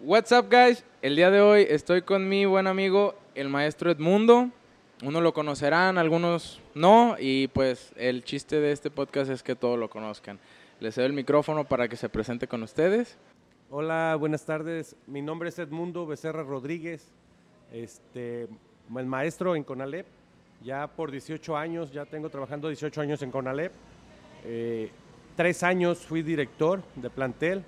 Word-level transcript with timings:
What's 0.00 0.32
up, 0.32 0.48
guys? 0.50 0.84
El 1.02 1.16
día 1.16 1.30
de 1.30 1.40
hoy 1.40 1.66
estoy 1.68 2.02
con 2.02 2.28
mi 2.28 2.44
buen 2.46 2.66
amigo, 2.66 3.14
el 3.34 3.48
maestro 3.48 3.90
Edmundo. 3.90 4.50
Uno 5.02 5.20
lo 5.20 5.32
conocerán, 5.32 5.98
algunos 5.98 6.60
no, 6.74 7.16
y 7.18 7.46
pues 7.48 7.92
el 7.96 8.24
chiste 8.24 8.60
de 8.60 8.72
este 8.72 8.90
podcast 8.90 9.30
es 9.30 9.42
que 9.42 9.54
todos 9.54 9.78
lo 9.78 9.88
conozcan. 9.88 10.40
Les 10.80 10.96
cedo 10.96 11.06
el 11.06 11.12
micrófono 11.12 11.64
para 11.64 11.88
que 11.88 11.96
se 11.96 12.08
presente 12.08 12.48
con 12.48 12.62
ustedes. 12.64 13.16
Hola, 13.70 14.16
buenas 14.18 14.44
tardes. 14.44 14.96
Mi 15.06 15.22
nombre 15.22 15.48
es 15.48 15.58
Edmundo 15.58 16.06
Becerra 16.06 16.42
Rodríguez, 16.42 17.06
este, 17.72 18.48
el 18.94 19.06
maestro 19.06 19.54
en 19.54 19.62
Conalep. 19.62 20.06
Ya 20.62 20.88
por 20.88 21.12
18 21.12 21.56
años, 21.56 21.92
ya 21.92 22.04
tengo 22.04 22.28
trabajando 22.28 22.68
18 22.68 23.00
años 23.00 23.22
en 23.22 23.30
Conalep. 23.30 23.72
Eh, 24.44 24.90
tres 25.36 25.62
años 25.62 25.98
fui 25.98 26.22
director 26.22 26.82
de 26.96 27.10
plantel 27.10 27.64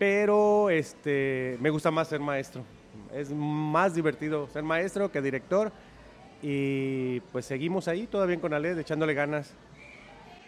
pero 0.00 0.70
este, 0.70 1.58
me 1.60 1.68
gusta 1.68 1.90
más 1.90 2.08
ser 2.08 2.20
maestro. 2.20 2.64
Es 3.14 3.30
más 3.30 3.94
divertido 3.94 4.48
ser 4.48 4.62
maestro 4.62 5.12
que 5.12 5.20
director 5.20 5.70
y 6.42 7.20
pues 7.32 7.44
seguimos 7.44 7.86
ahí 7.86 8.06
todavía 8.06 8.40
con 8.40 8.54
Aled 8.54 8.78
echándole 8.78 9.12
ganas. 9.12 9.52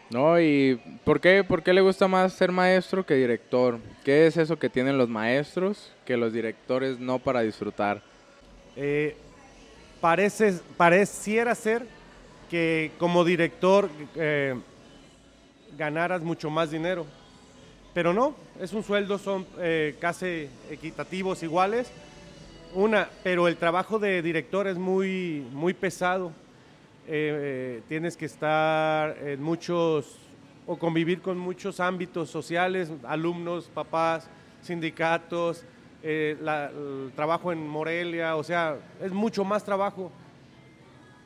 No, 0.09 0.41
y 0.41 0.81
¿por 1.05 1.21
qué, 1.21 1.45
¿por 1.45 1.63
qué 1.63 1.75
le 1.75 1.83
gusta 1.83 2.09
más 2.09 2.33
ser 2.33 2.51
maestro 2.51 3.05
que 3.05 3.13
director? 3.13 3.79
¿Qué 4.03 4.27
es 4.27 4.39
eso 4.39 4.59
que 4.59 4.71
tienen 4.71 4.97
los 4.97 5.11
maestros 5.11 5.93
que 6.07 6.17
los 6.17 6.33
directores 6.33 6.99
no 6.99 7.19
para 7.19 7.43
disfrutar? 7.43 8.01
Eh, 8.75 9.15
parece, 10.01 10.61
pareciera 10.79 11.55
ser 11.55 11.85
que 12.51 12.91
como 12.99 13.23
director 13.23 13.91
eh, 14.17 14.55
ganaras 15.77 16.23
mucho 16.23 16.49
más 16.49 16.71
dinero 16.71 17.05
pero 17.95 18.15
no, 18.15 18.35
es 18.59 18.73
un 18.73 18.83
sueldo, 18.83 19.19
son 19.19 19.47
eh, 19.59 19.97
casi 20.01 20.49
equitativos, 20.71 21.43
iguales. 21.43 21.91
Una, 22.75 23.09
pero 23.23 23.49
el 23.49 23.57
trabajo 23.57 23.99
de 23.99 24.23
director 24.23 24.67
es 24.67 24.79
muy, 24.79 25.47
muy 25.53 25.75
pesado. 25.75 26.33
Eh, 27.07 27.11
eh, 27.79 27.83
tienes 27.89 28.17
que 28.17 28.25
estar 28.25 29.19
en 29.19 29.43
muchos, 29.43 30.17
o 30.67 30.79
convivir 30.79 31.21
con 31.21 31.37
muchos 31.37 31.81
ámbitos 31.81 32.31
sociales, 32.31 32.91
alumnos, 33.05 33.67
papás, 33.67 34.27
sindicatos, 34.63 35.65
el 36.03 36.39
trabajo 37.15 37.53
en 37.53 37.69
Morelia, 37.69 38.37
o 38.37 38.43
sea, 38.43 38.77
es 39.03 39.13
mucho 39.13 39.45
más 39.45 39.65
trabajo. 39.65 40.11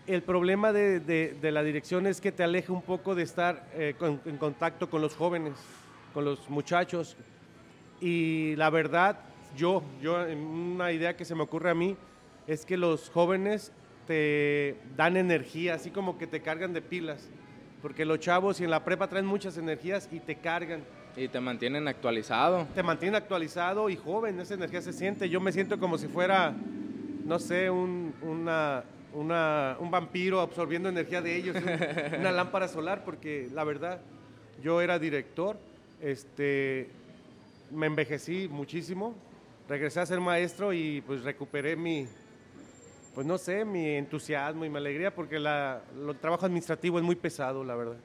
El 0.07 0.23
problema 0.23 0.73
de, 0.73 1.37
la 1.41 1.63
dirección 1.63 2.07
es 2.07 2.21
que 2.21 2.33
te 2.33 2.43
aleja 2.43 2.73
un 2.73 2.83
poco 2.83 3.15
de 3.15 3.23
estar 3.23 3.67
en 3.75 4.37
contacto 4.37 4.91
con 4.91 5.01
los 5.01 5.15
jóvenes 5.15 5.55
con 6.17 6.25
los 6.25 6.49
muchachos. 6.49 7.15
Y 8.01 8.57
la 8.57 8.71
verdad, 8.71 9.19
yo, 9.55 9.83
yo, 10.01 10.17
una 10.25 10.91
idea 10.91 11.15
que 11.15 11.27
se 11.27 11.35
me 11.35 11.43
ocurre 11.43 11.69
a 11.69 11.75
mí 11.75 11.95
es 12.47 12.65
que 12.65 12.79
los 12.79 13.11
jóvenes 13.11 13.71
te 14.07 14.79
dan 14.97 15.19
energía, 15.19 15.75
así 15.75 15.91
como 15.91 16.17
que 16.17 16.27
te 16.27 16.41
cargan 16.41 16.73
de 16.73 16.81
pilas. 16.81 17.29
Porque 17.83 18.07
los 18.07 18.19
chavos 18.19 18.63
y 18.63 18.65
en 18.65 18.71
la 18.71 18.83
prepa 18.83 19.09
traen 19.09 19.27
muchas 19.27 19.59
energías 19.59 20.09
y 20.11 20.21
te 20.21 20.37
cargan. 20.37 20.85
Y 21.19 21.29
te 21.29 21.39
mantienen 21.39 21.87
actualizado. 21.87 22.67
Te 22.75 22.83
mantienen 22.83 23.17
actualizado 23.17 23.91
y 23.91 23.97
joven, 23.97 24.41
esa 24.41 24.55
energía 24.55 24.81
se 24.81 24.95
siente. 24.95 25.29
Yo 25.29 25.39
me 25.39 25.53
siento 25.53 25.79
como 25.79 25.99
si 25.99 26.09
fuera, 26.09 26.55
no 27.27 27.39
sé, 27.39 27.69
un, 27.69 28.15
una, 28.23 28.85
una, 29.13 29.77
un 29.79 29.91
vampiro 29.91 30.41
absorbiendo 30.41 30.89
energía 30.89 31.21
de 31.21 31.37
ellos, 31.37 31.57
una 32.19 32.33
lámpara 32.33 32.69
solar, 32.69 33.05
porque 33.05 33.51
la 33.53 33.65
verdad, 33.65 34.01
yo 34.63 34.81
era 34.81 34.99
director 34.99 35.59
este, 36.01 36.89
me 37.71 37.87
envejecí 37.87 38.49
muchísimo, 38.49 39.15
regresé 39.69 40.01
a 40.01 40.07
ser 40.07 40.21
maestro 40.21 40.73
y 40.73 41.01
pues 41.03 41.23
recuperé 41.23 41.77
mi, 41.77 42.07
pues 43.15 43.27
no 43.27 43.39
sé, 43.39 43.65
mi 43.65 43.91
entusiasmo 43.91 44.65
y 44.65 44.71
mi 44.71 44.77
alegría 44.77 45.15
porque 45.15 45.39
la, 45.39 45.83
el 45.97 46.17
trabajo 46.17 46.47
administrativo 46.47 46.99
es 46.99 47.05
muy 47.05 47.17
pesado, 47.17 47.65
la 47.65 47.75
verdad. 47.75 47.97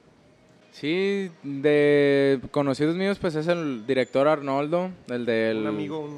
Sí, 0.72 1.30
de 1.42 2.40
conocidos 2.50 2.96
míos, 2.96 3.18
pues 3.20 3.34
es 3.34 3.46
el 3.46 3.86
director 3.86 4.26
Arnoldo, 4.26 4.90
el 5.08 5.26
del 5.26 5.58
un 5.58 5.66
amigo, 5.66 6.08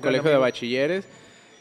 colegio 0.00 0.30
de 0.30 0.38
bachilleres. 0.38 1.06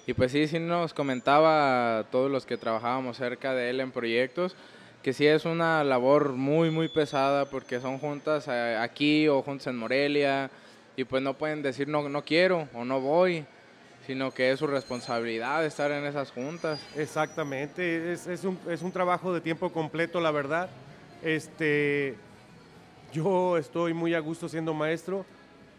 Y 0.07 0.13
pues 0.13 0.31
sí, 0.31 0.47
sí 0.47 0.57
nos 0.57 0.93
comentaba 0.93 1.99
a 1.99 2.03
todos 2.05 2.31
los 2.31 2.45
que 2.45 2.57
trabajábamos 2.57 3.17
cerca 3.17 3.53
de 3.53 3.69
él 3.69 3.81
en 3.81 3.91
proyectos, 3.91 4.55
que 5.01 5.13
sí 5.13 5.25
es 5.25 5.45
una 5.45 5.83
labor 5.83 6.33
muy, 6.33 6.69
muy 6.69 6.87
pesada 6.87 7.45
porque 7.45 7.79
son 7.79 7.97
juntas 7.97 8.47
eh, 8.47 8.77
aquí 8.79 9.27
o 9.27 9.41
juntas 9.41 9.67
en 9.67 9.77
Morelia 9.77 10.51
y 10.95 11.05
pues 11.05 11.23
no 11.23 11.33
pueden 11.33 11.61
decir 11.63 11.87
no, 11.87 12.07
no 12.07 12.23
quiero 12.23 12.67
o 12.73 12.85
no 12.85 13.01
voy, 13.01 13.45
sino 14.05 14.31
que 14.31 14.51
es 14.51 14.59
su 14.59 14.67
responsabilidad 14.67 15.65
estar 15.65 15.91
en 15.91 16.05
esas 16.05 16.31
juntas. 16.31 16.79
Exactamente, 16.95 18.13
es, 18.13 18.27
es, 18.27 18.43
un, 18.43 18.59
es 18.69 18.81
un 18.83 18.91
trabajo 18.91 19.33
de 19.33 19.41
tiempo 19.41 19.71
completo, 19.71 20.19
la 20.19 20.31
verdad. 20.31 20.69
Este, 21.23 22.15
yo 23.11 23.57
estoy 23.57 23.93
muy 23.93 24.13
a 24.13 24.19
gusto 24.19 24.47
siendo 24.49 24.73
maestro 24.73 25.25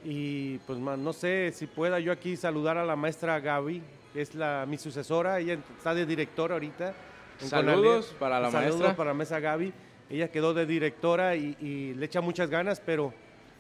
y 0.04 0.58
pues 0.58 0.80
no 0.80 1.12
sé 1.12 1.52
si 1.54 1.66
pueda 1.66 2.00
yo 2.00 2.10
aquí 2.10 2.36
saludar 2.36 2.76
a 2.76 2.84
la 2.84 2.96
maestra 2.96 3.38
Gaby, 3.38 3.82
es 4.16 4.34
la, 4.34 4.66
mi 4.68 4.78
sucesora, 4.78 5.38
ella 5.38 5.58
está 5.76 5.94
de 5.94 6.06
directora 6.06 6.54
ahorita 6.54 6.92
Saludos 7.48 8.14
para 8.18 8.40
la 8.40 8.50
maestra. 8.50 8.72
Saludos 8.72 8.94
para 8.94 9.14
Mesa 9.14 9.40
Gaby. 9.40 9.72
Ella 10.10 10.30
quedó 10.30 10.52
de 10.52 10.66
directora 10.66 11.36
y, 11.36 11.94
le 11.94 12.04
echa 12.04 12.20
muchas 12.20 12.50
ganas, 12.50 12.80
pero 12.84 13.14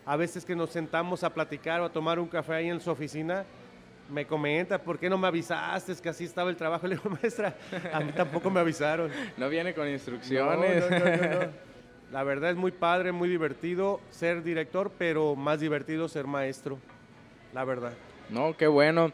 a 0.04 0.16
veces 0.16 0.44
que 0.44 0.54
nos 0.54 0.70
sentamos 0.70 1.24
a 1.24 1.32
platicar 1.32 1.80
o 1.80 1.86
a 1.86 1.92
tomar 1.92 2.18
un 2.18 2.28
café 2.28 2.54
ahí 2.54 2.68
en 2.68 2.80
su 2.80 2.90
oficina, 2.90 3.44
me 4.10 4.26
comenta, 4.26 4.82
¿por 4.82 4.98
qué 4.98 5.08
no 5.08 5.16
me 5.16 5.28
avisaste? 5.28 5.92
Es 5.92 6.00
que 6.00 6.10
así 6.10 6.24
estaba 6.24 6.50
el 6.50 6.56
trabajo. 6.56 6.86
Le 6.88 6.96
digo, 6.96 7.08
maestra, 7.08 7.56
a 7.92 8.00
mí 8.00 8.12
tampoco 8.12 8.50
me 8.50 8.60
avisaron. 8.60 9.10
No 9.38 9.48
viene 9.48 9.72
con 9.72 9.88
instrucciones. 9.88 10.84
La 12.12 12.22
verdad 12.24 12.50
es 12.50 12.56
muy 12.56 12.72
padre, 12.72 13.10
muy 13.10 13.26
divertido 13.26 13.98
ser 14.10 14.42
director, 14.42 14.92
pero 14.98 15.34
más 15.34 15.60
divertido 15.60 16.08
ser 16.08 16.26
maestro, 16.26 16.78
la 17.54 17.64
verdad. 17.64 17.94
No, 18.28 18.54
qué 18.54 18.66
bueno. 18.66 19.12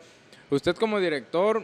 Usted 0.50 0.74
como 0.74 0.98
director 0.98 1.62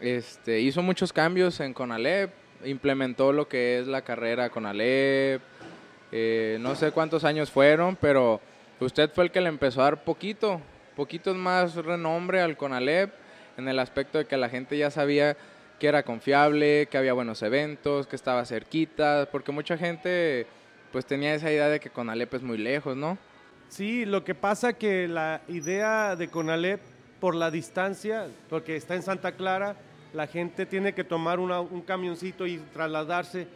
este, 0.00 0.58
hizo 0.58 0.82
muchos 0.82 1.12
cambios 1.12 1.60
en 1.60 1.72
Conalep, 1.72 2.32
implementó 2.64 3.32
lo 3.32 3.48
que 3.48 3.78
es 3.78 3.86
la 3.86 4.02
carrera 4.02 4.50
con 4.50 4.66
Alep, 4.66 5.40
eh, 6.14 6.58
no 6.60 6.74
sé 6.74 6.92
cuántos 6.92 7.24
años 7.24 7.50
fueron, 7.50 7.96
pero 7.96 8.40
usted 8.80 9.10
fue 9.10 9.24
el 9.24 9.30
que 9.30 9.40
le 9.40 9.48
empezó 9.48 9.80
a 9.80 9.84
dar 9.84 10.04
poquito, 10.04 10.60
poquito 10.94 11.34
más 11.34 11.74
renombre 11.74 12.42
al 12.42 12.56
Conalep 12.56 13.12
en 13.56 13.66
el 13.66 13.78
aspecto 13.78 14.18
de 14.18 14.26
que 14.26 14.36
la 14.36 14.50
gente 14.50 14.76
ya 14.76 14.90
sabía 14.90 15.36
que 15.78 15.88
era 15.88 16.02
confiable, 16.02 16.86
que 16.90 16.98
había 16.98 17.14
buenos 17.14 17.42
eventos, 17.42 18.06
que 18.06 18.16
estaba 18.16 18.44
cerquita, 18.44 19.26
porque 19.32 19.52
mucha 19.52 19.78
gente 19.78 20.46
pues 20.92 21.06
tenía 21.06 21.34
esa 21.34 21.50
idea 21.50 21.68
de 21.68 21.80
que 21.80 21.88
Conalep 21.88 22.34
es 22.34 22.42
muy 22.42 22.58
lejos, 22.58 22.94
¿no? 22.94 23.16
Sí, 23.68 24.04
lo 24.04 24.22
que 24.22 24.34
pasa 24.34 24.74
que 24.74 25.08
la 25.08 25.40
idea 25.48 26.14
de 26.14 26.28
Conalep 26.28 26.80
por 27.20 27.34
la 27.34 27.50
distancia, 27.50 28.26
porque 28.50 28.76
está 28.76 28.94
en 28.94 29.02
Santa 29.02 29.32
Clara, 29.32 29.76
la 30.12 30.26
gente 30.26 30.66
tiene 30.66 30.94
que 30.94 31.04
tomar 31.04 31.40
un 31.40 31.82
camioncito 31.82 32.46
y 32.46 32.58
trasladarse 32.58 33.46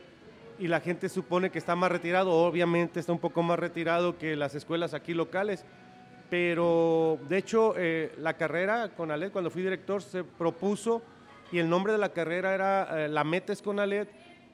y 0.58 0.68
la 0.68 0.80
gente 0.80 1.08
supone 1.08 1.50
que 1.50 1.58
está 1.58 1.76
más 1.76 1.92
retirado, 1.92 2.32
obviamente 2.32 2.98
está 2.98 3.12
un 3.12 3.18
poco 3.18 3.42
más 3.42 3.58
retirado 3.58 4.16
que 4.16 4.36
las 4.36 4.54
escuelas 4.54 4.94
aquí 4.94 5.12
locales, 5.12 5.64
pero 6.30 7.18
de 7.28 7.36
hecho 7.36 7.74
eh, 7.76 8.12
la 8.18 8.34
carrera 8.34 8.90
con 8.96 9.10
Aled, 9.10 9.32
cuando 9.32 9.50
fui 9.50 9.62
director, 9.62 10.02
se 10.02 10.24
propuso 10.24 11.02
y 11.52 11.58
el 11.58 11.68
nombre 11.68 11.92
de 11.92 11.98
la 11.98 12.08
carrera 12.08 12.54
era 12.54 13.04
eh, 13.04 13.08
La 13.08 13.22
Metes 13.22 13.60
con 13.60 13.78
Aled 13.78 14.08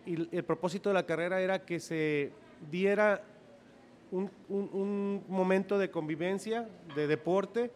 y 0.04 0.36
el 0.36 0.44
propósito 0.44 0.90
de 0.90 0.94
la 0.94 1.06
carrera 1.06 1.40
era 1.40 1.60
que 1.60 1.78
se 1.78 2.32
diera 2.70 3.22
un 4.10 5.24
momento 5.26 5.78
de 5.78 5.90
convivencia, 5.90 6.68
de 6.94 7.06
deporte, 7.06 7.70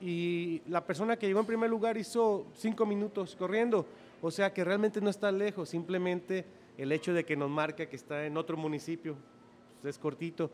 y 0.00 0.62
la 0.68 0.84
persona 0.84 1.16
que 1.16 1.26
llegó 1.26 1.40
en 1.40 1.46
primer 1.46 1.70
lugar 1.70 1.96
hizo 1.96 2.46
cinco 2.54 2.86
minutos 2.86 3.34
corriendo. 3.36 3.86
O 4.20 4.30
sea 4.30 4.52
que 4.52 4.64
realmente 4.64 5.00
no 5.00 5.10
está 5.10 5.30
lejos, 5.30 5.68
simplemente 5.68 6.44
el 6.76 6.92
hecho 6.92 7.12
de 7.12 7.24
que 7.24 7.36
nos 7.36 7.50
marca 7.50 7.86
que 7.86 7.96
está 7.96 8.26
en 8.26 8.36
otro 8.36 8.56
municipio 8.56 9.16
pues, 9.80 9.96
es 9.96 9.98
cortito. 9.98 10.50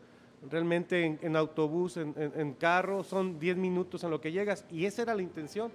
Realmente 0.50 1.18
en, 1.22 1.36
autobús, 1.36 1.96
en, 1.96 2.54
carro, 2.54 3.02
son 3.02 3.38
10 3.38 3.56
minutos 3.56 4.04
en 4.04 4.10
lo 4.10 4.20
que 4.20 4.30
llegas. 4.30 4.66
Y 4.70 4.84
esa 4.84 5.02
era 5.02 5.14
la 5.14 5.22
intención. 5.22 5.72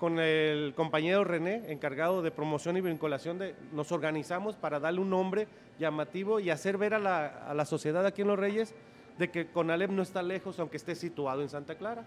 Con 0.00 0.18
el 0.18 0.74
compañero 0.74 1.24
René, 1.24 1.72
encargado 1.72 2.22
de 2.22 2.30
promoción 2.30 2.76
y 2.76 2.80
vinculación, 2.80 3.38
de, 3.38 3.54
nos 3.72 3.92
organizamos 3.92 4.56
para 4.56 4.80
darle 4.80 5.00
un 5.00 5.10
nombre 5.10 5.46
llamativo 5.78 6.40
y 6.40 6.50
hacer 6.50 6.78
ver 6.78 6.94
a 6.94 6.98
la, 6.98 7.26
a 7.26 7.54
la 7.54 7.64
sociedad 7.64 8.06
aquí 8.06 8.22
en 8.22 8.28
Los 8.28 8.38
Reyes 8.38 8.74
de 9.18 9.30
que 9.30 9.48
Conalep 9.48 9.90
no 9.90 10.02
está 10.02 10.22
lejos, 10.22 10.58
aunque 10.58 10.76
esté 10.76 10.94
situado 10.94 11.42
en 11.42 11.48
Santa 11.48 11.76
Clara 11.76 12.04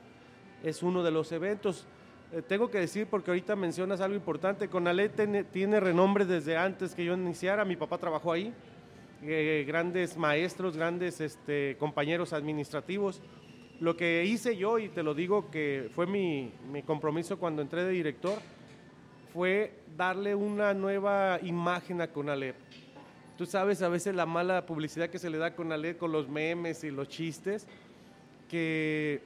es 0.64 0.84
uno 0.84 1.04
de 1.04 1.12
los 1.12 1.32
eventos. 1.32 1.86
Eh, 2.32 2.42
tengo 2.42 2.70
que 2.70 2.80
decir, 2.80 3.08
porque 3.08 3.32
ahorita 3.32 3.56
mencionas 3.56 4.02
algo 4.02 4.16
importante, 4.16 4.70
Conalé 4.70 5.10
tiene, 5.10 5.44
tiene 5.44 5.80
renombre 5.80 6.26
desde 6.26 6.58
antes 6.58 6.96
que 6.96 7.04
yo 7.04 7.14
iniciara, 7.14 7.66
mi 7.66 7.76
papá 7.76 7.98
trabajó 7.98 8.32
ahí, 8.32 8.54
eh, 9.24 9.66
grandes 9.68 10.18
maestros, 10.18 10.78
grandes 10.78 11.20
este, 11.20 11.76
compañeros 11.78 12.34
administrativos, 12.34 13.22
lo 13.80 13.98
que 13.98 14.24
hice 14.26 14.56
yo, 14.56 14.80
y 14.80 14.90
te 14.90 15.04
lo 15.04 15.14
digo 15.14 15.50
que 15.52 15.90
fue 15.94 16.06
mi, 16.06 16.54
mi 16.72 16.84
compromiso 16.84 17.38
cuando 17.38 17.62
entré 17.62 17.84
de 17.84 17.92
director, 17.92 18.40
fue 19.34 19.74
darle 19.98 20.36
una 20.36 20.74
nueva 20.74 21.40
imagen 21.42 22.02
a 22.02 22.08
Conalep. 22.08 22.56
Tú 23.38 23.46
sabes 23.46 23.82
a 23.82 23.90
veces 23.90 24.14
la 24.14 24.26
mala 24.26 24.66
publicidad 24.66 25.10
que 25.10 25.20
se 25.20 25.30
le 25.30 25.38
da 25.38 25.48
a 25.48 25.56
Conalep 25.56 25.98
con 25.98 26.12
los 26.12 26.30
memes 26.30 26.84
y 26.84 26.92
los 26.92 27.08
chistes, 27.10 27.68
que 28.48 29.22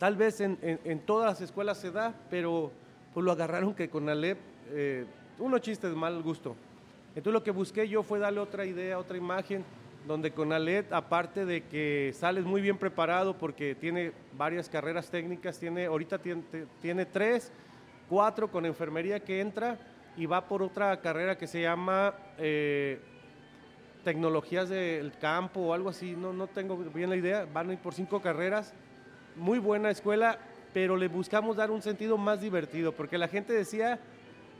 tal 0.00 0.16
vez 0.16 0.40
en, 0.40 0.58
en, 0.62 0.98
todas 1.00 1.26
las 1.26 1.42
escuelas 1.42 1.76
se 1.76 1.90
da, 1.90 2.14
pero 2.30 2.72
pues 3.12 3.22
lo 3.22 3.32
agarraron 3.32 3.74
que 3.74 3.90
Conalep, 3.90 4.38
eh, 4.70 5.04
unos 5.38 5.60
chistes 5.60 5.90
de 5.90 5.96
mal 5.96 6.22
gusto. 6.22 6.56
Entonces 7.10 7.34
lo 7.34 7.42
que 7.42 7.50
busqué 7.50 7.86
yo 7.86 8.02
fue 8.02 8.18
darle 8.18 8.40
otra 8.40 8.64
idea, 8.64 8.98
otra 8.98 9.18
imagen, 9.18 9.62
donde 10.06 10.30
Conalep, 10.30 10.90
aparte 10.90 11.44
de 11.44 11.64
que 11.64 12.14
sales 12.14 12.46
muy 12.46 12.62
bien 12.62 12.78
preparado 12.78 13.36
porque 13.36 13.74
tiene 13.74 14.12
varias 14.38 14.70
carreras 14.70 15.10
técnicas, 15.10 15.58
tiene, 15.58 15.84
ahorita 15.84 16.16
tiene, 16.16 16.44
tiene 16.80 17.04
tres, 17.04 17.52
cuatro 18.08 18.50
con 18.50 18.64
enfermería 18.64 19.20
que 19.20 19.42
entra 19.42 19.78
y 20.16 20.24
va 20.24 20.48
por 20.48 20.62
otra 20.62 20.98
carrera 21.02 21.36
que 21.36 21.46
se 21.46 21.60
llama 21.60 22.14
eh, 22.38 23.00
tecnologías 24.02 24.70
del 24.70 25.12
campo 25.18 25.60
o 25.60 25.74
algo 25.74 25.90
así, 25.90 26.16
no, 26.16 26.32
no 26.32 26.46
tengo 26.46 26.78
bien 26.78 27.10
la 27.10 27.16
idea, 27.16 27.46
van 27.52 27.68
a 27.68 27.72
ir 27.74 27.78
por 27.80 27.92
cinco 27.92 28.22
carreras, 28.22 28.72
muy 29.40 29.58
buena 29.58 29.90
escuela, 29.90 30.38
pero 30.72 30.96
le 30.96 31.08
buscamos 31.08 31.56
dar 31.56 31.70
un 31.70 31.82
sentido 31.82 32.16
más 32.16 32.40
divertido, 32.40 32.92
porque 32.92 33.18
la 33.18 33.26
gente 33.26 33.52
decía 33.52 33.98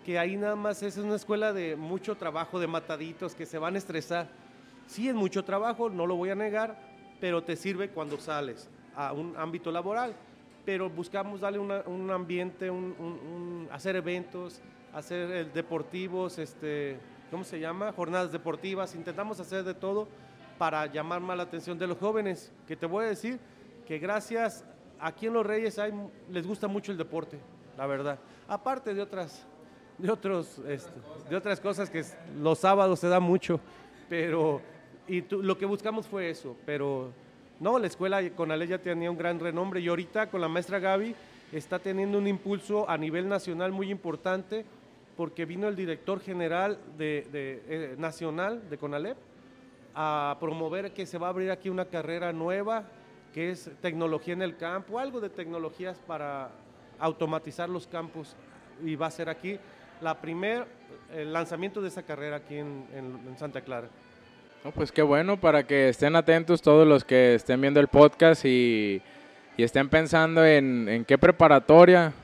que 0.04 0.18
ahí 0.18 0.36
nada 0.36 0.56
más 0.56 0.82
es 0.82 0.96
una 0.96 1.14
escuela 1.14 1.52
de 1.52 1.76
mucho 1.76 2.16
trabajo, 2.16 2.58
de 2.58 2.66
mataditos, 2.66 3.34
que 3.34 3.46
se 3.46 3.58
van 3.58 3.76
a 3.76 3.78
estresar. 3.78 4.28
Sí 4.86 5.08
es 5.08 5.14
mucho 5.14 5.44
trabajo, 5.44 5.88
no 5.88 6.06
lo 6.06 6.16
voy 6.16 6.30
a 6.30 6.34
negar, 6.34 6.76
pero 7.20 7.44
te 7.44 7.54
sirve 7.54 7.90
cuando 7.90 8.18
sales 8.18 8.68
a 8.96 9.12
un 9.12 9.34
ámbito 9.36 9.70
laboral 9.70 10.14
pero 10.64 10.90
buscamos 10.90 11.40
darle 11.40 11.58
un 11.58 12.10
ambiente, 12.10 12.70
hacer 13.70 13.96
eventos, 13.96 14.60
hacer 14.92 15.52
deportivos, 15.52 16.38
este, 16.38 16.98
¿cómo 17.30 17.44
se 17.44 17.58
llama? 17.58 17.92
Jornadas 17.92 18.32
deportivas, 18.32 18.94
intentamos 18.94 19.40
hacer 19.40 19.64
de 19.64 19.74
todo 19.74 20.08
para 20.58 20.86
llamar 20.86 21.20
más 21.20 21.36
la 21.36 21.44
atención 21.44 21.78
de 21.78 21.86
los 21.86 21.98
jóvenes, 21.98 22.52
que 22.66 22.76
te 22.76 22.86
voy 22.86 23.04
a 23.04 23.08
decir 23.08 23.38
que 23.86 23.98
gracias, 23.98 24.64
aquí 25.00 25.26
en 25.26 25.34
Los 25.34 25.46
Reyes 25.46 25.80
les 26.30 26.46
gusta 26.46 26.68
mucho 26.68 26.92
el 26.92 26.98
deporte, 26.98 27.38
la 27.76 27.86
verdad, 27.86 28.18
aparte 28.48 28.94
de 28.94 29.02
otras, 29.02 29.46
de 29.98 30.10
otros, 30.10 30.60
este, 30.66 30.92
de 31.28 31.36
otras 31.36 31.60
cosas 31.60 31.90
que 31.90 32.04
los 32.40 32.58
sábados 32.58 33.00
se 33.00 33.08
da 33.08 33.20
mucho, 33.20 33.60
pero, 34.08 34.60
y 35.08 35.22
lo 35.30 35.56
que 35.56 35.66
buscamos 35.66 36.06
fue 36.06 36.30
eso, 36.30 36.56
pero 36.66 37.10
no, 37.58 37.78
la 37.78 37.86
escuela 37.86 38.28
con 38.30 38.50
Ale 38.50 38.66
ya 38.66 38.78
tenía 38.78 39.10
un 39.10 39.18
gran 39.18 39.38
renombre 39.38 39.80
y 39.80 39.88
ahorita 39.88 40.30
con 40.30 40.40
la 40.40 40.48
maestra 40.48 40.78
Gaby 40.78 41.14
está 41.52 41.78
teniendo 41.78 42.18
un 42.18 42.26
impulso 42.26 42.88
a 42.88 42.96
nivel 42.96 43.28
nacional 43.28 43.72
muy 43.72 43.90
importante 43.90 44.64
porque 45.16 45.44
vino 45.44 45.68
el 45.68 45.76
director 45.76 46.20
general 46.20 46.78
de, 46.96 47.26
eh, 47.32 47.94
nacional 47.98 48.70
de 48.70 48.78
CONALEP 48.78 49.18
a 49.94 50.36
promover 50.40 50.92
que 50.92 51.04
se 51.04 51.18
va 51.18 51.26
a 51.26 51.30
abrir 51.30 51.50
aquí 51.50 51.68
una 51.68 51.84
carrera 51.84 52.32
nueva 52.32 52.84
que 53.32 53.50
es 53.50 53.70
tecnología 53.80 54.34
en 54.34 54.42
el 54.42 54.56
campo, 54.56 54.98
algo 54.98 55.20
de 55.20 55.30
tecnologías 55.30 55.98
para 56.06 56.50
automatizar 56.98 57.68
los 57.68 57.86
campos 57.86 58.36
y 58.84 58.96
va 58.96 59.06
a 59.06 59.10
ser 59.10 59.28
aquí 59.28 59.58
la 60.00 60.20
primer 60.20 60.66
el 61.14 61.32
lanzamiento 61.32 61.80
de 61.80 61.88
esa 61.88 62.02
carrera 62.02 62.36
aquí 62.36 62.56
en 62.56 63.34
Santa 63.38 63.60
Clara 63.60 63.88
pues 64.74 64.92
qué 64.92 65.02
bueno 65.02 65.38
para 65.38 65.66
que 65.66 65.88
estén 65.88 66.16
atentos 66.16 66.60
todos 66.60 66.86
los 66.86 67.04
que 67.04 67.34
estén 67.34 67.60
viendo 67.60 67.80
el 67.80 67.88
podcast 67.88 68.44
y, 68.44 69.00
estén 69.56 69.90
pensando 69.90 70.44
en, 70.46 71.04
qué 71.06 71.18
preparatoria 71.18 72.14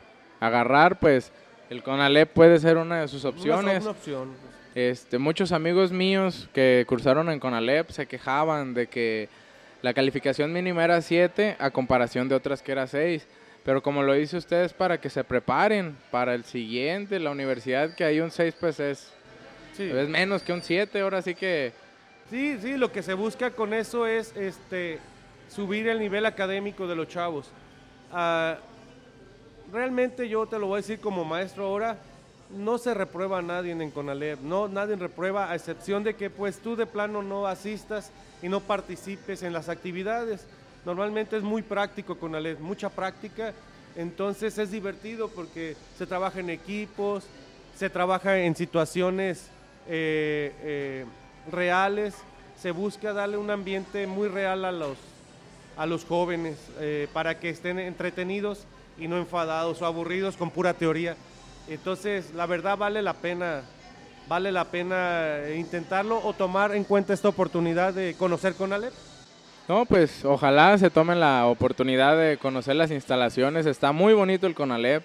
agarrar, 0.41 0.99
pues 0.99 1.33
el 1.69 1.83
CONALEP 1.83 2.33
puede 2.33 2.59
ser 2.59 2.79
una 2.79 3.03
de 3.03 3.09
sus 3.09 3.27
opciones. 3.27 3.83
Una, 3.83 3.91
opción. 3.91 4.31
Este, 4.75 5.19
muchos 5.19 5.53
amigos 5.53 5.93
míos 5.93 6.49
que 6.55 6.87
cursaron 6.89 7.29
en 7.29 7.39
CONALEP 7.39 7.91
se 7.91 8.07
quejaban 8.07 8.73
de 8.73 8.87
que 8.87 9.29
la 9.87 9.95
calificación 9.95 10.53
mínima 10.53 10.83
era 10.83 11.01
7 11.01 11.55
a 11.61 11.71
comparación 11.71 12.29
de 12.29 12.35
otras 12.35 12.61
que 12.61 12.73
era 12.73 12.89
6. 12.89 13.25
Pero 13.65 13.85
como 13.85 14.03
lo 14.03 14.15
dice 14.15 14.37
ustedes, 14.37 14.73
para 14.73 15.01
que 15.01 15.09
se 15.09 15.23
preparen 15.23 15.97
para 16.11 16.35
el 16.35 16.43
siguiente, 16.43 17.21
la 17.21 17.31
universidad 17.31 17.95
que 17.95 18.03
hay 18.03 18.19
un 18.19 18.33
6 18.33 18.57
pues 18.59 18.81
es, 18.81 19.13
es 19.79 20.09
menos 20.09 20.43
que 20.43 20.53
un 20.53 20.61
7, 20.61 21.01
ahora 21.01 21.23
sí 21.23 21.37
que 21.37 21.73
Sí, 22.29 22.59
sí, 22.61 22.77
lo 22.77 22.91
que 22.91 23.05
se 23.05 23.15
busca 23.15 23.53
con 23.53 23.73
eso 23.73 24.09
es 24.09 24.35
este, 24.37 24.99
subir 25.49 25.87
el 25.87 26.01
nivel 26.01 26.27
académico 26.27 26.89
de 26.89 26.97
los 26.97 27.07
chavos. 27.07 27.53
Ah, 28.11 28.57
realmente 29.73 30.29
yo 30.29 30.47
te 30.47 30.59
lo 30.59 30.67
voy 30.67 30.79
a 30.79 30.83
decir 30.83 30.99
como 30.99 31.25
maestro 31.25 31.65
ahora, 31.67 31.97
no 32.51 32.79
se 32.79 32.95
reprueba 32.95 33.39
a 33.39 33.43
nadie 33.43 33.73
en 33.73 33.91
Conalep, 33.91 34.41
no, 34.41 34.69
nadie 34.69 34.97
reprueba 34.97 35.51
a 35.51 35.55
excepción 35.55 36.05
de 36.05 36.15
que 36.15 36.31
pues 36.31 36.59
tú 36.59 36.77
de 36.77 36.87
plano 36.87 37.23
no 37.23 37.47
asistas 37.47 38.11
y 38.43 38.49
no 38.49 38.61
participes 38.61 39.43
en 39.43 39.53
las 39.53 39.69
actividades. 39.69 40.47
Normalmente 40.85 41.37
es 41.37 41.43
muy 41.43 41.63
práctico 41.63 42.17
Conalep, 42.19 42.61
mucha 42.61 42.89
práctica, 42.89 43.53
entonces 43.97 44.59
es 44.59 44.71
divertido 44.71 45.29
porque 45.29 45.77
se 45.99 46.07
trabaja 46.07 46.41
en 46.41 46.51
equipos, 46.51 47.25
se 47.77 47.91
trabaja 47.91 48.39
en 48.39 48.55
situaciones 48.55 49.49
eh, 49.89 50.53
eh, 50.63 51.05
reales, 51.51 52.15
se 52.61 52.71
busca 52.71 53.13
darle 53.13 53.37
un 53.37 53.51
ambiente 53.51 54.07
muy 54.07 54.29
real 54.29 54.65
a 54.65 54.73
los, 54.73 54.97
a 55.77 55.87
los 55.87 56.05
jóvenes 56.05 56.59
eh, 56.79 57.09
para 57.13 57.39
que 57.39 57.51
estén 57.51 57.79
entretenidos 57.79 58.65
y 58.99 59.09
no 59.09 59.17
enfadados 59.19 59.83
o 59.83 59.87
aburridos 59.87 60.37
con 60.37 60.51
pura 60.51 60.75
teoría. 60.75 61.17
Entonces, 61.69 62.33
la 62.35 62.47
verdad 62.47 62.77
vale 62.77 63.03
la 63.03 63.15
pena, 63.15 63.63
vale 64.29 64.53
la 64.53 64.65
pena 64.67 65.39
intentarlo 65.57 66.21
o 66.25 66.33
tomar 66.33 66.75
en 66.75 66.85
cuenta 66.85 67.13
esta 67.13 67.29
oportunidad 67.29 67.93
de 67.95 68.15
conocer 68.15 68.55
con 68.55 68.73
Alep. 68.73 68.93
No, 69.69 69.85
pues 69.85 70.25
ojalá 70.25 70.79
se 70.79 70.91
tomen 70.91 71.19
la 71.19 71.47
oportunidad 71.47 72.17
de 72.17 72.37
conocer 72.37 72.77
las 72.77 72.93
instalaciones. 72.93 73.67
Está 73.67 73.91
muy 73.91 74.15
bonito 74.15 74.47
el 74.47 74.55
Conalep. 74.55 75.03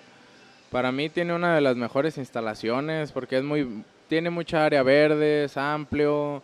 Para 0.69 0.91
mí 0.91 1.09
tiene 1.09 1.33
una 1.33 1.55
de 1.55 1.61
las 1.61 1.75
mejores 1.75 2.17
instalaciones 2.17 3.11
porque 3.11 3.37
es 3.37 3.43
muy 3.43 3.83
tiene 4.07 4.29
mucha 4.29 4.65
área 4.65 4.83
verde, 4.83 5.45
es 5.45 5.55
amplio, 5.55 6.43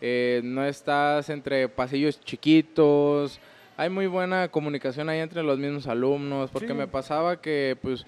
eh, 0.00 0.40
no 0.42 0.64
estás 0.64 1.30
entre 1.30 1.68
pasillos 1.68 2.20
chiquitos, 2.20 3.38
hay 3.76 3.88
muy 3.88 4.08
buena 4.08 4.48
comunicación 4.48 5.08
ahí 5.08 5.20
entre 5.20 5.44
los 5.44 5.56
mismos 5.56 5.86
alumnos, 5.86 6.50
porque 6.50 6.74
me 6.74 6.88
pasaba 6.88 7.40
que 7.40 7.78
pues 7.80 8.04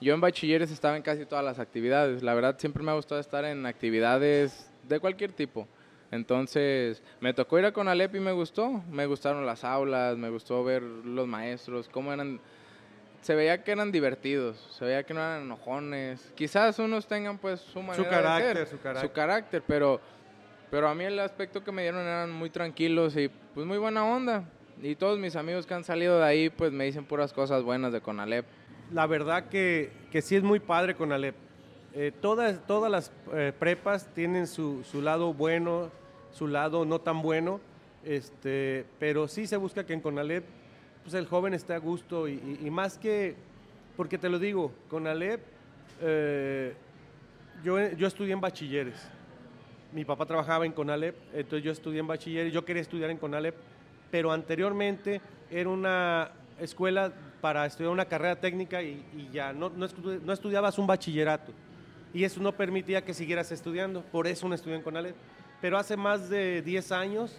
yo 0.00 0.14
en 0.14 0.20
bachilleres 0.20 0.70
estaba 0.70 0.96
en 0.96 1.02
casi 1.02 1.26
todas 1.26 1.44
las 1.44 1.58
actividades, 1.58 2.22
la 2.22 2.34
verdad 2.34 2.56
siempre 2.58 2.82
me 2.82 2.90
ha 2.90 2.94
gustado 2.94 3.20
estar 3.20 3.44
en 3.44 3.66
actividades 3.66 4.70
de 4.88 5.00
cualquier 5.00 5.32
tipo. 5.32 5.66
Entonces, 6.10 7.02
me 7.20 7.34
tocó 7.34 7.58
ir 7.58 7.66
a 7.66 7.72
Conalep 7.72 8.14
y 8.14 8.20
me 8.20 8.32
gustó. 8.32 8.82
Me 8.90 9.04
gustaron 9.04 9.44
las 9.44 9.62
aulas, 9.62 10.16
me 10.16 10.30
gustó 10.30 10.64
ver 10.64 10.82
los 10.82 11.26
maestros, 11.26 11.88
cómo 11.88 12.12
eran 12.12 12.40
se 13.20 13.34
veía 13.34 13.62
que 13.64 13.72
eran 13.72 13.90
divertidos, 13.90 14.56
se 14.78 14.84
veía 14.84 15.02
que 15.02 15.12
no 15.12 15.20
eran 15.20 15.42
enojones. 15.42 16.32
Quizás 16.36 16.78
unos 16.78 17.06
tengan 17.06 17.36
pues 17.38 17.60
su 17.60 17.82
manera 17.82 17.96
su 17.96 18.08
carácter, 18.08 18.58
de 18.58 18.66
ser, 18.66 18.68
su 18.68 18.80
carácter, 18.80 19.08
su 19.08 19.12
carácter, 19.12 19.62
pero 19.66 20.00
pero 20.70 20.88
a 20.88 20.94
mí 20.94 21.04
el 21.04 21.18
aspecto 21.18 21.64
que 21.64 21.72
me 21.72 21.82
dieron 21.82 22.02
eran 22.02 22.30
muy 22.30 22.50
tranquilos 22.50 23.16
y 23.16 23.28
pues 23.54 23.66
muy 23.66 23.78
buena 23.78 24.04
onda. 24.04 24.44
Y 24.80 24.94
todos 24.94 25.18
mis 25.18 25.34
amigos 25.34 25.66
que 25.66 25.74
han 25.74 25.82
salido 25.82 26.18
de 26.18 26.24
ahí 26.24 26.50
pues 26.50 26.72
me 26.72 26.84
dicen 26.84 27.04
puras 27.04 27.32
cosas 27.32 27.62
buenas 27.62 27.92
de 27.92 28.00
Conalep. 28.00 28.46
La 28.92 29.06
verdad 29.06 29.48
que, 29.48 29.90
que 30.10 30.22
sí 30.22 30.36
es 30.36 30.42
muy 30.42 30.60
padre 30.60 30.94
Conalep. 30.94 31.34
Eh, 31.94 32.12
todas, 32.20 32.66
todas 32.66 32.90
las 32.90 33.12
eh, 33.32 33.52
prepas 33.58 34.06
tienen 34.14 34.46
su, 34.46 34.84
su 34.84 35.02
lado 35.02 35.34
bueno, 35.34 35.90
su 36.32 36.46
lado 36.46 36.84
no 36.84 37.00
tan 37.00 37.22
bueno, 37.22 37.60
este, 38.04 38.84
pero 38.98 39.26
sí 39.26 39.46
se 39.46 39.56
busca 39.56 39.84
que 39.84 39.94
en 39.94 40.00
Conalep 40.00 40.44
pues 41.08 41.14
el 41.14 41.26
joven 41.26 41.54
esté 41.54 41.72
a 41.72 41.78
gusto 41.78 42.28
y, 42.28 42.38
más 42.70 42.98
que, 42.98 43.34
porque 43.96 44.18
te 44.18 44.28
lo 44.28 44.38
digo, 44.38 44.72
con 44.90 45.06
Alep, 45.06 45.40
eh, 46.02 46.74
yo, 47.64 47.80
yo 47.92 48.06
estudié 48.06 48.34
en 48.34 48.42
bachilleres. 48.42 49.08
Mi 49.94 50.04
papá 50.04 50.26
trabajaba 50.26 50.66
en 50.66 50.72
Conalep, 50.72 51.16
entonces 51.32 51.64
yo 51.64 51.72
estudié 51.72 52.00
en 52.00 52.06
bachilleres, 52.06 52.52
yo 52.52 52.62
quería 52.62 52.82
estudiar 52.82 53.08
en 53.08 53.16
Conalep, 53.16 53.54
pero 54.10 54.32
anteriormente 54.32 55.22
era 55.50 55.70
una 55.70 56.30
escuela 56.60 57.10
para 57.40 57.66
estudiar 57.66 57.92
una 57.92 58.04
carrera 58.04 58.36
técnica 58.36 58.82
y, 58.82 59.28
ya 59.32 59.52
no, 59.52 59.70
no, 59.70 60.32
estudiabas 60.32 60.78
un 60.78 60.86
bachillerato. 60.86 61.52
Y 62.12 62.24
eso 62.24 62.40
no 62.40 62.52
permitía 62.52 63.04
que 63.04 63.14
siguieras 63.14 63.52
estudiando, 63.52 64.02
por 64.02 64.26
eso 64.26 64.48
no 64.48 64.54
estudié 64.54 64.76
en 64.76 64.82
Conalep. 64.82 65.14
Pero 65.60 65.78
hace 65.78 65.96
más 65.96 66.28
de 66.28 66.62
10 66.62 66.92
años 66.92 67.36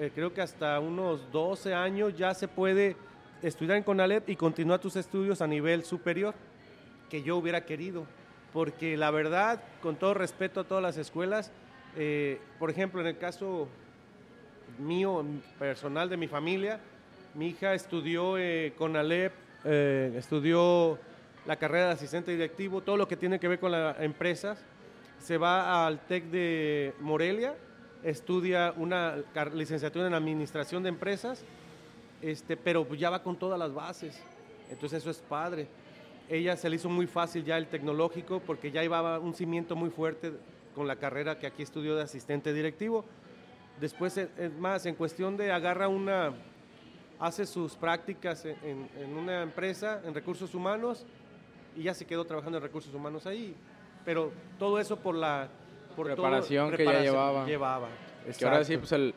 eh, 0.00 0.10
creo 0.14 0.32
que 0.32 0.40
hasta 0.40 0.80
unos 0.80 1.30
12 1.32 1.74
años 1.74 2.16
ya 2.16 2.32
se 2.34 2.48
puede 2.48 2.96
estudiar 3.42 3.76
en 3.76 3.82
CONALEP 3.82 4.30
y 4.30 4.36
continuar 4.36 4.80
tus 4.80 4.96
estudios 4.96 5.42
a 5.42 5.46
nivel 5.46 5.84
superior, 5.84 6.34
que 7.08 7.22
yo 7.22 7.36
hubiera 7.36 7.64
querido. 7.64 8.06
Porque 8.52 8.96
la 8.96 9.10
verdad, 9.10 9.62
con 9.82 9.96
todo 9.96 10.14
respeto 10.14 10.60
a 10.60 10.64
todas 10.64 10.82
las 10.82 10.96
escuelas, 10.96 11.52
eh, 11.96 12.40
por 12.58 12.70
ejemplo, 12.70 13.00
en 13.00 13.08
el 13.08 13.18
caso 13.18 13.68
mío, 14.78 15.24
personal 15.58 16.08
de 16.08 16.16
mi 16.16 16.28
familia, 16.28 16.80
Mi 17.34 17.48
hija 17.48 17.74
estudió 17.74 18.36
eh, 18.38 18.72
con 18.76 18.96
Alep, 18.96 19.32
eh, 19.64 20.12
estudió 20.16 20.98
la 21.46 21.54
carrera 21.56 21.86
de 21.86 21.92
asistente 21.92 22.32
directivo, 22.32 22.80
todo 22.80 22.96
lo 22.96 23.06
que 23.06 23.16
tiene 23.16 23.38
que 23.38 23.46
ver 23.46 23.60
con 23.60 23.70
las 23.70 24.00
empresas. 24.00 24.64
Se 25.20 25.38
va 25.38 25.86
al 25.86 26.00
TEC 26.06 26.24
de 26.24 26.92
Morelia, 26.98 27.54
estudia 28.02 28.74
una 28.76 29.18
licenciatura 29.54 30.08
en 30.08 30.14
administración 30.14 30.82
de 30.82 30.88
empresas, 30.88 31.44
este, 32.20 32.56
pero 32.56 32.92
ya 32.94 33.10
va 33.10 33.22
con 33.22 33.38
todas 33.38 33.58
las 33.58 33.72
bases. 33.72 34.20
Entonces 34.68 35.00
eso 35.00 35.10
es 35.10 35.20
padre. 35.20 35.68
Ella 36.28 36.56
se 36.56 36.68
le 36.68 36.76
hizo 36.76 36.88
muy 36.88 37.06
fácil 37.06 37.44
ya 37.44 37.58
el 37.58 37.68
tecnológico 37.68 38.40
porque 38.40 38.72
ya 38.72 38.82
llevaba 38.82 39.20
un 39.20 39.34
cimiento 39.34 39.76
muy 39.76 39.90
fuerte 39.90 40.32
con 40.74 40.88
la 40.88 40.96
carrera 40.96 41.38
que 41.38 41.46
aquí 41.46 41.62
estudió 41.62 41.94
de 41.94 42.02
asistente 42.02 42.52
directivo. 42.52 43.04
Después, 43.80 44.16
es 44.16 44.52
más, 44.58 44.84
en 44.86 44.94
cuestión 44.94 45.36
de 45.36 45.52
agarra 45.52 45.88
una, 45.88 46.34
hace 47.20 47.46
sus 47.46 47.76
prácticas 47.76 48.44
en, 48.44 48.88
una 49.16 49.42
empresa, 49.42 50.00
en 50.04 50.14
recursos 50.14 50.54
humanos, 50.54 51.06
y 51.76 51.84
ya 51.84 51.94
se 51.94 52.06
quedó 52.06 52.24
trabajando 52.24 52.58
en 52.58 52.64
recursos 52.64 52.92
humanos 52.94 53.26
ahí. 53.26 53.54
Pero 54.04 54.32
todo 54.58 54.78
eso 54.78 54.96
por 54.96 55.14
la 55.14 55.48
preparación 55.96 56.72
que 56.72 56.84
ya 56.84 57.00
llevaba. 57.00 57.44
llevaba. 57.46 57.88
Que 58.38 58.44
ahora 58.44 58.64
sí, 58.64 58.76
pues 58.76 58.92
el, 58.92 59.14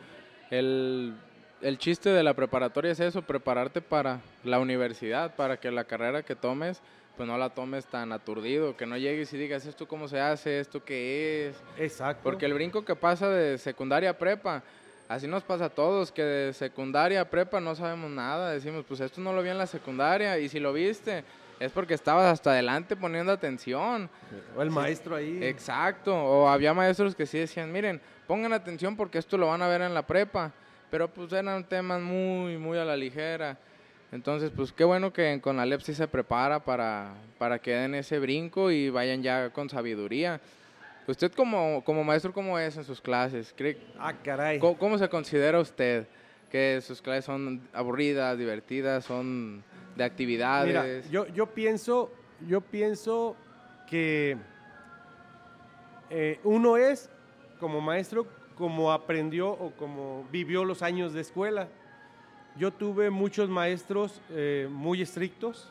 el, 0.52 1.14
el 1.62 1.78
chiste 1.78 2.10
de 2.10 2.24
la 2.24 2.34
preparatoria 2.34 2.92
es 2.92 3.00
eso, 3.00 3.22
prepararte 3.22 3.82
para 3.82 4.20
la 4.44 4.60
universidad, 4.60 5.36
para 5.36 5.58
que 5.58 5.72
la 5.72 5.86
carrera 5.86 6.24
que 6.24 6.36
tomes 6.36 6.82
pues 7.16 7.30
no 7.30 7.38
la 7.38 7.50
tomes 7.50 7.86
tan 7.86 8.12
aturdido, 8.12 8.76
que 8.76 8.86
no 8.86 8.98
llegues 8.98 9.32
y 9.34 9.38
digas 9.38 9.66
esto 9.66 9.88
cómo 9.88 10.08
se 10.08 10.20
hace, 10.20 10.60
esto 10.60 10.84
qué 10.84 11.48
es. 11.50 11.64
Exacto. 11.78 12.24
Porque 12.24 12.46
el 12.46 12.54
brinco 12.54 12.84
que 12.84 12.96
pasa 12.96 13.30
de 13.30 13.58
secundaria 13.58 14.12
a 14.12 14.18
prepa, 14.18 14.64
así 15.08 15.28
nos 15.28 15.44
pasa 15.44 15.66
a 15.66 15.70
todos, 15.70 16.12
que 16.12 16.24
de 16.24 16.54
secundaria 16.54 17.22
a 17.22 17.30
prepa 17.30 17.60
no 17.60 17.76
sabemos 17.76 18.10
nada, 18.10 18.52
decimos, 18.52 18.86
pues 18.88 19.00
esto 19.00 19.22
no 19.22 19.34
lo 19.34 19.44
vi 19.44 19.50
en 19.50 19.58
la 19.58 19.68
secundaria 19.68 20.38
y 20.40 20.50
si 20.50 20.60
lo 20.60 20.74
viste 20.74 21.24
es 21.60 21.72
porque 21.72 21.94
estabas 21.94 22.26
hasta 22.26 22.52
adelante 22.52 22.96
poniendo 22.96 23.32
atención. 23.32 24.10
O 24.56 24.62
el 24.62 24.70
maestro 24.70 25.16
ahí. 25.16 25.40
Exacto, 25.42 26.14
o 26.14 26.50
había 26.50 26.74
maestros 26.74 27.16
que 27.16 27.26
sí 27.26 27.38
decían, 27.38 27.72
miren, 27.72 28.02
pongan 28.28 28.54
atención 28.54 28.98
porque 28.98 29.18
esto 29.18 29.38
lo 29.38 29.48
van 29.48 29.62
a 29.62 29.68
ver 29.68 29.82
en 29.82 29.94
la 29.94 30.06
prepa, 30.06 30.52
pero 30.92 31.08
pues 31.08 31.32
eran 31.32 31.64
temas 31.64 32.02
muy, 32.02 32.58
muy 32.58 32.78
a 32.78 32.86
la 32.86 32.98
ligera. 32.98 33.58
Entonces, 34.12 34.52
pues 34.56 34.72
qué 34.72 34.84
bueno 34.84 35.12
que 35.12 35.32
en 35.32 35.40
Conalep 35.40 35.82
sí 35.82 35.94
se 35.94 36.08
prepara 36.08 36.64
para, 36.64 37.14
para 37.40 37.60
que 37.60 37.72
den 37.72 37.96
ese 37.96 38.20
brinco 38.20 38.70
y 38.70 38.90
vayan 38.90 39.24
ya 39.24 39.50
con 39.50 39.70
sabiduría. 39.70 40.40
¿Usted 41.08 41.32
como, 41.34 41.84
como 41.84 42.04
maestro 42.04 42.32
cómo 42.32 42.58
es 42.58 42.78
en 42.78 42.84
sus 42.84 43.02
clases? 43.02 43.54
¿Cree, 43.56 43.78
ah, 44.00 44.14
caray. 44.24 44.60
¿cómo, 44.60 44.98
se 44.98 45.10
considera 45.10 45.60
usted? 45.60 46.08
¿Que 46.50 46.80
sus 46.82 47.02
clases 47.02 47.26
son 47.26 47.68
aburridas, 47.74 48.38
divertidas, 48.38 49.04
son 49.04 49.64
de 49.96 50.04
actividades? 50.04 51.06
Mira, 51.06 51.12
yo, 51.12 51.28
yo, 51.34 51.48
pienso, 51.48 52.12
yo 52.48 52.62
pienso 52.62 53.36
que 53.90 54.38
eh, 56.10 56.40
uno 56.44 56.78
es, 56.78 57.10
como 57.60 57.82
maestro, 57.82 58.26
como 58.56 58.92
aprendió 58.92 59.50
o 59.50 59.72
como 59.72 60.26
vivió 60.32 60.64
los 60.64 60.84
años 60.84 61.14
de 61.14 61.22
escuela. 61.22 61.68
Yo 62.56 62.72
tuve 62.72 63.10
muchos 63.10 63.50
maestros 63.50 64.22
eh, 64.30 64.68
muy 64.70 65.02
estrictos, 65.02 65.70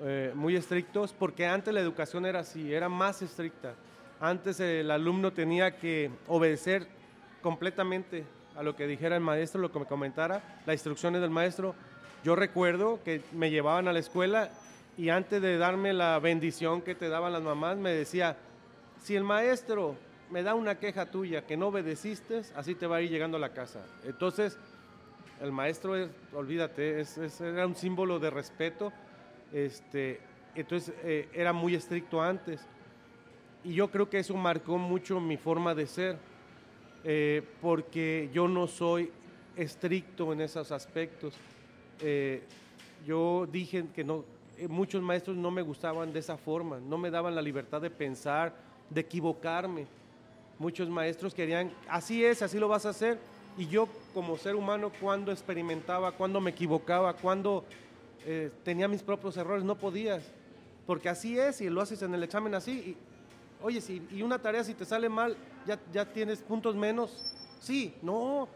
eh, 0.00 0.32
muy 0.34 0.56
estrictos, 0.56 1.12
porque 1.12 1.46
antes 1.46 1.72
la 1.72 1.80
educación 1.80 2.24
era 2.24 2.40
así, 2.40 2.72
era 2.72 2.88
más 2.88 3.20
estricta. 3.22 3.74
Antes 4.22 4.60
el 4.60 4.88
alumno 4.92 5.32
tenía 5.32 5.76
que 5.78 6.08
obedecer 6.28 6.86
completamente 7.42 8.24
a 8.54 8.62
lo 8.62 8.76
que 8.76 8.86
dijera 8.86 9.16
el 9.16 9.20
maestro, 9.20 9.60
lo 9.60 9.72
que 9.72 9.80
me 9.80 9.84
comentara, 9.84 10.60
las 10.64 10.74
instrucciones 10.74 11.20
del 11.20 11.30
maestro. 11.30 11.74
Yo 12.22 12.36
recuerdo 12.36 13.00
que 13.02 13.22
me 13.32 13.50
llevaban 13.50 13.88
a 13.88 13.92
la 13.92 13.98
escuela 13.98 14.52
y 14.96 15.08
antes 15.08 15.42
de 15.42 15.58
darme 15.58 15.92
la 15.92 16.20
bendición 16.20 16.82
que 16.82 16.94
te 16.94 17.08
daban 17.08 17.32
las 17.32 17.42
mamás, 17.42 17.78
me 17.78 17.90
decía, 17.90 18.36
si 19.02 19.16
el 19.16 19.24
maestro 19.24 19.96
me 20.30 20.44
da 20.44 20.54
una 20.54 20.78
queja 20.78 21.06
tuya 21.06 21.44
que 21.44 21.56
no 21.56 21.66
obedeciste, 21.66 22.42
así 22.54 22.76
te 22.76 22.86
va 22.86 22.98
a 22.98 23.02
ir 23.02 23.10
llegando 23.10 23.38
a 23.38 23.40
la 23.40 23.52
casa. 23.52 23.84
Entonces, 24.04 24.56
el 25.40 25.50
maestro, 25.50 25.96
es, 25.96 26.08
olvídate, 26.32 27.00
es, 27.00 27.40
era 27.40 27.66
un 27.66 27.74
símbolo 27.74 28.20
de 28.20 28.30
respeto. 28.30 28.92
Este, 29.52 30.20
entonces 30.54 30.94
eh, 31.02 31.28
era 31.32 31.52
muy 31.52 31.74
estricto 31.74 32.22
antes. 32.22 32.64
Y 33.64 33.74
yo 33.74 33.90
creo 33.90 34.10
que 34.10 34.18
eso 34.18 34.34
marcó 34.34 34.76
mucho 34.78 35.20
mi 35.20 35.36
forma 35.36 35.74
de 35.74 35.86
ser, 35.86 36.18
eh, 37.04 37.42
porque 37.60 38.28
yo 38.32 38.48
no 38.48 38.66
soy 38.66 39.10
estricto 39.56 40.32
en 40.32 40.40
esos 40.40 40.72
aspectos. 40.72 41.34
Eh, 42.00 42.42
yo 43.06 43.46
dije 43.50 43.84
que 43.94 44.02
no, 44.02 44.24
muchos 44.68 45.02
maestros 45.02 45.36
no 45.36 45.50
me 45.50 45.62
gustaban 45.62 46.12
de 46.12 46.18
esa 46.20 46.36
forma, 46.36 46.80
no 46.80 46.98
me 46.98 47.10
daban 47.10 47.34
la 47.34 47.42
libertad 47.42 47.80
de 47.80 47.90
pensar, 47.90 48.54
de 48.90 49.00
equivocarme. 49.00 49.86
Muchos 50.58 50.88
maestros 50.88 51.34
querían, 51.34 51.72
así 51.88 52.24
es, 52.24 52.42
así 52.42 52.58
lo 52.58 52.68
vas 52.68 52.86
a 52.86 52.90
hacer, 52.90 53.18
y 53.56 53.66
yo 53.66 53.88
como 54.14 54.36
ser 54.38 54.54
humano, 54.54 54.90
cuando 55.00 55.30
experimentaba, 55.30 56.12
cuando 56.12 56.40
me 56.40 56.50
equivocaba, 56.50 57.14
cuando 57.14 57.64
eh, 58.24 58.50
tenía 58.64 58.88
mis 58.88 59.02
propios 59.02 59.36
errores, 59.36 59.64
no 59.64 59.76
podías. 59.76 60.22
Porque 60.86 61.08
así 61.08 61.38
es, 61.38 61.60
y 61.60 61.68
lo 61.68 61.80
haces 61.80 62.02
en 62.02 62.14
el 62.14 62.22
examen 62.22 62.54
así. 62.54 62.72
Y, 62.72 62.96
oye, 63.62 63.80
si, 63.80 64.06
y 64.10 64.22
una 64.22 64.38
tarea 64.38 64.64
si 64.64 64.74
te 64.74 64.84
sale 64.84 65.08
mal, 65.08 65.36
ya, 65.66 65.78
ya 65.92 66.04
tienes 66.04 66.40
puntos 66.40 66.74
menos. 66.74 67.34
Sí, 67.60 67.94
no, 68.02 68.48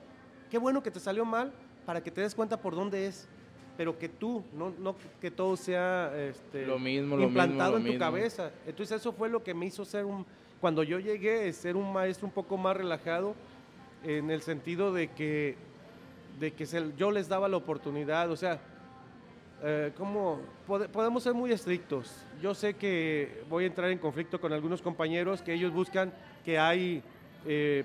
qué 0.51 0.59
bueno 0.59 0.83
que 0.83 0.91
te 0.91 1.01
salió 1.01 1.25
mal 1.25 1.53
para 1.85 2.03
que 2.03 2.11
te 2.11 2.21
des 2.21 2.35
cuenta 2.35 2.61
por 2.61 2.75
dónde 2.75 3.07
es. 3.07 3.29
Pero 3.77 3.99
que 3.99 4.09
tú, 4.09 4.43
no, 4.55 4.73
no 4.79 4.97
que 5.21 5.31
todo 5.31 5.55
sea 5.55 6.11
este, 6.17 6.65
lo 6.65 6.79
mismo, 6.79 7.21
implantado 7.21 7.77
en 7.77 7.85
tu 7.85 7.99
cabeza. 7.99 8.51
Entonces 8.67 9.01
eso 9.01 9.13
fue 9.13 9.29
lo 9.29 9.43
que 9.43 9.53
me 9.53 9.67
hizo 9.67 9.85
ser 9.85 10.07
un, 10.07 10.25
cuando 10.61 10.83
yo 10.83 10.99
llegué, 10.99 11.53
ser 11.53 11.77
un 11.77 11.93
maestro 11.93 12.27
un 12.27 12.33
poco 12.33 12.57
más 12.57 12.75
relajado, 12.75 13.35
en 14.03 14.31
el 14.31 14.41
sentido 14.41 14.93
de 14.93 15.09
que, 15.09 15.57
de 16.41 16.53
que 16.53 16.67
yo 16.97 17.11
les 17.11 17.29
daba 17.29 17.49
la 17.49 17.57
oportunidad, 17.57 18.31
o 18.31 18.37
sea, 18.37 18.61
eh, 19.63 19.93
como 19.97 20.41
podemos 20.67 21.23
ser 21.23 21.35
muy 21.35 21.53
estrictos. 21.53 22.25
Yo 22.41 22.55
sé 22.55 22.75
que 22.75 23.43
voy 23.49 23.65
a 23.65 23.67
entrar 23.67 23.91
en 23.91 23.99
conflicto 23.99 24.41
con 24.41 24.53
algunos 24.53 24.83
compañeros 24.83 25.43
que 25.43 25.55
ellos 25.55 25.73
buscan 25.73 26.13
que 26.45 26.59
hay 26.59 27.03
eh, 27.47 27.85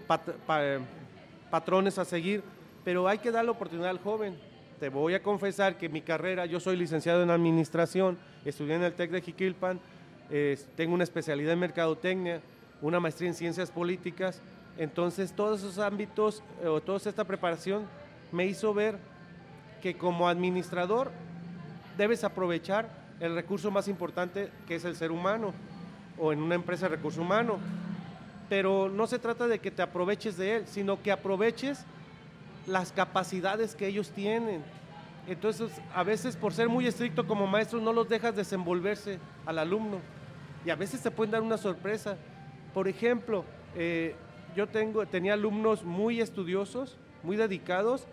patrones 1.50 1.98
a 1.98 2.06
seguir, 2.06 2.44
pero 2.84 3.08
hay 3.08 3.18
que 3.18 3.32
dar 3.32 3.46
la 3.46 3.52
oportunidad 3.52 3.90
al 3.90 4.00
joven. 4.00 4.38
Te 4.80 4.90
voy 4.90 5.14
a 5.14 5.22
confesar 5.22 5.78
que 5.78 5.90
mi 5.90 6.02
carrera, 6.02 6.46
yo 6.46 6.60
soy 6.60 6.76
licenciado 6.76 7.24
en 7.24 7.30
administración, 7.30 8.18
estudié 8.46 8.76
en 8.76 8.84
el 8.84 8.94
TEC 8.94 9.12
de 9.12 9.22
Jiquilpan, 9.22 9.80
tengo 10.76 10.94
una 10.94 11.04
especialidad 11.04 11.54
en 11.54 11.60
mercadotecnia, 11.60 12.42
una 12.82 13.00
maestría 13.00 13.30
en 13.30 13.36
ciencias 13.36 13.70
políticas 13.70 14.42
entonces, 14.78 15.34
todos 15.34 15.60
esos 15.60 15.80
ámbitos 15.80 16.44
eh, 16.64 16.68
o 16.68 16.82
toda 16.82 16.98
esta 16.98 17.24
preparación 17.24 17.86
me 18.32 18.46
hizo 18.46 18.74
ver 18.74 18.98
que 19.82 19.98
como 19.98 20.28
administrador 20.28 21.12
debes 21.98 22.24
aprovechar 22.24 22.90
el 23.20 23.36
recurso 23.36 23.72
más 23.72 23.88
importante 23.88 24.50
que 24.68 24.76
es 24.76 24.86
el 24.86 24.96
ser 24.96 25.12
humano 25.12 25.54
o 26.18 26.34
en 26.34 26.42
una 26.42 26.56
empresa 26.56 26.88
de 26.90 26.96
recurso 26.96 27.22
humano. 27.22 27.60
Pero 28.50 28.90
no 28.90 29.08
se 29.08 29.20
trata 29.20 29.48
de 29.48 29.60
que 29.60 29.72
te 29.72 29.82
aproveches 29.82 30.38
de 30.38 30.58
él, 30.58 30.68
sino 30.68 31.02
que 31.02 31.12
aproveches 31.12 31.86
las 32.68 32.92
capacidades 32.92 33.76
que 33.76 33.88
ellos 33.88 34.10
tienen. 34.10 34.62
Entonces, 35.28 35.72
a 35.94 36.04
veces 36.04 36.36
por 36.36 36.54
ser 36.54 36.68
muy 36.68 36.88
estricto 36.88 37.26
como 37.28 37.48
maestro 37.48 37.80
no 37.80 37.94
los 37.94 38.10
dejas 38.10 38.36
desenvolverse 38.36 39.20
al 39.46 39.60
alumno. 39.60 40.00
Y 40.66 40.70
a 40.70 40.76
veces 40.76 41.02
te 41.02 41.12
pueden 41.12 41.32
dar 41.32 41.42
una 41.42 41.58
sorpresa. 41.58 42.18
Por 42.74 42.88
ejemplo, 42.88 43.46
eh, 43.76 44.16
yo 44.56 44.68
tengo, 44.68 45.06
tenía 45.06 45.34
alumnos 45.34 45.84
muy 45.84 46.20
estudiosos, 46.22 46.98
muy 47.24 47.38
dedicados, 47.38 48.06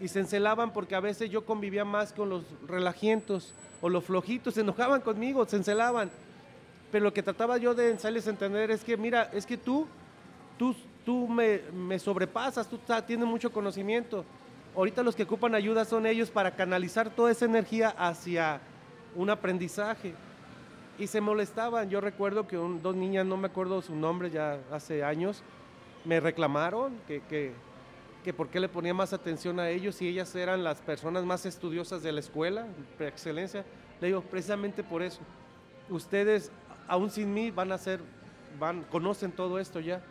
y 0.00 0.08
se 0.08 0.20
encelaban 0.20 0.72
porque 0.72 0.94
a 0.94 1.00
veces 1.00 1.30
yo 1.30 1.44
convivía 1.44 1.84
más 1.84 2.12
con 2.12 2.28
los 2.28 2.44
relajientos 2.66 3.54
o 3.80 3.88
los 3.88 4.04
flojitos, 4.04 4.54
se 4.54 4.60
enojaban 4.60 5.00
conmigo, 5.00 5.46
se 5.46 5.56
encelaban. 5.56 6.10
Pero 6.92 7.04
lo 7.04 7.12
que 7.12 7.22
trataba 7.22 7.56
yo 7.58 7.74
de 7.74 7.88
a 7.88 8.30
entender 8.30 8.70
es 8.70 8.84
que, 8.84 8.96
mira, 8.96 9.30
es 9.32 9.46
que 9.46 9.56
tú, 9.56 9.86
tú, 10.58 10.74
tú 11.04 11.26
me, 11.28 11.60
me 11.72 11.98
sobrepasas, 11.98 12.68
tú 12.68 12.78
tienes 13.06 13.26
mucho 13.26 13.50
conocimiento. 13.50 14.24
Ahorita 14.76 15.02
los 15.02 15.16
que 15.16 15.22
ocupan 15.22 15.54
ayuda 15.54 15.84
son 15.84 16.06
ellos 16.06 16.30
para 16.30 16.54
canalizar 16.54 17.10
toda 17.10 17.30
esa 17.30 17.46
energía 17.46 17.88
hacia 17.88 18.60
un 19.14 19.30
aprendizaje. 19.30 20.14
Y 20.98 21.06
se 21.06 21.20
molestaban. 21.20 21.90
Yo 21.90 22.00
recuerdo 22.00 22.46
que 22.46 22.56
dos 22.56 22.94
niñas, 22.94 23.26
no 23.26 23.36
me 23.36 23.48
acuerdo 23.48 23.82
su 23.82 23.94
nombre 23.94 24.30
ya 24.30 24.58
hace 24.70 25.02
años, 25.02 25.42
me 26.04 26.20
reclamaron 26.20 26.94
que, 27.06 27.20
que, 27.22 27.52
que 28.26 28.32
por 28.32 28.48
qué 28.48 28.58
le 28.58 28.68
ponía 28.68 28.92
más 28.92 29.12
atención 29.12 29.60
a 29.60 29.70
ellos 29.70 29.94
si 29.94 30.08
ellas 30.08 30.34
eran 30.34 30.64
las 30.64 30.80
personas 30.80 31.24
más 31.24 31.46
estudiosas 31.46 32.02
de 32.02 32.10
la 32.10 32.18
escuela, 32.18 32.66
por 32.98 33.06
excelencia. 33.06 33.64
Le 34.00 34.08
digo, 34.08 34.20
precisamente 34.20 34.82
por 34.82 35.00
eso. 35.00 35.20
Ustedes, 35.88 36.50
aún 36.88 37.08
sin 37.08 37.32
mí, 37.32 37.52
van 37.52 37.70
a 37.70 37.78
ser, 37.78 38.00
van, 38.58 38.82
conocen 38.90 39.30
todo 39.30 39.60
esto 39.60 39.78
ya. 39.78 40.02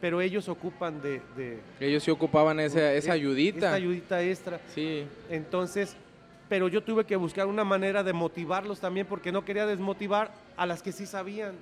pero 0.00 0.20
ellos 0.20 0.48
ocupan 0.48 1.00
de... 1.00 1.22
ellos 1.78 2.02
sí 2.02 2.10
ocupaban 2.10 2.58
esa, 2.58 2.92
esa 2.92 3.12
ayudita. 3.12 3.68
Esa 3.68 3.74
ayudita 3.74 4.20
extra. 4.20 4.60
Sí. 4.74 5.06
Entonces, 5.28 5.94
pero 6.48 6.66
yo 6.66 6.82
tuve 6.82 7.04
que 7.04 7.14
buscar 7.14 7.46
una 7.46 7.62
manera 7.62 8.02
de 8.02 8.12
motivarlos 8.12 8.80
también 8.80 9.06
porque 9.06 9.30
no 9.30 9.44
quería 9.44 9.64
desmotivar 9.64 10.32
a 10.56 10.66
las 10.66 10.82
que 10.82 10.90
sí 10.90 11.06
sabían. 11.06 11.54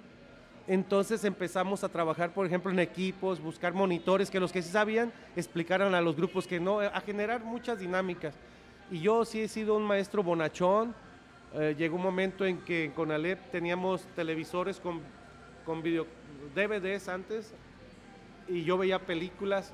Entonces 0.68 1.24
empezamos 1.24 1.82
a 1.82 1.88
trabajar, 1.88 2.34
por 2.34 2.44
ejemplo, 2.44 2.70
en 2.70 2.78
equipos, 2.78 3.40
buscar 3.40 3.72
monitores 3.72 4.30
que 4.30 4.38
los 4.38 4.52
que 4.52 4.60
sí 4.60 4.70
sabían 4.70 5.10
explicaran 5.34 5.94
a 5.94 6.02
los 6.02 6.14
grupos 6.14 6.46
que 6.46 6.60
no, 6.60 6.80
a 6.80 7.00
generar 7.00 7.42
muchas 7.42 7.78
dinámicas. 7.78 8.34
Y 8.90 9.00
yo 9.00 9.24
sí 9.24 9.40
he 9.40 9.48
sido 9.48 9.76
un 9.76 9.84
maestro 9.84 10.22
bonachón. 10.22 10.94
Eh, 11.54 11.74
llegó 11.78 11.96
un 11.96 12.02
momento 12.02 12.44
en 12.44 12.58
que 12.58 12.92
con 12.94 13.10
Alep 13.10 13.50
teníamos 13.50 14.02
televisores 14.14 14.78
con, 14.78 15.00
con 15.64 15.82
video, 15.82 16.06
DVDs 16.54 17.08
antes 17.08 17.54
y 18.46 18.62
yo 18.62 18.76
veía 18.76 18.98
películas. 18.98 19.72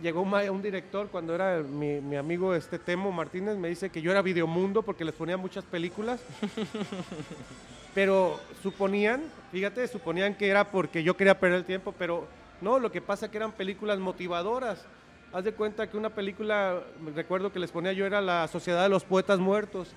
llegó 0.00 0.22
un, 0.22 0.62
director 0.62 1.08
cuando 1.08 1.34
era 1.34 1.62
mi, 1.62 2.00
mi, 2.00 2.14
amigo 2.14 2.54
este 2.54 2.78
Temo 2.78 3.10
Martínez, 3.10 3.56
me 3.56 3.68
dice 3.68 3.90
que 3.90 4.00
yo 4.00 4.12
era 4.12 4.22
Videomundo 4.22 4.82
porque 4.82 5.04
les 5.04 5.14
ponía 5.16 5.36
muchas 5.36 5.64
películas. 5.64 6.22
pero 7.94 8.40
suponían, 8.62 9.22
fíjate, 9.50 9.86
suponían 9.88 10.34
que 10.34 10.48
era 10.48 10.70
porque 10.70 11.02
yo 11.02 11.16
quería 11.16 11.38
perder 11.38 11.58
el 11.58 11.64
tiempo, 11.64 11.94
pero 11.98 12.26
no, 12.60 12.78
lo 12.78 12.90
que 12.92 13.00
pasa 13.00 13.26
es 13.26 13.32
que 13.32 13.38
eran 13.38 13.52
películas 13.52 13.98
motivadoras. 13.98 14.84
Haz 15.32 15.44
de 15.44 15.52
cuenta 15.52 15.88
que 15.88 15.96
una 15.96 16.10
película, 16.10 16.80
recuerdo 17.14 17.52
que 17.52 17.58
les 17.58 17.70
ponía 17.70 17.92
yo, 17.92 18.06
era 18.06 18.20
La 18.20 18.48
Sociedad 18.48 18.82
de 18.82 18.88
los 18.88 19.04
Poetas 19.04 19.38
Muertos, 19.38 19.94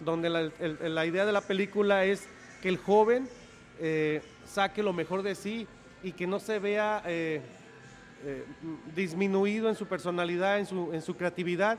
donde 0.00 0.30
la, 0.30 1.06
idea 1.06 1.26
de 1.26 1.32
la 1.32 1.40
película 1.40 2.04
es 2.04 2.26
que 2.62 2.68
el 2.68 2.78
joven 2.78 3.28
eh, 3.80 4.22
saque 4.46 4.82
lo 4.82 4.92
mejor 4.92 5.22
de 5.22 5.34
sí 5.34 5.66
y 6.02 6.12
que 6.12 6.26
no 6.26 6.38
se 6.38 6.58
vea 6.58 7.02
eh, 7.06 7.40
eh, 8.24 8.44
disminuido 8.94 9.68
en 9.68 9.74
su 9.74 9.86
personalidad, 9.86 10.58
en 10.58 10.66
su, 10.66 10.92
en 10.92 11.02
su 11.02 11.16
creatividad, 11.16 11.78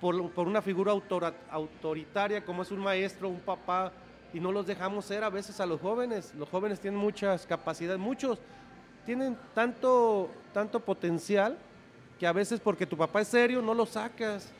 por, 0.00 0.30
por 0.30 0.46
una 0.46 0.62
figura 0.62 0.92
autoritaria 1.50 2.44
como 2.44 2.62
es 2.62 2.70
un 2.70 2.80
maestro, 2.80 3.28
un 3.28 3.40
papá, 3.40 3.92
y 4.32 4.40
no 4.40 4.52
los 4.52 4.66
dejamos 4.66 5.04
ser 5.04 5.24
a 5.24 5.30
veces 5.30 5.60
a 5.60 5.66
los 5.66 5.80
jóvenes. 5.80 6.32
Los 6.34 6.48
jóvenes 6.48 6.80
tienen 6.80 7.00
muchas 7.00 7.46
capacidades, 7.46 8.00
muchos 8.00 8.38
tienen 9.04 9.36
tanto, 9.54 10.30
tanto 10.52 10.80
potencial 10.80 11.56
que 12.18 12.26
a 12.26 12.32
veces 12.32 12.60
porque 12.60 12.86
tu 12.86 12.96
papá 12.96 13.22
es 13.22 13.28
serio 13.28 13.62
no 13.62 13.72
lo 13.72 13.86
sacas, 13.86 14.52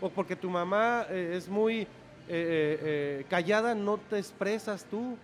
o 0.00 0.08
porque 0.08 0.34
tu 0.34 0.50
mamá 0.50 1.06
eh, 1.10 1.34
es 1.36 1.48
muy 1.48 1.82
eh, 1.82 1.86
eh, 2.28 3.26
callada 3.28 3.74
no 3.74 3.98
te 3.98 4.18
expresas 4.18 4.84
tú. 4.84 5.16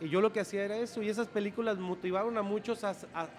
Y 0.00 0.08
yo 0.08 0.20
lo 0.20 0.32
que 0.32 0.40
hacía 0.40 0.62
era 0.62 0.76
eso, 0.76 1.02
y 1.02 1.08
esas 1.08 1.28
películas 1.28 1.78
motivaron 1.78 2.36
a 2.36 2.42
muchos 2.42 2.84
a, 2.84 2.94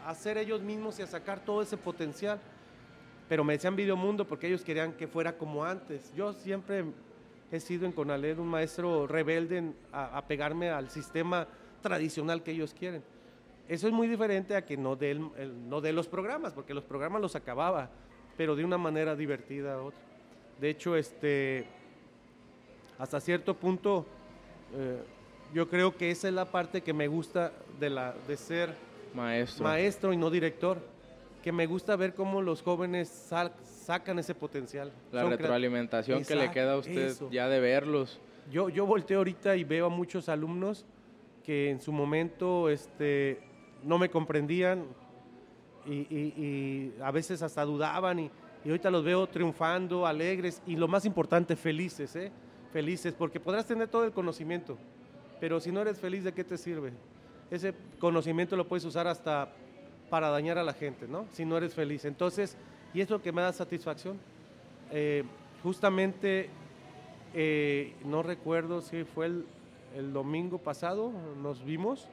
a, 0.05 0.15
ser 0.15 0.37
ellos 0.37 0.61
mismos 0.61 0.97
y 0.97 1.03
a 1.03 1.07
sacar 1.07 1.39
todo 1.39 1.61
ese 1.61 1.77
potencial. 1.77 2.39
Pero 3.29 3.43
me 3.43 3.53
decían 3.53 3.75
Videomundo 3.75 4.25
porque 4.25 4.47
ellos 4.47 4.63
querían 4.63 4.93
que 4.93 5.07
fuera 5.07 5.37
como 5.37 5.63
antes. 5.63 6.11
Yo 6.15 6.33
siempre 6.33 6.85
he 7.51 7.59
sido 7.59 7.85
en 7.85 7.91
Conaled 7.91 8.39
un 8.39 8.47
maestro 8.47 9.07
rebelde 9.07 9.71
a, 9.91 10.21
pegarme 10.27 10.69
al 10.69 10.89
sistema 10.89 11.47
tradicional 11.81 12.43
que 12.43 12.51
ellos 12.51 12.73
quieren. 12.73 13.03
Eso 13.67 13.87
es 13.87 13.93
muy 13.93 14.07
diferente 14.07 14.55
a 14.55 14.65
que 14.65 14.77
no 14.77 14.95
de, 14.95 15.15
no 15.15 15.81
de 15.81 15.93
los 15.93 16.07
programas, 16.07 16.53
porque 16.53 16.73
los 16.73 16.83
programas 16.83 17.21
los 17.21 17.35
acababa, 17.35 17.89
pero 18.35 18.55
de 18.55 18.63
una 18.63 18.77
manera 18.77 19.15
divertida. 19.15 19.81
Otra. 19.81 19.99
De 20.59 20.69
hecho, 20.69 20.95
este, 20.95 21.65
hasta 22.97 23.19
cierto 23.19 23.53
punto, 23.53 24.05
eh, 24.73 25.01
yo 25.53 25.69
creo 25.69 25.95
que 25.95 26.11
esa 26.11 26.27
es 26.27 26.33
la 26.33 26.45
parte 26.45 26.81
que 26.81 26.93
me 26.93 27.07
gusta 27.07 27.51
de, 27.79 27.89
la, 27.89 28.15
de 28.27 28.37
ser 28.37 28.73
maestro. 29.13 29.63
maestro 29.63 30.13
y 30.13 30.17
no 30.17 30.29
director, 30.29 30.79
que 31.47 31.53
me 31.53 31.65
gusta 31.65 31.95
ver 31.95 32.13
cómo 32.13 32.41
los 32.41 32.61
jóvenes 32.61 33.07
sacan 33.63 34.19
ese 34.19 34.35
potencial. 34.35 34.91
La 35.13 35.23
retroalimentación 35.23 36.25
que 36.25 36.35
le 36.35 36.51
queda 36.51 36.73
a 36.73 36.77
usted 36.77 37.15
ya 37.31 37.47
de 37.47 37.61
verlos. 37.61 38.19
Yo, 38.51 38.67
yo 38.67 38.85
volteo 38.85 39.19
ahorita 39.19 39.55
y 39.55 39.63
veo 39.63 39.85
a 39.85 39.89
muchos 39.89 40.27
alumnos 40.27 40.85
que 41.45 41.69
en 41.69 41.79
su 41.79 41.93
momento 41.93 42.67
este, 42.67 43.39
no 43.81 43.97
me 43.97 44.09
comprendían 44.09 44.87
y, 45.85 46.91
a 47.01 47.11
veces 47.11 47.41
hasta 47.41 47.63
dudaban 47.63 48.19
y, 48.19 48.31
ahorita 48.65 48.91
los 48.91 49.05
veo 49.05 49.25
triunfando, 49.27 50.05
alegres 50.05 50.61
y 50.67 50.75
lo 50.75 50.89
más 50.89 51.05
importante, 51.05 51.55
felices, 51.55 52.13
¿eh? 52.17 52.29
felices, 52.73 53.13
porque 53.17 53.39
podrás 53.39 53.65
tener 53.65 53.87
todo 53.87 54.03
el 54.03 54.11
conocimiento, 54.11 54.77
pero 55.39 55.61
si 55.61 55.71
no 55.71 55.79
eres 55.79 55.97
feliz, 55.97 56.25
¿de 56.25 56.33
qué 56.33 56.43
te 56.43 56.57
sirve? 56.57 56.91
Ese 57.49 57.73
conocimiento 57.99 58.57
lo 58.57 58.67
puedes 58.67 58.83
usar 58.83 59.07
hasta 59.07 59.47
para 60.09 60.29
dañar 60.29 60.57
a 60.57 60.63
la 60.63 60.73
gente, 60.73 61.07
¿no? 61.07 61.25
Si 61.31 61.45
no 61.45 61.57
eres 61.57 61.73
feliz. 61.73 62.05
Entonces, 62.05 62.57
y 62.93 63.01
es 63.01 63.09
lo 63.09 63.21
que 63.21 63.31
me 63.31 63.41
da 63.41 63.53
satisfacción. 63.53 64.17
Eh, 64.91 65.23
justamente, 65.63 66.49
eh, 67.33 67.93
no 68.05 68.23
recuerdo 68.23 68.81
si 68.81 69.03
fue 69.03 69.27
el, 69.27 70.13
domingo 70.13 70.57
pasado, 70.59 71.11
nos 71.41 71.63
vimos. 71.63 72.07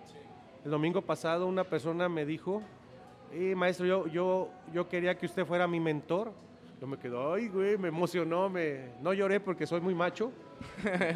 El 0.65 0.71
domingo 0.71 1.03
pasado 1.03 1.47
una 1.47 1.65
persona 1.65 2.09
me 2.09 2.25
dijo, 2.25 2.63
eh, 3.33 3.55
maestro, 3.55 3.87
yo, 3.87 4.07
yo, 4.07 4.49
yo 4.73 4.89
quería 4.89 5.17
que 5.17 5.27
usted 5.27 5.45
fuera 5.45 5.67
mi 5.67 5.81
mentor. 5.81 6.33
Yo 6.81 6.87
me 6.87 6.99
quedo, 6.99 7.33
ay, 7.33 7.49
güey, 7.49 7.79
me 7.79 7.89
emocionó, 7.89 8.49
me... 8.51 8.91
no 9.01 9.13
lloré 9.13 9.41
porque 9.41 9.67
soy 9.67 9.81
muy 9.81 9.95
macho, 9.95 10.33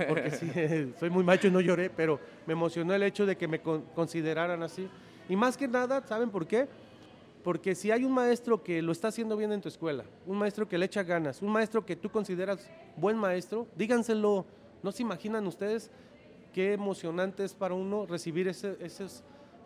porque 0.08 0.30
sí, 0.30 0.94
soy 1.00 1.10
muy 1.10 1.24
macho 1.24 1.48
y 1.48 1.50
no 1.50 1.60
lloré, 1.60 1.90
pero 1.90 2.20
me 2.46 2.52
emocionó 2.52 2.94
el 2.94 3.02
hecho 3.02 3.26
de 3.26 3.36
que 3.36 3.48
me 3.48 3.60
consideraran 3.60 4.62
así. 4.62 4.88
Y 5.28 5.36
más 5.36 5.56
que 5.56 5.68
nada, 5.68 6.02
¿saben 6.06 6.30
por 6.30 6.46
qué? 6.46 6.66
Porque 7.44 7.74
si 7.74 7.90
hay 7.90 8.04
un 8.04 8.12
maestro 8.12 8.62
que 8.62 8.82
lo 8.82 8.92
está 8.92 9.08
haciendo 9.08 9.36
bien 9.36 9.52
en 9.52 9.60
tu 9.60 9.68
escuela, 9.68 10.04
un 10.26 10.38
maestro 10.38 10.68
que 10.68 10.76
le 10.76 10.86
echa 10.86 11.02
ganas, 11.02 11.40
un 11.40 11.50
maestro 11.50 11.84
que 11.84 11.96
tú 11.96 12.10
consideras 12.10 12.68
buen 12.96 13.16
maestro, 13.16 13.66
díganselo. 13.76 14.44
¿No 14.82 14.92
se 14.92 15.02
imaginan 15.02 15.46
ustedes 15.46 15.90
qué 16.52 16.72
emocionante 16.72 17.44
es 17.44 17.54
para 17.54 17.74
uno 17.74 18.06
recibir 18.06 18.48
esa 18.48 18.74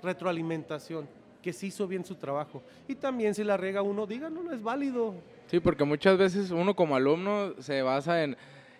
retroalimentación? 0.02 1.08
Que 1.42 1.52
se 1.52 1.66
hizo 1.66 1.88
bien 1.88 2.04
su 2.04 2.14
trabajo. 2.14 2.62
Y 2.86 2.94
también 2.94 3.34
si 3.34 3.42
la 3.42 3.56
rega 3.56 3.82
uno, 3.82 4.06
díganlo, 4.06 4.42
no 4.42 4.52
es 4.52 4.62
válido. 4.62 5.14
Sí, 5.48 5.60
porque 5.60 5.84
muchas 5.84 6.16
veces 6.16 6.50
uno 6.50 6.74
como 6.74 6.94
alumno 6.94 7.54
se 7.60 7.82
basa 7.82 8.22
en, 8.22 8.36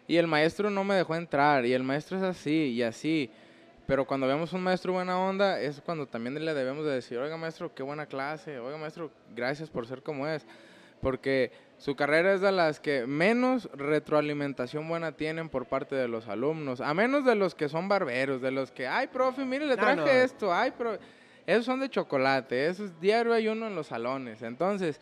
y 0.07 0.17
el 0.17 0.27
maestro 0.27 0.71
no 0.71 0.85
me 0.85 0.95
dejó 0.95 1.15
entrar, 1.17 1.67
y 1.67 1.73
el 1.73 1.83
maestro 1.83 2.17
es 2.19 2.23
así, 2.23 2.73
y 2.73 2.83
así. 2.83 3.31
Pero 3.87 4.07
cuando 4.07 4.27
vemos 4.27 4.53
un 4.53 4.63
maestro 4.63 4.93
buena 4.93 5.19
onda, 5.19 5.61
es 5.61 5.81
cuando 5.81 6.07
también 6.07 6.45
le 6.45 6.55
debemos 6.55 6.85
de 6.85 6.93
decir, 6.93 7.19
oiga 7.19 7.37
maestro, 7.37 7.75
qué 7.75 7.83
buena 7.83 8.07
clase, 8.07 8.59
oiga 8.59 8.79
maestro, 8.79 9.11
gracias 9.35 9.71
por 9.71 9.87
ser 9.87 10.03
como 10.03 10.27
es. 10.27 10.47
Porque 11.01 11.51
su 11.79 11.97
carrera 11.97 12.33
es 12.33 12.41
de 12.41 12.53
las 12.53 12.79
que 12.79 13.07
menos 13.09 13.69
retroalimentación 13.75 14.89
buena 14.89 15.13
tienen 15.13 15.49
por 15.49 15.67
parte 15.67 15.97
de 15.97 16.07
los 16.07 16.29
alumnos, 16.29 16.81
a 16.81 16.95
menos 16.95 17.25
de 17.25 17.35
los 17.35 17.57
que 17.57 17.69
son 17.69 17.89
barberos, 17.89 18.41
de 18.41 18.53
los 18.53 18.71
que, 18.71 18.87
ay, 18.87 19.09
profe, 19.09 19.45
mire, 19.45 19.67
le 19.67 19.77
traje 19.77 20.23
esto, 20.23 20.55
ay, 20.55 20.71
profe. 20.71 21.01
Esos 21.45 21.65
son 21.65 21.81
de 21.81 21.89
chocolate, 21.89 22.69
eso 22.69 22.85
es 22.85 23.01
diario 23.01 23.33
hay 23.33 23.49
uno 23.49 23.67
en 23.67 23.75
los 23.75 23.89
salones. 23.89 24.43
Entonces, 24.43 25.01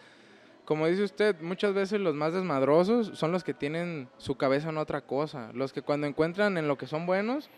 como 0.65 0.87
dice 0.87 1.03
usted, 1.03 1.37
muchas 1.43 1.75
veces 1.75 2.01
los 2.01 2.15
más 2.15 2.33
desmadrosos 2.33 3.19
son 3.19 3.31
los 3.31 3.45
que 3.45 3.53
tienen 3.53 4.09
su 4.17 4.37
cabeza 4.37 4.71
en 4.71 4.79
otra 4.79 5.03
cosa, 5.03 5.51
los 5.53 5.75
que 5.75 5.83
cuando 5.83 6.07
encuentran 6.07 6.57
en 6.57 6.67
lo 6.67 6.79
que 6.79 6.87
son 6.87 7.05
buenos, 7.05 7.51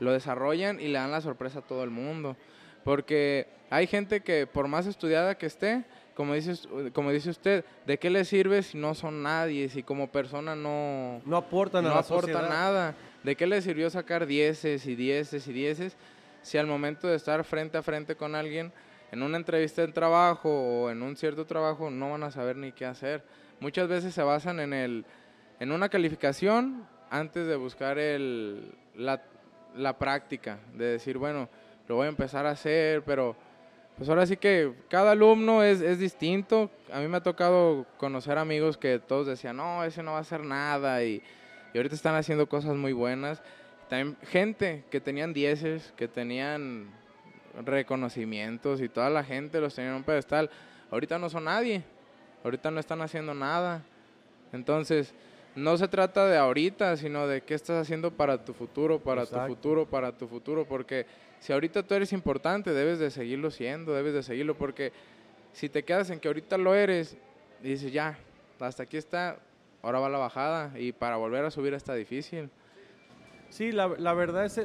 lo 0.00 0.12
desarrollan 0.12 0.80
y 0.80 0.88
le 0.88 0.98
dan 0.98 1.12
la 1.12 1.20
sorpresa 1.20 1.60
a 1.60 1.62
todo 1.62 1.84
el 1.84 1.90
mundo. 1.90 2.36
Porque 2.82 3.46
hay 3.68 3.86
gente 3.86 4.20
que 4.20 4.46
por 4.46 4.66
más 4.66 4.86
estudiada 4.86 5.36
que 5.36 5.46
esté, 5.46 5.84
como 6.14 6.34
dice, 6.34 6.54
como 6.92 7.10
dice 7.12 7.30
usted, 7.30 7.64
¿de 7.86 7.98
qué 7.98 8.10
le 8.10 8.24
sirve 8.24 8.62
si 8.62 8.76
no 8.76 8.94
son 8.94 9.22
nadie, 9.22 9.68
si 9.68 9.82
como 9.82 10.10
persona 10.10 10.54
no, 10.56 11.20
no 11.24 11.36
aportan 11.36 11.84
no 11.84 11.92
aporta 11.92 12.42
nada? 12.42 12.94
¿De 13.22 13.36
qué 13.36 13.46
le 13.46 13.62
sirvió 13.62 13.88
sacar 13.90 14.26
dieces 14.26 14.86
y 14.86 14.96
dieces 14.96 15.46
y 15.46 15.52
dieces 15.52 15.96
si 16.42 16.58
al 16.58 16.66
momento 16.66 17.06
de 17.06 17.16
estar 17.16 17.44
frente 17.44 17.78
a 17.78 17.82
frente 17.82 18.16
con 18.16 18.34
alguien 18.34 18.72
en 19.12 19.22
una 19.22 19.36
entrevista 19.36 19.82
de 19.82 19.92
trabajo 19.92 20.50
o 20.50 20.90
en 20.90 21.02
un 21.02 21.16
cierto 21.16 21.44
trabajo 21.44 21.90
no 21.90 22.12
van 22.12 22.22
a 22.22 22.30
saber 22.30 22.56
ni 22.56 22.72
qué 22.72 22.86
hacer? 22.86 23.22
Muchas 23.60 23.88
veces 23.88 24.14
se 24.14 24.22
basan 24.22 24.60
en, 24.60 24.72
el, 24.72 25.04
en 25.58 25.70
una 25.72 25.88
calificación 25.88 26.86
antes 27.10 27.46
de 27.46 27.56
buscar 27.56 27.98
el, 27.98 28.74
la, 28.94 29.22
la 29.76 29.98
práctica, 29.98 30.58
de 30.74 30.84
decir, 30.84 31.18
bueno, 31.18 31.48
lo 31.88 31.96
voy 31.96 32.06
a 32.06 32.08
empezar 32.08 32.46
a 32.46 32.50
hacer, 32.50 33.02
pero 33.02 33.36
pues 33.96 34.08
ahora 34.08 34.24
sí 34.26 34.36
que 34.36 34.72
cada 34.88 35.12
alumno 35.12 35.62
es, 35.62 35.80
es 35.80 35.98
distinto. 35.98 36.70
A 36.92 37.00
mí 37.00 37.08
me 37.08 37.18
ha 37.18 37.22
tocado 37.22 37.84
conocer 37.98 38.38
amigos 38.38 38.78
que 38.78 38.98
todos 38.98 39.26
decían, 39.26 39.56
no, 39.56 39.84
ese 39.84 40.02
no 40.02 40.12
va 40.12 40.18
a 40.18 40.22
hacer 40.22 40.42
nada 40.42 41.04
y, 41.04 41.22
y 41.74 41.76
ahorita 41.76 41.94
están 41.94 42.14
haciendo 42.14 42.48
cosas 42.48 42.76
muy 42.76 42.92
buenas. 42.92 43.42
También 43.88 44.16
gente 44.22 44.84
que 44.90 45.00
tenían 45.00 45.32
dieces, 45.32 45.92
que 45.96 46.08
tenían 46.08 46.88
reconocimientos 47.64 48.80
y 48.80 48.88
toda 48.88 49.10
la 49.10 49.24
gente 49.24 49.60
los 49.60 49.74
tenía 49.74 49.90
en 49.90 49.96
un 49.96 50.04
pedestal. 50.04 50.48
Ahorita 50.90 51.18
no 51.18 51.28
son 51.28 51.44
nadie, 51.44 51.82
ahorita 52.44 52.70
no 52.70 52.80
están 52.80 53.02
haciendo 53.02 53.34
nada. 53.34 53.82
Entonces, 54.52 55.14
no 55.56 55.76
se 55.76 55.88
trata 55.88 56.26
de 56.26 56.36
ahorita, 56.36 56.96
sino 56.96 57.26
de 57.26 57.42
qué 57.42 57.54
estás 57.54 57.82
haciendo 57.82 58.10
para 58.10 58.44
tu 58.44 58.52
futuro, 58.52 59.00
para 59.00 59.26
tu 59.26 59.36
futuro, 59.40 59.86
para 59.86 60.12
tu 60.12 60.28
futuro, 60.28 60.64
porque 60.64 61.06
si 61.40 61.52
ahorita 61.52 61.82
tú 61.82 61.94
eres 61.94 62.12
importante, 62.12 62.72
debes 62.72 62.98
de 62.98 63.10
seguirlo 63.10 63.50
siendo, 63.50 63.94
debes 63.94 64.14
de 64.14 64.22
seguirlo, 64.22 64.56
porque 64.56 64.92
Si 65.52 65.68
te 65.68 65.82
quedas 65.82 66.10
en 66.10 66.20
que 66.20 66.28
ahorita 66.28 66.56
lo 66.58 66.76
eres, 66.76 67.16
y 67.60 67.70
dices, 67.70 67.92
ya, 67.92 68.16
hasta 68.60 68.84
aquí 68.84 68.96
está, 68.96 69.36
ahora 69.82 69.98
va 69.98 70.08
la 70.08 70.18
bajada, 70.18 70.78
y 70.78 70.92
para 70.92 71.16
volver 71.16 71.44
a 71.44 71.50
subir 71.50 71.74
está 71.74 71.94
difícil. 71.94 72.48
Sí, 73.48 73.72
la, 73.72 73.88
la 73.98 74.14
verdad 74.14 74.44
es, 74.44 74.58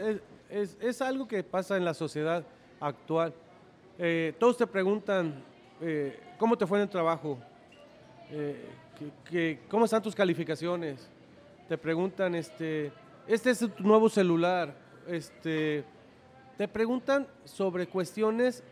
es, 0.49 0.77
es, 0.79 1.01
algo 1.01 1.27
que 1.27 1.41
pasa 1.43 1.75
en 1.75 1.85
la 1.85 1.95
sociedad 1.95 2.45
actual. 2.79 3.33
Eh, 3.97 4.35
todos 4.37 4.57
te 4.57 4.67
preguntan, 4.67 5.43
eh, 5.81 6.19
¿cómo 6.37 6.55
te 6.55 6.67
fue 6.67 6.77
en 6.77 6.83
el 6.83 6.89
trabajo? 6.89 7.39
Eh, 8.29 8.63
que, 8.97 9.11
que, 9.29 9.59
¿Cómo 9.69 9.85
están 9.85 10.01
tus 10.01 10.15
calificaciones? 10.15 11.09
Te 11.67 11.77
preguntan, 11.77 12.35
este, 12.35 12.91
este 13.27 13.49
es 13.51 13.59
tu 13.59 13.83
nuevo 13.83 14.09
celular. 14.09 14.73
Este, 15.07 15.83
te 16.57 16.67
preguntan 16.67 17.27
sobre 17.43 17.87
cuestiones 17.87 18.63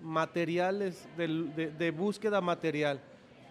materiales, 0.00 1.08
de, 1.16 1.28
de, 1.54 1.70
de, 1.70 1.90
búsqueda 1.90 2.40
material. 2.40 3.00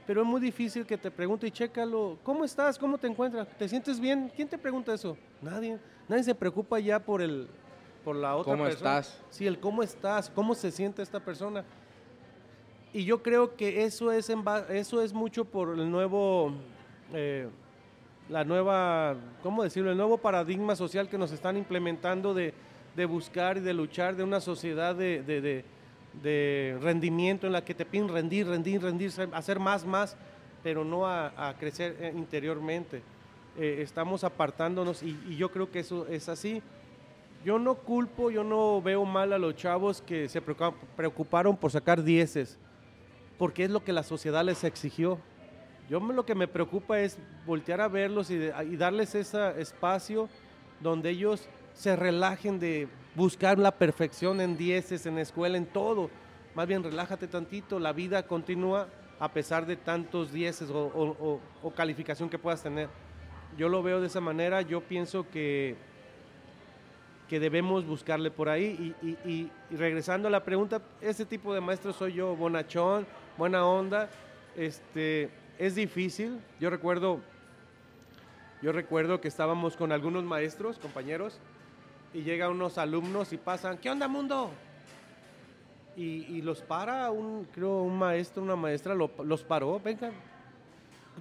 Pero 0.05 0.21
es 0.21 0.27
muy 0.27 0.39
difícil 0.39 0.85
que 0.85 0.97
te 0.97 1.11
pregunte 1.11 1.47
y 1.47 1.51
chécalo, 1.51 2.17
¿cómo 2.23 2.45
estás? 2.45 2.77
¿Cómo 2.79 2.97
te 2.97 3.07
encuentras? 3.07 3.47
¿Te 3.57 3.67
sientes 3.67 3.99
bien? 3.99 4.31
¿Quién 4.33 4.47
te 4.47 4.57
pregunta 4.57 4.93
eso? 4.93 5.17
Nadie. 5.41 5.77
Nadie 6.07 6.23
se 6.23 6.33
preocupa 6.33 6.79
ya 6.79 6.99
por, 6.99 7.21
el, 7.21 7.47
por 8.05 8.15
la 8.15 8.35
otra 8.35 8.53
¿Cómo 8.53 8.63
persona. 8.63 8.99
estás? 8.99 9.21
Sí, 9.29 9.45
el 9.45 9.59
cómo 9.59 9.83
estás, 9.83 10.29
cómo 10.29 10.55
se 10.55 10.71
siente 10.71 11.01
esta 11.01 11.19
persona. 11.19 11.65
Y 12.97 13.05
yo 13.05 13.21
creo 13.21 13.55
que 13.55 13.83
eso 13.83 14.11
es, 14.11 14.27
en 14.31 14.43
eso 14.69 15.03
es 15.03 15.13
mucho 15.13 15.45
por 15.45 15.77
el 15.77 15.91
nuevo... 15.91 16.51
Eh, 17.13 17.47
la 18.27 18.43
nueva, 18.43 19.15
¿cómo 19.43 19.61
decirlo? 19.61 19.91
El 19.91 19.97
nuevo 19.97 20.17
paradigma 20.17 20.75
social 20.75 21.07
que 21.07 21.19
nos 21.19 21.31
están 21.31 21.57
implementando 21.57 22.33
de, 22.33 22.55
de 22.95 23.05
buscar 23.05 23.57
y 23.57 23.59
de 23.59 23.75
luchar 23.75 24.15
de 24.15 24.23
una 24.23 24.41
sociedad 24.41 24.95
de, 24.95 25.21
de, 25.21 26.77
rendimiento 26.81 27.45
en 27.45 27.53
la 27.53 27.63
que 27.63 27.75
te 27.75 27.85
piden 27.85 28.09
rendir, 28.09 28.47
rendir, 28.47 28.81
rendir, 28.81 29.11
hacer 29.31 29.59
más, 29.59 29.85
más, 29.85 30.17
pero 30.63 30.83
no 30.83 31.05
a, 31.05 31.49
a 31.49 31.55
crecer 31.55 32.13
interiormente. 32.17 33.03
Eh, 33.59 33.83
estamos 33.83 34.23
apartándonos 34.23 35.03
y, 35.03 35.35
yo 35.37 35.51
creo 35.51 35.69
que 35.69 35.81
eso 35.81 36.07
es 36.07 36.29
así. 36.29 36.63
Yo 37.45 37.59
no 37.59 37.75
culpo, 37.75 38.31
yo 38.31 38.43
no 38.43 38.81
veo 38.81 39.05
mal 39.05 39.33
a 39.33 39.37
los 39.37 39.55
chavos 39.55 40.01
que 40.01 40.27
se 40.27 40.41
preocuparon 40.41 41.55
por 41.55 41.69
sacar 41.69 42.03
dieces, 42.03 42.57
porque 43.37 43.65
es 43.65 43.69
lo 43.69 43.83
que 43.83 43.93
la 43.93 44.03
sociedad 44.03 44.43
les 44.43 44.63
exigió. 44.63 45.19
Yo 45.89 45.99
lo 45.99 46.25
que 46.25 46.35
me 46.35 46.47
preocupa 46.47 46.99
es 46.99 47.17
voltear 47.45 47.81
a 47.81 47.87
verlos 47.87 48.29
y, 48.29 48.35
y 48.35 48.77
darles 48.77 49.15
ese 49.15 49.61
espacio 49.61 50.27
donde 50.81 51.11
ellos 51.11 51.47
se 51.73 51.95
relajen 51.95 52.59
de 52.59 52.87
buscar 53.15 53.57
la 53.57 53.71
perfección 53.71 54.41
en 54.41 54.57
dieces, 54.57 55.05
en 55.05 55.17
escuela, 55.17 55.57
en 55.57 55.65
todo. 55.65 56.09
Más 56.55 56.67
bien 56.67 56.83
relájate 56.83 57.27
tantito, 57.27 57.79
la 57.79 57.93
vida 57.93 58.23
continúa 58.23 58.87
a 59.19 59.31
pesar 59.31 59.65
de 59.65 59.75
tantos 59.75 60.31
dieces 60.31 60.69
o, 60.69 60.87
o, 60.87 61.03
o, 61.19 61.39
o, 61.63 61.71
calificación 61.71 62.29
que 62.29 62.37
puedas 62.37 62.61
tener. 62.61 62.89
Yo 63.57 63.69
lo 63.69 63.81
veo 63.81 63.99
de 64.01 64.07
esa 64.07 64.21
manera, 64.21 64.61
yo 64.61 64.81
pienso 64.81 65.27
que, 65.29 65.75
que 67.27 67.39
debemos 67.39 67.85
buscarle 67.85 68.29
por 68.29 68.49
ahí. 68.49 68.95
Y, 69.01 69.07
y, 69.07 69.51
y 69.71 69.75
regresando 69.75 70.27
a 70.27 70.31
la 70.31 70.43
pregunta, 70.43 70.81
ese 71.01 71.25
tipo 71.25 71.53
de 71.53 71.61
maestro 71.61 71.93
soy 71.93 72.13
yo, 72.13 72.35
bonachón, 72.35 73.07
buena 73.37 73.65
onda. 73.65 74.09
Este, 74.55 75.29
es 75.59 75.75
difícil. 75.75 76.39
Yo 76.59 76.69
recuerdo, 76.69 77.19
yo 78.61 78.71
recuerdo 78.71 79.21
que 79.21 79.27
estábamos 79.27 79.77
con 79.77 79.91
algunos 79.91 80.23
maestros, 80.23 80.79
compañeros, 80.79 81.39
y 82.13 82.23
llegan 82.23 82.51
unos 82.51 82.77
alumnos 82.77 83.31
y 83.33 83.37
pasan, 83.37 83.77
¿qué 83.77 83.89
onda 83.89 84.07
mundo? 84.07 84.51
Y, 85.95 86.43
los 86.43 86.61
para 86.61 87.09
un, 87.09 87.45
creo, 87.45 87.81
un 87.81 87.97
maestro, 87.97 88.43
una 88.43 88.55
maestra, 88.55 88.93
lo, 88.93 89.09
los 89.23 89.43
paró, 89.43 89.79
vengan. 89.83 90.11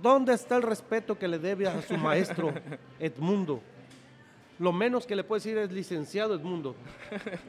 ¿Dónde 0.03 0.35
está 0.35 0.57
el 0.57 0.63
respeto 0.63 1.19
que 1.19 1.27
le 1.27 1.39
debe 1.39 1.67
a 1.67 1.81
su 1.81 1.97
maestro 1.97 2.53
Edmundo? 3.01 3.63
Lo 4.59 4.73
menos 4.73 5.07
que 5.07 5.17
le 5.17 5.25
puedo 5.25 5.39
decir 5.39 5.57
es 5.57 5.73
licenciado 5.73 6.35
Edmundo. 6.35 6.75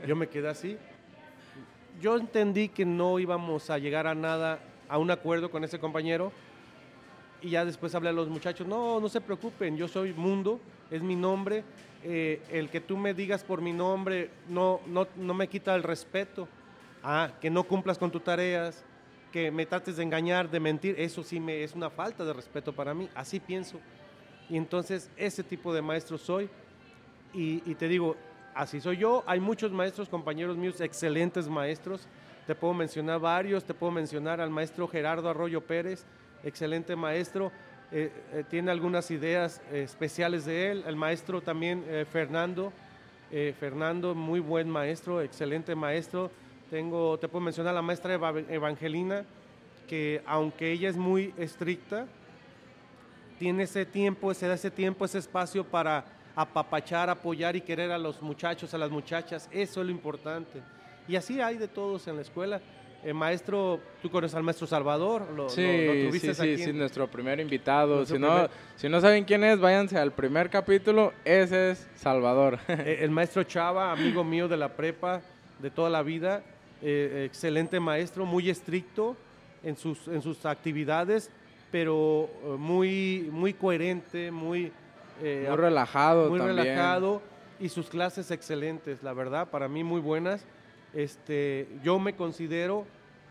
Yo 0.07 0.15
me 0.15 0.27
quedé 0.27 0.47
así. 0.47 0.77
Yo 2.01 2.15
entendí 2.15 2.69
que 2.69 2.85
no 2.85 3.17
íbamos 3.17 3.69
a 3.69 3.79
llegar 3.79 4.05
a 4.05 4.13
nada, 4.13 4.59
a 4.87 4.99
un 4.99 5.09
acuerdo 5.09 5.49
con 5.49 5.63
ese 5.63 5.79
compañero, 5.79 6.31
y 7.41 7.51
ya 7.51 7.65
después 7.65 7.95
hablé 7.95 8.09
a 8.09 8.13
los 8.13 8.29
muchachos, 8.29 8.67
no, 8.67 8.99
no 8.99 9.09
se 9.09 9.21
preocupen, 9.21 9.77
yo 9.77 9.87
soy 9.87 10.13
Mundo, 10.13 10.59
es 10.91 11.01
mi 11.01 11.15
nombre, 11.15 11.63
eh, 12.03 12.41
el 12.51 12.69
que 12.69 12.81
tú 12.81 12.97
me 12.97 13.13
digas 13.13 13.43
por 13.43 13.61
mi 13.61 13.73
nombre 13.73 14.29
no, 14.47 14.79
no, 14.85 15.07
no 15.15 15.33
me 15.33 15.47
quita 15.47 15.75
el 15.75 15.83
respeto, 15.83 16.47
ah, 17.03 17.31
que 17.41 17.49
no 17.49 17.63
cumplas 17.63 17.97
con 17.97 18.11
tus 18.11 18.23
tareas, 18.23 18.85
que 19.31 19.49
me 19.51 19.65
trates 19.65 19.97
de 19.97 20.03
engañar, 20.03 20.49
de 20.49 20.59
mentir, 20.59 20.95
eso 20.99 21.23
sí 21.23 21.39
me, 21.39 21.63
es 21.63 21.73
una 21.73 21.89
falta 21.89 22.23
de 22.23 22.33
respeto 22.33 22.73
para 22.73 22.93
mí, 22.93 23.09
así 23.15 23.39
pienso. 23.39 23.79
Y 24.49 24.55
entonces 24.55 25.09
ese 25.17 25.43
tipo 25.43 25.73
de 25.73 25.81
maestro 25.81 26.17
soy, 26.17 26.49
y, 27.33 27.61
y 27.69 27.75
te 27.75 27.87
digo, 27.87 28.15
así 28.57 28.81
soy 28.81 28.97
yo, 28.97 29.23
hay 29.27 29.39
muchos 29.39 29.71
maestros, 29.71 30.09
compañeros 30.09 30.57
míos, 30.57 30.81
excelentes 30.81 31.47
maestros, 31.47 32.07
te 32.45 32.55
puedo 32.55 32.73
mencionar 32.73 33.19
varios, 33.19 33.63
te 33.63 33.73
puedo 33.73 33.91
mencionar 33.91 34.41
al 34.41 34.49
maestro 34.49 34.87
Gerardo 34.87 35.29
Arroyo 35.29 35.61
Pérez, 35.61 36.05
excelente 36.43 36.95
maestro, 36.95 37.51
eh, 37.91 38.11
eh, 38.33 38.43
tiene 38.49 38.71
algunas 38.71 39.11
ideas 39.11 39.61
eh, 39.71 39.83
especiales 39.83 40.45
de 40.45 40.71
él. 40.71 40.83
El 40.87 40.95
maestro 40.95 41.41
también, 41.41 41.83
Fernando, 42.11 42.73
Fernando, 43.59 44.15
muy 44.15 44.39
buen 44.39 44.69
maestro, 44.69 45.21
excelente 45.21 45.75
maestro. 45.75 46.31
Tengo, 46.69 47.17
te 47.17 47.27
puedo 47.27 47.43
mencionar 47.43 47.71
a 47.71 47.75
la 47.75 47.81
maestra 47.81 48.13
Evangelina, 48.13 49.25
que 49.87 50.21
aunque 50.25 50.71
ella 50.71 50.89
es 50.89 50.97
muy 50.97 51.33
estricta, 51.37 52.07
tiene 53.37 53.63
ese 53.63 53.85
tiempo, 53.85 54.33
se 54.33 54.47
da 54.47 54.55
ese 54.55 54.71
tiempo, 54.71 55.05
ese 55.05 55.19
espacio 55.19 55.63
para 55.63 56.05
apapachar, 56.37 57.09
apoyar 57.09 57.55
y 57.55 57.61
querer 57.61 57.91
a 57.91 57.97
los 57.97 58.21
muchachos, 58.21 58.71
a 58.73 58.77
las 58.77 58.91
muchachas. 58.91 59.49
Eso 59.51 59.81
es 59.81 59.87
lo 59.87 59.91
importante. 59.91 60.61
Y 61.07 61.15
así 61.15 61.41
hay 61.41 61.57
de 61.57 61.67
todos 61.67 62.07
en 62.07 62.15
la 62.15 62.21
escuela. 62.21 62.61
El 63.03 63.15
maestro, 63.15 63.79
tú 64.01 64.11
conoces 64.11 64.35
al 64.35 64.43
maestro 64.43 64.67
Salvador, 64.67 65.27
lo, 65.35 65.49
sí, 65.49 65.61
lo, 65.61 65.93
lo 65.93 66.09
tuviste 66.09 66.35
sí, 66.35 66.41
aquí. 66.41 66.57
Sí, 66.57 66.63
sí, 66.65 66.73
nuestro 66.73 67.07
primer 67.07 67.39
invitado. 67.39 67.97
Nuestro 67.97 68.17
si, 68.17 68.21
no, 68.21 68.49
si 68.75 68.89
no 68.89 69.01
saben 69.01 69.23
quién 69.23 69.43
es, 69.43 69.59
váyanse 69.59 69.97
al 69.97 70.11
primer 70.11 70.49
capítulo, 70.49 71.11
ese 71.25 71.71
es 71.71 71.87
Salvador. 71.95 72.59
el, 72.67 72.79
el 72.87 73.09
maestro 73.09 73.43
Chava, 73.43 73.91
amigo 73.91 74.23
mío 74.23 74.47
de 74.47 74.57
la 74.57 74.69
prepa 74.69 75.21
de 75.59 75.71
toda 75.71 75.89
la 75.89 76.03
vida, 76.03 76.43
eh, 76.83 77.23
excelente 77.25 77.79
maestro, 77.79 78.25
muy 78.25 78.49
estricto 78.49 79.15
en 79.63 79.75
sus, 79.75 80.07
en 80.07 80.21
sus 80.21 80.45
actividades, 80.45 81.31
pero 81.71 82.29
muy, 82.59 83.27
muy 83.31 83.53
coherente, 83.53 84.29
muy... 84.29 84.71
Eh, 85.21 85.45
muy 85.49 85.57
relajado 85.57 86.29
Muy 86.29 86.39
también. 86.39 86.57
relajado 86.57 87.21
y 87.59 87.69
sus 87.69 87.89
clases 87.89 88.29
excelentes, 88.31 89.01
la 89.03 89.13
verdad, 89.13 89.49
para 89.49 89.67
mí 89.67 89.83
muy 89.83 90.01
buenas. 90.01 90.45
Este, 90.93 91.67
yo 91.83 91.99
me 91.99 92.15
considero 92.15 92.85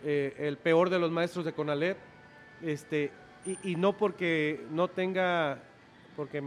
eh, 0.05 0.35
el 0.39 0.57
peor 0.59 0.91
de 0.91 0.99
los 0.99 1.11
maestros 1.11 1.45
de 1.45 1.53
Conalep, 1.53 1.97
este, 2.63 3.11
y, 3.45 3.73
y, 3.73 3.77
no 3.77 3.93
porque 3.97 4.65
no 4.71 4.89
tenga, 4.89 5.59
porque, 6.17 6.43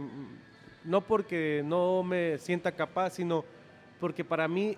no 0.84 1.00
porque 1.00 1.62
no 1.64 2.02
me 2.02 2.38
sienta 2.38 2.72
capaz, 2.72 3.10
sino 3.10 3.44
porque 3.98 4.24
para 4.24 4.48
mí 4.48 4.76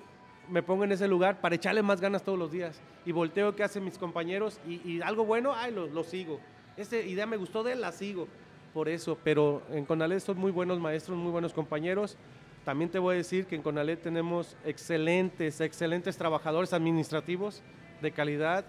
me 0.48 0.62
pongo 0.62 0.84
en 0.84 0.92
ese 0.92 1.08
lugar 1.08 1.40
para 1.40 1.54
echarle 1.54 1.82
más 1.82 2.00
ganas 2.00 2.22
todos 2.22 2.38
los 2.38 2.52
días 2.52 2.80
y 3.04 3.12
volteo 3.12 3.54
qué 3.54 3.62
hacen 3.62 3.84
mis 3.84 3.98
compañeros 3.98 4.60
y, 4.66 4.80
y 4.88 5.00
algo 5.02 5.24
bueno, 5.24 5.54
ay, 5.54 5.72
lo, 5.72 5.86
lo, 5.86 6.04
sigo. 6.04 6.40
Esta 6.76 6.96
idea 6.96 7.26
me 7.26 7.36
gustó 7.36 7.62
de 7.62 7.72
él, 7.72 7.80
la 7.80 7.92
sigo. 7.92 8.28
Por 8.72 8.88
eso, 8.88 9.18
pero 9.22 9.62
en 9.70 9.84
Conalep 9.84 10.20
son 10.20 10.38
muy 10.38 10.50
buenos 10.50 10.80
maestros, 10.80 11.18
muy 11.18 11.30
buenos 11.30 11.52
compañeros. 11.52 12.16
También 12.64 12.90
te 12.90 12.98
voy 12.98 13.14
a 13.14 13.16
decir 13.18 13.46
que 13.46 13.56
en 13.56 13.62
Conalep 13.62 14.00
tenemos 14.00 14.56
excelentes, 14.64 15.60
excelentes 15.60 16.16
trabajadores 16.16 16.72
administrativos 16.72 17.62
de 18.00 18.12
calidad. 18.12 18.64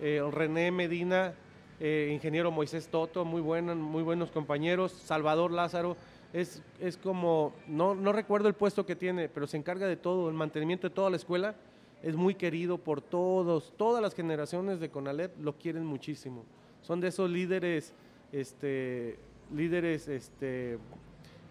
Eh, 0.00 0.22
René 0.30 0.70
Medina, 0.70 1.34
eh, 1.80 2.10
ingeniero 2.12 2.50
Moisés 2.50 2.88
Toto, 2.88 3.24
muy, 3.24 3.40
buenos, 3.40 3.76
muy 3.76 4.02
buenos 4.02 4.30
compañeros. 4.30 4.92
Salvador 4.92 5.50
Lázaro, 5.50 5.96
es, 6.32 6.62
es 6.78 6.96
como, 6.96 7.54
no, 7.66 7.94
no 7.94 8.12
recuerdo 8.12 8.48
el 8.48 8.54
puesto 8.54 8.84
que 8.84 8.96
tiene, 8.96 9.28
pero 9.28 9.46
se 9.46 9.56
encarga 9.56 9.86
de 9.86 9.96
todo, 9.96 10.28
el 10.28 10.34
mantenimiento 10.34 10.88
de 10.88 10.94
toda 10.94 11.10
la 11.10 11.16
escuela. 11.16 11.54
Es 12.02 12.14
muy 12.14 12.34
querido 12.34 12.78
por 12.78 13.00
todos, 13.00 13.72
todas 13.76 14.02
las 14.02 14.14
generaciones 14.14 14.78
de 14.78 14.90
Conalep 14.90 15.36
lo 15.40 15.54
quieren 15.54 15.84
muchísimo. 15.84 16.44
Son 16.82 17.00
de 17.00 17.08
esos 17.08 17.28
líderes, 17.28 17.92
este, 18.30 19.18
líderes, 19.54 20.08
este, 20.08 20.78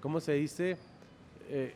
¿cómo 0.02 0.20
se 0.20 0.34
dice? 0.34 0.78
Eh, 1.50 1.74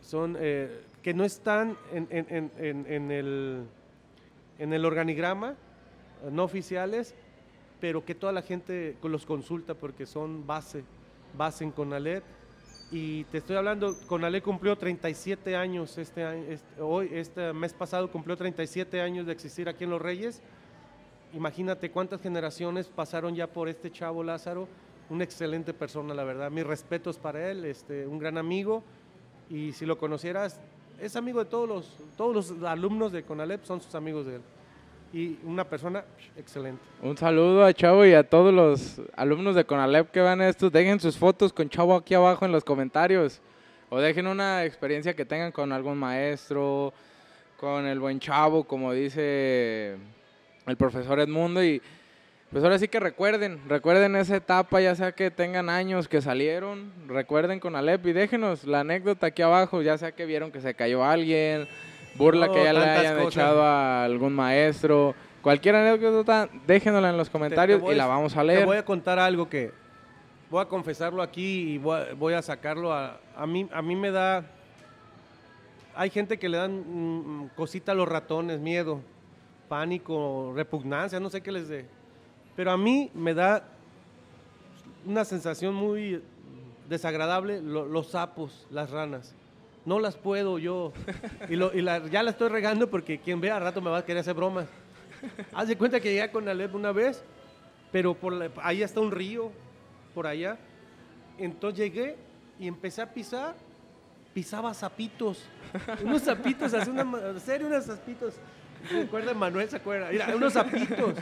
son 0.00 0.36
eh, 0.38 0.82
que 1.02 1.14
no 1.14 1.24
están 1.24 1.76
en, 1.92 2.06
en, 2.10 2.50
en, 2.58 2.86
en, 2.88 3.10
el, 3.10 3.64
en 4.58 4.72
el 4.72 4.84
organigrama, 4.84 5.54
no 6.30 6.44
oficiales, 6.44 7.14
pero 7.80 8.04
que 8.04 8.14
toda 8.14 8.32
la 8.32 8.42
gente 8.42 8.96
los 9.02 9.26
consulta 9.26 9.74
porque 9.74 10.06
son 10.06 10.46
base, 10.46 10.84
base 11.36 11.64
en 11.64 11.72
Conalep. 11.72 12.22
Y 12.92 13.24
te 13.24 13.38
estoy 13.38 13.56
hablando, 13.56 13.96
Conalep 14.06 14.44
cumplió 14.44 14.76
37 14.76 15.56
años 15.56 15.96
este 15.98 16.24
año, 16.24 16.44
este, 16.48 16.80
hoy, 16.80 17.08
este 17.12 17.52
mes 17.52 17.72
pasado 17.72 18.10
cumplió 18.10 18.36
37 18.36 19.00
años 19.00 19.26
de 19.26 19.32
existir 19.32 19.68
aquí 19.68 19.84
en 19.84 19.90
Los 19.90 20.02
Reyes. 20.02 20.42
imagínate 21.32 21.90
cuántas 21.90 22.20
generaciones 22.20 22.86
pasaron 22.86 23.34
ya 23.34 23.46
por 23.46 23.68
este 23.68 23.90
chavo 23.90 24.22
Lázaro. 24.22 24.68
Una 25.12 25.24
excelente 25.24 25.74
persona, 25.74 26.14
la 26.14 26.24
verdad. 26.24 26.50
Mis 26.50 26.66
respetos 26.66 27.18
para 27.18 27.50
él, 27.50 27.66
este, 27.66 28.06
un 28.06 28.18
gran 28.18 28.38
amigo. 28.38 28.82
Y 29.50 29.72
si 29.72 29.84
lo 29.84 29.98
conocieras, 29.98 30.58
es 30.98 31.16
amigo 31.16 31.44
de 31.44 31.50
todos 31.50 31.68
los, 31.68 31.98
todos 32.16 32.34
los 32.34 32.64
alumnos 32.64 33.12
de 33.12 33.22
Conalep, 33.22 33.62
son 33.62 33.82
sus 33.82 33.94
amigos 33.94 34.24
de 34.24 34.36
él. 34.36 34.40
Y 35.12 35.38
una 35.44 35.68
persona 35.68 36.02
excelente. 36.34 36.80
Un 37.02 37.14
saludo 37.18 37.62
a 37.62 37.74
Chavo 37.74 38.06
y 38.06 38.14
a 38.14 38.26
todos 38.26 38.54
los 38.54 39.02
alumnos 39.14 39.54
de 39.54 39.66
Conalep 39.66 40.10
que 40.10 40.22
van 40.22 40.40
a 40.40 40.48
esto. 40.48 40.70
Dejen 40.70 40.98
sus 40.98 41.18
fotos 41.18 41.52
con 41.52 41.68
Chavo 41.68 41.94
aquí 41.94 42.14
abajo 42.14 42.46
en 42.46 42.52
los 42.52 42.64
comentarios. 42.64 43.42
O 43.90 44.00
dejen 44.00 44.26
una 44.26 44.64
experiencia 44.64 45.14
que 45.14 45.26
tengan 45.26 45.52
con 45.52 45.72
algún 45.72 45.98
maestro, 45.98 46.94
con 47.60 47.84
el 47.84 48.00
buen 48.00 48.18
Chavo, 48.18 48.64
como 48.64 48.94
dice 48.94 49.98
el 50.66 50.76
profesor 50.78 51.20
Edmundo. 51.20 51.62
Y 51.62 51.82
pues 52.52 52.62
ahora 52.62 52.78
sí 52.78 52.86
que 52.86 53.00
recuerden, 53.00 53.60
recuerden 53.66 54.14
esa 54.14 54.36
etapa, 54.36 54.80
ya 54.80 54.94
sea 54.94 55.12
que 55.12 55.30
tengan 55.30 55.70
años 55.70 56.06
que 56.06 56.20
salieron, 56.20 56.92
recuerden 57.08 57.58
con 57.60 57.74
Alep 57.76 58.06
y 58.06 58.12
déjenos 58.12 58.64
la 58.64 58.80
anécdota 58.80 59.28
aquí 59.28 59.40
abajo, 59.42 59.80
ya 59.82 59.96
sea 59.98 60.12
que 60.12 60.26
vieron 60.26 60.52
que 60.52 60.60
se 60.60 60.74
cayó 60.74 61.02
alguien, 61.04 61.66
burla 62.14 62.48
No, 62.48 62.52
que 62.52 62.62
ya 62.64 62.72
le 62.74 62.80
hayan 62.80 63.16
cosas. 63.16 63.32
echado 63.34 63.62
a 63.62 64.04
algún 64.04 64.34
maestro. 64.34 65.14
Cualquier 65.40 65.74
anécdota, 65.76 66.48
déjenosla 66.66 67.10
en 67.10 67.16
los 67.16 67.30
comentarios 67.30 67.78
Te- 67.78 67.80
te 67.80 67.84
voy 67.86 67.94
y 67.94 67.98
la 67.98 68.06
vamos 68.06 68.36
a 68.36 68.40
Te 68.42 68.46
leer. 68.46 68.66
voy 68.66 68.76
a 68.76 68.84
contar 68.84 69.18
algo 69.18 69.48
que 69.48 69.72
voy 70.50 70.60
a 70.62 70.66
confesarlo 70.66 71.22
aquí 71.22 71.72
y 71.72 71.78
voy 71.78 72.00
a, 72.00 72.14
voy 72.14 72.34
a 72.34 72.42
sacarlo 72.42 72.92
a, 72.92 73.18
a 73.34 73.46
mí 73.46 73.66
a 73.72 73.80
mí 73.80 73.96
me 73.96 74.10
da 74.10 74.44
hay 75.96 76.10
gente 76.10 76.38
que 76.38 76.48
le 76.50 76.58
dan 76.58 76.84
mm, 76.86 77.48
cosita 77.56 77.92
a 77.92 77.94
los 77.94 78.06
ratones, 78.08 78.60
miedo, 78.60 79.00
pánico, 79.68 80.52
repugnancia, 80.54 81.18
no 81.18 81.28
sé 81.30 81.40
qué 81.42 81.50
les 81.52 81.68
dé. 81.68 81.86
Pero 82.56 82.70
a 82.72 82.76
mí 82.76 83.10
me 83.14 83.34
da 83.34 83.64
una 85.06 85.24
sensación 85.24 85.74
muy 85.74 86.22
desagradable 86.88 87.60
lo- 87.62 87.86
los 87.86 88.08
sapos, 88.08 88.66
las 88.70 88.90
ranas. 88.90 89.34
No 89.84 89.98
las 89.98 90.16
puedo 90.16 90.58
yo. 90.58 90.92
Y, 91.48 91.56
ya 92.10 92.22
la 92.22 92.30
estoy 92.30 92.48
regando 92.48 92.88
porque 92.88 93.18
quien 93.18 93.40
vea 93.40 93.56
al 93.56 93.62
rato 93.62 93.80
me 93.80 93.90
va 93.90 93.98
a 93.98 94.04
querer 94.04 94.20
hacer 94.20 94.34
bromas. 94.34 94.66
Haz 95.52 95.68
de 95.68 95.76
cuenta 95.76 95.98
que 96.00 96.12
llegué 96.12 96.30
con 96.30 96.48
Alep 96.48 96.74
una 96.74 96.92
vez, 96.92 97.22
pero 97.90 98.14
por 98.14 98.50
ahí 98.62 98.82
está 98.82 99.00
un 99.00 99.10
río, 99.10 99.50
por 100.14 100.26
allá. 100.26 100.56
Entonces 101.38 101.78
llegué 101.80 102.16
y 102.60 102.68
empecé 102.68 103.02
a 103.02 103.12
pisar, 103.12 103.54
pisaba 104.34 104.72
sapitos. 104.74 105.44
Unos 106.04 106.22
sapitos, 106.22 106.74
así 106.74 106.90
una, 106.90 107.38
serio, 107.40 107.66
unos 107.66 107.84
sapitos. 107.86 108.34
¿Se 108.88 109.34
Manuel? 109.34 109.68
¿Se 109.68 109.76
acuerda? 109.76 110.10
Mira, 110.10 110.34
unos 110.36 110.52
sapitos. 110.52 111.14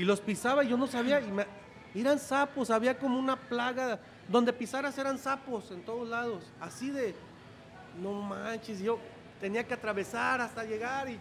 Y 0.00 0.04
los 0.06 0.18
pisaba 0.18 0.64
y 0.64 0.68
yo 0.68 0.78
no 0.78 0.86
sabía. 0.86 1.20
Y 1.20 1.30
me- 1.30 1.44
eran 1.94 2.18
sapos, 2.18 2.70
había 2.70 2.96
como 2.98 3.18
una 3.18 3.36
plaga. 3.36 3.98
Donde 4.28 4.50
pisaras 4.50 4.96
eran 4.96 5.18
sapos 5.18 5.70
en 5.72 5.82
todos 5.82 6.08
lados. 6.08 6.42
Así 6.58 6.88
de, 6.90 7.14
no 8.00 8.14
manches, 8.14 8.80
yo 8.80 8.98
tenía 9.42 9.62
que 9.66 9.74
atravesar 9.74 10.40
hasta 10.40 10.64
llegar 10.64 11.10
y 11.10 11.18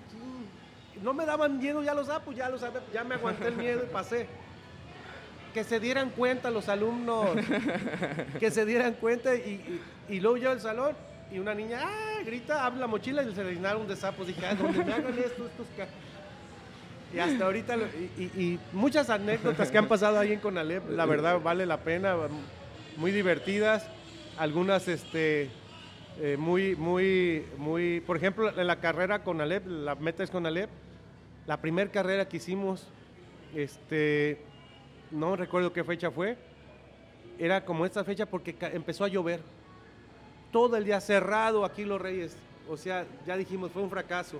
no 1.03 1.13
me 1.13 1.25
daban 1.25 1.57
miedo 1.57 1.83
ya 1.83 1.93
los 1.93 2.07
sapos, 2.07 2.33
ya, 2.33 2.47
los, 2.47 2.63
ya 2.93 3.03
me 3.03 3.15
aguanté 3.15 3.47
el 3.49 3.57
miedo 3.57 3.83
y 3.83 3.91
pasé. 3.91 4.27
Que 5.53 5.65
se 5.65 5.81
dieran 5.81 6.11
cuenta 6.11 6.49
los 6.49 6.69
alumnos, 6.69 7.31
que 8.39 8.49
se 8.49 8.63
dieran 8.65 8.93
cuenta 8.93 9.35
y, 9.35 9.81
luego 10.21 10.37
yo 10.37 10.51
al 10.51 10.61
salón 10.61 10.95
y 11.33 11.39
una 11.39 11.53
niña 11.53 11.81
¡ah! 11.83 12.21
grita, 12.25 12.65
abre 12.65 12.79
la 12.79 12.87
mochila 12.87 13.23
y 13.23 13.35
se 13.35 13.43
le 13.43 13.55
llenaron 13.55 13.85
de 13.89 13.97
sapos. 13.97 14.25
Dije, 14.27 14.45
ah, 14.45 14.55
donde 14.55 14.85
me 14.85 14.93
hagan 14.93 15.17
esto, 15.19 15.47
estos 15.47 15.67
ca-". 15.75 15.87
Y 17.13 17.19
hasta 17.19 17.45
ahorita, 17.45 17.75
lo- 17.77 17.85
y, 18.17 18.23
y- 18.23 18.59
muchas 18.71 19.09
anécdotas 19.09 19.71
que 19.71 19.77
han 19.77 19.87
pasado 19.87 20.19
ahí 20.19 20.31
en 20.33 20.39
Conalep, 20.39 20.89
la 20.91 21.05
verdad 21.05 21.39
vale 21.41 21.65
la 21.65 21.77
pena, 21.77 22.15
muy 22.97 23.11
divertidas, 23.11 23.87
algunas 24.37 24.87
este, 24.87 25.49
eh, 26.19 26.37
muy, 26.37 26.75
muy, 26.75 27.45
muy, 27.57 28.01
por 28.01 28.17
ejemplo, 28.17 28.49
en 28.59 28.67
la 28.67 28.79
carrera 28.79 29.23
con 29.23 29.41
Alep, 29.41 29.65
la 29.65 29.95
meta 29.95 30.23
es 30.23 30.29
con 30.29 30.45
Alep, 30.45 30.69
la 31.47 31.57
primera 31.57 31.89
carrera 31.91 32.27
que 32.27 32.37
hicimos, 32.37 32.87
este, 33.55 34.39
no 35.11 35.35
recuerdo 35.35 35.73
qué 35.73 35.83
fecha 35.83 36.11
fue, 36.11 36.37
era 37.39 37.65
como 37.65 37.85
esta 37.85 38.03
fecha 38.03 38.25
porque 38.27 38.55
empezó 38.73 39.03
a 39.03 39.07
llover, 39.07 39.39
todo 40.51 40.75
el 40.77 40.83
día 40.85 40.99
cerrado 41.01 41.65
aquí 41.65 41.85
Los 41.85 41.99
Reyes, 42.01 42.35
o 42.69 42.77
sea, 42.77 43.05
ya 43.25 43.35
dijimos, 43.35 43.71
fue 43.71 43.81
un 43.81 43.89
fracaso. 43.89 44.39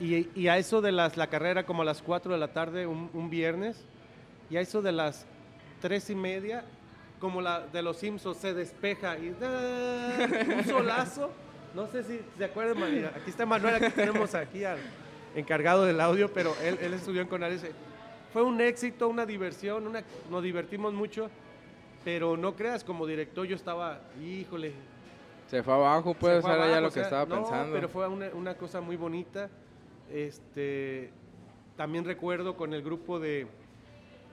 Y, 0.00 0.28
y 0.34 0.48
a 0.48 0.58
eso 0.58 0.80
de 0.80 0.92
las, 0.92 1.16
la 1.16 1.26
carrera 1.26 1.64
como 1.66 1.82
a 1.82 1.84
las 1.84 2.02
4 2.02 2.32
de 2.32 2.38
la 2.38 2.48
tarde, 2.48 2.86
un, 2.86 3.10
un 3.12 3.30
viernes, 3.30 3.84
y 4.50 4.56
a 4.56 4.60
eso 4.60 4.80
de 4.80 4.92
las 4.92 5.26
3 5.80 6.10
y 6.10 6.14
media, 6.14 6.64
como 7.20 7.40
la 7.40 7.66
de 7.66 7.82
los 7.82 7.96
Simpsons, 7.96 8.36
se 8.38 8.54
despeja 8.54 9.18
y 9.18 9.30
¡da! 9.30 10.56
un 10.56 10.64
solazo. 10.64 11.30
No 11.74 11.86
sé 11.88 12.02
si 12.04 12.20
se 12.36 12.44
acuerdan, 12.44 12.78
María. 12.78 13.12
Aquí 13.14 13.30
está 13.30 13.44
Manuel, 13.44 13.74
aquí 13.74 13.90
tenemos 13.94 14.34
aquí 14.34 14.64
al 14.64 14.78
encargado 15.34 15.84
del 15.84 16.00
audio, 16.00 16.32
pero 16.32 16.54
él, 16.62 16.78
él 16.80 16.94
estudió 16.94 17.20
en 17.20 17.28
Conales. 17.28 17.62
Fue 18.32 18.42
un 18.42 18.60
éxito, 18.60 19.08
una 19.08 19.26
diversión, 19.26 19.86
una, 19.86 20.02
nos 20.30 20.42
divertimos 20.42 20.94
mucho, 20.94 21.28
pero 22.04 22.36
no 22.36 22.54
creas, 22.54 22.84
como 22.84 23.06
director 23.06 23.46
yo 23.46 23.56
estaba, 23.56 24.00
híjole, 24.22 24.72
Se 25.48 25.62
fue 25.62 25.74
abajo, 25.74 26.14
puede 26.14 26.36
se 26.36 26.42
fue 26.42 26.52
ser 26.52 26.60
allá 26.60 26.78
abajo, 26.78 26.82
lo 26.82 26.88
o 26.88 26.92
que 26.92 27.00
estaba 27.00 27.24
no, 27.26 27.42
pensando. 27.42 27.74
pero 27.74 27.88
fue 27.88 28.06
una, 28.08 28.28
una 28.32 28.54
cosa 28.54 28.80
muy 28.80 28.96
bonita. 28.96 29.48
Este, 30.12 31.10
también 31.76 32.04
recuerdo 32.04 32.56
con 32.56 32.74
el 32.74 32.82
grupo 32.82 33.18
de... 33.20 33.46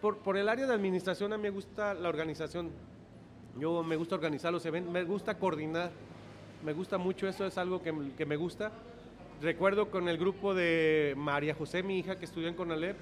Por, 0.01 0.38
el 0.38 0.49
área 0.49 0.67
de 0.67 0.73
administración 0.73 1.33
a 1.33 1.38
mí 1.38 1.43
me 1.43 1.49
gusta 1.49 1.93
la 1.93 2.09
organización. 2.09 2.69
Yo 3.59 3.81
me 3.83 3.95
gusta 3.95 4.15
organizar 4.15 4.51
los 4.51 4.65
eventos, 4.65 4.93
me 4.93 5.03
gusta 5.03 5.39
coordinar. 5.39 5.91
Me 6.63 6.73
gusta 6.73 6.97
mucho 6.97 7.27
eso, 7.27 7.45
es 7.45 7.57
algo 7.57 7.81
que 7.81 8.25
me 8.25 8.35
gusta. 8.35 8.71
Recuerdo 9.41 9.91
con 9.91 10.07
el 10.07 10.17
grupo 10.17 10.53
de 10.53 11.13
María 11.17 11.53
José, 11.53 11.83
mi 11.83 11.99
hija, 11.99 12.17
que 12.17 12.23
estudió 12.23 12.47
en 12.47 12.55
Conalep, 12.55 12.95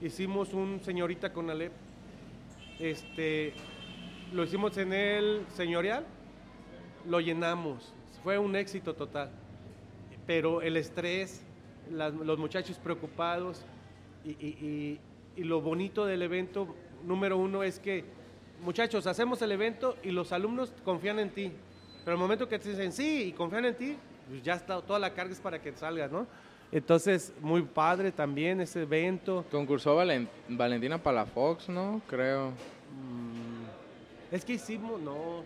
hicimos 0.00 0.54
un 0.54 0.80
señorita 0.82 1.32
Conalep. 1.32 1.72
Este, 2.78 3.52
lo 4.32 4.44
hicimos 4.44 4.78
en 4.78 4.94
el 4.94 5.44
señorial, 5.54 6.06
lo 7.06 7.20
llenamos. 7.20 7.92
Fue 8.22 8.38
un 8.38 8.56
éxito 8.56 8.94
total. 8.94 9.30
Pero 10.26 10.62
el 10.62 10.78
estrés, 10.78 11.43
las- 11.90 12.14
los 12.14 12.38
muchachos 12.38 12.78
preocupados 12.78 13.64
y, 14.24 14.30
y- 14.30 14.58
y- 15.36 15.40
y 15.40 15.44
lo 15.44 15.60
bonito 15.60 16.06
del 16.06 16.22
evento 16.22 16.74
número 17.04 17.36
uno 17.36 17.62
es 17.62 17.78
que, 17.78 18.04
muchachos, 18.62 19.06
hacemos 19.06 19.42
el 19.42 19.52
evento 19.52 19.96
y 20.02 20.10
los 20.10 20.32
alumnos 20.32 20.72
confían 20.84 21.18
en 21.18 21.30
ti. 21.30 21.52
Pero 22.04 22.16
el 22.16 22.20
momento 22.20 22.48
que 22.48 22.58
te 22.58 22.70
dicen 22.70 22.92
sí 22.92 23.24
y 23.28 23.32
confían 23.32 23.64
en 23.66 23.74
ti, 23.76 23.96
pues 24.28 24.42
ya 24.42 24.54
está, 24.54 24.80
toda 24.80 24.98
la 24.98 25.12
carga 25.12 25.32
es 25.32 25.40
para 25.40 25.60
que 25.60 25.72
salgas, 25.72 26.10
¿no? 26.12 26.26
Entonces, 26.72 27.32
muy 27.40 27.62
padre 27.62 28.10
también 28.10 28.60
ese 28.60 28.82
evento. 28.82 29.44
Concursó 29.50 29.96
Valen- 29.96 30.28
Valentina 30.48 30.98
Palafox, 31.02 31.68
¿no? 31.68 32.00
Creo. 32.08 32.52
Es 34.32 34.44
que 34.44 34.54
hicimos, 34.54 35.00
no. 35.00 35.44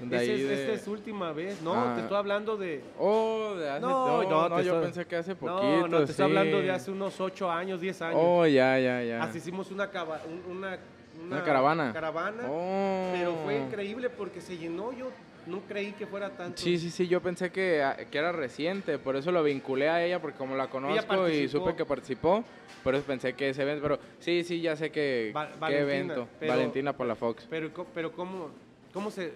De 0.00 0.16
Esa 0.16 0.32
ahí 0.32 0.42
es, 0.42 0.48
de- 0.48 0.54
esta 0.62 0.72
es 0.74 0.88
última 0.88 1.32
vez, 1.32 1.62
no, 1.62 1.72
Ah. 1.74 1.94
te 1.94 2.02
estoy 2.02 2.16
hablando 2.18 2.56
de... 2.56 2.82
Oh, 2.98 3.54
de 3.56 3.70
hace... 3.70 3.80
No, 3.80 4.22
No, 4.24 4.48
no, 4.48 4.60
yo 4.60 4.72
estoy- 4.74 4.84
pensé 4.84 5.06
que 5.06 5.16
hace 5.16 5.34
poquito, 5.34 5.62
no, 5.62 5.88
no, 5.88 6.04
te 6.04 6.10
estoy 6.10 6.24
hablando 6.26 6.58
sí. 6.60 6.64
de 6.64 6.70
hace 6.70 6.90
unos 6.90 7.20
8 7.20 7.50
años, 7.50 7.80
10 7.80 8.02
años. 8.02 8.20
Oh, 8.22 8.46
ya, 8.46 8.78
ya, 8.78 9.02
ya. 9.02 9.22
Así 9.22 9.38
hicimos 9.38 9.70
una, 9.70 9.90
cava- 9.90 10.20
un- 10.26 10.56
una, 10.58 10.78
Una 11.24 11.42
caravana. 11.42 11.92
caravana, 11.92 12.42
Oh. 12.48 13.10
pero 13.12 13.34
fue 13.44 13.56
increíble 13.58 14.10
porque 14.10 14.40
se 14.42 14.58
llenó. 14.58 14.92
Yo 14.92 15.10
no 15.46 15.60
creí 15.66 15.92
que 15.92 16.06
fuera 16.06 16.28
tanto. 16.28 16.60
Sí, 16.60 16.76
sí, 16.76 16.90
sí, 16.90 17.08
yo 17.08 17.22
pensé 17.22 17.50
que, 17.50 17.82
ah, 17.82 17.96
que 18.10 18.18
era 18.18 18.32
reciente, 18.32 18.98
por 18.98 19.16
eso 19.16 19.32
lo 19.32 19.42
vinculé 19.42 19.88
a 19.88 20.04
ella, 20.04 20.20
porque 20.20 20.36
como 20.36 20.56
la 20.56 20.68
conozco 20.68 21.28
y 21.28 21.48
supe 21.48 21.74
que 21.74 21.84
participó, 21.86 22.44
por 22.84 22.94
eso 22.94 23.04
pensé 23.06 23.32
que 23.32 23.48
ese 23.48 23.62
evento, 23.62 23.82
pero 23.82 23.98
sí, 24.18 24.44
sí, 24.44 24.60
ya 24.60 24.76
sé 24.76 24.90
que, 24.90 25.32
Va- 25.34 25.46
qué 25.48 25.58
Valentina, 25.58 25.80
evento. 25.94 26.28
pero- 26.38 26.52
Valentina 26.52 26.92
Palafox. 26.92 27.46
Pero, 27.48 27.70
pero 27.94 28.12
cómo, 28.12 28.50
cómo 28.92 29.10
se... 29.10 29.32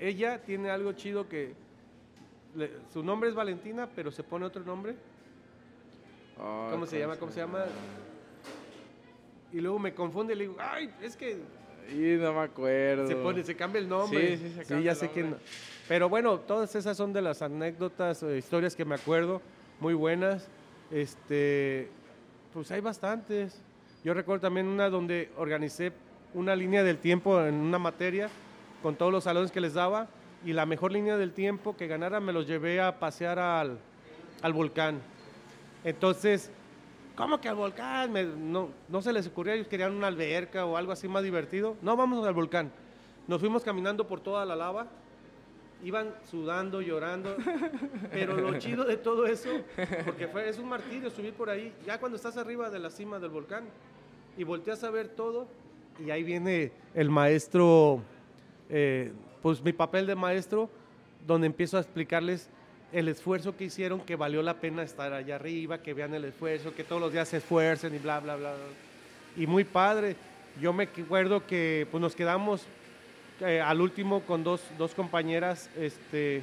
Ella 0.00 0.38
tiene 0.42 0.70
algo 0.70 0.92
chido 0.94 1.28
que... 1.28 1.52
le- 2.56 2.70
su 2.92 3.02
nombre 3.04 3.28
es 3.28 3.34
Valentina, 3.34 3.88
pero 3.94 4.10
se 4.10 4.22
pone 4.24 4.46
otro 4.46 4.64
nombre. 4.64 4.94
Oh, 6.38 6.68
¿Cómo 6.70 6.86
se 6.86 6.98
llama? 6.98 7.16
¿Cómo 7.16 7.30
se 7.30 7.40
llama? 7.40 7.64
Y 9.52 9.60
luego 9.60 9.78
me 9.78 9.92
confunde 9.94 10.32
y 10.32 10.36
le 10.36 10.44
digo, 10.44 10.56
ay, 10.58 10.90
es 11.02 11.16
que 11.16 11.38
Y 11.92 12.16
no 12.18 12.32
me 12.32 12.40
acuerdo. 12.40 13.06
se 13.06 13.16
pone, 13.16 13.42
se 13.44 13.54
cambia 13.56 13.80
el 13.80 13.88
nombre. 13.88 14.36
Sí, 14.38 14.48
sí, 14.48 14.54
se 14.54 14.64
cambia 14.64 14.86
ya 14.86 14.90
el 14.92 14.96
sé 14.96 15.10
que 15.10 15.20
nombre. 15.22 15.38
no. 15.40 15.46
Pero 15.88 16.08
bueno, 16.08 16.38
todas 16.40 16.74
esas 16.76 16.96
son 16.96 17.12
de 17.12 17.20
las 17.20 17.42
anécdotas, 17.42 18.22
eh, 18.22 18.38
historias 18.38 18.74
que 18.76 18.84
me 18.84 18.94
acuerdo, 18.94 19.42
muy 19.80 19.92
buenas. 19.94 20.48
Este, 20.90 21.88
pues 22.54 22.70
hay 22.70 22.80
bastantes. 22.80 23.60
Yo 24.04 24.14
recuerdo 24.14 24.42
también 24.42 24.66
una 24.66 24.88
donde 24.88 25.30
organicé 25.36 25.92
una 26.32 26.54
línea 26.56 26.82
del 26.84 26.98
tiempo 26.98 27.40
en 27.44 27.54
una 27.54 27.78
materia 27.78 28.30
con 28.82 28.96
todos 28.96 29.12
los 29.12 29.24
salones 29.24 29.52
que 29.52 29.60
les 29.60 29.74
daba 29.74 30.08
y 30.44 30.52
la 30.52 30.66
mejor 30.66 30.92
línea 30.92 31.16
del 31.16 31.32
tiempo 31.32 31.76
que 31.76 31.86
ganara 31.86 32.20
me 32.20 32.32
los 32.32 32.46
llevé 32.46 32.80
a 32.80 32.98
pasear 32.98 33.38
al, 33.38 33.78
al 34.42 34.52
volcán. 34.52 35.00
Entonces, 35.84 36.50
¿cómo 37.14 37.40
que 37.40 37.48
al 37.48 37.56
volcán? 37.56 38.52
No, 38.52 38.70
no 38.88 39.02
se 39.02 39.12
les 39.12 39.26
ocurría, 39.26 39.54
ellos 39.54 39.68
querían 39.68 39.92
una 39.92 40.06
alberca 40.06 40.64
o 40.64 40.76
algo 40.76 40.92
así 40.92 41.08
más 41.08 41.22
divertido. 41.22 41.76
No, 41.82 41.96
vamos 41.96 42.26
al 42.26 42.34
volcán. 42.34 42.70
Nos 43.26 43.40
fuimos 43.40 43.62
caminando 43.62 44.06
por 44.06 44.20
toda 44.20 44.44
la 44.44 44.56
lava, 44.56 44.86
iban 45.84 46.14
sudando, 46.30 46.80
llorando, 46.80 47.36
pero 48.10 48.34
lo 48.36 48.58
chido 48.58 48.84
de 48.84 48.96
todo 48.96 49.26
eso, 49.26 49.48
porque 50.04 50.28
es 50.46 50.58
un 50.58 50.68
martirio 50.68 51.10
subir 51.10 51.32
por 51.32 51.48
ahí, 51.48 51.72
ya 51.86 51.98
cuando 51.98 52.16
estás 52.16 52.36
arriba 52.36 52.70
de 52.70 52.78
la 52.78 52.90
cima 52.90 53.18
del 53.18 53.30
volcán 53.30 53.64
y 54.36 54.44
volteas 54.44 54.82
a 54.84 54.90
ver 54.90 55.08
todo, 55.08 55.46
y 56.04 56.10
ahí 56.10 56.22
viene 56.22 56.72
el 56.94 57.08
maestro, 57.08 58.02
eh, 58.70 59.12
pues 59.42 59.62
mi 59.62 59.72
papel 59.72 60.06
de 60.06 60.14
maestro, 60.14 60.70
donde 61.26 61.46
empiezo 61.46 61.76
a 61.76 61.80
explicarles 61.80 62.48
el 62.92 63.08
esfuerzo 63.08 63.56
que 63.56 63.64
hicieron, 63.64 64.00
que 64.00 64.16
valió 64.16 64.42
la 64.42 64.54
pena 64.54 64.82
estar 64.82 65.12
allá 65.12 65.36
arriba, 65.36 65.82
que 65.82 65.94
vean 65.94 66.14
el 66.14 66.24
esfuerzo, 66.24 66.74
que 66.74 66.84
todos 66.84 67.00
los 67.00 67.12
días 67.12 67.28
se 67.28 67.38
esfuercen 67.38 67.94
y 67.94 67.98
bla, 67.98 68.20
bla, 68.20 68.36
bla. 68.36 68.54
Y 69.36 69.46
muy 69.46 69.64
padre. 69.64 70.16
Yo 70.60 70.72
me 70.72 70.84
acuerdo 70.84 71.46
que 71.46 71.86
pues, 71.90 72.00
nos 72.00 72.16
quedamos 72.16 72.66
eh, 73.40 73.60
al 73.60 73.80
último 73.80 74.20
con 74.22 74.42
dos, 74.42 74.60
dos 74.76 74.94
compañeras 74.94 75.70
este, 75.78 76.42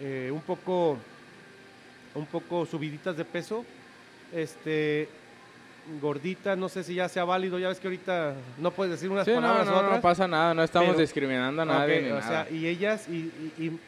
eh, 0.00 0.30
un, 0.32 0.40
poco, 0.40 0.98
un 2.14 2.26
poco 2.26 2.66
subiditas 2.66 3.16
de 3.16 3.24
peso, 3.24 3.64
este, 4.32 5.08
gorditas, 6.00 6.56
no 6.56 6.68
sé 6.68 6.82
si 6.84 6.94
ya 6.94 7.08
sea 7.08 7.24
válido, 7.24 7.58
ya 7.58 7.68
ves 7.68 7.80
que 7.80 7.86
ahorita 7.88 8.34
no 8.58 8.70
puedes 8.70 8.92
decir 8.92 9.10
unas 9.10 9.24
Sí, 9.24 9.32
palabras 9.32 9.66
no, 9.66 9.72
u 9.72 9.76
otras. 9.76 9.92
no 9.92 10.00
pasa 10.00 10.28
nada, 10.28 10.54
no 10.54 10.62
estamos 10.62 10.90
pero- 10.90 11.00
discriminando 11.00 11.62
a 11.62 11.64
nadie 11.64 11.96
Ok, 11.98 12.02
ni 12.04 12.10
o 12.10 12.14
nada. 12.20 12.44
sea, 12.44 12.50
y 12.56 12.66
ellas, 12.66 13.08
y, 13.08 13.12
y, 13.12 13.52
y- 13.58 13.80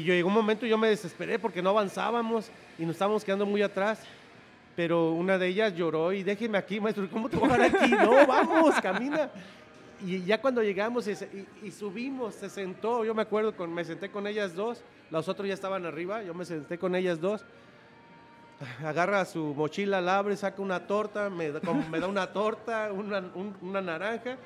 y 0.00 0.04
yo 0.04 0.12
llegó 0.14 0.28
un 0.28 0.34
momento, 0.34 0.66
yo 0.66 0.76
me 0.76 0.88
desesperé 0.88 1.38
porque 1.38 1.62
no 1.62 1.70
avanzábamos 1.70 2.50
y 2.78 2.82
nos 2.82 2.92
estábamos 2.96 3.24
quedando 3.24 3.46
muy 3.46 3.62
atrás. 3.62 4.00
Pero 4.76 5.10
una 5.10 5.38
de 5.38 5.48
ellas 5.48 5.74
lloró 5.74 6.12
y 6.12 6.22
déjeme 6.22 6.56
aquí, 6.56 6.78
maestro, 6.78 7.08
¿cómo 7.10 7.28
te 7.28 7.36
voy 7.36 7.50
a 7.50 7.58
dejar 7.58 7.82
aquí? 7.82 7.90
No, 7.96 8.26
vamos, 8.26 8.74
camina. 8.80 9.28
Y 10.06 10.22
ya 10.24 10.40
cuando 10.40 10.62
llegamos 10.62 11.08
y- 11.08 11.66
y 11.66 11.70
subimos, 11.72 12.36
se 12.36 12.48
sentó, 12.48 13.04
yo 13.04 13.12
me 13.14 13.22
acuerdo, 13.22 13.56
con, 13.56 13.74
me 13.74 13.84
senté 13.84 14.08
con 14.10 14.26
ellas 14.28 14.54
dos, 14.54 14.80
los 15.10 15.26
otros 15.28 15.48
ya 15.48 15.54
estaban 15.54 15.84
arriba, 15.84 16.22
yo 16.22 16.32
me 16.34 16.44
senté 16.44 16.78
con 16.78 16.94
ellas 16.94 17.20
dos. 17.20 17.44
Agarra 18.84 19.24
su 19.24 19.54
mochila, 19.54 20.00
la 20.00 20.18
abre, 20.18 20.36
saca 20.36 20.60
una 20.60 20.86
torta, 20.86 21.30
me 21.30 21.50
da, 21.52 21.60
me 21.90 22.00
da 22.00 22.08
una 22.08 22.26
torta, 22.32 22.90
una, 22.92 23.18
un- 23.34 23.56
una 23.62 23.80
naranja, 23.80 24.36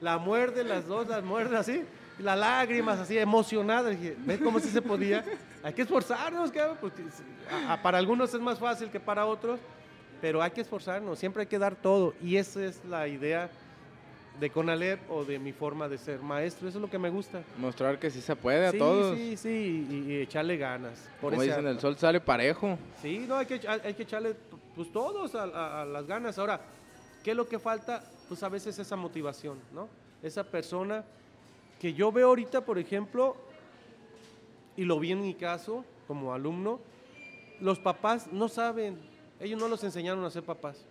la 0.00 0.16
muerde, 0.18 0.64
las 0.64 0.86
dos 0.86 1.06
las 1.08 1.22
muerde 1.22 1.56
así, 1.56 1.84
las 2.18 2.38
lágrimas 2.38 2.98
así, 2.98 3.18
emocionada. 3.18 3.90
Dije, 3.90 4.16
¿ves 4.20 4.40
cómo 4.42 4.58
se 4.58 4.80
podía? 4.80 5.22
Hay 5.62 5.74
que 5.74 5.82
esforzarnos, 5.82 6.50
cabrón, 6.50 6.78
a- 7.68 7.82
para 7.82 7.98
algunos 7.98 8.32
es 8.32 8.40
más 8.40 8.58
fácil 8.58 8.90
que 8.90 9.00
para 9.00 9.26
otros, 9.26 9.60
pero 10.20 10.42
hay 10.42 10.50
que 10.50 10.62
esforzarnos, 10.62 11.18
siempre 11.18 11.42
hay 11.42 11.46
que 11.46 11.58
dar 11.58 11.74
todo. 11.76 12.14
Y 12.22 12.36
esa 12.36 12.64
es 12.64 12.82
la 12.86 13.06
idea 13.06 13.50
de 14.38 14.50
Conalep 14.50 15.10
o 15.10 15.24
de 15.24 15.38
mi 15.38 15.52
forma 15.52 15.88
de 15.88 15.98
ser 15.98 16.20
maestro, 16.20 16.68
eso 16.68 16.78
es 16.78 16.82
lo 16.82 16.88
que 16.90 16.98
me 16.98 17.10
gusta. 17.10 17.42
Mostrar 17.58 17.98
que 17.98 18.10
sí 18.10 18.20
se 18.20 18.36
puede 18.36 18.66
a 18.66 18.72
todos. 18.72 19.16
sí, 19.16 19.36
sí, 19.36 19.86
y, 19.90 20.12
y 20.12 20.16
echarle 20.20 20.56
ganas. 20.56 21.08
Por 21.20 21.30
Como 21.32 21.42
dicen, 21.42 21.66
el 21.66 21.80
sol 21.80 21.96
sale 21.98 22.20
parejo. 22.20 22.78
Sí, 23.02 23.24
no, 23.26 23.36
hay 23.36 23.46
que, 23.46 23.54
hay 23.66 23.80
hay 23.84 23.94
que 23.94 24.02
echarle 24.04 24.34
pues 24.74 24.92
todos 24.92 25.34
a, 25.34 25.42
a- 25.44 25.82
a 25.82 25.84
las 25.84 26.06
ganas. 26.06 26.38
Ahora, 26.38 26.60
¿qué 27.24 27.32
es 27.32 27.36
lo 27.36 27.48
que 27.48 27.58
falta? 27.58 28.04
Pues 28.28 28.42
a 28.42 28.48
veces 28.48 28.78
esa 28.78 28.94
motivación, 28.96 29.58
¿no? 29.72 29.88
Esa 30.22 30.44
persona 30.44 31.04
que 31.80 31.92
yo 31.94 32.12
veo 32.12 32.28
ahorita, 32.28 32.60
por 32.64 32.78
ejemplo, 32.78 33.36
y 34.76 34.84
lo 34.84 35.00
vi 35.00 35.12
en 35.12 35.22
mi 35.22 35.34
caso 35.34 35.84
como 36.06 36.32
alumno, 36.32 36.78
los 37.60 37.78
papás 37.80 38.28
no 38.32 38.48
saben, 38.48 38.98
ellos 39.40 39.58
no 39.60 39.66
los 39.68 39.82
enseñaron 39.84 40.24
a 40.24 40.30
ser 40.30 40.42
papás. 40.44 40.84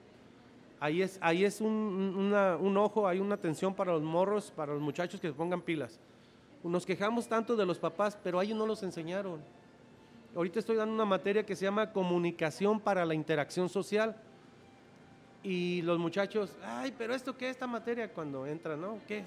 Ahí 0.79 1.01
es, 1.01 1.17
ahí 1.21 1.43
es 1.43 1.59
un, 1.61 1.67
una- 1.71 2.55
un 2.57 2.77
ojo, 2.77 3.07
hay 3.07 3.19
una 3.19 3.35
atención 3.35 3.73
para 3.73 3.93
los 3.93 4.03
morros, 4.03 4.51
para 4.55 4.73
los 4.73 4.81
muchachos 4.81 5.19
que 5.19 5.27
se 5.27 5.33
pongan 5.33 5.61
pilas. 5.61 5.99
Nos 6.63 6.85
quejamos 6.85 7.27
tanto 7.27 7.55
de 7.55 7.65
los 7.65 7.79
papás, 7.79 8.17
pero 8.23 8.39
a 8.39 8.43
ellos 8.43 8.57
no 8.57 8.65
los 8.67 8.83
enseñaron. 8.83 9.39
Ahorita 10.35 10.59
estoy 10.59 10.75
dando 10.75 10.93
una 10.93 11.05
materia 11.05 11.43
que 11.45 11.55
se 11.55 11.65
llama 11.65 11.91
comunicación 11.91 12.79
para 12.79 13.05
la 13.05 13.13
interacción 13.15 13.69
social. 13.69 14.15
Y 15.43 15.81
los 15.83 15.97
muchachos, 15.97 16.51
ay, 16.63 16.93
pero 16.97 17.13
esto 17.15 17.37
qué 17.37 17.45
es 17.45 17.51
esta 17.51 17.67
materia 17.67 18.11
cuando 18.11 18.45
entran, 18.45 18.81
¿no? 18.81 18.99
¿Qué? 19.07 19.23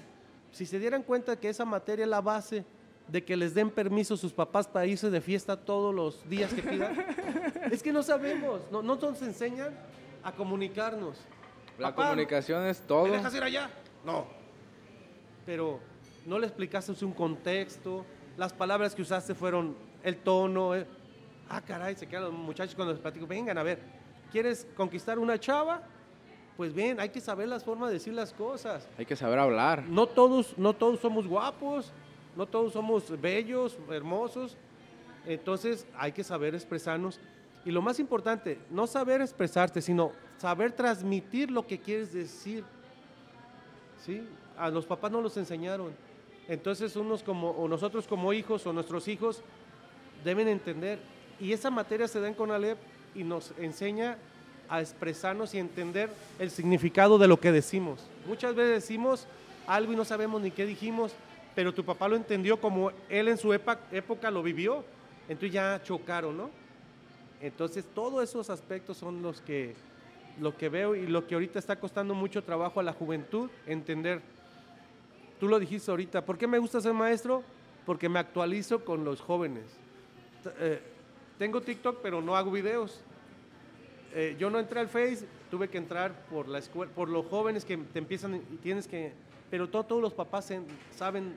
Si 0.51 0.65
se 0.65 0.77
dieran 0.77 1.01
cuenta 1.03 1.35
que 1.39 1.49
esa 1.49 1.65
materia 1.65 2.03
es 2.03 2.09
la 2.09 2.21
base 2.21 2.63
de 3.07 3.23
que 3.23 3.35
les 3.35 3.53
den 3.53 3.69
permiso 3.71 4.15
sus 4.15 4.31
papás 4.31 4.67
para 4.67 4.85
irse 4.85 5.09
de 5.09 5.19
fiesta 5.19 5.57
todos 5.57 5.93
los 5.95 6.29
días 6.29 6.53
que 6.53 6.61
pidan. 6.61 6.93
es 7.71 7.81
que 7.81 7.91
no 7.91 8.03
sabemos, 8.03 8.61
no, 8.71 8.81
no 8.83 8.95
nos 8.97 9.21
enseñan 9.21 9.73
a 10.23 10.31
comunicarnos. 10.31 11.17
La 11.77 11.89
Papá, 11.89 12.09
comunicación 12.09 12.65
es 12.65 12.81
todo. 12.81 13.05
¿Me 13.05 13.11
dejas 13.11 13.33
ir 13.35 13.43
allá? 13.43 13.69
No. 14.05 14.25
Pero 15.45 15.79
no 16.25 16.37
le 16.39 16.47
explicaste 16.47 16.93
un 17.03 17.13
contexto, 17.13 18.05
las 18.37 18.53
palabras 18.53 18.93
que 18.95 19.01
usaste 19.01 19.33
fueron 19.33 19.75
el 20.03 20.17
tono. 20.17 20.75
eh. 20.75 20.85
Ah, 21.49 21.61
caray, 21.61 21.95
se 21.95 22.07
quedan 22.07 22.23
los 22.25 22.33
muchachos 22.33 22.75
cuando 22.75 22.93
les 22.93 23.01
platico, 23.01 23.27
vengan 23.27 23.57
a 23.57 23.63
ver, 23.63 23.79
¿quieres 24.31 24.65
conquistar 24.75 25.19
una 25.19 25.39
chava? 25.39 25.81
Pues 26.55 26.73
bien, 26.73 26.99
hay 26.99 27.09
que 27.09 27.19
saber 27.19 27.47
las 27.47 27.63
formas 27.63 27.89
de 27.89 27.95
decir 27.95 28.13
las 28.13 28.31
cosas. 28.33 28.87
Hay 28.97 29.05
que 29.05 29.15
saber 29.15 29.39
hablar. 29.39 29.83
No 29.87 30.05
todos, 30.07 30.57
no 30.57 30.73
todos 30.73 30.99
somos 30.99 31.27
guapos, 31.27 31.91
no 32.35 32.45
todos 32.45 32.73
somos 32.73 33.19
bellos, 33.19 33.77
hermosos. 33.89 34.57
Entonces 35.25 35.85
hay 35.97 36.11
que 36.11 36.23
saber 36.23 36.53
expresarnos. 36.53 37.19
Y 37.65 37.71
lo 37.71 37.81
más 37.81 37.99
importante, 37.99 38.59
no 38.69 38.85
saber 38.87 39.21
expresarte, 39.21 39.81
sino 39.81 40.11
saber 40.41 40.71
transmitir 40.71 41.51
lo 41.51 41.67
que 41.67 41.77
quieres 41.77 42.11
decir. 42.11 42.63
¿Sí? 44.03 44.27
A 44.57 44.69
los 44.69 44.87
papás 44.87 45.11
no 45.11 45.21
los 45.21 45.37
enseñaron. 45.37 45.93
Entonces 46.47 46.95
unos 46.95 47.21
como, 47.21 47.51
o 47.51 47.67
nosotros 47.67 48.07
como 48.07 48.33
hijos 48.33 48.65
o 48.65 48.73
nuestros 48.73 49.07
hijos 49.07 49.43
deben 50.25 50.47
entender. 50.47 50.97
Y 51.39 51.53
esa 51.53 51.69
materia 51.69 52.07
se 52.07 52.19
da 52.19 52.27
en 52.27 52.33
Conalep 52.33 52.79
y 53.13 53.23
nos 53.23 53.53
enseña 53.59 54.17
a 54.67 54.81
expresarnos 54.81 55.53
y 55.53 55.59
entender 55.59 56.09
el 56.39 56.49
significado 56.49 57.19
de 57.19 57.27
lo 57.27 57.39
que 57.39 57.51
decimos. 57.51 57.99
Muchas 58.25 58.55
veces 58.55 58.81
decimos 58.81 59.27
algo 59.67 59.93
y 59.93 59.95
no 59.95 60.05
sabemos 60.05 60.41
ni 60.41 60.49
qué 60.49 60.65
dijimos, 60.65 61.13
pero 61.53 61.71
tu 61.71 61.85
papá 61.85 62.07
lo 62.07 62.15
entendió 62.15 62.59
como 62.59 62.91
él 63.09 63.27
en 63.27 63.37
su 63.37 63.53
época 63.53 64.31
lo 64.31 64.41
vivió. 64.41 64.83
Entonces 65.29 65.53
ya 65.53 65.79
chocaron, 65.83 66.35
¿no? 66.35 66.49
Entonces 67.41 67.85
todos 67.93 68.23
esos 68.27 68.49
aspectos 68.49 68.97
son 68.97 69.21
los 69.21 69.39
que, 69.41 69.75
lo 70.39 70.55
que 70.57 70.69
veo 70.69 70.95
y 70.95 71.07
lo 71.07 71.27
que 71.27 71.35
ahorita 71.35 71.59
está 71.59 71.75
costando 71.79 72.13
mucho 72.13 72.43
trabajo 72.43 72.79
a 72.79 72.83
la 72.83 72.93
juventud 72.93 73.49
entender. 73.65 74.21
Tú 75.39 75.47
lo 75.47 75.59
dijiste 75.59 75.89
ahorita, 75.91 76.23
¿por 76.25 76.37
qué 76.37 76.47
me 76.47 76.59
gusta 76.59 76.79
ser 76.81 76.93
maestro? 76.93 77.43
Porque 77.85 78.07
me 78.09 78.19
actualizo 78.19 78.85
con 78.85 79.03
los 79.03 79.21
jóvenes. 79.21 79.65
Eh, 80.59 80.81
tengo 81.39 81.61
TikTok, 81.61 81.99
pero 82.01 82.21
no 82.21 82.35
hago 82.35 82.51
videos. 82.51 83.01
Eh, 84.13 84.35
yo 84.37 84.49
no 84.49 84.59
entré 84.59 84.79
al 84.79 84.87
Face, 84.87 85.25
tuve 85.49 85.69
que 85.69 85.77
entrar 85.77 86.13
por 86.29 86.47
la 86.47 86.59
escuela, 86.59 86.91
por 86.93 87.09
los 87.09 87.25
jóvenes 87.27 87.65
que 87.65 87.77
te 87.77 87.99
empiezan 87.99 88.35
y 88.35 88.57
tienes 88.57 88.87
que, 88.87 89.13
pero 89.49 89.67
to- 89.69 89.83
todos 89.85 90.01
los 90.01 90.13
papás 90.13 90.51
en- 90.51 90.65
saben 90.95 91.33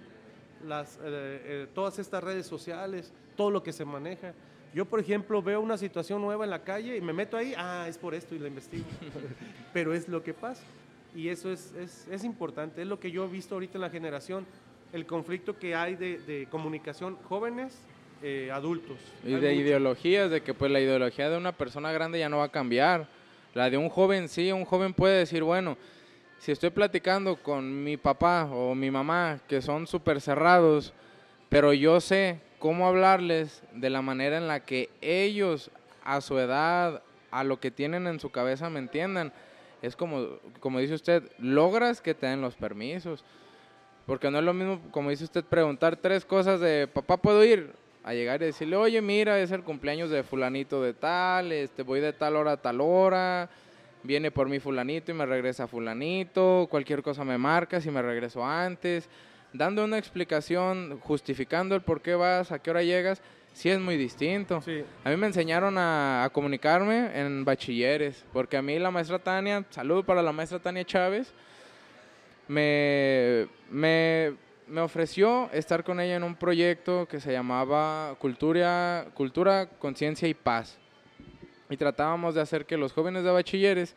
eh, 1.03 1.67
todas 1.75 1.99
estas 1.99 2.23
redes 2.25 2.47
sociales, 2.47 3.13
todo 3.37 3.51
lo 3.51 3.63
que 3.63 3.73
se 3.73 3.85
maneja. 3.85 4.35
Yo, 4.75 4.85
por 4.85 4.99
ejemplo, 4.99 5.41
veo 5.41 5.61
una 5.61 5.79
situación 5.79 6.21
nueva 6.21 6.45
en 6.45 6.51
la 6.51 6.63
calle 6.63 6.97
y 6.97 7.01
me 7.01 7.13
meto 7.13 7.37
ahí, 7.37 7.55
ah, 7.57 7.87
es 7.89 7.97
por 7.97 8.15
esto 8.15 8.35
y 8.35 8.41
la 8.41 8.49
investigo. 8.49 8.85
pero 9.73 9.95
es 9.95 10.09
lo 10.09 10.23
que 10.23 10.35
pasa. 10.35 10.63
Y 11.15 11.29
eso 11.29 11.53
es, 11.53 11.73
es, 11.75 12.09
es 12.11 12.25
importante, 12.25 12.83
es 12.83 12.89
lo 12.89 12.99
que 12.99 13.11
yo 13.13 13.25
he 13.25 13.29
visto 13.29 13.55
ahorita 13.55 13.79
en 13.79 13.83
la 13.83 13.91
generación, 13.91 14.45
el 14.93 15.07
conflicto 15.07 15.57
que 15.59 15.75
hay 15.77 15.95
de, 15.95 16.19
de 16.19 16.47
comunicación 16.51 17.17
jóvenes, 17.29 17.79
eh, 18.23 18.51
adultos. 18.51 18.97
Y 19.25 19.35
Hay 19.35 19.41
de 19.41 19.51
mucho. 19.51 19.61
ideologías, 19.61 20.31
de 20.31 20.43
que 20.43 20.55
pues 20.55 20.73
la 20.73 20.81
ideología 20.81 21.31
de 21.31 21.37
una 21.37 21.53
persona 21.53 21.93
grande 21.93 22.19
ya 22.19 22.29
no 22.29 22.39
va 22.39 22.45
a 22.45 22.51
cambiar. 22.51 23.07
La 23.55 23.71
de 23.71 23.77
un 23.77 23.89
joven 23.89 24.29
sí, 24.29 24.51
un 24.51 24.65
joven 24.65 24.93
puede 24.93 25.19
decir, 25.19 25.45
bueno, 25.45 25.77
si 26.39 26.51
estoy 26.51 26.71
platicando 26.71 27.37
con 27.37 27.85
mi 27.85 27.97
papá 27.97 28.49
o 28.53 28.75
mi 28.75 28.91
mamá, 28.91 29.39
que 29.47 29.63
son 29.63 29.87
súper 29.87 30.21
cerrados, 30.21 30.93
pero 31.49 31.73
yo 31.73 32.01
sé 32.01 32.41
cómo 32.65 32.89
hablarles 32.89 33.63
de 33.75 33.91
la 33.91 34.01
manera 34.01 34.39
en 34.39 34.49
la 34.49 34.61
que 34.61 34.89
ellos, 35.03 35.71
a 36.03 36.23
su 36.23 36.39
edad, 36.39 37.03
a 37.31 37.45
lo 37.45 37.61
que 37.61 37.71
tienen 37.71 38.07
en 38.07 38.19
su 38.19 38.31
cabeza, 38.31 38.71
me 38.71 38.79
entiendan. 38.79 39.35
Es 39.83 39.97
como, 39.97 40.39
como 40.61 40.81
dice 40.81 40.95
usted, 40.95 41.31
logras 41.39 42.01
que 42.01 42.15
te 42.15 42.27
den 42.27 42.41
los 42.41 42.55
permisos. 42.55 43.23
Porque 44.07 44.31
no 44.31 44.39
es 44.39 44.45
lo 44.45 44.55
mismo, 44.55 44.81
como 44.93 45.11
dice 45.11 45.25
usted, 45.25 45.45
preguntar 45.45 45.97
tres 45.97 46.25
cosas 46.25 46.59
de, 46.59 46.89
papá, 46.91 47.19
¿puedo 47.19 47.45
ir? 47.45 47.71
A 48.03 48.15
llegar 48.15 48.41
y 48.41 48.47
decirle, 48.47 48.77
oye, 48.77 49.03
mira, 49.03 49.39
es 49.41 49.51
el 49.51 49.63
cumpleaños 49.63 50.09
de 50.09 50.23
fulanito 50.23 50.81
de 50.81 50.95
tal, 50.95 51.53
este, 51.53 51.83
voy 51.83 52.01
de 52.01 52.15
tal 52.15 52.35
hora 52.35 52.53
a 52.53 52.63
tal 52.63 52.81
hora, 52.81 53.51
viene 54.03 54.31
por 54.31 54.49
mí 54.49 54.59
fulanito 54.59 55.11
y 55.11 55.15
me 55.15 55.27
regresa 55.27 55.67
fulanito, 55.67 56.67
cualquier 56.71 57.03
cosa 57.03 57.25
me 57.25 57.37
marcas 57.37 57.85
y 57.85 57.91
me 57.91 58.01
regreso 58.01 58.43
antes, 58.43 59.11
dando 59.55 59.85
una 59.85 59.97
explicación, 59.97 60.99
justificando 61.01 61.75
el 61.75 61.81
por 61.81 62.03
qué 62.03 62.15
vas, 62.15 62.53
a 62.53 62.59
qué 62.59 62.71
hora 62.71 62.83
llegas, 62.83 63.23
sí 63.55 63.71
es 63.71 63.79
muy 63.79 63.97
distinto. 63.97 64.61
Sí. 64.61 64.85
A 65.05 65.11
mí 65.11 65.17
me 65.17 65.29
enseñaron 65.29 65.79
a, 65.79 66.25
a 66.25 66.31
comunicarme 66.31 67.19
en 67.19 67.45
bachilleres, 67.45 68.25
porque 68.33 68.57
a 68.57 68.63
mí 68.63 68.79
la 68.79 68.91
maestra 68.91 69.19
Tania, 69.19 69.65
salud 69.71 70.05
para 70.05 70.23
la 70.23 70.33
maestra 70.33 70.59
Tania 70.59 70.85
Chávez, 70.85 71.33
me, 72.49 73.47
me, 73.71 74.35
me 74.67 74.81
ofreció 74.81 75.49
estar 75.53 75.85
con 75.85 76.01
ella 76.01 76.17
en 76.17 76.25
un 76.25 76.35
proyecto 76.35 77.07
que 77.07 77.21
se 77.21 77.33
llamaba 77.33 78.17
Cultura, 78.19 79.07
Cultura 79.15 79.67
Conciencia 79.79 80.27
y 80.27 80.35
Paz. 80.35 80.79
Y 81.71 81.77
tratábamos 81.77 82.35
de 82.35 82.41
hacer 82.41 82.67
que 82.67 82.77
los 82.77 82.93
jóvenes 82.93 83.23
de 83.23 83.31
bachilleres, 83.31 83.95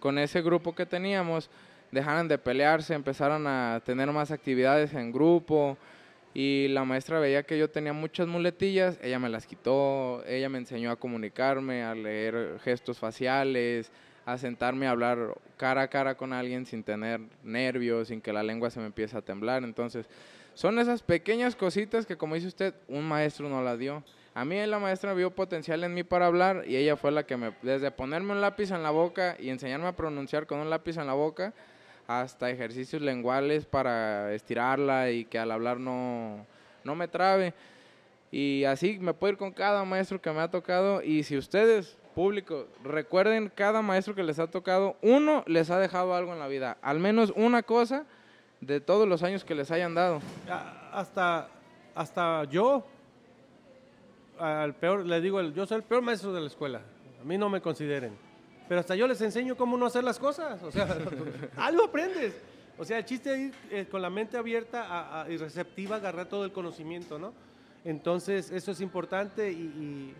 con 0.00 0.18
ese 0.18 0.42
grupo 0.42 0.74
que 0.74 0.84
teníamos, 0.84 1.48
dejaran 1.96 2.28
de 2.28 2.38
pelearse, 2.38 2.94
empezaran 2.94 3.46
a 3.46 3.80
tener 3.84 4.12
más 4.12 4.30
actividades 4.30 4.94
en 4.94 5.10
grupo. 5.10 5.76
Y 6.34 6.68
la 6.68 6.84
maestra 6.84 7.18
veía 7.18 7.42
que 7.44 7.58
yo 7.58 7.70
tenía 7.70 7.94
muchas 7.94 8.26
muletillas, 8.26 8.98
ella 9.02 9.18
me 9.18 9.30
las 9.30 9.46
quitó, 9.46 10.22
ella 10.26 10.50
me 10.50 10.58
enseñó 10.58 10.90
a 10.90 10.96
comunicarme, 10.96 11.82
a 11.82 11.94
leer 11.94 12.60
gestos 12.62 12.98
faciales, 12.98 13.90
a 14.26 14.36
sentarme 14.36 14.86
a 14.86 14.90
hablar 14.90 15.34
cara 15.56 15.82
a 15.82 15.88
cara 15.88 16.14
con 16.14 16.34
alguien 16.34 16.66
sin 16.66 16.82
tener 16.82 17.20
nervios, 17.42 18.08
sin 18.08 18.20
que 18.20 18.34
la 18.34 18.42
lengua 18.42 18.70
se 18.70 18.80
me 18.80 18.86
empiece 18.86 19.16
a 19.16 19.22
temblar. 19.22 19.64
Entonces, 19.64 20.06
son 20.52 20.78
esas 20.78 21.02
pequeñas 21.02 21.56
cositas 21.56 22.04
que, 22.04 22.16
como 22.16 22.34
dice 22.34 22.48
usted, 22.48 22.74
un 22.88 23.04
maestro 23.08 23.48
no 23.48 23.62
las 23.62 23.78
dio. 23.78 24.04
A 24.34 24.44
mí 24.44 24.56
la 24.66 24.78
maestra 24.78 25.14
vio 25.14 25.30
potencial 25.30 25.82
en 25.84 25.94
mí 25.94 26.02
para 26.02 26.26
hablar 26.26 26.64
y 26.66 26.76
ella 26.76 26.96
fue 26.96 27.10
la 27.10 27.24
que 27.24 27.38
me, 27.38 27.52
desde 27.62 27.90
ponerme 27.90 28.32
un 28.32 28.42
lápiz 28.42 28.70
en 28.70 28.82
la 28.82 28.90
boca 28.90 29.36
y 29.38 29.48
enseñarme 29.48 29.86
a 29.86 29.96
pronunciar 29.96 30.46
con 30.46 30.58
un 30.58 30.68
lápiz 30.68 30.98
en 30.98 31.06
la 31.06 31.14
boca, 31.14 31.54
hasta 32.06 32.50
ejercicios 32.50 33.02
lenguales 33.02 33.64
para 33.66 34.32
estirarla 34.32 35.10
y 35.10 35.24
que 35.24 35.38
al 35.38 35.50
hablar 35.50 35.78
no, 35.80 36.46
no 36.84 36.94
me 36.94 37.08
trabe. 37.08 37.52
Y 38.30 38.64
así 38.64 38.98
me 39.00 39.14
puedo 39.14 39.32
ir 39.32 39.38
con 39.38 39.52
cada 39.52 39.84
maestro 39.84 40.20
que 40.20 40.30
me 40.30 40.40
ha 40.40 40.50
tocado. 40.50 41.02
Y 41.02 41.22
si 41.22 41.36
ustedes, 41.36 41.96
público, 42.14 42.66
recuerden 42.84 43.50
cada 43.54 43.82
maestro 43.82 44.14
que 44.14 44.22
les 44.22 44.38
ha 44.38 44.46
tocado, 44.48 44.96
uno 45.02 45.42
les 45.46 45.70
ha 45.70 45.78
dejado 45.78 46.14
algo 46.14 46.32
en 46.32 46.38
la 46.38 46.48
vida. 46.48 46.76
Al 46.82 46.98
menos 47.00 47.32
una 47.36 47.62
cosa 47.62 48.04
de 48.60 48.80
todos 48.80 49.08
los 49.08 49.22
años 49.22 49.44
que 49.44 49.54
les 49.54 49.70
hayan 49.70 49.94
dado. 49.94 50.20
A- 50.48 50.90
Hasta, 50.92 51.48
hasta 51.94 52.44
yo, 52.44 52.84
al 54.38 54.74
peor, 54.74 55.06
le 55.06 55.20
digo, 55.20 55.40
yo 55.42 55.66
soy 55.66 55.78
el 55.78 55.82
peor 55.82 56.02
maestro 56.02 56.32
de 56.32 56.40
la 56.40 56.46
escuela. 56.46 56.80
A 57.20 57.24
mí 57.24 57.38
no 57.38 57.48
me 57.48 57.60
consideren. 57.60 58.16
Pero 58.68 58.80
hasta 58.80 58.94
yo 58.96 59.06
les 59.06 59.20
enseño 59.20 59.56
cómo 59.56 59.76
no 59.76 59.86
hacer 59.86 60.02
las 60.04 60.18
cosas. 60.18 60.62
O 60.62 60.70
sea, 60.72 60.88
algo 61.56 61.84
aprendes. 61.84 62.34
O 62.78 62.84
sea, 62.84 62.98
el 62.98 63.04
chiste 63.04 63.32
es 63.32 63.38
ir 63.38 63.54
eh, 63.70 63.86
con 63.90 64.02
la 64.02 64.10
mente 64.10 64.36
abierta 64.36 64.82
a- 64.84 65.22
a- 65.22 65.30
y 65.30 65.36
receptiva, 65.36 65.96
agarrar 65.96 66.26
todo 66.26 66.44
el 66.44 66.52
conocimiento, 66.52 67.18
¿no? 67.18 67.32
Entonces, 67.84 68.50
eso 68.50 68.72
es 68.72 68.80
importante 68.80 69.50
y, 69.50 70.14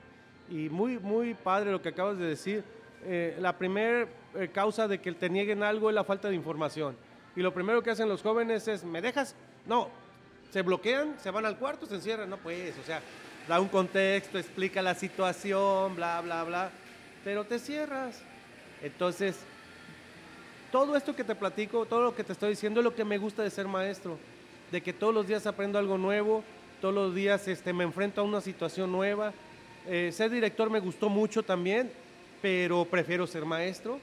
y- 0.50 0.56
y 0.56 0.68
muy, 0.70 0.98
muy 0.98 1.34
padre 1.34 1.72
lo 1.72 1.82
que 1.82 1.88
acabas 1.90 2.16
de 2.18 2.26
decir. 2.26 2.62
Eh, 3.04 3.36
la 3.40 3.56
primera 3.58 4.06
causa 4.52 4.86
de 4.88 5.00
que 5.00 5.12
te 5.12 5.28
nieguen 5.28 5.62
algo 5.62 5.88
es 5.90 5.94
la 5.94 6.04
falta 6.04 6.28
de 6.28 6.34
información. 6.34 6.96
Y 7.34 7.40
lo 7.40 7.52
primero 7.52 7.82
que 7.82 7.90
hacen 7.90 8.08
los 8.08 8.22
jóvenes 8.22 8.66
es, 8.68 8.84
¿me 8.84 9.02
dejas? 9.02 9.34
No, 9.66 9.88
se 10.50 10.62
bloquean, 10.62 11.16
se 11.18 11.30
van 11.30 11.44
al 11.44 11.58
cuarto, 11.58 11.84
se 11.86 11.96
encierran. 11.96 12.30
No, 12.30 12.36
pues, 12.38 12.74
o 12.78 12.82
sea, 12.84 13.00
da 13.48 13.60
un 13.60 13.68
contexto, 13.68 14.38
explica 14.38 14.80
la 14.80 14.94
situación, 14.94 15.94
bla, 15.96 16.20
bla, 16.22 16.44
bla, 16.44 16.70
pero 17.24 17.44
te 17.44 17.58
cierras. 17.58 18.22
Entonces, 18.82 19.36
todo 20.70 20.96
esto 20.96 21.14
que 21.14 21.24
te 21.24 21.34
platico, 21.34 21.86
todo 21.86 22.02
lo 22.02 22.14
que 22.14 22.24
te 22.24 22.32
estoy 22.32 22.50
diciendo 22.50 22.80
es 22.80 22.84
lo 22.84 22.94
que 22.94 23.04
me 23.04 23.18
gusta 23.18 23.42
de 23.42 23.50
ser 23.50 23.66
maestro, 23.66 24.18
de 24.70 24.80
que 24.82 24.92
todos 24.92 25.14
los 25.14 25.26
días 25.26 25.46
aprendo 25.46 25.78
algo 25.78 25.96
nuevo, 25.96 26.42
todos 26.80 26.94
los 26.94 27.14
días 27.14 27.48
este, 27.48 27.72
me 27.72 27.84
enfrento 27.84 28.20
a 28.20 28.24
una 28.24 28.40
situación 28.40 28.92
nueva. 28.92 29.32
Eh, 29.86 30.10
ser 30.12 30.30
director 30.30 30.68
me 30.68 30.80
gustó 30.80 31.08
mucho 31.08 31.42
también, 31.42 31.90
pero 32.42 32.84
prefiero 32.84 33.26
ser 33.26 33.44
maestro. 33.44 33.98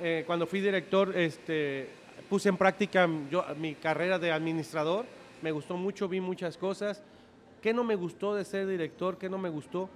Eh, 0.00 0.24
cuando 0.26 0.46
fui 0.46 0.60
director, 0.60 1.16
este, 1.16 1.88
puse 2.28 2.48
en 2.48 2.56
práctica 2.56 3.08
yo, 3.30 3.44
mi 3.58 3.74
carrera 3.74 4.18
de 4.18 4.32
administrador, 4.32 5.04
me 5.42 5.52
gustó 5.52 5.76
mucho, 5.76 6.08
vi 6.08 6.20
muchas 6.20 6.56
cosas. 6.56 7.02
¿Qué 7.60 7.74
no 7.74 7.84
me 7.84 7.96
gustó 7.96 8.34
de 8.34 8.44
ser 8.44 8.66
director? 8.66 9.18
¿Qué 9.18 9.28
no 9.28 9.38
me 9.38 9.48
gustó? 9.48 9.88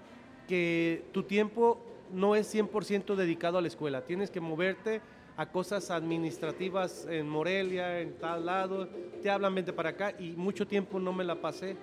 Que 0.47 1.05
tu 1.13 1.23
tiempo 1.23 1.79
no 2.13 2.35
es 2.37 2.53
100% 2.55 3.15
dedicado 3.15 3.59
a 3.59 3.61
la 3.63 3.69
escuela. 3.69 4.03
Tienes 4.03 4.31
que 4.31 4.41
moverte 4.41 5.01
a 5.37 5.47
cosas 5.47 5.91
administrativas 5.91 7.07
en 7.09 7.29
Morelia, 7.29 8.01
en 8.01 8.15
tal 8.19 8.47
lado. 8.47 8.89
Te 9.23 9.31
hablan, 9.31 9.55
vente 9.55 9.73
para 9.73 9.91
acá. 9.91 10.13
Y 10.19 10.31
mucho 10.33 10.67
tiempo 10.67 10.99
no 10.99 11.13
me 11.13 11.25
la 11.25 11.37
pasé 11.37 11.77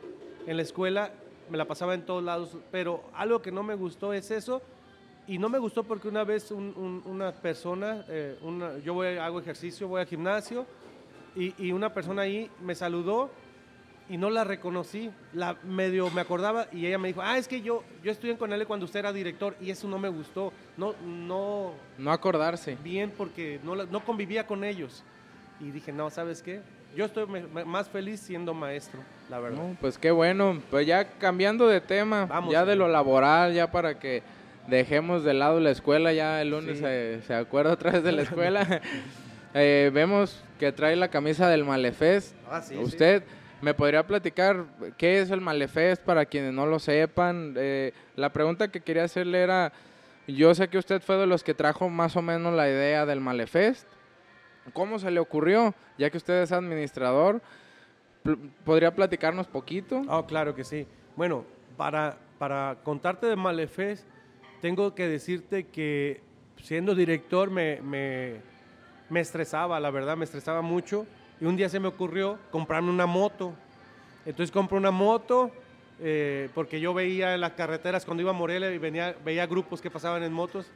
en 0.46 0.58
la 0.58 0.64
escuela. 0.64 1.12
Me 1.50 1.58
la 1.58 1.66
pasaba 1.66 1.94
en 1.94 2.06
todos 2.06 2.24
lados. 2.24 2.58
Pero 2.72 3.04
algo 3.14 3.42
que 3.42 3.52
no 3.52 3.64
me 3.64 3.76
gustó 3.76 4.14
es 4.14 4.30
eso. 4.32 4.62
Y 5.28 5.38
no 5.38 5.50
me 5.50 5.58
gustó 5.58 5.84
porque 5.84 6.08
una 6.08 6.24
vez 6.24 6.52
un- 6.52 6.74
un- 6.76 7.02
una 7.06 7.32
persona, 7.32 8.06
eh, 8.10 8.38
yo 8.84 8.94
voy, 8.94 9.08
hago 9.18 9.40
ejercicio, 9.40 9.88
voy 9.88 10.02
al 10.02 10.08
gimnasio. 10.08 10.66
Y, 11.36 11.54
y 11.58 11.72
una 11.72 11.94
persona 11.94 12.22
ahí 12.24 12.50
me 12.62 12.76
saludó 12.76 13.30
y 14.10 14.18
no 14.18 14.30
la 14.30 14.44
reconocí. 14.44 15.10
La 15.34 15.56
medio 15.64 16.10
me 16.12 16.22
acordaba 16.22 16.68
y 16.72 16.86
ella 16.86 16.98
me 16.98 17.08
dijo, 17.10 17.22
ah, 17.24 17.38
es 17.38 17.48
que 17.48 17.62
yo, 17.62 17.84
yo 18.04 18.12
estudié 18.12 18.38
con 18.38 18.52
él 18.54 18.66
cuando 18.68 18.86
usted 18.86 19.00
era 19.00 19.12
director 19.14 19.56
y 19.60 19.70
eso 19.72 19.88
no 19.88 19.98
me 20.00 20.10
gustó. 20.10 20.54
No, 20.78 20.94
no 21.06 21.74
No 21.98 22.12
acordarse. 22.12 22.78
bien 22.84 23.12
porque 23.18 23.60
no, 23.64 23.76
no 23.76 24.04
convivía 24.06 24.46
con 24.46 24.64
ellos. 24.64 25.04
Y 25.60 25.72
dije, 25.72 25.92
no, 25.92 26.10
¿sabes 26.10 26.42
qué? 26.42 26.62
Yo 26.96 27.06
estoy 27.06 27.26
me- 27.28 27.42
me- 27.48 27.66
más 27.66 27.90
feliz 27.90 28.20
siendo 28.22 28.54
maestro, 28.54 29.02
la 29.30 29.40
verdad. 29.40 29.58
No, 29.58 29.76
pues 29.82 29.98
qué 29.98 30.12
bueno. 30.12 30.62
Pues 30.70 30.86
ya 30.88 31.06
cambiando 31.18 31.68
de 31.68 31.82
tema, 31.82 32.26
Vamos, 32.26 32.52
ya 32.54 32.64
de 32.66 32.76
lo 32.76 32.88
laboral, 32.88 33.54
ya 33.54 33.70
para 33.72 34.00
que 34.00 34.22
dejemos 34.68 35.24
de 35.24 35.34
lado 35.34 35.60
la 35.60 35.72
escuela, 35.72 36.14
ya 36.14 36.42
el 36.42 36.52
lunes 36.52 36.78
Sí. 36.78 36.84
se, 36.84 37.22
se 37.28 37.34
acuerda 37.34 37.74
otra 37.74 37.92
vez 37.92 38.04
de 38.04 38.12
la 38.12 38.22
escuela. 38.22 38.82
Eh, 39.58 39.90
vemos 39.94 40.44
que 40.60 40.74
trae 40.74 40.98
la 40.98 41.08
camisa 41.08 41.48
del 41.48 41.64
Malefest. 41.64 42.36
Ah, 42.52 42.62
sí, 42.62 42.76
sí. 42.76 42.82
Me 43.62 43.74
podría 43.74 44.06
platicar 44.06 44.66
qué 44.98 45.22
es 45.22 45.32
el 45.32 45.42
Malefest 45.42 46.04
para 46.04 46.26
quienes 46.26 46.54
no 46.54 46.66
lo 46.66 46.80
sepan. 46.80 47.54
Eh, 47.58 47.94
la 48.16 48.32
pregunta 48.32 48.70
que 48.70 48.82
quería 48.82 49.06
hacerle 49.06 49.42
era, 49.42 49.72
yo 50.28 50.54
sé 50.54 50.68
que 50.68 50.78
usted 50.78 51.02
fue 51.02 51.18
de 51.18 51.26
los 51.26 51.44
que 51.44 51.54
trajo 51.54 51.90
más 51.90 52.16
o 52.16 52.22
menos 52.22 52.54
la 52.54 52.68
idea 52.70 53.06
del 53.06 53.22
Malefest. 53.22 53.88
¿Cómo 54.74 55.00
se 55.00 55.10
le 55.12 55.20
ocurrió? 55.20 55.74
Ya 55.98 56.10
que 56.10 56.18
usted 56.18 56.42
es 56.42 56.52
administrador, 56.52 57.42
¿podría 58.64 58.94
platicarnos 58.94 59.48
poquito? 59.48 60.02
Ah, 60.10 60.24
claro 60.28 60.54
que 60.56 60.64
sí. 60.64 60.88
Bueno, 61.16 61.46
para, 61.78 62.18
para 62.38 62.78
contarte 62.84 63.28
de 63.28 63.36
Malefest, 63.36 64.06
tengo 64.62 64.96
que 64.96 65.08
decirte 65.08 65.68
que 65.68 66.22
siendo 66.62 66.96
director 66.96 67.52
me, 67.52 67.80
me, 67.82 68.42
me 69.10 69.20
estresaba, 69.20 69.80
la 69.80 69.92
verdad, 69.92 70.18
me 70.18 70.26
estresaba 70.26 70.62
mucho. 70.62 71.06
Y 71.40 71.46
un 71.46 71.56
día 71.56 71.70
se 71.70 71.80
me 71.80 71.88
ocurrió 71.88 72.38
comprarme 72.52 72.90
una 72.90 73.06
moto. 73.06 73.54
Entonces 74.26 74.52
compro 74.52 74.78
una 74.78 74.92
moto 74.92 75.52
eh, 76.00 76.50
porque 76.54 76.80
yo 76.80 76.94
veía 76.94 77.36
en 77.36 77.42
las 77.42 77.54
carreteras 77.54 78.06
cuando 78.06 78.22
iba 78.22 78.32
a 78.32 78.34
Morelia 78.34 78.72
y 78.72 78.78
venía, 78.78 79.16
veía 79.24 79.46
grupos 79.46 79.82
que 79.82 79.92
pasaban 79.92 80.24
en 80.24 80.34
motos 80.34 80.68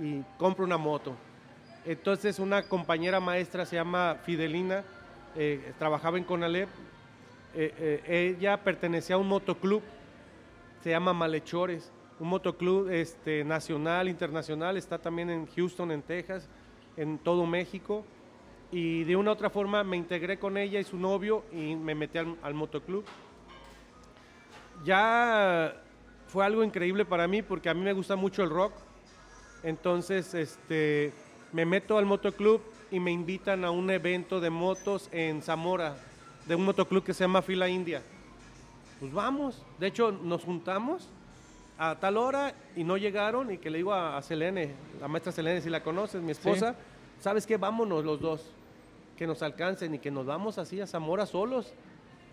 y 0.00 0.22
compro 0.38 0.64
una 0.64 0.76
moto. 0.76 1.14
Entonces 1.84 2.38
una 2.38 2.62
compañera 2.64 3.20
maestra 3.20 3.64
se 3.64 3.76
llama 3.76 4.16
Fidelina, 4.24 4.82
eh, 5.36 5.72
trabajaba 5.78 6.18
en 6.18 6.24
Conalep, 6.24 6.68
eh, 7.54 8.02
eh, 8.06 8.34
ella 8.36 8.56
pertenecía 8.56 9.16
a 9.16 9.18
un 9.18 9.28
motoclub, 9.28 9.82
se 10.82 10.90
llama 10.90 11.12
Malhechores, 11.12 11.92
un 12.18 12.28
motoclub 12.28 12.90
este, 12.90 13.44
nacional, 13.44 14.08
internacional, 14.08 14.76
está 14.76 14.98
también 14.98 15.30
en 15.30 15.46
Houston, 15.46 15.92
en 15.92 16.02
Texas, 16.02 16.48
en 16.96 17.18
todo 17.18 17.46
México. 17.46 18.04
Y 18.72 19.04
de 19.04 19.16
una 19.16 19.30
u 19.30 19.34
otra 19.34 19.50
forma 19.50 19.84
me 19.84 19.96
integré 19.96 20.38
con 20.38 20.56
ella 20.56 20.80
y 20.80 20.84
su 20.84 20.96
novio 20.96 21.44
y 21.52 21.76
me 21.76 21.94
metí 21.94 22.18
al, 22.18 22.36
al 22.42 22.54
motoclub. 22.54 23.04
Ya 24.84 25.82
fue 26.28 26.44
algo 26.44 26.64
increíble 26.64 27.04
para 27.04 27.28
mí 27.28 27.42
porque 27.42 27.68
a 27.68 27.74
mí 27.74 27.80
me 27.80 27.92
gusta 27.92 28.16
mucho 28.16 28.42
el 28.42 28.50
rock. 28.50 28.72
Entonces, 29.62 30.34
este, 30.34 31.12
me 31.52 31.64
meto 31.64 31.98
al 31.98 32.06
motoclub 32.06 32.60
y 32.90 33.00
me 33.00 33.10
invitan 33.10 33.64
a 33.64 33.70
un 33.70 33.90
evento 33.90 34.40
de 34.40 34.50
motos 34.50 35.08
en 35.12 35.42
Zamora, 35.42 35.96
de 36.46 36.54
un 36.54 36.64
motoclub 36.64 37.02
que 37.02 37.14
se 37.14 37.24
llama 37.24 37.42
Fila 37.42 37.68
India. 37.68 38.02
Pues 39.00 39.12
vamos. 39.12 39.62
De 39.78 39.86
hecho, 39.88 40.12
nos 40.12 40.44
juntamos 40.44 41.08
a 41.78 41.96
tal 41.96 42.16
hora 42.16 42.54
y 42.74 42.84
no 42.84 42.96
llegaron 42.96 43.52
y 43.52 43.58
que 43.58 43.70
le 43.70 43.78
digo 43.78 43.92
a, 43.92 44.16
a 44.16 44.22
Selene, 44.22 44.74
la 45.00 45.08
maestra 45.08 45.32
Selene, 45.32 45.60
si 45.60 45.68
la 45.68 45.82
conoces, 45.82 46.22
mi 46.22 46.32
esposa, 46.32 46.74
¿sabes 47.20 47.46
qué? 47.46 47.56
Vámonos 47.56 48.04
los 48.04 48.20
dos, 48.20 48.44
que 49.16 49.26
nos 49.26 49.42
alcancen 49.42 49.94
y 49.94 49.98
que 49.98 50.10
nos 50.10 50.26
vamos 50.26 50.58
así 50.58 50.80
a 50.80 50.86
Zamora 50.86 51.26
solos. 51.26 51.72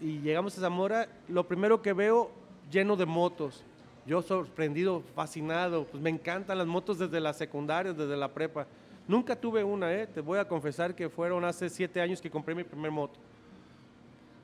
Y 0.01 0.19
llegamos 0.19 0.57
a 0.57 0.61
Zamora, 0.61 1.07
lo 1.27 1.47
primero 1.47 1.81
que 1.81 1.93
veo, 1.93 2.31
lleno 2.71 2.95
de 2.95 3.05
motos. 3.05 3.63
Yo 4.05 4.21
sorprendido, 4.21 5.01
fascinado, 5.15 5.85
pues 5.85 6.03
me 6.03 6.09
encantan 6.09 6.57
las 6.57 6.67
motos 6.67 6.99
desde 6.99 7.21
la 7.21 7.33
secundaria, 7.33 7.93
desde 7.93 8.17
la 8.17 8.33
prepa. 8.33 8.67
Nunca 9.07 9.35
tuve 9.35 9.63
una, 9.63 9.93
¿eh? 9.93 10.07
te 10.07 10.21
voy 10.21 10.39
a 10.39 10.47
confesar 10.47 10.95
que 10.95 11.09
fueron 11.09 11.43
hace 11.45 11.69
siete 11.69 12.01
años 12.01 12.21
que 12.21 12.29
compré 12.29 12.53
mi 12.55 12.63
primer 12.63 12.91
moto. 12.91 13.19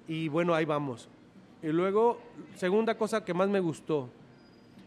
Y 0.07 0.27
bueno, 0.27 0.53
ahí 0.53 0.65
vamos. 0.65 1.09
Y 1.61 1.67
luego, 1.67 2.19
segunda 2.55 2.97
cosa 2.97 3.23
que 3.23 3.33
más 3.33 3.49
me 3.49 3.59
gustó, 3.59 4.09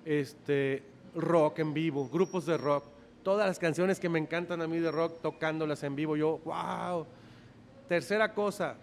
este, 0.04 0.82
rock 1.14 1.58
en 1.60 1.74
vivo, 1.74 2.08
grupos 2.08 2.46
de 2.46 2.56
rock. 2.56 2.84
Todas 3.22 3.46
las 3.46 3.58
canciones 3.58 4.00
que 4.00 4.08
me 4.08 4.18
encantan 4.18 4.62
a 4.62 4.66
mí 4.66 4.78
de 4.78 4.90
rock, 4.90 5.20
tocándolas 5.22 5.82
en 5.84 5.94
vivo. 5.94 6.16
Yo, 6.16 6.38
wow. 6.44 7.06
Tercera 7.88 8.34
cosa, 8.34 8.76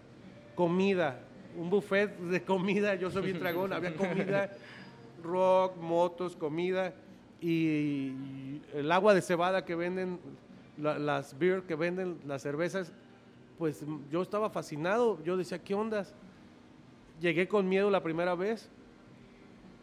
comida. 0.56 1.20
Un 1.58 1.70
buffet 1.70 2.18
de 2.18 2.44
comida. 2.44 2.96
Yo 2.96 3.12
soy 3.12 3.24
bien 3.24 3.40
dragón. 3.42 3.74
Había 3.74 3.96
comida, 3.96 4.52
rock, 5.22 5.76
motos, 5.78 6.38
comida. 6.38 6.94
Y 7.42 8.62
el 8.74 8.90
agua 8.92 9.14
de 9.14 9.22
cebada 9.22 9.66
que 9.66 9.76
venden, 9.76 10.20
las 10.78 11.38
beer 11.38 11.64
que 11.64 11.76
venden, 11.76 12.20
las 12.26 12.42
cervezas. 12.42 12.94
Pues 13.58 13.84
yo 14.10 14.22
estaba 14.22 14.50
fascinado. 14.50 15.22
Yo 15.26 15.36
decía, 15.36 15.62
¿qué 15.62 15.74
ondas? 15.74 16.14
Llegué 17.20 17.50
con 17.50 17.68
miedo 17.68 17.90
la 17.90 18.02
primera 18.02 18.36
vez. 18.36 18.70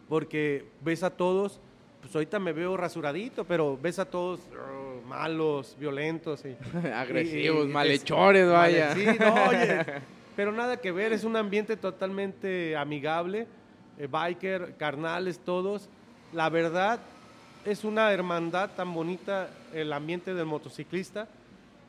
Porque 0.08 0.66
ves 0.82 1.02
a 1.02 1.10
todos 1.10 1.60
pues 2.00 2.14
ahorita 2.14 2.38
me 2.38 2.52
veo 2.52 2.76
rasuradito, 2.76 3.44
pero 3.44 3.78
ves 3.80 3.98
a 3.98 4.04
todos 4.04 4.40
oh, 4.52 5.06
malos, 5.06 5.76
violentos 5.78 6.44
y 6.44 6.56
agresivos, 6.94 7.66
malhechores, 7.68 8.48
vaya. 8.48 8.94
Sí, 8.94 9.06
no, 9.18 9.34
oye, 9.48 9.84
pero 10.36 10.52
nada 10.52 10.76
que 10.76 10.92
ver, 10.92 11.12
es 11.12 11.24
un 11.24 11.36
ambiente 11.36 11.76
totalmente 11.76 12.76
amigable, 12.76 13.46
eh, 13.98 14.06
biker, 14.06 14.76
carnales 14.76 15.38
todos. 15.38 15.88
La 16.32 16.48
verdad 16.48 17.00
es 17.64 17.82
una 17.84 18.12
hermandad 18.12 18.70
tan 18.76 18.92
bonita 18.94 19.48
el 19.72 19.92
ambiente 19.92 20.34
del 20.34 20.46
motociclista, 20.46 21.28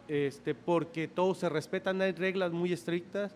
este, 0.08 0.56
porque 0.56 1.08
todos 1.08 1.38
se 1.38 1.50
respetan, 1.50 2.02
hay 2.02 2.14
reglas 2.14 2.52
muy 2.52 2.74
estrictas. 2.74 3.36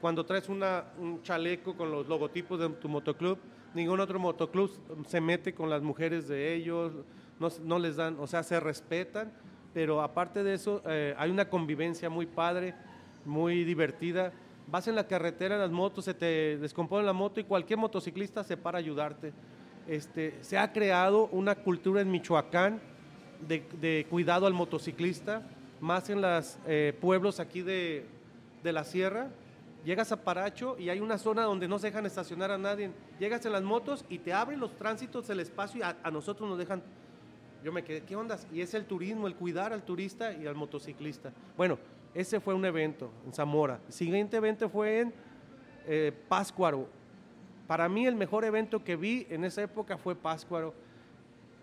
Cuando 0.00 0.24
traes 0.24 0.48
una, 0.48 0.84
un 0.98 1.22
chaleco 1.22 1.76
con 1.76 1.90
los 1.90 2.06
logotipos 2.06 2.60
de 2.60 2.68
tu 2.68 2.88
motoclub, 2.88 3.38
ningún 3.74 4.00
otro 4.00 4.18
motoclub 4.18 4.70
se 5.06 5.20
mete 5.20 5.54
con 5.54 5.70
las 5.70 5.82
mujeres 5.82 6.28
de 6.28 6.54
ellos, 6.54 6.92
no, 7.64 7.78
les 7.78 7.96
dan, 7.96 8.16
o 8.18 8.26
sea, 8.26 8.42
se 8.42 8.58
respetan, 8.58 9.32
pero 9.72 10.02
aparte 10.02 10.42
de 10.42 10.54
eso, 10.54 10.82
eh, 10.86 11.14
hay 11.16 11.30
una 11.30 11.48
convivencia 11.48 12.10
muy 12.10 12.26
padre, 12.26 12.74
muy 13.24 13.64
divertida. 13.64 14.32
Vas 14.66 14.88
en 14.88 14.96
la 14.96 15.06
carretera, 15.06 15.54
en 15.54 15.60
las 15.60 15.70
motos, 15.70 16.04
se 16.04 16.14
te 16.14 16.58
descompone 16.58 17.04
la 17.04 17.12
moto 17.12 17.40
y 17.40 17.44
cualquier 17.44 17.78
motociclista 17.78 18.42
se 18.42 18.56
para 18.56 18.78
a 18.78 18.80
ayudarte. 18.80 19.32
Este, 19.86 20.36
se 20.42 20.58
ha 20.58 20.72
creado 20.72 21.26
una 21.32 21.54
cultura 21.54 22.00
en 22.00 22.10
Michoacán 22.10 22.80
de, 23.46 24.06
cuidado 24.10 24.46
al 24.46 24.52
motociclista, 24.52 25.42
más 25.80 26.10
en 26.10 26.20
los 26.20 26.58
eh, 26.66 26.92
pueblos 27.00 27.38
aquí 27.38 27.62
de, 27.62 28.04
de 28.62 28.72
la 28.72 28.84
sierra, 28.84 29.30
Llegas 29.84 30.12
a 30.12 30.22
Paracho 30.22 30.76
y 30.78 30.88
hay 30.90 31.00
una 31.00 31.18
zona 31.18 31.42
donde 31.42 31.68
no 31.68 31.78
se 31.78 31.88
dejan 31.88 32.04
estacionar 32.04 32.50
a 32.50 32.58
nadie. 32.58 32.90
Llegas 33.18 33.44
en 33.46 33.52
las 33.52 33.62
motos 33.62 34.04
y 34.08 34.18
te 34.18 34.32
abren 34.32 34.60
los 34.60 34.76
tránsitos, 34.76 35.30
el 35.30 35.40
espacio 35.40 35.80
y 35.80 35.82
a, 35.82 36.10
nosotros 36.10 36.48
nos 36.48 36.58
dejan. 36.58 36.82
Yo 37.62 37.72
me 37.72 37.82
quedé, 37.82 38.02
¿qué 38.02 38.16
ondas? 38.16 38.46
Y 38.52 38.60
es 38.60 38.74
el 38.74 38.84
turismo, 38.84 39.26
el 39.26 39.34
cuidar 39.34 39.72
al 39.72 39.82
turista 39.82 40.32
y 40.32 40.46
al 40.46 40.54
motociclista. 40.54 41.32
Bueno, 41.56 41.78
ese 42.14 42.40
fue 42.40 42.54
un 42.54 42.64
evento 42.64 43.10
en 43.24 43.32
Zamora. 43.32 43.80
El 43.86 43.92
siguiente 43.92 44.36
evento 44.36 44.68
fue 44.68 45.00
en 45.00 45.14
eh, 45.86 46.12
Páscuaro. 46.28 46.88
Para 47.66 47.88
mí 47.88 48.06
el 48.06 48.14
mejor 48.14 48.44
evento 48.44 48.82
que 48.82 48.96
vi 48.96 49.26
en 49.30 49.44
esa 49.44 49.62
época 49.62 49.96
fue 49.96 50.14
Páscuaro. 50.14 50.74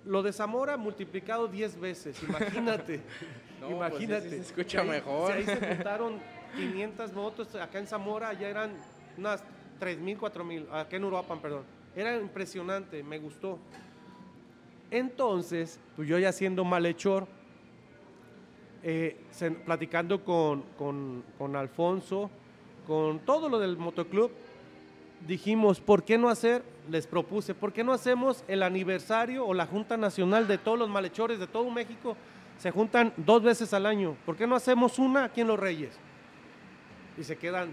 Lo 0.05 0.21
de 0.21 0.31
Zamora 0.31 0.77
multiplicado 0.77 1.47
10 1.47 1.79
veces, 1.79 2.23
imagínate. 2.23 3.01
Pues 3.57 3.71
imagínate. 3.71 4.29
se 4.29 4.37
escucha 4.37 4.83
mejor. 4.83 5.31
ahí 5.31 5.43
se 5.43 5.55
juntaron 5.55 6.19
500 6.55 7.13
motos, 7.13 7.55
acá 7.55 7.79
en 7.79 7.87
Zamora 7.87 8.33
ya 8.33 8.47
eran 8.47 8.71
unas 9.17 9.43
3.000, 9.79 10.17
4.000, 10.17 10.67
acá 10.71 10.95
en 10.95 11.03
Uruapan, 11.03 11.39
perdón. 11.39 11.63
Era 11.95 12.17
impresionante, 12.17 13.03
me 13.03 13.19
gustó. 13.19 13.59
Entonces, 14.91 15.79
pues 15.95 16.07
yo 16.07 16.17
ya 16.19 16.31
siendo 16.31 16.63
malhechor, 16.63 17.27
eh, 18.83 19.17
platicando 19.65 20.23
con, 20.23 20.63
con, 20.77 21.23
con 21.37 21.55
Alfonso, 21.55 22.29
con 22.85 23.19
todo 23.19 23.49
lo 23.49 23.59
del 23.59 23.77
motoclub, 23.77 24.31
dijimos, 25.27 25.79
¿por 25.79 26.03
qué 26.03 26.17
no 26.17 26.29
hacer? 26.29 26.63
Les 26.89 27.07
propuse, 27.07 27.55
¿por 27.55 27.73
qué 27.73 27.83
no 27.83 27.93
hacemos 27.93 28.43
el 28.47 28.61
aniversario 28.61 29.45
o 29.45 29.53
la 29.53 29.65
Junta 29.65 29.97
Nacional 29.97 30.47
de 30.47 30.57
todos 30.57 30.77
los 30.77 30.89
malhechores 30.89 31.39
de 31.39 31.47
todo 31.47 31.69
México? 31.71 32.15
Se 32.59 32.71
juntan 32.71 33.11
dos 33.17 33.41
veces 33.41 33.73
al 33.73 33.85
año. 33.85 34.15
¿Por 34.25 34.35
qué 34.35 34.45
no 34.47 34.55
hacemos 34.55 34.99
una 34.99 35.25
aquí 35.25 35.41
en 35.41 35.47
Los 35.47 35.59
Reyes? 35.59 35.97
Y 37.17 37.23
se 37.23 37.37
quedan, 37.37 37.69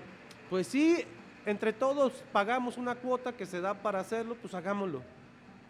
pues 0.51 0.67
sí, 0.67 1.05
entre 1.47 1.73
todos 1.73 2.13
pagamos 2.33 2.77
una 2.77 2.95
cuota 2.95 3.33
que 3.33 3.47
se 3.47 3.61
da 3.61 3.75
para 3.75 4.01
hacerlo, 4.01 4.37
pues 4.41 4.55
hagámoslo. 4.55 5.03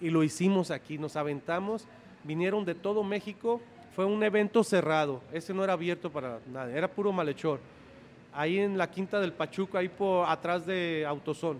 Y 0.01 0.11
lo 0.11 0.23
hicimos 0.23 0.71
aquí, 0.71 0.99
nos 0.99 1.17
aventamos, 1.17 1.87
vinieron 2.25 2.65
de 2.65 2.75
todo 2.75 3.03
México, 3.03 3.61
fue 3.95 4.05
un 4.05 4.23
evento 4.23 4.65
cerrado, 4.65 5.23
ese 5.33 5.55
no 5.55 5.65
era 5.65 5.75
abierto 5.75 6.11
para 6.11 6.41
nadie, 6.53 6.77
era 6.77 6.89
puro 6.89 7.13
malhechor. 7.13 7.61
Ahí 8.35 8.59
en 8.59 8.79
la 8.79 8.91
Quinta 8.91 9.21
del 9.21 9.33
Pachuco, 9.33 9.77
ahí 9.77 9.89
por 9.89 10.27
atrás 10.29 10.67
de 10.67 11.05
Autosón. 11.07 11.59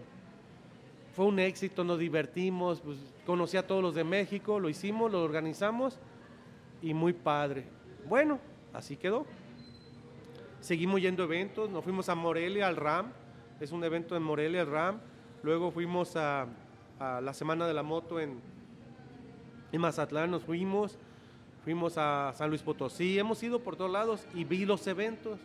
Fue 1.15 1.27
un 1.27 1.39
éxito, 1.39 1.85
nos 1.85 1.99
divertimos, 1.99 2.81
pues, 2.81 2.97
conocí 3.27 3.59
a 3.59 3.67
todos 3.67 3.83
los 3.83 3.95
de 3.95 4.05
México, 4.05 4.59
lo 4.59 4.71
hicimos, 4.71 5.13
lo 5.13 5.23
organizamos 5.23 5.99
y 6.81 6.95
muy 6.95 7.13
padre. 7.13 7.67
Bueno, 8.09 8.39
así 8.73 8.97
quedó 8.97 9.27
seguimos 10.63 11.03
yendo 11.03 11.25
a 11.25 11.27
eventos, 11.27 11.69
nos 11.69 11.83
fuimos 11.83 12.09
a 12.09 12.15
Morelia, 12.15 12.69
al 12.69 12.77
RAM, 12.77 13.13
es 13.61 13.73
un 13.73 13.83
evento 13.85 14.17
en 14.17 14.23
Morelia, 14.23 14.63
el 14.63 14.69
RAM, 14.69 15.01
luego 15.43 15.73
fuimos 15.73 16.17
a, 16.17 16.47
la 17.01 17.35
Semana 17.35 17.67
de 17.67 17.75
la 17.75 17.83
Moto 17.83 18.21
en, 18.21 18.41
Mazatlán, 19.77 20.31
nos 20.31 20.45
fuimos, 20.45 20.97
fuimos 21.65 21.99
a 21.99 22.33
San 22.37 22.49
Luis 22.49 22.63
Potosí, 22.63 23.19
hemos 23.19 23.43
ido 23.43 23.59
por 23.59 23.75
todos 23.75 23.91
lados 23.91 24.25
y 24.35 24.45
vi 24.45 24.65
los 24.65 24.87
eventos. 24.87 25.41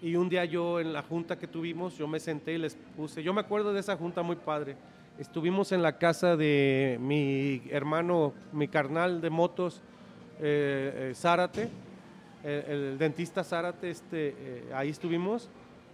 Y 0.00 0.16
un 0.16 0.28
día 0.28 0.44
yo 0.44 0.80
en 0.80 0.92
la 0.92 1.02
junta 1.02 1.38
que 1.38 1.46
tuvimos, 1.46 1.98
yo 1.98 2.08
me 2.08 2.18
senté 2.18 2.54
y 2.54 2.58
les 2.58 2.76
puse, 2.96 3.22
yo 3.22 3.34
me 3.34 3.40
acuerdo 3.40 3.72
de 3.72 3.80
esa 3.80 3.96
junta 3.96 4.22
muy 4.22 4.36
padre. 4.36 4.76
Estuvimos 5.18 5.70
en 5.72 5.82
la 5.82 5.98
casa 5.98 6.36
de 6.36 6.96
mi 7.00 7.62
hermano, 7.70 8.32
mi 8.52 8.68
carnal 8.68 9.20
de 9.20 9.30
motos, 9.30 9.82
eh, 10.40 11.10
eh, 11.10 11.14
Zárate, 11.14 11.68
el, 12.44 12.98
dentista 12.98 13.44
Zárate, 13.44 13.90
este, 13.90 14.34
eh, 14.38 14.70
ahí 14.74 14.90
estuvimos 14.90 15.48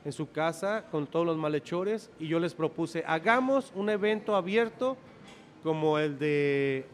en 0.05 0.13
su 0.13 0.31
casa 0.31 0.85
con 0.91 1.07
todos 1.07 1.27
los 1.27 1.37
malhechores 1.37 2.11
y 2.19 2.29
yo 2.29 2.41
les 2.41 2.55
propuse, 2.55 3.05
hagamos 3.07 3.73
un 3.75 3.91
evento 3.91 4.35
abierto 4.35 4.97
como 5.63 5.99
el 5.99 6.19
de 6.19 6.87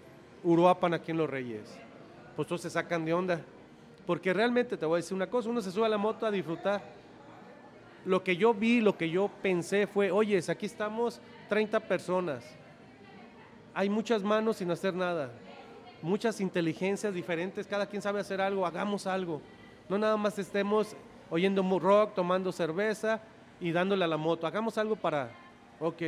Uruapan 0.43 0.95
aquí 0.95 1.11
en 1.11 1.19
Los 1.19 1.31
Reyes. 1.31 1.79
Pues 2.37 2.49
todos 2.49 2.63
se 2.63 2.71
sacan 2.71 3.05
de 3.05 3.15
onda. 3.15 3.41
Porque 4.07 4.33
realmente 4.35 4.77
te 4.77 4.85
voy 4.85 4.97
a 4.97 4.97
decir 4.97 5.15
una 5.15 5.29
cosa, 5.29 5.49
uno 5.49 5.63
se 5.63 5.71
sube 5.71 5.87
a 5.87 5.89
la 5.89 5.97
moto 5.97 6.27
a 6.27 6.31
disfrutar. 6.31 6.83
Lo 8.05 8.23
que 8.23 8.37
yo 8.37 8.53
vi, 8.53 8.81
lo 8.81 8.99
que 8.99 9.09
yo 9.09 9.31
pensé 9.43 9.87
fue, 9.87 10.11
oye, 10.11 10.39
aquí 10.49 10.67
estamos 10.67 11.21
30 11.49 11.81
personas. 11.81 12.45
Hay 13.73 13.89
muchas 13.89 14.23
manos 14.23 14.57
sin 14.59 14.71
hacer 14.71 14.93
nada 14.95 15.31
muchas 16.05 16.41
inteligencias 16.41 17.15
diferentes, 17.15 17.67
cada 17.67 17.87
quien 17.87 18.03
sabe 18.03 18.21
hacer 18.21 18.41
algo, 18.41 18.67
hagamos 18.67 19.07
algo. 19.07 19.41
No 19.89 19.99
nada 19.99 20.17
más 20.17 20.39
estemos 20.39 20.95
oyendo 21.31 21.63
rock, 21.79 22.15
tomando 22.15 22.53
cerveza 22.53 23.21
y 23.59 23.73
dándole 23.73 24.05
a 24.05 24.09
la 24.09 24.17
moto, 24.17 24.47
hagamos 24.47 24.77
algo 24.79 24.97
para, 24.97 25.31
ok, 25.81 26.03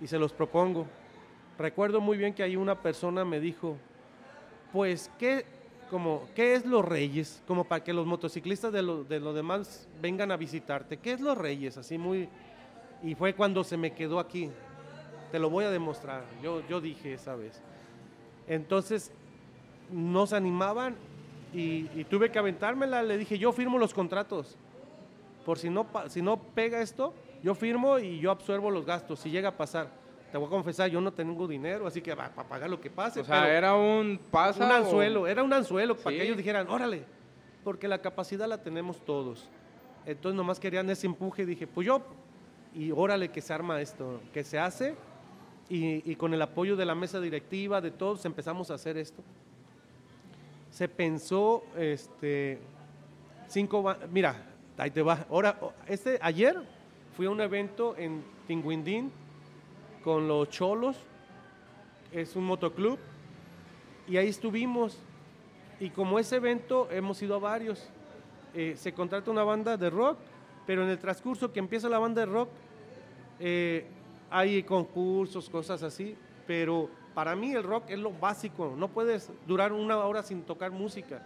y 0.00 0.06
se 0.06 0.18
los 0.18 0.32
propongo. 0.32 0.86
Recuerdo 1.58 2.00
muy 2.00 2.16
bien 2.16 2.32
que 2.32 2.42
ahí 2.42 2.56
una 2.56 2.80
persona 2.80 3.24
me 3.24 3.40
dijo, 3.40 3.76
pues, 4.72 5.10
¿qué, 5.18 5.44
como, 5.90 6.28
¿qué 6.34 6.54
es 6.54 6.64
los 6.64 6.84
reyes? 6.84 7.42
Como 7.46 7.64
para 7.64 7.82
que 7.82 7.92
los 7.92 8.06
motociclistas 8.06 8.72
de 8.72 8.82
los 8.82 9.08
de 9.08 9.20
demás 9.20 9.88
vengan 10.00 10.30
a 10.30 10.36
visitarte. 10.36 10.98
¿Qué 10.98 11.12
es 11.12 11.20
los 11.20 11.36
reyes? 11.36 11.76
Así 11.76 11.98
muy... 11.98 12.28
Y 13.02 13.16
fue 13.16 13.34
cuando 13.34 13.64
se 13.64 13.76
me 13.76 13.92
quedó 13.92 14.20
aquí. 14.20 14.50
Te 15.32 15.38
lo 15.38 15.50
voy 15.50 15.64
a 15.64 15.70
demostrar. 15.70 16.24
Yo, 16.42 16.66
yo 16.68 16.80
dije 16.80 17.14
esa 17.14 17.34
vez. 17.34 17.60
Entonces, 18.46 19.12
no 19.90 20.26
se 20.26 20.36
animaban 20.36 20.96
y, 21.54 22.04
tuve 22.04 22.30
que 22.30 22.38
aventármela. 22.38 23.02
Le 23.02 23.18
dije, 23.18 23.38
yo 23.38 23.52
firmo 23.52 23.78
los 23.78 23.92
contratos. 23.92 24.56
Por 25.44 25.58
si 25.58 25.68
no, 25.70 25.86
si 26.08 26.22
no 26.22 26.36
pega 26.36 26.80
esto, 26.80 27.12
yo 27.42 27.54
firmo 27.54 27.98
y 27.98 28.20
yo 28.20 28.30
absorbo 28.30 28.70
los 28.70 28.86
gastos. 28.86 29.20
Si 29.20 29.30
llega 29.30 29.50
a 29.50 29.56
pasar, 29.56 29.88
te 30.30 30.38
voy 30.38 30.46
a 30.46 30.50
confesar, 30.50 30.88
yo 30.88 31.00
no 31.00 31.12
tengo 31.12 31.46
dinero, 31.48 31.86
así 31.86 32.00
que 32.00 32.14
va 32.14 32.28
para 32.28 32.48
pagar 32.48 32.70
lo 32.70 32.80
que 32.80 32.90
pase. 32.90 33.20
O 33.20 33.24
sea, 33.24 33.52
era 33.52 33.74
un 33.74 34.20
paso. 34.30 34.64
Un 34.64 34.70
anzuelo, 34.70 35.26
era 35.26 35.42
un 35.42 35.52
anzuelo 35.52 35.96
para 35.96 36.16
que 36.16 36.22
ellos 36.22 36.36
dijeran, 36.36 36.68
órale, 36.68 37.04
porque 37.64 37.88
la 37.88 38.00
capacidad 38.00 38.46
la 38.46 38.62
tenemos 38.62 39.04
todos. 39.04 39.48
Entonces 40.06 40.36
nomás 40.36 40.58
querían 40.58 40.88
ese 40.90 41.06
empuje 41.06 41.42
y 41.42 41.46
dije, 41.46 41.66
pues 41.66 41.86
yo, 41.86 42.02
y 42.74 42.92
órale 42.92 43.30
que 43.30 43.40
se 43.40 43.52
arma 43.52 43.80
esto, 43.80 44.20
que 44.32 44.44
se 44.44 44.58
hace. 44.58 44.94
Y, 45.68 46.10
y 46.10 46.16
con 46.16 46.34
el 46.34 46.42
apoyo 46.42 46.76
de 46.76 46.84
la 46.84 46.94
mesa 46.94 47.20
directiva, 47.20 47.80
de 47.80 47.90
todos, 47.90 48.24
empezamos 48.24 48.70
a 48.70 48.74
hacer 48.74 48.96
esto 48.96 49.22
se 50.72 50.88
pensó, 50.88 51.62
este, 51.76 52.58
cinco, 53.46 53.94
mira, 54.10 54.34
ahí 54.78 54.90
te 54.90 55.02
va. 55.02 55.26
Ahora, 55.28 55.60
este, 55.86 56.18
ayer 56.22 56.56
fui 57.14 57.26
a 57.26 57.30
un 57.30 57.42
evento 57.42 57.94
en 57.98 58.24
Tinguindín 58.46 59.12
con 60.02 60.26
los 60.26 60.48
cholos, 60.48 60.96
es 62.10 62.34
un 62.36 62.44
motoclub 62.44 62.98
y 64.08 64.16
ahí 64.16 64.28
estuvimos. 64.28 64.98
Y 65.78 65.90
como 65.90 66.18
ese 66.18 66.36
evento 66.36 66.88
hemos 66.90 67.20
ido 67.20 67.34
a 67.34 67.38
varios. 67.38 67.90
Eh, 68.54 68.74
se 68.76 68.94
contrata 68.94 69.30
una 69.30 69.44
banda 69.44 69.76
de 69.76 69.90
rock, 69.90 70.16
pero 70.66 70.84
en 70.84 70.88
el 70.88 70.98
transcurso 70.98 71.52
que 71.52 71.58
empieza 71.58 71.88
la 71.90 71.98
banda 71.98 72.22
de 72.22 72.26
rock 72.26 72.48
eh, 73.40 73.84
hay 74.30 74.62
concursos, 74.62 75.50
cosas 75.50 75.82
así, 75.82 76.16
pero 76.46 76.88
para 77.14 77.36
mí 77.36 77.52
el 77.52 77.62
rock 77.62 77.90
es 77.90 77.98
lo 77.98 78.12
básico, 78.12 78.74
no 78.76 78.88
puedes 78.88 79.30
durar 79.46 79.72
una 79.72 79.96
hora 79.98 80.22
sin 80.22 80.42
tocar 80.42 80.70
música. 80.70 81.22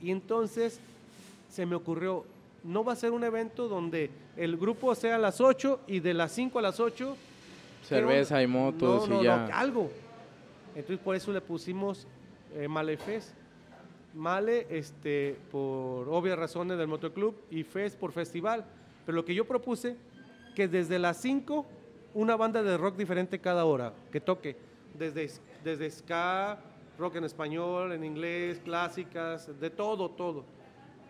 Y 0.00 0.10
entonces 0.10 0.80
se 1.48 1.66
me 1.66 1.74
ocurrió, 1.74 2.24
no 2.64 2.84
va 2.84 2.92
a 2.92 2.96
ser 2.96 3.12
un 3.12 3.24
evento 3.24 3.68
donde 3.68 4.10
el 4.36 4.56
grupo 4.56 4.94
sea 4.94 5.16
a 5.16 5.18
las 5.18 5.40
8 5.40 5.80
y 5.86 6.00
de 6.00 6.14
las 6.14 6.32
5 6.32 6.58
a 6.58 6.62
las 6.62 6.80
8 6.80 7.16
cerveza 7.86 8.42
y 8.42 8.46
motos 8.46 9.08
no, 9.08 9.20
y 9.20 9.24
ya. 9.24 9.48
No, 9.48 9.54
algo. 9.54 9.90
Entonces 10.74 10.98
por 10.98 11.16
eso 11.16 11.32
le 11.32 11.40
pusimos 11.40 12.06
eh, 12.54 12.68
Malefest. 12.68 13.30
Male, 14.14 14.66
este, 14.68 15.36
por 15.50 16.06
obvias 16.10 16.38
razones 16.38 16.76
del 16.76 16.86
motoclub 16.86 17.34
y 17.50 17.62
Fest 17.62 17.98
por 17.98 18.12
festival. 18.12 18.64
Pero 19.06 19.16
lo 19.16 19.24
que 19.24 19.34
yo 19.34 19.46
propuse, 19.46 19.96
que 20.54 20.68
desde 20.68 20.98
las 20.98 21.16
5 21.18 21.66
una 22.14 22.36
banda 22.36 22.62
de 22.62 22.76
rock 22.76 22.96
diferente 22.96 23.38
cada 23.38 23.64
hora, 23.64 23.94
que 24.10 24.20
toque 24.20 24.56
desde, 24.98 25.30
desde 25.64 25.90
ska, 25.90 26.58
rock 26.98 27.16
en 27.16 27.24
español, 27.24 27.92
en 27.92 28.04
inglés, 28.04 28.60
clásicas, 28.64 29.58
de 29.60 29.70
todo, 29.70 30.10
todo. 30.10 30.44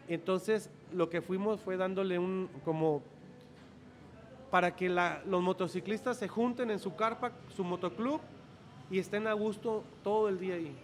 Entonces, 0.08 0.70
lo 0.92 1.08
que 1.08 1.22
fuimos 1.22 1.60
fue 1.60 1.76
dándole 1.76 2.18
un, 2.18 2.48
como, 2.64 3.02
para 4.50 4.74
que 4.74 4.88
los 4.88 5.42
motociclistas 5.42 6.18
se 6.18 6.28
junten 6.28 6.70
en 6.70 6.78
su 6.78 6.94
carpa, 6.94 7.32
su 7.54 7.64
motoclub, 7.64 8.20
y 8.90 8.98
estén 8.98 9.26
a 9.26 9.32
gusto 9.32 9.84
todo 10.02 10.28
el 10.28 10.38
día 10.38 10.54
ahí. 10.54 10.76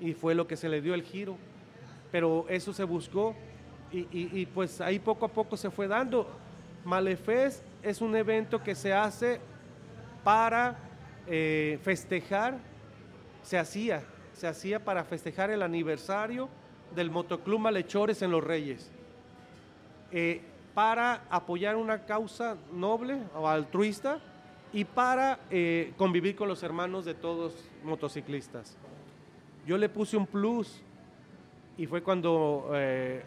Y 0.00 0.14
fue 0.14 0.34
lo 0.34 0.46
que 0.46 0.56
se 0.56 0.68
le 0.68 0.80
dio 0.80 0.94
el 0.94 1.02
giro. 1.02 1.36
Pero 2.12 2.46
eso 2.48 2.72
se 2.72 2.84
buscó 2.84 3.34
y, 3.90 4.06
y 4.12 4.46
pues 4.46 4.80
ahí 4.80 4.98
poco 4.98 5.26
a 5.26 5.28
poco 5.28 5.56
se 5.56 5.70
fue 5.70 5.88
dando. 5.88 6.26
Malefest 6.84 7.62
es 7.82 8.00
un 8.00 8.14
evento 8.16 8.62
que 8.62 8.74
se 8.74 8.94
hace 8.94 9.40
para 10.24 10.87
eh, 11.30 11.78
festejar, 11.82 12.56
se 13.42 13.58
hacía, 13.58 14.02
se 14.32 14.46
hacía 14.46 14.82
para 14.82 15.04
festejar 15.04 15.50
el 15.50 15.62
aniversario 15.62 16.48
del 16.94 17.10
Motoclub 17.10 17.60
Malhechores 17.60 18.22
en 18.22 18.30
Los 18.30 18.42
Reyes, 18.42 18.90
eh, 20.10 20.40
para 20.72 21.24
apoyar 21.28 21.76
una 21.76 22.06
causa 22.06 22.56
noble 22.72 23.18
o 23.34 23.46
altruista 23.46 24.20
y 24.72 24.84
para 24.84 25.40
eh, 25.50 25.92
convivir 25.98 26.34
con 26.34 26.48
los 26.48 26.62
hermanos 26.62 27.04
de 27.04 27.12
todos 27.12 27.52
motociclistas. 27.84 28.78
Yo 29.66 29.76
le 29.76 29.90
puse 29.90 30.16
un 30.16 30.26
plus 30.26 30.80
y 31.76 31.86
fue 31.86 32.02
cuando 32.02 32.72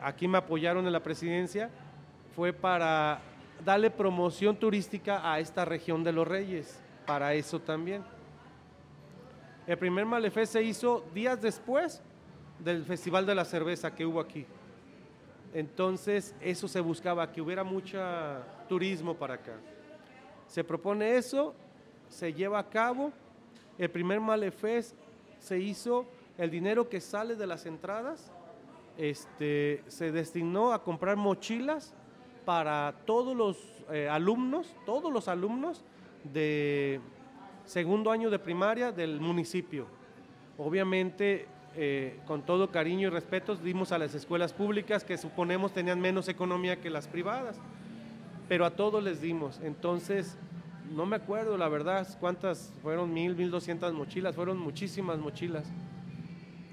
aquí 0.02 0.28
me 0.28 0.40
apoyaron 0.40 0.88
en 0.88 0.92
la 0.92 1.04
presidencia, 1.04 1.70
fue 2.36 2.52
para 2.52 3.22
darle 3.64 3.92
promoción 3.92 4.56
turística 4.56 5.32
a 5.32 5.40
esta 5.40 5.66
región 5.66 6.04
de 6.04 6.12
los 6.12 6.28
Reyes 6.28 6.82
para 7.06 7.34
eso 7.34 7.60
también. 7.60 8.04
El 9.68 9.78
primer 9.78 10.06
Malefé 10.06 10.46
se 10.46 10.62
hizo 10.64 11.04
días 11.14 11.42
después 11.42 12.02
del 12.60 12.84
Festival 12.84 13.26
de 13.26 13.36
la 13.36 13.46
Cerveza 13.46 13.94
que 13.94 14.06
hubo 14.06 14.20
aquí. 14.20 14.46
Entonces, 15.54 16.34
eso 16.42 16.68
se 16.68 16.80
buscaba, 16.80 17.32
que 17.32 17.42
hubiera 17.42 17.64
mucho 17.64 18.00
turismo 18.68 19.16
para 19.16 19.36
acá. 19.36 19.54
Se 20.48 20.64
propone 20.64 21.18
eso, 21.18 21.54
se 22.10 22.34
lleva 22.34 22.60
a 22.60 22.70
cabo. 22.70 23.12
El 23.78 23.90
primer 23.90 24.20
Malefés 24.20 24.96
se 25.40 25.60
hizo, 25.60 26.06
el 26.38 26.50
dinero 26.50 26.88
que 26.88 27.02
sale 27.02 27.36
de 27.36 27.48
las 27.48 27.66
entradas 27.66 28.32
este, 28.98 29.84
se 29.88 30.12
destinó 30.12 30.74
a 30.74 30.84
comprar 30.84 31.18
mochilas 31.18 31.94
para 32.46 32.94
todos 33.06 33.36
los 33.36 33.58
eh, 33.92 34.08
alumnos, 34.10 34.76
todos 34.86 35.12
los 35.12 35.28
alumnos 35.28 35.84
de 36.24 37.00
segundo 37.66 38.12
año 38.12 38.30
de 38.30 38.40
primaria 38.40 38.92
del 38.92 39.20
municipio. 39.20 39.88
Obviamente, 40.58 41.48
eh, 41.76 42.20
con 42.26 42.42
todo 42.42 42.70
cariño 42.70 43.08
y 43.08 43.12
respeto, 43.12 43.56
dimos 43.56 43.92
a 43.92 43.98
las 43.98 44.14
escuelas 44.14 44.54
públicas 44.54 45.04
que 45.04 45.18
suponemos 45.18 45.74
tenían 45.74 46.02
menos 46.02 46.28
economía 46.28 46.82
que 46.82 46.90
las 46.90 47.08
privadas, 47.08 47.60
pero 48.50 48.66
a 48.66 48.72
todos 48.72 49.02
les 49.04 49.22
dimos. 49.22 49.60
Entonces, 49.64 50.38
no 50.94 51.06
me 51.06 51.16
acuerdo 51.16 51.58
la 51.58 51.70
verdad 51.70 52.08
cuántas 52.20 52.74
fueron, 52.82 53.14
mil, 53.14 53.36
mil 53.36 53.50
doscientas 53.50 53.94
mochilas, 53.94 54.36
fueron 54.36 54.58
muchísimas 54.58 55.18
mochilas. 55.18 55.66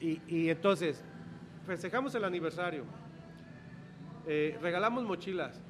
Y, 0.00 0.48
entonces, 0.48 1.02
festejamos 1.66 2.14
el 2.14 2.24
aniversario, 2.24 2.84
eh, 4.26 4.56
regalamos 4.62 5.04
mochilas. 5.04 5.60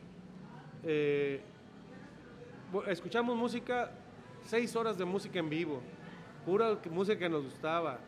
Eh, 0.85 1.41
escuchamos 2.89 3.37
música, 3.37 3.91
seis 4.47 4.75
horas 4.77 4.99
de 4.99 5.05
música 5.05 5.39
en 5.39 5.49
vivo, 5.49 5.81
pura 6.45 6.79
música 6.91 7.19
que 7.19 7.29
nos 7.29 7.45
gustaba. 7.45 7.99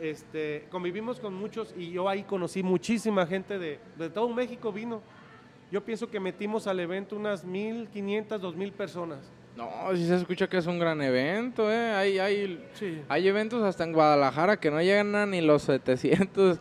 Este, 0.00 0.66
convivimos 0.70 1.20
con 1.20 1.34
muchos 1.34 1.72
y 1.76 1.92
yo 1.92 2.08
ahí 2.08 2.24
conocí 2.24 2.62
muchísima 2.62 3.26
gente 3.26 3.58
de, 3.58 3.78
de 3.96 4.10
todo 4.10 4.28
México 4.28 4.72
vino. 4.72 5.02
Yo 5.70 5.84
pienso 5.84 6.10
que 6.10 6.20
metimos 6.20 6.66
al 6.66 6.80
evento 6.80 7.16
unas 7.16 7.46
1.500, 7.46 8.28
2.000 8.28 8.72
personas. 8.72 9.18
No, 9.56 9.70
si 9.94 10.06
se 10.06 10.16
escucha 10.16 10.48
que 10.48 10.56
es 10.56 10.66
un 10.66 10.78
gran 10.80 11.00
evento, 11.00 11.70
¿eh? 11.70 11.92
Hay, 11.92 12.18
hay, 12.18 12.68
hay 13.08 13.28
eventos 13.28 13.62
hasta 13.62 13.84
en 13.84 13.92
Guadalajara 13.92 14.58
que 14.58 14.70
no 14.70 14.82
llegan 14.82 15.14
a 15.14 15.26
ni 15.26 15.40
los 15.40 15.62
700. 15.62 16.58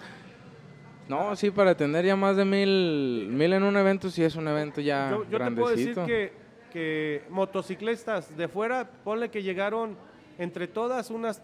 No, 1.10 1.36
sí, 1.36 1.50
para 1.50 1.76
tener 1.76 2.06
ya 2.06 2.16
más 2.16 2.38
de 2.38 2.46
mil, 2.46 3.28
mil 3.30 3.52
en 3.54 3.64
un 3.64 3.76
evento, 3.78 4.10
sí 4.10 4.24
es 4.24 4.36
un 4.36 4.48
evento 4.48 4.80
ya 4.80 5.10
yo, 5.10 5.30
yo 5.30 5.38
te 5.40 5.52
puedo 5.52 5.70
decir 5.70 5.96
que 6.06 6.43
que 6.74 7.24
motociclistas 7.30 8.36
de 8.36 8.48
fuera, 8.48 8.90
ponle 9.04 9.30
que 9.30 9.44
llegaron 9.44 9.96
entre 10.40 10.68
todas 10.68 11.12
unas 11.12 11.40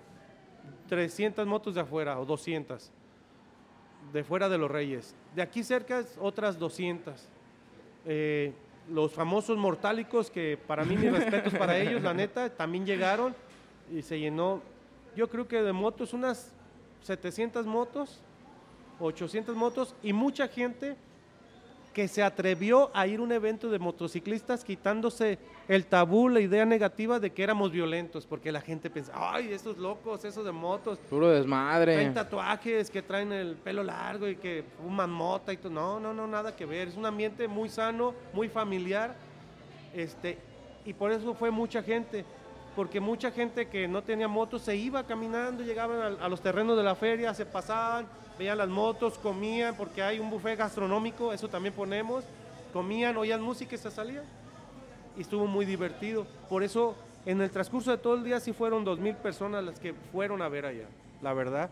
300 0.89 1.45
motos 1.45 1.75
de 1.75 1.81
afuera 1.81 2.19
o 2.19 2.25
200 2.25 2.91
de 4.11 4.23
fuera 4.23 4.49
de 4.49 4.57
los 4.57 4.71
Reyes. 4.71 5.15
De 5.35 5.43
aquí 5.43 5.63
cerca 5.63 6.03
otras 6.19 6.57
200. 6.57 7.13
Eh, 8.05 8.53
los 8.89 9.13
famosos 9.13 9.55
mortálicos, 9.55 10.31
que 10.31 10.57
para 10.57 10.83
mí 10.83 10.97
mis 10.97 11.11
respetos 11.11 11.53
para 11.53 11.77
ellos, 11.79 12.01
la 12.01 12.15
neta, 12.15 12.49
también 12.49 12.83
llegaron 12.83 13.35
y 13.93 14.01
se 14.01 14.19
llenó. 14.19 14.63
Yo 15.15 15.29
creo 15.29 15.47
que 15.47 15.61
de 15.61 15.73
motos 15.73 16.11
unas 16.11 16.51
700 17.03 17.67
motos, 17.67 18.19
800 18.99 19.55
motos 19.55 19.93
y 20.01 20.11
mucha 20.11 20.47
gente 20.47 20.97
que 21.99 22.07
se 22.07 22.23
atrevió 22.23 22.91
a 22.93 23.07
ir 23.07 23.19
a 23.19 23.23
un 23.23 23.33
evento 23.33 23.69
de 23.69 23.77
motociclistas 23.77 24.63
quitándose 24.63 25.37
el 25.67 25.85
tabú, 25.85 26.29
la 26.29 26.39
idea 26.39 26.65
negativa 26.65 27.19
de 27.19 27.31
que 27.31 27.43
éramos 27.43 27.73
violentos, 27.73 28.25
porque 28.25 28.53
la 28.53 28.61
gente 28.61 28.89
pensa, 28.89 29.11
ay, 29.13 29.51
esos 29.51 29.77
locos, 29.77 30.23
esos 30.23 30.45
de 30.45 30.53
motos. 30.53 30.97
Puro 31.09 31.27
desmadre. 31.27 31.95
Traen 31.95 32.13
tatuajes, 32.13 32.89
que 32.89 33.01
traen 33.01 33.33
el 33.33 33.55
pelo 33.55 33.83
largo 33.83 34.29
y 34.29 34.37
que 34.37 34.63
fuman 34.81 35.11
mota 35.11 35.51
y 35.51 35.57
todo. 35.57 35.73
No, 35.73 35.99
no, 35.99 36.13
no, 36.13 36.25
nada 36.25 36.55
que 36.55 36.65
ver. 36.65 36.87
Es 36.87 36.95
un 36.95 37.05
ambiente 37.05 37.49
muy 37.49 37.67
sano, 37.67 38.13
muy 38.31 38.47
familiar. 38.47 39.13
Este, 39.93 40.37
y 40.85 40.93
por 40.93 41.11
eso 41.11 41.33
fue 41.33 41.51
mucha 41.51 41.83
gente, 41.83 42.23
porque 42.77 43.01
mucha 43.01 43.29
gente 43.29 43.67
que 43.67 43.89
no 43.89 44.03
tenía 44.03 44.29
motos 44.29 44.61
se 44.61 44.73
iba 44.73 45.05
caminando, 45.05 45.65
llegaban 45.65 46.17
a 46.21 46.29
los 46.29 46.39
terrenos 46.39 46.77
de 46.77 46.83
la 46.83 46.95
feria, 46.95 47.33
se 47.33 47.45
pasaban 47.45 48.07
veían 48.39 48.57
las 48.57 48.69
motos, 48.69 49.19
comían, 49.19 49.75
porque 49.75 50.01
hay 50.01 50.17
un 50.17 50.29
buffet 50.29 50.57
gastronómico, 50.57 51.33
eso 51.33 51.49
también 51.49 51.73
ponemos, 51.73 52.23
comían, 52.71 53.17
oían 53.17 53.41
música 53.41 53.75
y 53.75 53.77
se 53.77 53.91
salían. 53.91 54.23
Y 55.17 55.21
estuvo 55.21 55.45
muy 55.45 55.65
divertido. 55.65 56.25
Por 56.47 56.63
eso, 56.63 56.95
en 57.25 57.41
el 57.41 57.51
transcurso 57.51 57.91
de 57.91 57.97
todo 57.97 58.15
el 58.15 58.23
día 58.23 58.39
sí 58.39 58.53
fueron 58.53 58.85
dos 58.85 58.97
mil 58.97 59.15
personas 59.15 59.61
las 59.61 59.77
que 59.77 59.93
fueron 59.93 60.41
a 60.41 60.47
ver 60.47 60.65
allá, 60.65 60.87
la 61.21 61.33
verdad. 61.33 61.69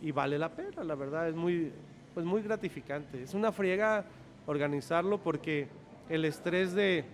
Y 0.00 0.12
vale 0.12 0.38
la 0.38 0.50
pena, 0.50 0.84
la 0.84 0.94
verdad, 0.94 1.28
es 1.28 1.34
muy, 1.34 1.72
pues 2.14 2.24
muy 2.24 2.42
gratificante. 2.42 3.20
Es 3.20 3.34
una 3.34 3.50
friega 3.50 4.04
organizarlo 4.46 5.18
porque 5.18 5.66
el 6.08 6.24
estrés 6.24 6.74
de, 6.74 7.04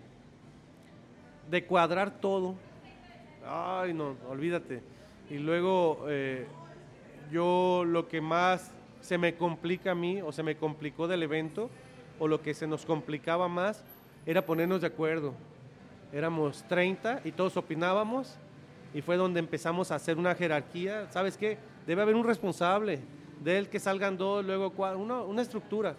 de 1.50 1.64
cuadrar 1.64 2.10
todo, 2.20 2.54
ay 3.46 3.94
no, 3.94 4.16
olvídate. 4.28 4.82
Y 5.30 5.38
luego 5.38 6.04
eh, 6.08 6.46
yo 7.30 7.84
lo 7.86 8.06
que 8.06 8.20
más 8.20 8.72
se 9.00 9.18
me 9.18 9.34
complica 9.34 9.92
a 9.92 9.94
mí 9.94 10.20
o 10.22 10.32
se 10.32 10.42
me 10.42 10.56
complicó 10.56 11.08
del 11.08 11.22
evento 11.22 11.70
o 12.18 12.28
lo 12.28 12.42
que 12.42 12.54
se 12.54 12.66
nos 12.66 12.84
complicaba 12.84 13.48
más 13.48 13.82
era 14.26 14.44
ponernos 14.44 14.80
de 14.80 14.86
acuerdo. 14.86 15.34
Éramos 16.12 16.64
30 16.68 17.22
y 17.24 17.32
todos 17.32 17.56
opinábamos 17.56 18.36
y 18.92 19.00
fue 19.00 19.16
donde 19.16 19.40
empezamos 19.40 19.90
a 19.90 19.94
hacer 19.94 20.18
una 20.18 20.34
jerarquía. 20.34 21.10
¿Sabes 21.10 21.36
qué? 21.36 21.58
Debe 21.86 22.02
haber 22.02 22.14
un 22.14 22.24
responsable, 22.24 23.00
de 23.42 23.58
él 23.58 23.68
que 23.68 23.80
salgan 23.80 24.16
dos, 24.16 24.44
luego 24.44 24.70
cuatro, 24.70 24.98
una, 24.98 25.22
una 25.22 25.42
estructura. 25.42 25.94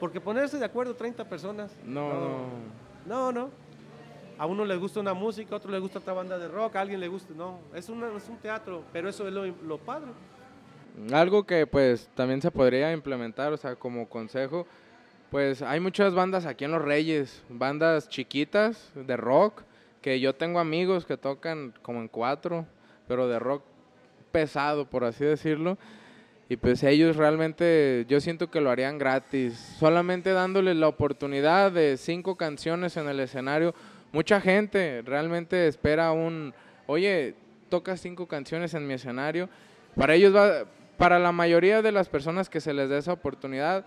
Porque 0.00 0.20
ponerse 0.20 0.58
de 0.58 0.64
acuerdo 0.64 0.94
30 0.94 1.24
personas. 1.28 1.74
No, 1.84 2.08
no. 2.08 2.36
No, 3.06 3.32
no. 3.32 3.50
a 4.38 4.46
uno 4.46 4.64
le 4.64 4.76
gusta 4.76 5.00
una 5.00 5.14
música, 5.14 5.54
a 5.54 5.58
otro 5.58 5.70
le 5.70 5.78
gusta 5.78 5.98
otra 5.98 6.12
banda 6.12 6.38
de 6.38 6.48
rock, 6.48 6.76
a 6.76 6.80
alguien 6.80 6.98
le 6.98 7.08
gusta, 7.08 7.32
no, 7.36 7.60
es, 7.72 7.88
una, 7.88 8.08
es 8.16 8.28
un 8.28 8.36
teatro, 8.38 8.82
pero 8.92 9.08
eso 9.08 9.28
es 9.28 9.32
lo, 9.32 9.46
lo 9.46 9.78
padre. 9.78 10.08
Algo 11.12 11.44
que 11.46 11.66
pues 11.66 12.08
también 12.14 12.40
se 12.40 12.50
podría 12.50 12.92
implementar, 12.92 13.52
o 13.52 13.56
sea, 13.56 13.76
como 13.76 14.08
consejo, 14.08 14.66
pues 15.30 15.60
hay 15.60 15.78
muchas 15.78 16.14
bandas 16.14 16.46
aquí 16.46 16.64
en 16.64 16.72
Los 16.72 16.82
Reyes, 16.82 17.42
bandas 17.48 18.08
chiquitas 18.08 18.90
de 18.94 19.16
rock, 19.16 19.62
que 20.00 20.20
yo 20.20 20.34
tengo 20.34 20.58
amigos 20.58 21.04
que 21.04 21.16
tocan 21.16 21.74
como 21.82 22.00
en 22.00 22.08
cuatro, 22.08 22.64
pero 23.08 23.28
de 23.28 23.38
rock 23.38 23.62
pesado, 24.32 24.88
por 24.88 25.04
así 25.04 25.24
decirlo. 25.24 25.76
Y 26.48 26.56
pues 26.56 26.82
ellos 26.84 27.16
realmente, 27.16 28.06
yo 28.08 28.20
siento 28.20 28.50
que 28.50 28.60
lo 28.60 28.70
harían 28.70 28.98
gratis, 28.98 29.54
solamente 29.78 30.30
dándoles 30.30 30.76
la 30.76 30.86
oportunidad 30.86 31.72
de 31.72 31.96
cinco 31.96 32.36
canciones 32.36 32.96
en 32.96 33.08
el 33.08 33.18
escenario. 33.18 33.74
Mucha 34.12 34.40
gente 34.40 35.02
realmente 35.04 35.66
espera 35.66 36.12
un, 36.12 36.54
oye, 36.86 37.34
toca 37.68 37.96
cinco 37.96 38.28
canciones 38.28 38.74
en 38.74 38.86
mi 38.86 38.94
escenario. 38.94 39.48
Para 39.96 40.14
ellos 40.14 40.34
va, 40.34 40.66
para 40.96 41.18
la 41.18 41.32
mayoría 41.32 41.82
de 41.82 41.92
las 41.92 42.08
personas 42.08 42.48
que 42.48 42.60
se 42.60 42.72
les 42.72 42.88
dé 42.88 42.98
esa 42.98 43.12
oportunidad, 43.12 43.84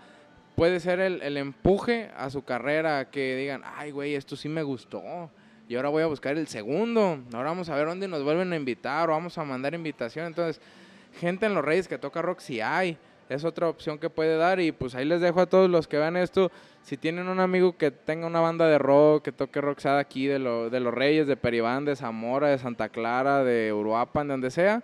puede 0.54 0.80
ser 0.80 1.00
el, 1.00 1.36
empuje 1.36 2.10
a 2.16 2.30
su 2.30 2.42
carrera, 2.44 3.10
que 3.10 3.36
digan, 3.36 3.62
ay, 3.64 3.90
güey, 3.90 4.14
esto 4.14 4.36
sí 4.36 4.48
me 4.48 4.62
gustó. 4.62 5.30
Y 5.68 5.76
ahora 5.76 5.88
voy 5.88 6.02
a 6.02 6.06
buscar 6.06 6.36
el 6.36 6.48
segundo. 6.48 7.20
Ahora 7.32 7.50
vamos 7.50 7.68
a 7.68 7.76
ver 7.76 7.86
dónde 7.86 8.08
nos 8.08 8.22
vuelven 8.24 8.52
a 8.52 8.56
invitar 8.56 9.08
o 9.08 9.12
vamos 9.12 9.38
a 9.38 9.44
mandar 9.44 9.72
invitación. 9.72 10.26
Entonces, 10.26 10.60
gente 11.20 11.46
en 11.46 11.54
los 11.54 11.64
Reyes 11.64 11.86
que 11.86 11.96
toca 11.96 12.20
rock, 12.22 12.40
sí 12.40 12.60
hay. 12.60 12.98
Es 13.28 13.44
otra 13.44 13.68
opción 13.68 13.98
que 13.98 14.10
puede 14.10 14.36
dar. 14.36 14.58
Y 14.58 14.72
pues 14.72 14.96
ahí 14.96 15.04
les 15.04 15.20
dejo 15.20 15.40
a 15.40 15.46
todos 15.46 15.70
los 15.70 15.86
que 15.86 15.96
vean 15.96 16.16
esto. 16.16 16.50
Si 16.82 16.96
tienen 16.96 17.28
un 17.28 17.38
amigo 17.38 17.76
que 17.76 17.92
tenga 17.92 18.26
una 18.26 18.40
banda 18.40 18.66
de 18.66 18.78
rock, 18.78 19.22
que 19.22 19.32
toque 19.32 19.60
rock 19.60 19.78
sea 19.78 19.98
aquí 19.98 20.26
de, 20.26 20.40
de 20.40 20.80
los 20.80 20.92
Reyes, 20.92 21.28
de 21.28 21.36
Peribán, 21.36 21.84
de 21.84 21.94
Zamora, 21.94 22.48
de 22.48 22.58
Santa 22.58 22.88
Clara, 22.88 23.44
de 23.44 23.72
Uruapan, 23.72 24.26
de 24.26 24.32
donde 24.32 24.50
sea 24.50 24.82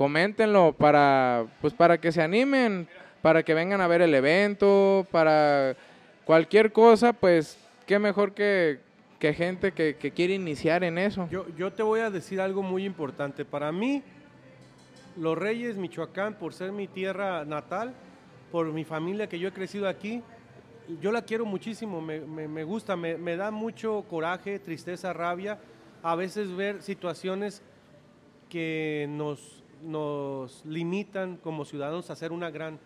coméntenlo 0.00 0.72
para, 0.72 1.44
pues 1.60 1.74
para 1.74 2.00
que 2.00 2.10
se 2.10 2.22
animen, 2.22 2.88
para 3.20 3.42
que 3.42 3.52
vengan 3.52 3.82
a 3.82 3.86
ver 3.86 4.00
el 4.00 4.14
evento, 4.14 5.06
para 5.10 5.76
cualquier 6.24 6.72
cosa, 6.72 7.12
pues 7.12 7.58
qué 7.84 7.98
mejor 7.98 8.32
que, 8.32 8.80
gente 9.20 9.72
que, 9.72 10.12
quiere 10.16 10.32
iniciar 10.32 10.84
en 10.84 10.96
eso. 10.96 11.28
Yo, 11.30 11.44
yo 11.54 11.74
te 11.74 11.82
voy 11.82 12.00
a 12.00 12.08
decir 12.08 12.40
algo 12.40 12.62
muy 12.62 12.86
importante. 12.86 13.44
Para 13.44 13.72
mí, 13.72 14.02
Los 15.18 15.36
Reyes, 15.36 15.76
Michoacán, 15.76 16.32
por 16.32 16.54
ser 16.54 16.72
mi 16.72 16.88
tierra 16.88 17.44
natal, 17.44 17.92
por 18.50 18.72
mi 18.72 18.84
familia 18.86 19.28
que 19.28 19.38
yo 19.38 19.48
he 19.48 19.52
crecido 19.52 19.86
aquí, 19.86 20.22
yo 21.02 21.12
la 21.12 21.20
quiero 21.20 21.44
muchísimo, 21.44 22.00
me, 22.00 22.20
me, 22.20 22.64
gusta, 22.64 22.96
me, 22.96 23.18
me, 23.18 23.36
da 23.36 23.50
mucho 23.50 24.06
coraje, 24.08 24.60
tristeza, 24.60 25.12
rabia, 25.12 25.58
a 26.02 26.14
veces 26.16 26.56
ver 26.56 26.80
situaciones 26.80 27.60
que 28.48 29.06
nos 29.10 29.59
nos 29.82 30.64
limitan 30.64 31.36
como 31.36 31.64
ciudadanos 31.64 32.10
a 32.10 32.14
hacer 32.14 32.32
una 32.32 32.50
gran... 32.50 32.78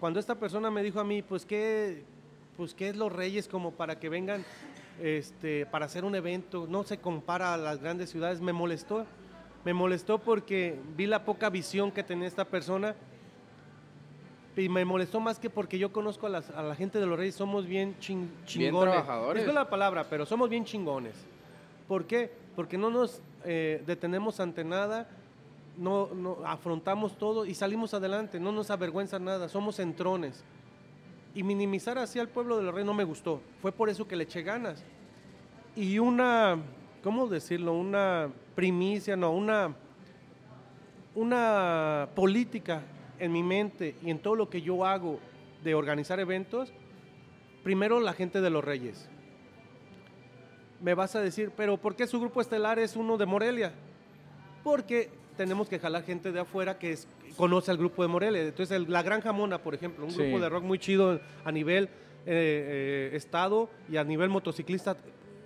Cuando 0.00 0.20
esta 0.20 0.34
persona 0.34 0.70
me 0.70 0.82
dijo 0.82 1.00
a 1.00 1.04
mí, 1.04 1.22
pues 1.22 1.46
qué, 1.46 2.04
pues 2.56 2.74
qué 2.74 2.88
es 2.88 2.96
los 2.96 3.12
reyes 3.12 3.48
como 3.48 3.72
para 3.72 3.98
que 3.98 4.08
vengan 4.08 4.44
este, 5.00 5.66
para 5.66 5.86
hacer 5.86 6.04
un 6.04 6.14
evento, 6.14 6.66
no 6.68 6.84
se 6.84 6.98
compara 6.98 7.54
a 7.54 7.56
las 7.56 7.80
grandes 7.80 8.10
ciudades, 8.10 8.40
me 8.40 8.52
molestó. 8.52 9.06
Me 9.64 9.72
molestó 9.72 10.18
porque 10.18 10.78
vi 10.96 11.06
la 11.06 11.24
poca 11.24 11.48
visión 11.48 11.90
que 11.90 12.02
tenía 12.02 12.28
esta 12.28 12.44
persona 12.44 12.94
y 14.56 14.68
me 14.68 14.84
molestó 14.84 15.20
más 15.20 15.38
que 15.38 15.50
porque 15.50 15.78
yo 15.78 15.92
conozco 15.92 16.26
a, 16.26 16.30
la 16.30 16.74
gente 16.76 17.00
de 17.00 17.06
los 17.06 17.18
Reyes, 17.18 17.34
somos 17.34 17.66
bien 17.66 17.96
chingones. 17.98 18.56
Bien 18.56 18.78
trabajadores. 18.78 19.46
Es 19.46 19.54
la 19.54 19.68
palabra, 19.68 20.06
pero 20.08 20.26
somos 20.26 20.48
bien 20.48 20.64
chingones. 20.64 21.14
¿Por 21.88 22.04
qué? 22.04 22.30
Porque 22.54 22.78
no 22.78 22.90
nos 22.90 23.20
eh, 23.44 23.82
detenemos 23.86 24.38
ante 24.38 24.64
nada, 24.64 25.08
no, 25.76 26.08
no, 26.14 26.38
afrontamos 26.44 27.16
todo 27.18 27.46
y 27.46 27.54
salimos 27.54 27.94
adelante, 27.94 28.38
no 28.38 28.52
nos 28.52 28.70
avergüenza 28.70 29.18
nada, 29.18 29.48
somos 29.48 29.78
entrones. 29.78 30.44
Y 31.34 31.42
minimizar 31.42 31.98
así 31.98 32.18
al 32.18 32.28
pueblo 32.28 32.56
de 32.56 32.62
los 32.62 32.74
reyes 32.74 32.86
no 32.86 32.94
me 32.94 33.04
gustó, 33.04 33.40
fue 33.60 33.72
por 33.72 33.88
eso 33.88 34.06
que 34.06 34.16
le 34.16 34.24
eché 34.24 34.42
ganas. 34.42 34.84
Y 35.74 35.98
una, 35.98 36.58
¿cómo 37.02 37.26
decirlo? 37.26 37.72
Una 37.72 38.30
primicia, 38.54 39.16
no, 39.16 39.32
una, 39.32 39.74
una 41.14 42.08
política 42.14 42.82
en 43.18 43.32
mi 43.32 43.42
mente 43.42 43.96
y 44.02 44.10
en 44.10 44.18
todo 44.18 44.36
lo 44.36 44.48
que 44.48 44.62
yo 44.62 44.84
hago 44.84 45.18
de 45.64 45.74
organizar 45.74 46.20
eventos, 46.20 46.72
primero 47.64 47.98
la 47.98 48.12
gente 48.12 48.40
de 48.40 48.50
los 48.50 48.62
reyes. 48.62 49.08
Me 50.80 50.94
vas 50.94 51.16
a 51.16 51.20
decir, 51.20 51.50
pero 51.56 51.78
¿por 51.78 51.96
qué 51.96 52.06
su 52.06 52.20
grupo 52.20 52.40
estelar 52.40 52.78
es 52.78 52.94
uno 52.94 53.16
de 53.16 53.26
Morelia? 53.26 53.72
Porque 54.62 55.10
tenemos 55.36 55.68
que 55.68 55.78
jalar 55.78 56.04
gente 56.04 56.32
de 56.32 56.40
afuera 56.40 56.78
que 56.78 56.96
conoce 57.36 57.70
al 57.70 57.76
grupo 57.76 58.02
de 58.02 58.08
Morelia. 58.08 58.42
Entonces, 58.42 58.88
la 58.88 59.02
Gran 59.02 59.20
Jamona, 59.20 59.58
por 59.58 59.74
ejemplo, 59.74 60.06
un 60.06 60.14
grupo 60.14 60.40
de 60.40 60.48
rock 60.48 60.64
muy 60.64 60.78
chido 60.78 61.20
a 61.44 61.52
nivel 61.52 61.84
eh, 62.26 63.10
eh, 63.12 63.16
estado 63.16 63.68
y 63.88 63.96
a 63.96 64.04
nivel 64.04 64.30
motociclista, 64.30 64.96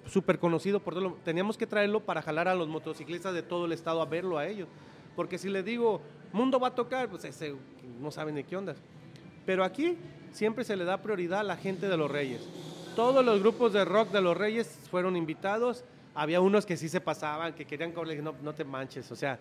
súper 0.07 0.39
conocido 0.39 0.80
por 0.80 0.95
todo. 0.95 1.18
Teníamos 1.24 1.57
que 1.57 1.66
traerlo 1.66 2.01
para 2.01 2.22
jalar 2.22 2.49
a 2.49 2.55
los 2.55 2.68
motociclistas 2.68 3.34
de 3.34 3.43
todo 3.43 3.66
el 3.66 3.72
estado 3.72 4.01
a 4.01 4.07
verlo 4.07 4.39
a 4.39 4.47
ellos. 4.47 4.68
Porque 5.16 5.39
si 5.39 5.49
les 5.49 5.64
digo, 5.64 6.01
mundo 6.32 6.61
va 6.61 6.68
a 6.68 6.74
tocar, 6.74 7.09
pues 7.09 7.24
ese, 7.24 7.55
no 8.01 8.11
saben 8.11 8.34
de 8.34 8.45
qué 8.45 8.57
onda. 8.57 8.74
Pero 9.45 9.64
aquí 9.64 9.97
siempre 10.32 10.64
se 10.64 10.76
le 10.76 10.84
da 10.84 11.03
prioridad 11.03 11.41
a 11.41 11.45
la 11.45 11.57
gente 11.57 11.89
de 11.89 11.97
los 11.97 12.11
Reyes. 12.11 12.47
Todos 12.95 13.24
los 13.24 13.41
grupos 13.41 13.72
de 13.72 13.84
rock 13.84 14.11
de 14.11 14.20
los 14.20 14.36
Reyes 14.36 14.78
fueron 14.91 15.16
invitados. 15.16 15.84
Había 16.14 16.41
unos 16.41 16.66
que 16.66 16.76
sí 16.76 16.89
se 16.89 17.01
pasaban, 17.01 17.55
que 17.55 17.64
querían 17.64 17.93
cobrar, 17.93 18.16
no, 18.16 18.34
no 18.43 18.53
te 18.53 18.64
manches, 18.64 19.11
o 19.12 19.16
sea, 19.16 19.39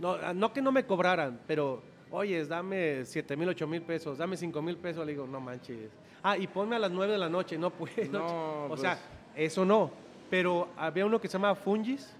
no, 0.00 0.12
ah, 0.12 0.32
no 0.32 0.52
que 0.52 0.62
no 0.62 0.72
me 0.72 0.84
cobraran, 0.84 1.40
pero, 1.46 1.82
oye, 2.10 2.44
dame 2.46 3.04
7 3.04 3.36
mil, 3.36 3.48
8 3.48 3.66
mil 3.66 3.82
pesos, 3.82 4.18
dame 4.18 4.36
5 4.36 4.62
mil 4.62 4.76
pesos. 4.76 5.04
Le 5.04 5.12
digo, 5.12 5.26
no 5.26 5.40
manches. 5.40 5.90
Ah, 6.22 6.36
y 6.36 6.46
ponme 6.46 6.76
a 6.76 6.78
las 6.78 6.90
9 6.90 7.12
de 7.12 7.18
la 7.18 7.28
noche. 7.28 7.58
No 7.58 7.70
pues. 7.70 7.92
o 8.14 8.76
sea, 8.76 8.98
pues. 8.98 9.46
eso 9.46 9.64
no. 9.64 9.90
Pero 10.30 10.68
había 10.76 11.06
uno 11.06 11.20
que 11.20 11.28
se 11.28 11.32
llama 11.32 11.54
Fungis. 11.54 12.14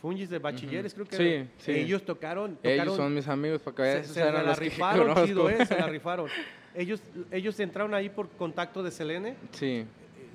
Fungis 0.00 0.28
de 0.28 0.38
bachilleres, 0.38 0.92
creo 0.92 1.06
que 1.06 1.16
sí, 1.16 1.50
sí. 1.56 1.72
ellos 1.72 2.04
tocaron, 2.04 2.58
Ellos 2.62 2.94
son 2.94 3.14
mis 3.14 3.26
amigos, 3.26 3.62
porque 3.64 4.04
se, 4.04 4.12
se, 4.12 4.30
la 4.30 4.54
rifaron, 4.54 5.26
chido, 5.26 5.48
eh, 5.48 5.64
se 5.64 5.74
la 5.74 5.86
rifaron. 5.88 6.28
Ellos, 6.74 7.02
ellos 7.30 7.58
entraron 7.58 7.94
ahí 7.94 8.10
por 8.10 8.28
contacto 8.28 8.82
de 8.82 8.90
Selene. 8.90 9.36
Sí. 9.52 9.86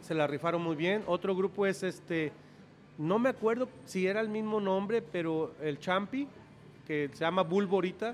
Se 0.02 0.16
la 0.16 0.26
rifaron 0.26 0.64
muy 0.64 0.76
bien. 0.76 1.04
Otro 1.06 1.36
grupo 1.36 1.68
es 1.68 1.84
este, 1.84 2.34
no 2.98 3.20
me 3.20 3.30
acuerdo 3.30 3.70
si 3.86 4.08
era 4.08 4.20
el 4.20 4.30
mismo 4.30 4.60
nombre, 4.60 5.02
pero 5.02 5.54
el 5.62 5.80
Champi, 5.80 6.28
que 6.92 7.10
se 7.14 7.24
llama 7.24 7.44
Bulborita. 7.44 8.14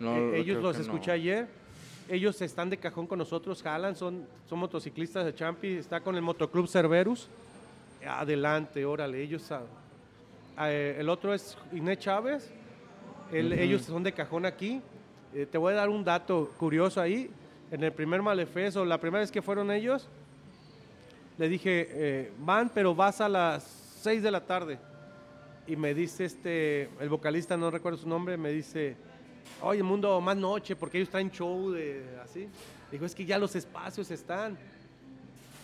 Eh, 0.00 0.32
ellos 0.34 0.60
los 0.60 0.76
escuché 0.76 1.12
ayer. 1.12 1.46
Ellos 2.08 2.42
están 2.42 2.68
de 2.68 2.76
cajón 2.76 3.06
con 3.06 3.16
nosotros, 3.16 3.62
jalan, 3.62 3.94
son, 3.94 4.26
son 4.48 4.58
motociclistas 4.58 5.24
de 5.24 5.32
Champi, 5.32 5.74
está 5.74 6.00
con 6.00 6.16
el 6.16 6.22
Motoclub 6.22 6.66
Cerberus. 6.66 7.28
Adelante, 8.04 8.84
órale, 8.84 9.22
ellos. 9.22 9.48
Eh, 10.58 10.96
el 10.98 11.08
otro 11.08 11.32
es 11.32 11.56
Inés 11.72 12.00
Chávez, 12.00 12.52
ellos 13.32 13.82
son 13.82 14.02
de 14.02 14.12
cajón 14.12 14.46
aquí. 14.46 14.82
Eh, 15.32 15.46
te 15.46 15.56
voy 15.56 15.72
a 15.72 15.76
dar 15.76 15.88
un 15.88 16.02
dato 16.02 16.50
curioso 16.58 17.00
ahí. 17.00 17.30
En 17.70 17.84
el 17.84 17.92
primer 17.92 18.20
Malefeso, 18.20 18.84
la 18.84 18.98
primera 18.98 19.20
vez 19.20 19.30
que 19.30 19.42
fueron 19.42 19.70
ellos, 19.70 20.08
le 21.38 21.48
dije, 21.48 22.32
van, 22.40 22.68
pero 22.68 22.96
vas 22.96 23.20
a 23.20 23.28
las 23.28 23.62
6 24.02 24.24
de 24.24 24.30
la 24.32 24.40
tarde 24.44 24.78
y 25.66 25.76
me 25.76 25.94
dice 25.94 26.24
este, 26.24 26.88
el 27.00 27.08
vocalista, 27.08 27.56
no 27.56 27.70
recuerdo 27.70 27.98
su 27.98 28.08
nombre, 28.08 28.36
me 28.36 28.50
dice, 28.50 28.96
oye, 29.60 29.82
mundo, 29.82 30.20
más 30.20 30.36
noche, 30.36 30.74
porque 30.76 30.98
ellos 30.98 31.10
traen 31.10 31.30
show 31.30 31.70
de 31.70 32.04
así. 32.22 32.48
Dijo, 32.90 33.04
es 33.04 33.14
que 33.14 33.24
ya 33.24 33.38
los 33.38 33.54
espacios 33.54 34.10
están. 34.10 34.58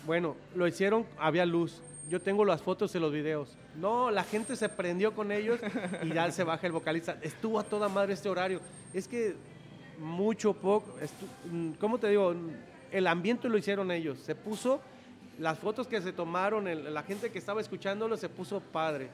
Bueno, 0.07 0.37
lo 0.55 0.67
hicieron, 0.67 1.05
había 1.19 1.45
luz. 1.45 1.83
Yo 2.09 2.21
tengo 2.21 2.45
las 2.45 2.63
fotos 2.63 2.95
y 2.95 2.99
los 2.99 3.13
videos. 3.13 3.57
No, 3.77 4.11
la 4.11 4.25
gente 4.25 4.57
se 4.57 4.69
prendió 4.69 5.15
con 5.15 5.31
ellos 5.31 5.61
y 6.03 6.09
ya 6.15 6.31
se 6.31 6.43
baja 6.43 6.67
el 6.67 6.73
vocalista. 6.73 7.19
Estuvo 7.21 7.59
a 7.59 7.65
toda 7.65 7.89
madre 7.89 8.15
este 8.15 8.31
horario. 8.31 8.61
Es 8.95 9.07
que 9.07 9.35
mucho 9.99 10.55
poco, 10.55 10.95
¿cómo 11.79 11.99
te 11.99 12.09
digo? 12.09 12.35
El 12.91 13.07
ambiente 13.07 13.49
lo 13.49 13.59
hicieron 13.59 13.91
ellos. 13.91 14.19
Se 14.21 14.35
puso, 14.35 14.81
las 15.39 15.59
fotos 15.59 15.87
que 15.87 16.01
se 16.01 16.13
tomaron, 16.13 16.95
la 16.95 17.03
gente 17.03 17.31
que 17.31 17.39
estaba 17.39 17.61
escuchándolo 17.61 18.17
se 18.17 18.31
puso 18.31 18.61
padre. 18.61 19.11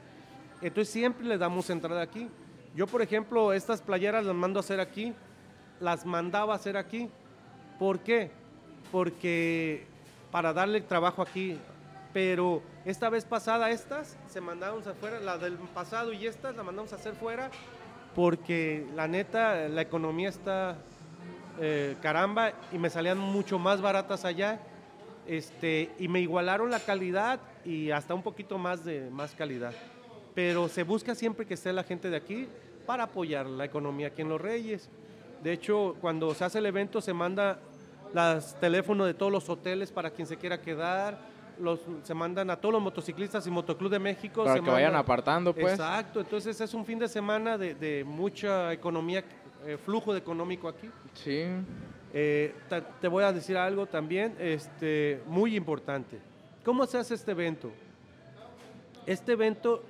Entonces 0.61 0.91
siempre 0.91 1.25
le 1.25 1.37
damos 1.37 1.69
entrada 1.69 2.01
aquí. 2.01 2.29
Yo, 2.75 2.87
por 2.87 3.01
ejemplo, 3.01 3.53
estas 3.53 3.81
playeras 3.81 4.25
las 4.25 4.35
mando 4.35 4.59
a 4.59 4.61
hacer 4.61 4.79
aquí, 4.79 5.13
las 5.79 6.05
mandaba 6.05 6.53
a 6.53 6.55
hacer 6.57 6.77
aquí. 6.77 7.09
¿Por 7.79 7.99
qué? 7.99 8.31
Porque 8.91 9.85
para 10.31 10.53
darle 10.53 10.81
trabajo 10.81 11.21
aquí. 11.21 11.57
Pero 12.13 12.61
esta 12.85 13.09
vez 13.09 13.25
pasada 13.25 13.69
estas 13.71 14.17
se 14.27 14.39
mandaron 14.39 14.87
afuera, 14.87 15.19
la 15.19 15.37
del 15.37 15.55
pasado 15.55 16.13
y 16.13 16.25
estas 16.27 16.55
la 16.55 16.63
mandamos 16.63 16.93
a 16.93 16.95
hacer 16.95 17.13
fuera 17.13 17.49
porque 18.15 18.87
la 18.95 19.07
neta 19.07 19.67
la 19.67 19.81
economía 19.81 20.29
está 20.29 20.77
eh, 21.59 21.95
caramba 22.01 22.53
y 22.71 22.77
me 22.77 22.89
salían 22.89 23.17
mucho 23.17 23.59
más 23.59 23.81
baratas 23.81 24.23
allá 24.23 24.59
este, 25.27 25.91
y 25.99 26.07
me 26.07 26.21
igualaron 26.21 26.71
la 26.71 26.79
calidad 26.79 27.39
y 27.65 27.91
hasta 27.91 28.13
un 28.13 28.23
poquito 28.23 28.57
más 28.57 28.85
de 28.85 29.09
más 29.09 29.35
calidad. 29.35 29.73
Pero 30.35 30.67
se 30.67 30.83
busca 30.83 31.15
siempre 31.15 31.45
que 31.45 31.53
esté 31.55 31.71
la 31.73 31.83
gente 31.83 32.09
de 32.09 32.17
aquí 32.17 32.47
para 32.85 33.03
apoyar 33.05 33.45
la 33.47 33.65
economía 33.65 34.07
aquí 34.07 34.21
en 34.21 34.29
Los 34.29 34.39
Reyes. 34.41 34.89
De 35.41 35.53
hecho, 35.53 35.95
cuando 36.01 36.33
se 36.35 36.43
hace 36.43 36.59
el 36.59 36.65
evento 36.65 37.01
se 37.01 37.13
manda 37.13 37.59
los 38.13 38.53
teléfonos 38.59 39.07
de 39.07 39.13
todos 39.13 39.31
los 39.31 39.49
hoteles 39.49 39.91
para 39.91 40.09
quien 40.11 40.27
se 40.27 40.37
quiera 40.37 40.61
quedar, 40.61 41.17
los, 41.59 41.79
se 42.03 42.13
mandan 42.13 42.49
a 42.49 42.57
todos 42.57 42.73
los 42.73 42.81
motociclistas 42.81 43.47
y 43.47 43.51
Motoclub 43.51 43.89
de 43.89 43.99
México. 43.99 44.43
Para 44.43 44.57
se 44.57 44.61
que 44.63 44.69
vayan 44.69 44.95
apartando, 44.95 45.53
pues. 45.53 45.73
Exacto, 45.73 46.19
entonces 46.19 46.59
es 46.59 46.73
un 46.73 46.85
fin 46.85 46.99
de 46.99 47.07
semana 47.07 47.57
de, 47.57 47.75
de 47.75 48.03
mucha 48.03 48.73
economía, 48.73 49.23
eh, 49.65 49.77
flujo 49.83 50.11
de 50.13 50.19
económico 50.19 50.67
aquí. 50.67 50.89
Sí. 51.13 51.43
Eh, 52.13 52.53
ta- 52.69 52.81
te 52.81 53.07
voy 53.07 53.23
a 53.23 53.31
decir 53.33 53.55
algo 53.57 53.85
también 53.85 54.35
este, 54.39 55.21
muy 55.27 55.55
importante. 55.55 56.19
¿Cómo 56.63 56.85
se 56.85 56.97
hace 56.97 57.13
este 57.15 57.31
evento? 57.31 57.71
Este 59.05 59.33
evento 59.33 59.83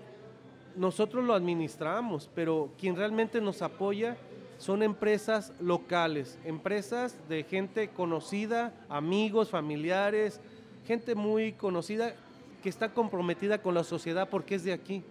nosotros 0.76 1.24
lo 1.24 1.34
administramos, 1.34 2.30
pero 2.36 2.72
quien 2.78 2.96
realmente 2.96 3.42
nos 3.42 3.62
apoya 3.62 4.18
son 4.58 4.84
empresas 4.84 5.54
locales, 5.60 6.40
empresas 6.46 7.18
de 7.28 7.44
gente 7.44 7.90
conocida, 7.90 8.74
amigos, 8.90 9.50
familiares, 9.50 10.40
gente 10.86 11.16
muy 11.16 11.54
conocida 11.54 12.16
que 12.64 12.70
está 12.70 12.94
comprometida 12.94 13.62
con 13.62 13.76
la 13.76 13.84
sociedad 13.84 14.30
porque 14.30 14.56
es 14.56 14.64
de 14.64 14.74
aquí. 14.74 15.04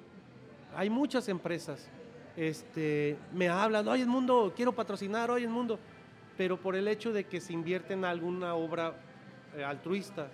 Hay 0.76 0.90
muchas 0.90 1.28
empresas. 1.28 1.88
Este, 2.36 3.16
me 3.32 3.48
hablan, 3.48 3.86
oye, 3.86 4.02
el 4.02 4.08
mundo, 4.08 4.52
quiero 4.56 4.72
patrocinar, 4.72 5.30
oye, 5.30 5.44
el 5.44 5.50
mundo, 5.50 5.78
pero 6.36 6.58
por 6.58 6.74
el 6.74 6.88
hecho 6.88 7.12
de 7.12 7.24
que 7.24 7.40
se 7.40 7.52
invierte 7.52 7.94
en 7.94 8.04
alguna 8.04 8.54
obra 8.54 8.94
eh, 9.56 9.62
altruista. 9.62 10.28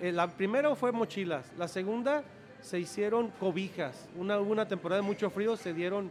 Eh, 0.00 0.12
la 0.12 0.28
primera 0.28 0.74
fue 0.74 0.92
mochilas, 0.92 1.52
la 1.58 1.68
segunda 1.68 2.24
se 2.60 2.78
hicieron 2.78 3.30
cobijas. 3.40 4.08
Una, 4.16 4.38
una 4.40 4.66
temporada 4.68 5.00
de 5.00 5.06
mucho 5.06 5.30
frío, 5.30 5.56
se 5.56 5.74
dieron, 5.74 6.10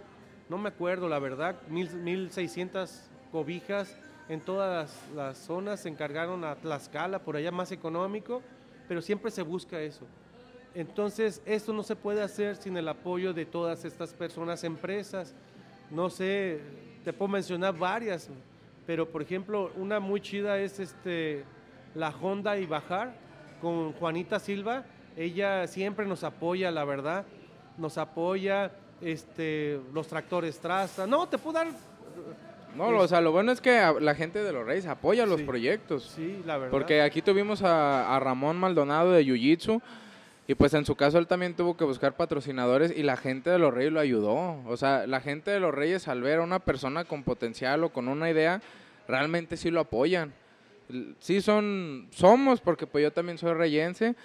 no 0.50 0.58
me 0.58 0.70
acuerdo 0.70 1.08
la 1.10 1.20
verdad, 1.20 1.56
mil, 1.70 1.90
1600 1.94 3.02
cobijas 3.32 3.98
en 4.30 4.42
todas 4.42 4.70
las, 4.70 5.16
las 5.16 5.38
zonas, 5.38 5.82
se 5.82 5.90
encargaron 5.90 6.44
a 6.44 6.56
Tlaxcala, 6.56 7.20
por 7.20 7.36
allá 7.36 7.52
más 7.52 7.72
económico, 7.72 8.42
pero 8.88 9.02
siempre 9.02 9.32
se 9.32 9.42
busca 9.42 9.80
eso. 9.80 10.06
Entonces, 10.76 11.42
esto 11.46 11.74
no 11.74 11.84
se 11.84 11.96
puede 11.96 12.22
hacer 12.22 12.56
sin 12.56 12.78
el 12.78 12.88
apoyo 12.88 13.34
de 13.34 13.46
todas 13.46 13.84
estas 13.86 14.14
personas, 14.14 14.64
empresas. 14.64 15.34
No 15.90 16.10
sé, 16.10 16.62
te 17.04 17.14
puedo 17.14 17.30
mencionar 17.30 17.76
varias, 17.76 18.30
pero 18.86 19.10
por 19.10 19.22
ejemplo, 19.22 19.72
una 19.76 20.00
muy 20.00 20.22
chida 20.22 20.60
es 20.60 20.80
este, 20.80 21.46
la 21.96 22.10
Honda 22.10 22.58
y 22.58 22.66
Bajar 22.66 23.16
con 23.62 23.94
Juanita 23.94 24.40
Silva. 24.40 24.86
Ella 25.18 25.68
siempre 25.68 26.06
nos 26.06 26.24
apoya, 26.24 26.72
la 26.72 26.86
verdad. 26.86 27.26
Nos 27.78 27.98
apoya 27.98 28.72
este, 29.02 29.80
los 29.94 30.08
tractores 30.08 30.60
Traza. 30.60 31.08
No, 31.08 31.28
te 31.28 31.38
puedo 31.38 31.54
dar. 31.54 31.68
No, 32.76 32.90
o 32.90 33.08
sea, 33.08 33.22
lo 33.22 33.32
bueno 33.32 33.52
es 33.52 33.60
que 33.60 33.82
la 34.00 34.14
gente 34.14 34.44
de 34.44 34.54
los 34.54 34.66
Reyes 34.66 34.86
apoya 34.86 35.26
los 35.26 35.42
proyectos. 35.42 36.14
Sí, 36.16 36.42
la 36.46 36.58
verdad. 36.58 36.72
Porque 36.72 37.02
aquí 37.02 37.24
tuvimos 37.24 37.64
a, 37.64 38.16
a 38.16 38.20
Ramón 38.20 38.58
Maldonado 38.58 39.12
de 39.12 39.26
Jiu-Jitsu 39.26 39.82
y 40.48 40.56
pues 40.56 40.74
en 40.76 40.86
su 40.86 40.96
caso 40.96 41.18
él 41.18 41.28
también 41.28 41.56
tuvo 41.56 41.76
que 41.76 41.84
buscar 41.84 42.16
patrocinadores 42.16 42.96
y 42.96 43.04
la 43.04 43.18
gente 43.18 43.50
de 43.50 43.60
los 43.60 43.74
Reyes 43.74 43.92
lo 43.92 44.00
ayudó. 44.00 44.64
O 44.66 44.78
sea, 44.78 45.06
la 45.08 45.20
gente 45.20 45.52
de 45.52 45.60
los 45.60 45.74
Reyes 45.74 46.08
al 46.08 46.22
ver 46.22 46.40
a 46.40 46.44
una 46.44 46.60
persona 46.60 47.04
con 47.04 47.24
potencial 47.24 47.84
o 47.84 47.90
con 47.90 48.08
una 48.08 48.30
idea, 48.30 48.62
realmente 49.08 49.58
sí 49.58 49.72
lo 49.72 49.82
apoyan. 49.82 50.34
Sí 51.20 51.42
son, 51.42 52.08
somos, 52.12 52.62
porque 52.62 52.88
pues 52.88 53.04
yo 53.04 53.12
también 53.12 53.38
soy 53.38 53.54
reyense, 53.54 54.16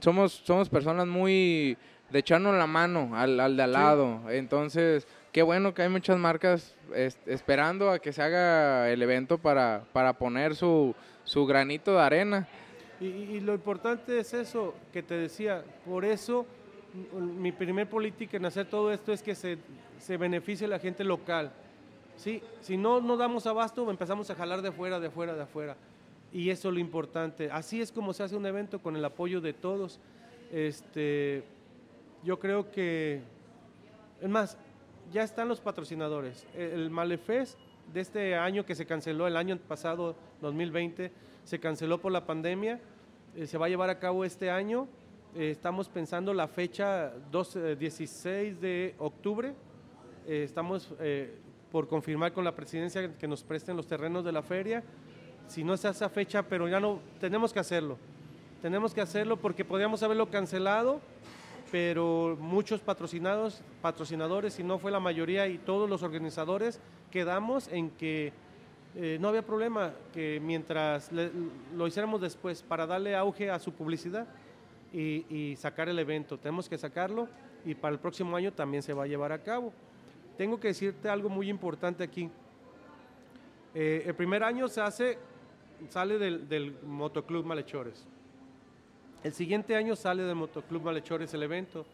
somos, 0.00 0.32
somos 0.44 0.68
personas 0.68 1.06
muy 1.06 1.76
de 2.10 2.18
echarnos 2.18 2.54
la 2.54 2.66
mano 2.66 3.10
al, 3.16 3.40
al 3.40 3.56
de 3.56 3.62
al 3.62 3.70
Sí. 3.70 3.78
lado. 3.78 4.30
Entonces, 4.30 5.06
qué 5.32 5.42
bueno 5.42 5.74
que 5.74 5.82
hay 5.82 5.88
muchas 5.88 6.18
marcas 6.18 6.76
es- 6.94 7.18
esperando 7.26 7.90
a 7.90 7.98
que 7.98 8.12
se 8.12 8.22
haga 8.22 8.90
el 8.90 9.02
evento 9.02 9.38
para, 9.38 9.84
para 9.92 10.12
poner 10.12 10.54
su, 10.54 10.94
su 11.24 11.46
granito 11.46 11.94
de 11.94 12.00
arena. 12.02 12.46
Y, 13.00 13.06
y 13.06 13.40
lo 13.40 13.54
importante 13.54 14.18
es 14.20 14.32
eso 14.34 14.74
que 14.92 15.02
te 15.02 15.14
decía. 15.14 15.64
Por 15.84 16.04
eso 16.04 16.46
m- 17.12 17.32
mi 17.32 17.50
primer 17.52 17.88
política 17.88 18.36
en 18.36 18.44
hacer 18.44 18.66
todo 18.66 18.92
esto 18.92 19.12
es 19.12 19.22
que 19.22 19.34
se, 19.34 19.58
se 19.98 20.16
beneficie 20.16 20.68
la 20.68 20.78
gente 20.78 21.02
local. 21.02 21.50
Sí, 22.16 22.40
si 22.60 22.76
no 22.76 23.00
no 23.00 23.16
damos 23.16 23.44
abasto, 23.48 23.90
empezamos 23.90 24.30
a 24.30 24.36
jalar 24.36 24.62
de 24.62 24.70
fuera, 24.70 25.00
de 25.00 25.10
fuera, 25.10 25.34
de 25.34 25.42
afuera. 25.42 25.76
Y 26.34 26.50
eso 26.50 26.68
es 26.68 26.74
lo 26.74 26.80
importante. 26.80 27.48
Así 27.52 27.80
es 27.80 27.92
como 27.92 28.12
se 28.12 28.24
hace 28.24 28.34
un 28.34 28.44
evento 28.44 28.82
con 28.82 28.96
el 28.96 29.04
apoyo 29.04 29.40
de 29.40 29.52
todos. 29.52 30.00
Este, 30.52 31.44
yo 32.24 32.40
creo 32.40 32.72
que, 32.72 33.22
es 34.20 34.28
más, 34.28 34.58
ya 35.12 35.22
están 35.22 35.46
los 35.46 35.60
patrocinadores. 35.60 36.44
El, 36.56 36.90
Malefest 36.90 37.56
de 37.92 38.00
este 38.00 38.34
año 38.34 38.66
que 38.66 38.74
se 38.74 38.84
canceló, 38.84 39.28
el 39.28 39.36
año 39.36 39.56
pasado, 39.58 40.16
2020, 40.40 41.12
se 41.44 41.60
canceló 41.60 42.00
por 42.00 42.10
la 42.10 42.26
pandemia, 42.26 42.80
eh, 43.36 43.46
se 43.46 43.56
va 43.56 43.66
a 43.66 43.68
llevar 43.68 43.88
a 43.88 44.00
cabo 44.00 44.24
este 44.24 44.50
año. 44.50 44.88
Eh, 45.36 45.50
estamos 45.50 45.88
pensando 45.88 46.34
la 46.34 46.48
fecha 46.48 47.12
12, 47.30 47.72
eh, 47.72 47.76
16 47.76 48.60
de 48.60 48.96
octubre. 48.98 49.54
Estamos 50.26 50.90
por 51.70 51.86
confirmar 51.86 52.32
con 52.32 52.44
la 52.44 52.56
presidencia 52.56 53.14
que 53.18 53.28
nos 53.28 53.44
presten 53.44 53.76
los 53.76 53.86
terrenos 53.86 54.24
de 54.24 54.32
la 54.32 54.42
feria. 54.42 54.82
Si 55.48 55.64
no 55.64 55.74
es 55.74 55.84
esa 55.84 56.08
fecha, 56.08 56.42
pero 56.42 56.68
ya 56.68 56.80
no, 56.80 57.00
tenemos 57.20 57.52
que 57.52 57.60
hacerlo. 57.60 57.96
Tenemos 58.62 58.94
que 58.94 59.00
hacerlo 59.00 59.36
porque 59.36 59.64
podríamos 59.64 60.02
haberlo 60.02 60.30
cancelado, 60.30 61.00
pero 61.70 62.36
muchos 62.40 62.80
patrocinados, 62.80 63.62
patrocinadores, 63.82 64.54
si 64.54 64.62
no 64.62 64.78
fue 64.78 64.90
la 64.90 65.00
mayoría 65.00 65.46
y 65.48 65.58
todos 65.58 65.88
los 65.88 66.02
organizadores, 66.02 66.80
quedamos 67.10 67.68
en 67.68 67.90
que 67.90 68.32
eh, 68.96 69.18
no 69.20 69.28
había 69.28 69.42
problema, 69.42 69.92
que 70.12 70.40
mientras 70.42 71.10
lo 71.12 71.86
hiciéramos 71.86 72.20
después 72.20 72.62
para 72.62 72.86
darle 72.86 73.16
auge 73.16 73.50
a 73.50 73.58
su 73.58 73.72
publicidad 73.72 74.26
y, 74.92 75.26
y 75.28 75.56
sacar 75.56 75.88
el 75.88 75.98
evento. 75.98 76.38
Tenemos 76.38 76.68
que 76.68 76.78
sacarlo 76.78 77.28
y 77.64 77.74
para 77.74 77.92
el 77.92 77.98
próximo 77.98 78.36
año 78.36 78.52
también 78.52 78.82
se 78.82 78.92
va 78.92 79.04
a 79.04 79.06
llevar 79.06 79.32
a 79.32 79.42
cabo. 79.42 79.72
Tengo 80.36 80.58
que 80.58 80.68
decirte 80.68 81.08
algo 81.08 81.28
muy 81.28 81.48
importante 81.48 82.02
aquí. 82.02 82.30
Eh, 83.74 84.04
el 84.06 84.14
primer 84.14 84.42
año 84.42 84.68
se 84.68 84.80
hace, 84.80 85.18
sale 85.88 86.18
del, 86.18 86.48
del 86.48 86.76
Motoclub 86.82 87.44
Malhechores. 87.44 88.06
El 89.22 89.32
siguiente 89.32 89.74
año 89.76 89.96
sale 89.96 90.22
del 90.22 90.34
Motoclub 90.34 90.82
Malhechores 90.82 91.32
el 91.34 91.42
evento. 91.42 91.86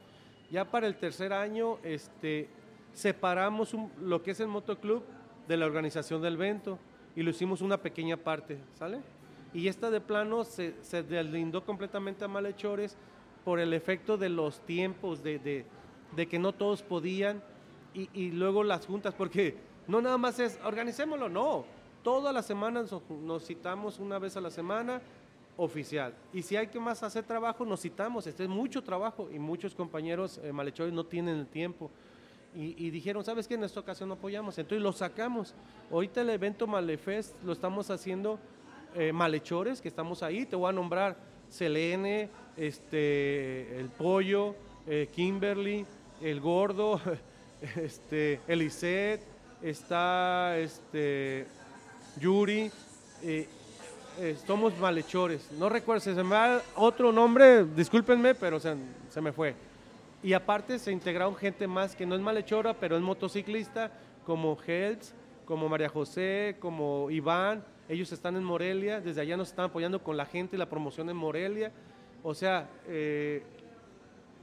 Ya 0.51 0.65
para 0.65 0.87
el 0.87 0.97
tercer 0.97 1.33
año 1.33 1.79
este, 1.85 2.49
separamos 2.93 3.75
lo 4.01 4.23
que 4.23 4.33
es 4.33 4.41
el 4.41 4.49
motoclub 4.49 5.05
de 5.47 5.57
la 5.57 5.67
organización 5.67 6.21
del 6.23 6.35
evento 6.35 6.79
y 7.15 7.23
lo 7.23 7.31
hicimos 7.31 7.61
una 7.61 7.77
pequeña 7.77 8.17
parte, 8.17 8.59
¿sale? 8.75 9.01
Y 9.55 9.69
esta 9.69 9.91
de 9.91 10.01
plano 10.01 10.45
se, 10.45 10.75
se 10.83 11.03
deslindó 11.03 11.65
completamente 11.65 12.25
a 12.25 12.29
Malhechores 12.29 12.97
por 13.45 13.61
el 13.61 13.73
efecto 13.73 14.17
de 14.17 14.29
los 14.29 14.61
tiempos, 14.67 15.23
de, 15.23 15.39
de- 15.39 15.65
de 16.17 16.27
que 16.27 16.41
no 16.41 16.53
todos 16.53 16.83
podían 16.83 17.41
y, 17.95 18.09
y 18.13 18.33
luego 18.33 18.65
las 18.65 18.87
juntas, 18.87 19.15
porque 19.15 19.57
no 19.87 20.01
nada 20.03 20.19
más 20.19 20.41
es 20.41 20.59
organicémoslo, 20.65 21.29
no. 21.29 21.65
Todas 22.03 22.33
las 22.35 22.47
semanas 22.47 22.91
nos- 23.11 23.45
citamos 23.45 23.99
una 23.99 24.19
vez 24.19 24.37
a 24.37 24.41
la 24.41 24.51
semana 24.51 25.01
oficial. 25.57 26.15
Y 26.33 26.43
si 26.43 26.57
hay 26.57 26.69
que 26.69 26.81
más 26.81 27.03
hacer 27.03 27.25
trabajo, 27.25 27.65
nos 27.65 27.81
citamos. 27.83 28.27
Este 28.27 28.45
es 28.45 28.49
mucho 28.49 28.83
trabajo 28.83 29.29
y 29.33 29.39
muchos 29.39 29.75
compañeros 29.75 30.41
eh, 30.43 30.53
malhechores 30.53 30.93
no 30.93 31.05
tienen 31.05 31.37
el 31.39 31.47
tiempo. 31.47 31.91
Y, 32.55 32.75
y 32.85 32.91
dijeron, 32.91 33.23
¿sabes 33.25 33.47
qué? 33.47 33.55
En 33.55 33.65
esta 33.65 33.81
ocasión 33.81 34.09
no 34.09 34.15
apoyamos. 34.15 34.59
Entonces 34.59 34.83
lo 34.83 34.93
sacamos. 34.93 35.55
Ahorita 35.91 36.23
el 36.23 36.31
evento 36.31 36.67
Malefest 36.67 37.35
lo 37.45 37.53
estamos 37.53 37.91
haciendo 37.91 38.39
eh, 38.95 39.13
malhechores, 39.13 39.81
que 39.81 39.89
estamos 39.89 40.23
ahí. 40.23 40.47
Te 40.47 40.57
voy 40.57 40.71
a 40.71 40.73
nombrar 40.73 41.17
Selene, 41.51 42.29
este, 42.57 43.79
el 43.79 43.89
Pollo, 43.91 44.55
eh, 44.87 45.09
Kimberly, 45.13 45.85
el 46.23 46.41
Gordo, 46.41 47.01
este, 47.77 48.41
Elisette, 48.49 49.23
está 49.63 50.57
este, 50.59 51.47
Yuri. 52.19 52.71
eh, 53.23 53.49
eh, 54.19 54.37
somos 54.47 54.77
malhechores. 54.79 55.51
No 55.53 55.69
recuerdo, 55.69 56.01
si 56.01 56.15
se 56.15 56.23
me 56.23 56.35
da 56.35 56.63
otro 56.77 57.13
nombre, 57.13 57.65
discúlpenme, 57.65 58.35
pero 58.35 58.61
se, 58.61 58.75
se 59.09 59.21
me 59.21 59.33
fue. 59.33 59.55
Y 60.23 60.33
aparte 60.35 60.79
se 60.79 60.93
integraron 60.93 61.35
gente 61.37 61.67
más 61.67 61.97
que 61.97 62.05
no 62.05 62.15
es 62.15 62.21
malhechora, 62.21 62.75
pero 62.75 62.97
es 62.97 63.03
motociclista, 63.03 63.91
como 64.27 64.59
Helz, 64.67 65.15
como 65.47 65.69
María 65.69 65.89
José, 65.89 66.57
como 66.61 67.11
Iván. 67.11 67.65
Ellos 67.89 68.13
están 68.13 68.37
en 68.37 68.45
Morelia, 68.45 69.01
desde 69.01 69.23
allá 69.23 69.37
nos 69.37 69.49
están 69.49 69.67
apoyando 69.67 70.03
con 70.03 70.17
la 70.17 70.27
gente 70.27 70.57
y 70.57 70.59
la 70.59 70.69
promoción 70.69 71.09
en 71.09 71.17
Morelia. 71.17 71.73
O 72.23 72.35
sea, 72.35 72.69
eh, 72.87 73.43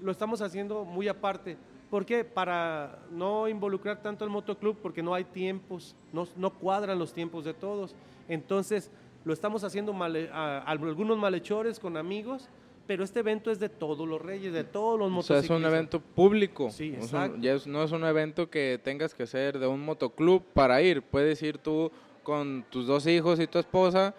lo 0.01 0.11
estamos 0.11 0.41
haciendo 0.41 0.85
muy 0.85 1.07
aparte. 1.07 1.55
¿Por 1.89 2.05
qué? 2.05 2.23
Para 2.25 2.99
no 3.11 3.47
involucrar 3.47 4.01
tanto 4.01 4.23
al 4.25 4.29
motoclub, 4.29 4.77
porque 4.81 5.01
no 5.01 5.13
hay 5.13 5.23
tiempos, 5.23 5.95
no, 6.11 6.27
no 6.35 6.49
cuadran 6.51 6.99
los 6.99 7.13
tiempos 7.13 7.45
de 7.45 7.53
todos. 7.53 7.95
Entonces, 8.27 8.91
lo 9.23 9.33
estamos 9.33 9.63
haciendo 9.63 9.93
male- 9.93 10.29
a, 10.31 10.57
a 10.59 10.61
algunos 10.71 11.17
malhechores 11.17 11.79
con 11.79 11.97
amigos 11.97 12.49
pero 12.85 13.03
este 13.03 13.19
evento 13.19 13.51
es 13.51 13.59
de 13.59 13.67
todos 13.67 14.07
los 14.07 14.21
reyes, 14.21 14.53
de 14.53 14.63
todos 14.63 14.97
los 14.97 15.07
O 15.07 15.09
sea, 15.21 15.35
motociclistas. 15.35 15.57
es 15.57 15.59
un 15.59 15.65
evento 15.65 15.99
público. 15.99 16.69
Sí, 16.71 16.91
O 16.97 17.05
sea, 17.05 17.25
exacto. 17.25 17.37
ya 17.41 17.53
es- 17.55 17.67
no 17.67 17.83
es 17.83 17.91
un 17.91 18.05
evento 18.05 18.49
que 18.49 18.79
tengas 18.81 19.13
que 19.13 19.27
ser 19.27 19.59
de 19.59 19.67
un 19.67 19.83
motoclub 19.83 20.41
para 20.53 20.81
ir. 20.81 21.01
Puedes 21.01 21.43
ir 21.43 21.57
tú 21.57 21.91
con 22.23 22.63
tus 22.69 22.87
dos 22.87 23.05
hijos 23.05 23.41
y 23.41 23.47
tu 23.47 23.59
esposa, 23.59 24.15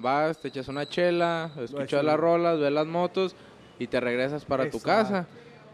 vas, 0.00 0.40
te 0.40 0.48
echas 0.48 0.66
una 0.66 0.84
chela, 0.88 1.52
escuchas 1.60 2.02
las 2.04 2.18
rolas, 2.18 2.58
ves 2.58 2.72
las 2.72 2.88
motos 2.88 3.36
y 3.78 3.86
te 3.86 4.00
regresas 4.00 4.44
para 4.44 4.68
tu 4.68 4.80
casa. 4.80 5.28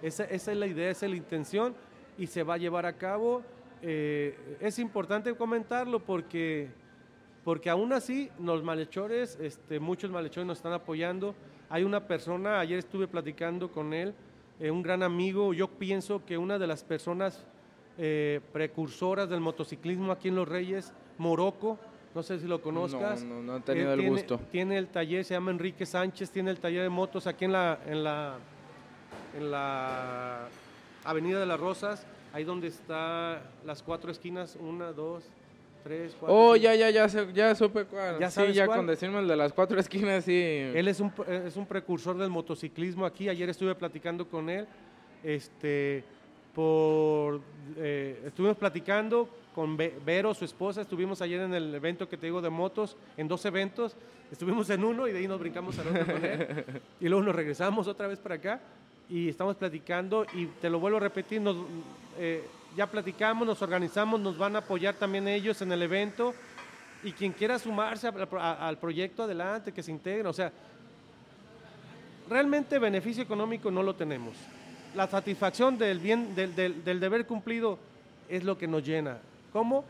Esa, 0.05 0.25
esa 0.25 0.53
es 0.53 0.59
la 0.59 0.67
idea, 0.67 0.91
esa 0.91 1.07
es 1.07 1.11
la 1.11 1.17
intención 1.17 1.75
y 2.19 2.27
se 2.27 2.43
va 2.43 2.55
a 2.55 2.59
llevar 2.59 2.85
a 2.85 2.93
cabo. 2.93 3.43
Eh, 3.81 4.59
es 4.61 4.79
importante 4.79 5.35
comentarlo 5.35 5.99
porque, 5.99 6.69
porque 7.43 7.71
aún 7.71 7.91
así 7.95 8.31
los 8.39 8.63
malhechores, 8.63 9.39
este, 9.41 9.81
muchos 9.81 10.11
malhechores 10.11 10.47
nos 10.47 10.59
están 10.59 10.75
apoyando. 10.75 11.35
Hay 11.71 11.85
una 11.85 12.07
persona, 12.07 12.61
ayer 12.61 12.79
estuve 12.79 13.09
platicando 13.09 13.73
con 13.73 13.95
él, 13.95 14.15
eh, 14.61 14.71
un 14.71 14.83
gran 14.83 15.03
amigo, 15.03 15.55
yo 15.55 15.69
pienso 15.69 16.23
que 16.27 16.37
una 16.37 16.59
de 16.59 16.67
las 16.67 16.85
personas 16.85 17.47
eh, 17.97 18.43
precursoras 18.53 19.31
del 19.31 19.41
motociclismo 19.41 20.13
aquí 20.13 20.29
en 20.29 20.35
Los 20.35 20.49
Reyes, 20.49 20.93
Morocco, 21.17 21.79
no 22.15 22.23
sé 22.23 22.39
si 22.39 22.47
lo 22.47 22.61
conozcas. 22.61 23.25
No, 23.25 23.37
no, 23.37 23.43
no 23.43 23.57
he 23.57 23.61
tenido 23.61 23.95
el 23.95 24.01
tiene, 24.01 24.11
gusto. 24.11 24.39
Tiene 24.53 24.77
el 24.77 24.89
taller, 24.89 25.25
se 25.25 25.33
llama 25.33 25.51
Enrique 25.51 25.87
Sánchez, 25.87 26.31
tiene 26.31 26.51
el 26.51 26.61
taller 26.61 26.83
de 26.83 26.91
motos 26.91 27.27
aquí 27.27 27.47
en 27.47 27.53
la, 27.53 27.81
en 27.87 28.05
la, 28.05 28.39
en 29.37 29.51
la 29.51 30.49
Avenida 31.05 31.41
de 31.41 31.47
las 31.47 31.61
Rosas, 31.61 32.07
ahí 32.32 32.45
donde 32.45 32.68
está 32.68 33.43
las 33.64 33.82
cuatro 33.82 34.11
esquinas, 34.11 34.57
una, 34.61 34.93
dos, 34.93 35.24
tres, 35.82 36.16
cuatro. 36.18 36.35
Oh, 36.37 36.57
ya, 36.57 36.74
ya, 36.74 36.91
ya, 36.91 37.07
ya 37.07 37.55
supe 37.55 37.85
cuál. 37.85 38.18
¿Ya 38.18 38.30
sí, 38.30 38.35
sabes 38.37 38.55
ya 38.55 38.66
cuál? 38.66 38.78
con 38.78 38.87
decirme 38.87 39.18
el 39.20 39.28
de 39.28 39.37
las 39.37 39.53
cuatro 39.53 39.78
esquinas, 39.78 40.24
sí. 40.24 40.32
Él 40.43 40.89
es 40.89 41.01
un, 41.01 41.12
es 41.28 41.57
un 41.57 41.66
precursor 41.66 42.16
del 42.16 42.30
motociclismo 42.30 43.05
aquí. 43.05 43.28
Ayer 43.28 43.49
estuve 43.51 43.74
platicando 43.74 44.26
con 44.28 44.49
él. 44.49 44.66
Este, 45.22 46.05
por, 46.55 47.41
eh, 47.76 48.22
estuvimos 48.26 48.57
platicando 48.57 49.28
con 49.55 49.76
Ve- 49.76 49.99
Vero, 50.05 50.32
su 50.35 50.45
esposa. 50.45 50.80
Estuvimos 50.82 51.20
ayer 51.22 51.41
en 51.41 51.55
el 51.55 51.74
evento 51.74 52.09
que 52.09 52.16
te 52.16 52.26
digo 52.26 52.41
de 52.41 52.51
motos, 52.51 52.97
en 53.16 53.28
dos 53.28 53.45
eventos. 53.45 53.97
Estuvimos 54.32 54.68
en 54.70 54.82
uno 54.85 55.07
y 55.07 55.12
de 55.12 55.18
ahí 55.18 55.28
nos 55.28 55.39
brincamos 55.39 55.78
al 55.78 55.89
otro 55.89 56.07
con 56.07 56.24
él. 56.24 56.64
Y 57.01 57.09
luego 57.09 57.24
nos 57.24 57.35
regresamos 57.35 57.87
otra 57.89 58.07
vez 58.07 58.18
para 58.18 58.37
acá 58.37 58.61
y 59.09 59.29
estamos 59.29 59.57
platicando. 59.57 60.27
Y 60.35 60.47
te 60.47 60.69
lo 60.71 60.79
vuelvo 60.81 60.99
a 60.99 61.01
repetir, 61.01 61.41
nos, 61.41 61.57
eh, 62.19 62.45
ya 62.77 62.87
platicamos, 62.91 63.47
nos 63.47 63.61
organizamos, 63.63 64.21
nos 64.21 64.37
van 64.39 64.57
a 64.57 64.61
apoyar 64.61 64.95
también 64.95 65.29
ellos 65.29 65.61
en 65.63 65.73
el 65.73 65.83
evento. 65.83 66.35
Y 67.03 67.13
quien 67.13 67.33
quiera 67.33 67.59
sumarse 67.59 68.09
a- 68.09 68.15
a- 68.39 68.69
al 68.69 68.79
proyecto, 68.79 69.23
adelante, 69.25 69.73
que 69.73 69.83
se 69.83 69.91
integren. 69.91 70.27
O 70.27 70.33
sea, 70.33 70.51
realmente 72.29 72.79
beneficio 72.79 73.23
económico 73.23 73.71
no 73.71 73.83
lo 73.83 73.95
tenemos. 73.95 74.35
La 74.95 75.07
satisfacción 75.09 75.77
del 75.77 75.99
bien, 75.99 76.35
del, 76.35 76.55
del- 76.55 76.85
del 76.85 77.01
deber 77.01 77.27
cumplido 77.27 77.79
es 78.29 78.45
lo 78.45 78.57
que 78.57 78.67
nos 78.67 78.85
llena. 78.85 79.19
¿Cómo? 79.53 79.85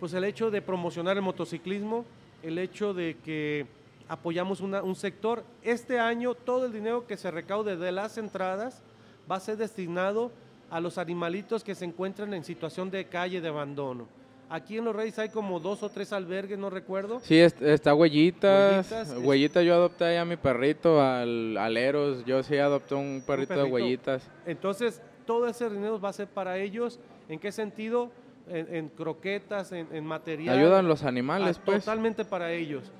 Pues 0.00 0.12
el 0.12 0.24
hecho 0.24 0.50
de 0.50 0.60
promocionar 0.62 1.16
el 1.16 1.22
motociclismo, 1.22 2.04
el 2.42 2.58
hecho 2.58 2.92
de 2.92 3.16
que 3.24 3.66
apoyamos 4.08 4.60
una- 4.60 4.82
un 4.82 4.94
sector. 4.96 5.44
Este 5.62 5.98
año 6.00 6.34
todo 6.34 6.66
el 6.66 6.72
dinero 6.72 7.06
que 7.06 7.16
se 7.16 7.30
recaude 7.30 7.76
de 7.76 7.92
las 7.92 8.18
entradas 8.18 8.82
va 9.30 9.36
a 9.36 9.40
ser 9.40 9.56
destinado 9.56 10.32
a 10.70 10.80
los 10.80 10.98
animalitos 10.98 11.64
que 11.64 11.74
se 11.74 11.84
encuentran 11.84 12.34
en 12.34 12.44
situación 12.44 12.90
de 12.90 13.06
calle, 13.06 13.40
de 13.40 13.48
abandono. 13.48 14.06
Aquí 14.50 14.78
en 14.78 14.84
Los 14.86 14.96
Reyes 14.96 15.18
hay 15.18 15.28
como 15.28 15.60
dos 15.60 15.82
o 15.82 15.90
tres 15.90 16.10
albergues, 16.12 16.58
no 16.58 16.70
recuerdo. 16.70 17.20
Sí, 17.20 17.38
es- 17.38 17.60
está 17.60 17.94
Huellitas. 17.94 18.72
Huellitas, 18.90 19.10
es- 19.10 19.24
Huellita, 19.24 19.62
yo 19.62 19.74
adopté 19.74 20.04
ahí 20.06 20.16
a 20.16 20.24
mi 20.24 20.36
perrito, 20.36 21.02
al 21.02 21.56
Aleros. 21.58 22.24
Yo 22.24 22.42
sí 22.42 22.56
adopté 22.56 22.94
un 22.94 23.22
perrito, 23.26 23.52
de 23.52 23.58
perrito. 23.58 23.74
Huellitas. 23.74 24.30
Entonces, 24.46 25.02
todo 25.26 25.46
ese 25.48 25.68
dinero 25.68 26.00
va 26.00 26.08
a 26.08 26.12
ser 26.14 26.28
para 26.28 26.56
ellos. 26.56 26.98
¿En 27.28 27.38
qué 27.38 27.52
sentido? 27.52 28.10
En, 28.48 28.74
en 28.74 28.88
croquetas, 28.88 29.70
en, 29.72 29.86
en 29.92 30.06
material. 30.06 30.58
Ayudan 30.58 30.88
los 30.88 31.02
animales, 31.04 31.58
Ah, 31.58 31.62
pues. 31.66 31.84
Totalmente 31.84 32.24
para 32.24 32.50
ellos. 32.50 32.90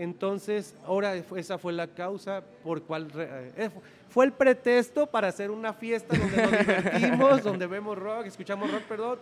Entonces, 0.00 0.76
ahora 0.86 1.16
esa 1.16 1.58
fue 1.58 1.72
la 1.72 1.88
causa 1.88 2.44
por 2.62 2.82
cual 2.84 3.08
eh, 3.16 3.68
fu- 3.68 3.80
fue 4.08 4.26
el 4.26 4.32
pretexto 4.32 5.08
para 5.08 5.26
hacer 5.26 5.50
una 5.50 5.72
fiesta 5.72 6.16
donde 6.16 6.36
nos 6.40 6.50
divertimos, 6.52 7.42
donde 7.42 7.66
vemos 7.66 7.98
rock, 7.98 8.26
escuchamos 8.26 8.70
rock, 8.70 8.82
perdón, 8.82 9.18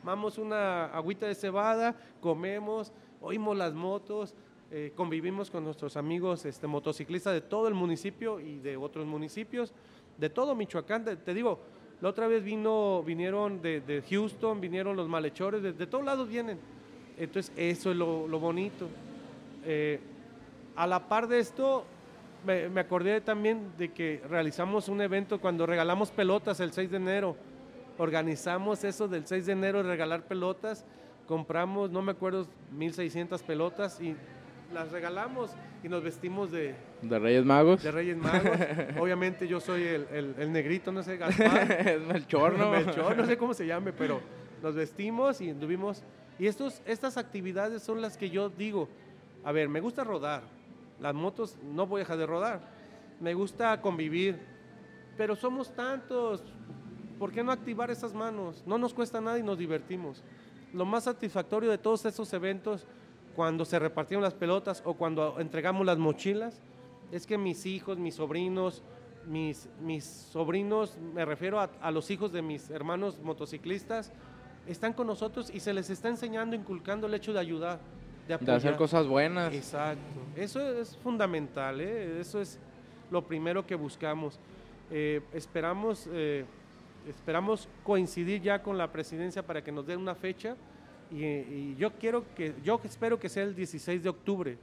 tomamos 0.00 0.38
una 0.38 0.84
agüita 0.84 1.26
de 1.26 1.34
cebada, 1.34 1.96
comemos, 2.20 2.92
oímos 3.20 3.56
las 3.56 3.74
motos, 3.74 4.34
eh, 4.70 4.92
convivimos 4.94 5.50
con 5.50 5.64
nuestros 5.64 5.96
amigos 5.96 6.44
este, 6.44 6.68
motociclistas 6.68 7.32
de 7.34 7.40
todo 7.40 7.66
el 7.66 7.74
municipio 7.74 8.38
y 8.38 8.60
de 8.60 8.76
otros 8.76 9.04
municipios, 9.06 9.72
de 10.16 10.30
todo 10.30 10.54
Michoacán. 10.54 11.04
Te, 11.24 11.34
digo, 11.34 11.58
la 12.00 12.08
otra 12.08 12.28
vez 12.28 12.44
vino, 12.44 13.02
vinieron 13.02 13.60
de, 13.60 14.04
Houston, 14.08 14.60
vinieron 14.60 14.94
los 14.94 15.08
malhechores, 15.08 15.60
de, 15.60 15.86
todos 15.88 16.04
lados 16.04 16.28
vienen. 16.28 16.60
Entonces, 17.18 17.52
eso 17.56 17.90
es 17.90 17.96
lo 17.96 18.38
bonito. 18.38 18.86
Eh, 19.64 20.00
a 20.76 20.86
la 20.86 21.08
par 21.08 21.28
de 21.28 21.38
esto, 21.38 21.84
me, 22.46 22.68
me 22.68 22.80
acordé 22.80 23.20
también 23.20 23.72
de 23.78 23.92
que 23.92 24.20
realizamos 24.28 24.88
un 24.88 25.00
evento 25.00 25.40
cuando 25.40 25.66
regalamos 25.66 26.10
pelotas 26.10 26.60
el 26.60 26.72
6 26.72 26.90
de 26.90 26.96
enero. 26.96 27.36
Organizamos 27.98 28.82
eso 28.84 29.06
del 29.08 29.26
6 29.26 29.46
de 29.46 29.52
enero, 29.52 29.82
regalar 29.82 30.22
pelotas. 30.26 30.84
Compramos, 31.26 31.90
no 31.90 32.02
me 32.02 32.12
acuerdo, 32.12 32.46
1600 32.72 33.42
pelotas 33.44 34.00
y 34.00 34.16
las 34.72 34.90
regalamos 34.90 35.52
y 35.84 35.88
nos 35.88 36.02
vestimos 36.02 36.50
de, 36.50 36.74
De 37.02 37.18
Reyes 37.18 37.44
Magos. 37.44 37.82
de 37.82 37.90
Reyes 37.92 38.16
Magos. 38.16 38.58
Obviamente 38.98 39.46
yo 39.46 39.60
soy 39.60 39.82
el, 39.84 40.06
el- 40.10 40.34
el 40.38 40.52
negrito, 40.52 40.90
no 40.90 41.02
sé, 41.02 41.16
Gaspar. 41.18 41.70
es 41.86 42.00
Melchor, 42.00 42.58
¿no? 42.58 42.70
Melchor, 42.70 43.16
no 43.16 43.24
sé 43.26 43.38
cómo 43.38 43.54
se 43.54 43.66
llame, 43.66 43.92
pero 43.92 44.20
nos 44.62 44.74
vestimos 44.74 45.40
y 45.40 45.50
anduvimos. 45.50 46.02
Y 46.38 46.48
estos, 46.48 46.82
estas 46.84 47.16
actividades 47.16 47.82
son 47.82 48.02
las 48.02 48.16
que 48.16 48.28
yo 48.28 48.48
digo, 48.50 48.88
a 49.44 49.52
ver, 49.52 49.68
me 49.68 49.80
gusta 49.80 50.04
rodar, 50.04 50.42
las 51.00 51.14
motos 51.14 51.56
no 51.62 51.86
voy 51.86 52.00
a 52.00 52.04
dejar 52.04 52.18
de 52.18 52.26
rodar, 52.26 52.60
me 53.20 53.34
gusta 53.34 53.80
convivir, 53.80 54.38
pero 55.16 55.36
somos 55.36 55.70
tantos, 55.74 56.42
¿por 57.18 57.30
qué 57.30 57.44
no 57.44 57.52
activar 57.52 57.90
esas 57.90 58.14
manos? 58.14 58.62
No 58.66 58.78
nos 58.78 58.94
cuesta 58.94 59.20
nada 59.20 59.38
y 59.38 59.42
nos 59.42 59.58
divertimos. 59.58 60.22
Lo 60.72 60.84
más 60.84 61.04
satisfactorio 61.04 61.70
de 61.70 61.78
todos 61.78 62.04
estos 62.04 62.32
eventos, 62.32 62.86
cuando 63.36 63.64
se 63.64 63.78
repartieron 63.78 64.22
las 64.22 64.34
pelotas 64.34 64.82
o 64.84 64.94
cuando 64.94 65.38
entregamos 65.38 65.86
las 65.86 65.98
mochilas, 65.98 66.60
es 67.12 67.26
que 67.26 67.38
mis 67.38 67.66
hijos, 67.66 67.98
mis 67.98 68.16
sobrinos, 68.16 68.82
mis, 69.26 69.68
mis 69.80 70.04
sobrinos, 70.04 70.96
me 71.14 71.24
refiero 71.24 71.60
a 71.60 71.90
los 71.90 72.10
hijos 72.10 72.32
de 72.32 72.42
mis 72.42 72.70
hermanos 72.70 73.18
motociclistas, 73.22 74.12
están 74.66 74.94
con 74.94 75.06
nosotros 75.06 75.50
y 75.52 75.60
se 75.60 75.74
les 75.74 75.90
está 75.90 76.08
enseñando, 76.08 76.56
inculcando 76.56 77.06
el 77.06 77.14
hecho 77.14 77.32
de 77.32 77.40
ayudar, 77.40 77.80
de 78.28 78.52
hacer 78.52 78.76
cosas 78.76 79.06
buenas. 79.06 79.52
Exacto. 79.52 80.02
Eso 80.36 80.60
es 80.80 80.96
fundamental, 80.96 81.80
¿eh? 81.80 82.20
eso 82.20 82.40
es 82.40 82.58
lo 83.10 83.22
primero 83.22 83.66
que 83.66 83.74
buscamos. 83.74 84.38
Eh, 84.90 85.20
esperamos, 85.32 86.08
eh, 86.12 86.44
esperamos 87.08 87.68
coincidir 87.82 88.42
ya 88.42 88.62
con 88.62 88.78
la 88.78 88.90
presidencia 88.90 89.44
para 89.44 89.62
que 89.62 89.72
nos 89.72 89.86
den 89.86 90.00
una 90.00 90.14
fecha 90.14 90.56
y, 91.10 91.24
y 91.24 91.76
yo 91.78 91.92
quiero 91.92 92.24
que, 92.34 92.54
yo 92.62 92.80
espero 92.84 93.18
que 93.18 93.28
sea 93.28 93.44
el 93.44 93.54
16 93.54 94.02
de 94.02 94.08
octubre. 94.08 94.58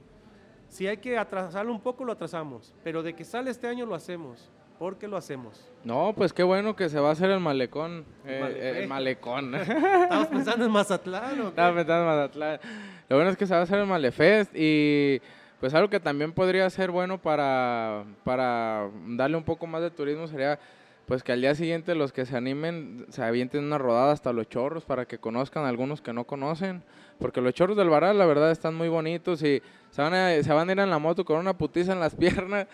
Si 0.68 0.86
hay 0.86 0.96
que 0.96 1.18
atrasarlo 1.18 1.70
un 1.70 1.80
poco, 1.80 2.04
lo 2.04 2.12
atrasamos, 2.12 2.72
pero 2.82 3.02
de 3.02 3.14
que 3.14 3.24
sale 3.24 3.50
este 3.50 3.68
año 3.68 3.84
lo 3.84 3.94
hacemos, 3.94 4.50
porque 4.82 5.06
lo 5.06 5.16
hacemos. 5.16 5.64
No, 5.84 6.12
pues 6.12 6.32
qué 6.32 6.42
bueno 6.42 6.74
que 6.74 6.88
se 6.88 6.98
va 6.98 7.10
a 7.10 7.12
hacer 7.12 7.30
el 7.30 7.38
malecón. 7.38 8.04
El 8.26 8.56
eh, 8.56 8.80
el 8.80 8.88
malecón. 8.88 9.54
Estamos 9.54 10.26
pensando 10.26 10.66
en 10.66 10.72
Mazatlán. 10.72 11.40
¿o 11.40 11.44
qué? 11.44 11.48
Estaba 11.50 11.76
pensando 11.76 12.00
en 12.00 12.06
Mazatlán. 12.06 12.60
Lo 13.08 13.16
bueno 13.16 13.30
es 13.30 13.36
que 13.36 13.46
se 13.46 13.54
va 13.54 13.60
a 13.60 13.62
hacer 13.62 13.78
el 13.78 13.86
Malefest 13.86 14.50
y 14.56 15.22
pues 15.60 15.72
algo 15.74 15.88
que 15.88 16.00
también 16.00 16.32
podría 16.32 16.68
ser 16.68 16.90
bueno 16.90 17.16
para, 17.22 18.04
para 18.24 18.90
darle 19.06 19.36
un 19.36 19.44
poco 19.44 19.68
más 19.68 19.82
de 19.82 19.92
turismo 19.92 20.26
sería 20.26 20.58
pues 21.06 21.22
que 21.22 21.30
al 21.30 21.40
día 21.40 21.54
siguiente 21.54 21.94
los 21.94 22.12
que 22.12 22.26
se 22.26 22.36
animen 22.36 23.06
se 23.08 23.22
avienten 23.22 23.62
una 23.62 23.78
rodada 23.78 24.12
hasta 24.12 24.32
los 24.32 24.48
chorros 24.48 24.84
para 24.84 25.04
que 25.04 25.18
conozcan 25.18 25.64
a 25.64 25.68
algunos 25.68 26.00
que 26.00 26.12
no 26.12 26.24
conocen. 26.24 26.82
Porque 27.20 27.40
los 27.40 27.54
chorros 27.54 27.76
del 27.76 27.88
Varal 27.88 28.18
la 28.18 28.26
verdad 28.26 28.50
están 28.50 28.74
muy 28.74 28.88
bonitos 28.88 29.44
y 29.44 29.62
se 29.90 30.02
van, 30.02 30.12
a, 30.12 30.42
se 30.42 30.52
van 30.52 30.68
a 30.68 30.72
ir 30.72 30.80
en 30.80 30.90
la 30.90 30.98
moto 30.98 31.24
con 31.24 31.38
una 31.38 31.56
putiza 31.56 31.92
en 31.92 32.00
las 32.00 32.14
piernas. 32.16 32.66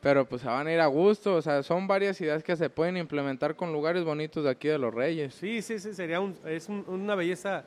Pero 0.00 0.28
pues 0.28 0.42
se 0.42 0.48
van 0.48 0.66
a 0.68 0.72
ir 0.72 0.80
a 0.80 0.86
gusto, 0.86 1.34
o 1.34 1.42
sea, 1.42 1.62
son 1.64 1.88
varias 1.88 2.20
ideas 2.20 2.44
que 2.44 2.54
se 2.56 2.70
pueden 2.70 2.96
implementar 2.96 3.56
con 3.56 3.72
lugares 3.72 4.04
bonitos 4.04 4.44
de 4.44 4.50
aquí 4.50 4.68
de 4.68 4.78
Los 4.78 4.94
Reyes. 4.94 5.34
Sí, 5.34 5.60
sí, 5.60 5.78
sí, 5.80 5.92
sería 5.92 6.20
un- 6.20 6.36
es 6.46 6.68
un- 6.68 6.84
una 6.86 7.16
belleza, 7.16 7.64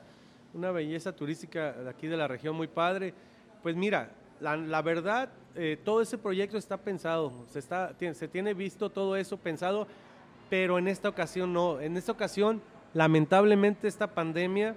una 0.54 0.70
belleza 0.70 1.14
turística 1.14 1.72
de 1.72 1.90
aquí 1.90 2.06
de 2.06 2.16
la 2.16 2.26
región 2.28 2.56
muy 2.56 2.68
padre. 2.68 3.12
Pues 3.62 3.76
mira, 3.76 4.10
la, 4.40 4.56
verdad, 4.82 5.28
eh, 5.54 5.78
todo 5.84 6.00
ese 6.00 6.16
proyecto 6.16 6.56
está 6.56 6.78
pensado, 6.78 7.32
se, 7.50 7.58
está, 7.58 7.92
tiene, 8.30 8.54
visto 8.54 8.88
todo 8.90 9.14
eso 9.16 9.36
pensado, 9.36 9.86
pero 10.48 10.78
en 10.78 10.88
esta 10.88 11.10
ocasión 11.10 11.52
no. 11.52 11.80
En 11.80 11.96
esta 11.98 12.12
ocasión, 12.12 12.62
lamentablemente, 12.94 13.88
esta 13.88 14.06
pandemia 14.14 14.74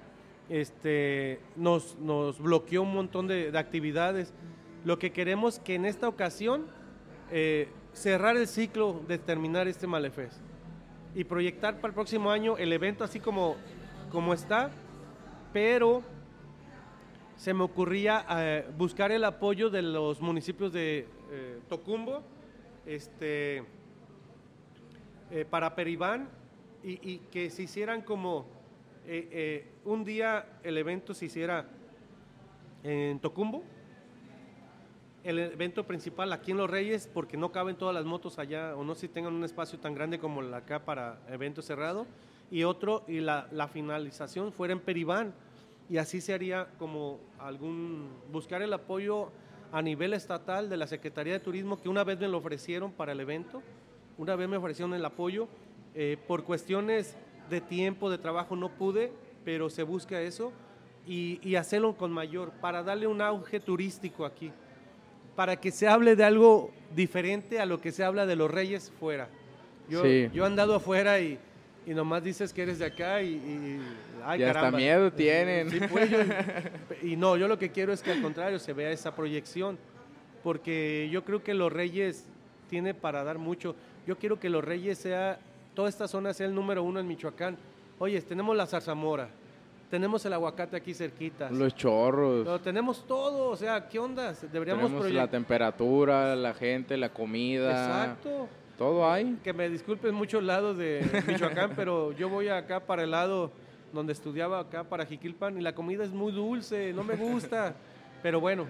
este, 0.50 1.40
nos, 1.56 1.98
nos 2.00 2.38
bloqueó 2.40 2.84
un 2.84 2.94
montón 2.94 3.28
de 3.28 3.52
actividades. 3.58 4.34
Lo 4.84 5.00
que 5.00 5.12
queremos 5.12 5.58
que 5.60 5.74
en 5.76 5.86
esta 5.86 6.08
ocasión 6.08 6.66
eh, 7.32 7.70
cerrar 7.94 8.38
el 8.38 8.48
ciclo 8.48 9.02
de 9.08 9.18
terminar 9.18 9.68
este 9.68 9.88
Malefest 9.88 10.38
y 11.16 11.24
proyectar 11.24 11.76
para 11.76 11.88
el 11.90 11.94
próximo 11.94 12.30
año 12.30 12.58
el 12.58 12.72
evento 12.72 13.04
así 13.04 13.20
como, 13.20 13.56
como 14.12 14.34
está, 14.34 14.70
pero 15.54 16.04
se 17.36 17.54
me 17.54 17.64
ocurría 17.64 18.26
eh, 18.30 18.68
buscar 18.78 19.12
el 19.12 19.24
apoyo 19.24 19.70
de 19.70 19.82
los 19.82 20.22
municipios 20.22 20.72
de 20.74 21.08
eh, 21.32 21.60
Tocumbo, 21.68 22.22
este, 22.86 23.64
para 25.50 25.74
Peribán, 25.74 26.30
y, 26.84 27.00
y, 27.02 27.18
que 27.32 27.50
se 27.50 27.64
hicieran 27.64 28.04
como 28.04 28.46
un 29.84 30.04
día 30.04 30.60
el 30.64 30.78
evento 30.78 31.14
se 31.14 31.26
hiciera 31.26 31.66
en 32.84 33.20
Tocumbo, 33.20 33.64
el 35.26 35.40
evento 35.40 35.86
principal 35.86 36.32
aquí 36.32 36.52
en 36.52 36.58
Los 36.58 36.70
Reyes, 36.70 37.10
porque 37.12 37.36
no 37.36 37.52
caben 37.52 37.76
todas 37.76 37.96
las 37.96 38.06
motos 38.06 38.38
allá, 38.38 38.76
o 38.76 38.84
no 38.84 38.94
si 38.94 39.08
tengan 39.08 39.34
un 39.34 39.44
espacio 39.44 39.80
tan 39.80 39.96
grande 39.96 40.20
como 40.20 40.42
el 40.42 40.54
acá 40.54 40.86
para 40.86 41.20
evento 41.28 41.64
cerrado, 41.64 42.06
y 42.52 42.64
otro, 42.64 43.04
y 43.08 43.22
la, 43.22 43.48
la 43.52 43.68
finalización 43.68 44.54
fuera 44.54 44.74
en 44.74 44.80
Peribán, 44.80 45.34
y 45.90 45.98
así 45.98 46.22
se 46.22 46.32
haría 46.32 46.68
como 46.78 47.20
algún, 47.40 48.08
buscar 48.32 48.62
el 48.62 48.72
apoyo 48.72 49.32
a 49.72 49.82
nivel 49.82 50.14
estatal 50.14 50.70
de 50.70 50.78
la 50.78 50.86
Secretaría 50.86 51.34
de 51.34 51.40
Turismo, 51.40 51.82
que 51.82 51.90
una 51.90 52.04
vez 52.04 52.20
me 52.20 52.28
lo 52.28 52.38
ofrecieron 52.38 52.92
para 52.92 53.14
el 53.14 53.20
evento, 53.20 53.64
una 54.20 54.36
vez 54.36 54.48
me 54.48 54.58
ofrecieron 54.58 54.94
el 54.94 55.04
apoyo, 55.04 55.48
eh, 55.96 56.18
por 56.28 56.44
cuestiones 56.44 57.18
de 57.50 57.62
tiempo, 57.62 58.12
de 58.12 58.20
trabajo 58.20 58.56
no 58.56 58.70
pude, 58.70 59.12
pero 59.44 59.72
se 59.72 59.82
busca 59.82 60.22
eso, 60.22 60.52
y, 61.08 61.40
y 61.42 61.56
hacerlo 61.56 61.98
con 61.98 62.12
mayor, 62.12 62.52
para 62.62 62.84
darle 62.84 63.08
un 63.08 63.24
auge 63.24 63.60
turístico 63.60 64.24
aquí 64.24 64.52
para 65.36 65.58
que 65.58 65.72
se 65.72 65.88
hable 65.88 66.16
de 66.16 66.24
algo 66.24 66.72
diferente 66.96 67.60
a 67.60 67.66
lo 67.66 67.82
que 67.82 67.92
se 67.92 68.04
habla 68.04 68.26
de 68.26 68.36
los 68.36 68.50
reyes 68.50 68.92
fuera. 69.00 69.28
Yo, 69.90 70.06
yo 70.06 70.44
he 70.44 70.48
andado 70.48 70.76
afuera 70.76 71.20
y, 71.20 71.38
y, 71.86 71.94
nomás 71.94 72.24
dices 72.24 72.52
que 72.52 72.64
eres 72.64 72.80
de 72.80 72.86
acá 72.86 73.22
y, 73.22 73.34
y 73.36 73.82
ay, 74.24 74.44
hasta 74.44 74.72
miedo 74.72 75.12
tienen. 75.12 75.70
Sí, 75.70 75.80
pues, 75.92 76.10
yo, 76.10 76.20
y 77.04 77.16
no, 77.16 77.38
yo 77.38 77.48
lo 77.48 77.60
que 77.60 77.70
quiero 77.70 77.94
es 77.94 78.02
que 78.02 78.12
al 78.12 78.22
contrario 78.22 78.58
se 78.58 78.74
vea 78.74 78.90
esa 78.92 79.16
proyección, 79.16 79.78
porque 80.44 81.08
yo 81.12 81.24
creo 81.24 81.44
que 81.44 81.54
los 81.54 81.72
reyes 81.72 82.26
tiene 82.70 82.94
para 82.94 83.24
dar 83.24 83.38
mucho. 83.38 83.76
Yo 84.08 84.18
quiero 84.18 84.40
que 84.40 84.50
los 84.50 84.64
reyes 84.64 84.98
sea, 84.98 85.40
toda 85.76 85.90
esta 85.90 86.08
zona 86.08 86.34
sea 86.34 86.48
el 86.48 86.56
número 86.56 86.82
uno 86.82 87.00
en 87.00 87.08
Michoacán. 87.08 87.58
Oye, 88.00 88.20
tenemos 88.22 88.56
la 88.56 88.66
zarzamora, 88.66 89.30
tenemos 89.96 90.26
el 90.26 90.34
aguacate 90.34 90.76
aquí 90.76 90.94
cerquita. 90.94 91.50
Los 91.50 91.74
chorros. 91.74 92.44
Pero 92.44 92.60
tenemos 92.60 93.08
todo, 93.08 93.52
o 93.52 93.56
sea, 93.56 93.88
¿qué 93.88 93.98
onda? 93.98 94.34
Deberíamos 94.52 94.92
tenemos 94.92 95.10
la 95.10 95.30
temperatura, 95.30 96.36
la 96.36 96.54
gente, 96.54 96.98
la 96.98 97.14
comida. 97.14 97.70
Exacto. 97.70 98.50
Todo 98.78 99.10
hay. 99.10 99.38
Que 99.42 99.54
me 99.54 99.70
disculpen 99.70 100.14
muchos 100.14 100.44
lados 100.44 100.78
de 100.78 101.10
Michoacán, 101.28 101.72
pero 101.78 102.12
yo 102.12 102.28
voy 102.28 102.50
acá 102.50 102.82
para 102.82 103.04
el 103.04 103.12
lado 103.12 103.54
donde 103.94 104.12
estudiaba 104.12 104.60
acá 104.60 104.84
para 104.84 105.06
Jiquilpan 105.06 105.58
y 105.58 105.62
la 105.62 105.74
comida 105.74 106.04
es 106.04 106.12
muy 106.12 106.34
dulce, 106.34 106.92
no 106.92 107.06
me 107.06 107.16
gusta. 107.16 107.74
pero 108.22 108.42
bueno, 108.42 108.66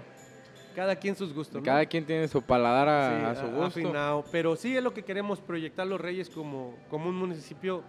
cada 0.76 0.96
quien 0.96 1.16
sus 1.16 1.34
gustos. 1.34 1.64
Cada 1.64 1.88
quien 1.88 2.06
tiene 2.06 2.28
su 2.28 2.40
paladar 2.40 2.88
a, 2.88 3.32
a 3.32 3.36
su 3.36 3.48
gusto. 3.48 3.64
Afinado. 3.64 4.24
Pero 4.32 4.56
sí 4.56 4.78
es 4.78 4.84
lo 4.84 4.94
que 4.94 5.02
queremos 5.02 5.42
proyectar 5.42 5.88
Los 5.88 6.00
Reyes 6.00 6.30
como, 6.30 6.76
como 6.88 7.10
un 7.10 7.16
municipio 7.16 7.82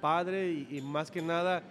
padre 0.00 0.50
y, 0.50 0.78
y 0.78 0.80
más 0.80 1.12
que 1.12 1.22
nada 1.22 1.62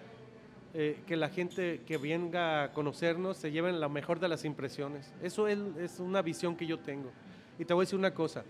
eh, 0.77 0.99
que 1.07 1.15
la 1.15 1.29
gente 1.29 1.83
que 1.87 1.97
venga 1.97 2.63
a 2.63 2.73
conocernos 2.73 3.37
se 3.37 3.49
lleven 3.49 3.79
la 3.79 3.87
mejor 3.87 4.19
de 4.19 4.27
las 4.27 4.43
impresiones. 4.43 5.09
Eso 5.23 5.47
es, 5.47 6.01
una 6.01 6.21
visión 6.21 6.57
que 6.57 6.65
yo 6.65 6.79
tengo. 6.79 7.11
Y 7.57 7.63
te 7.63 7.73
voy 7.73 7.83
a 7.83 7.85
decir 7.85 7.97
una 7.97 8.13
cosa, 8.13 8.43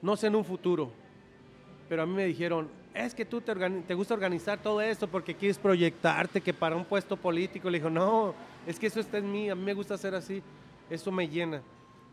no 0.00 0.14
sé 0.14 0.28
en 0.28 0.36
un 0.36 0.44
futuro, 0.44 0.92
pero 1.88 2.02
a 2.02 2.06
mí 2.06 2.12
me 2.12 2.26
dijeron, 2.26 2.68
es 2.94 3.12
que 3.12 3.24
tú 3.24 3.40
te, 3.40 3.94
gusta 3.94 4.14
organizar 4.14 4.62
todo 4.62 4.80
esto 4.80 5.08
porque 5.08 5.34
quieres 5.34 5.58
proyectarte 5.58 6.40
que 6.40 6.54
para 6.54 6.76
un 6.76 6.84
puesto 6.84 7.16
político. 7.16 7.68
Le 7.68 7.78
dijo, 7.78 7.90
no, 7.90 8.32
es 8.64 8.78
que 8.78 8.86
eso 8.86 9.00
está 9.00 9.18
en 9.18 9.32
mí, 9.32 9.50
a 9.50 9.56
mí 9.56 9.64
me 9.64 9.74
gusta 9.74 9.94
hacer 9.94 10.14
así, 10.14 10.44
eso 10.88 11.10
me 11.10 11.26
llena. 11.26 11.60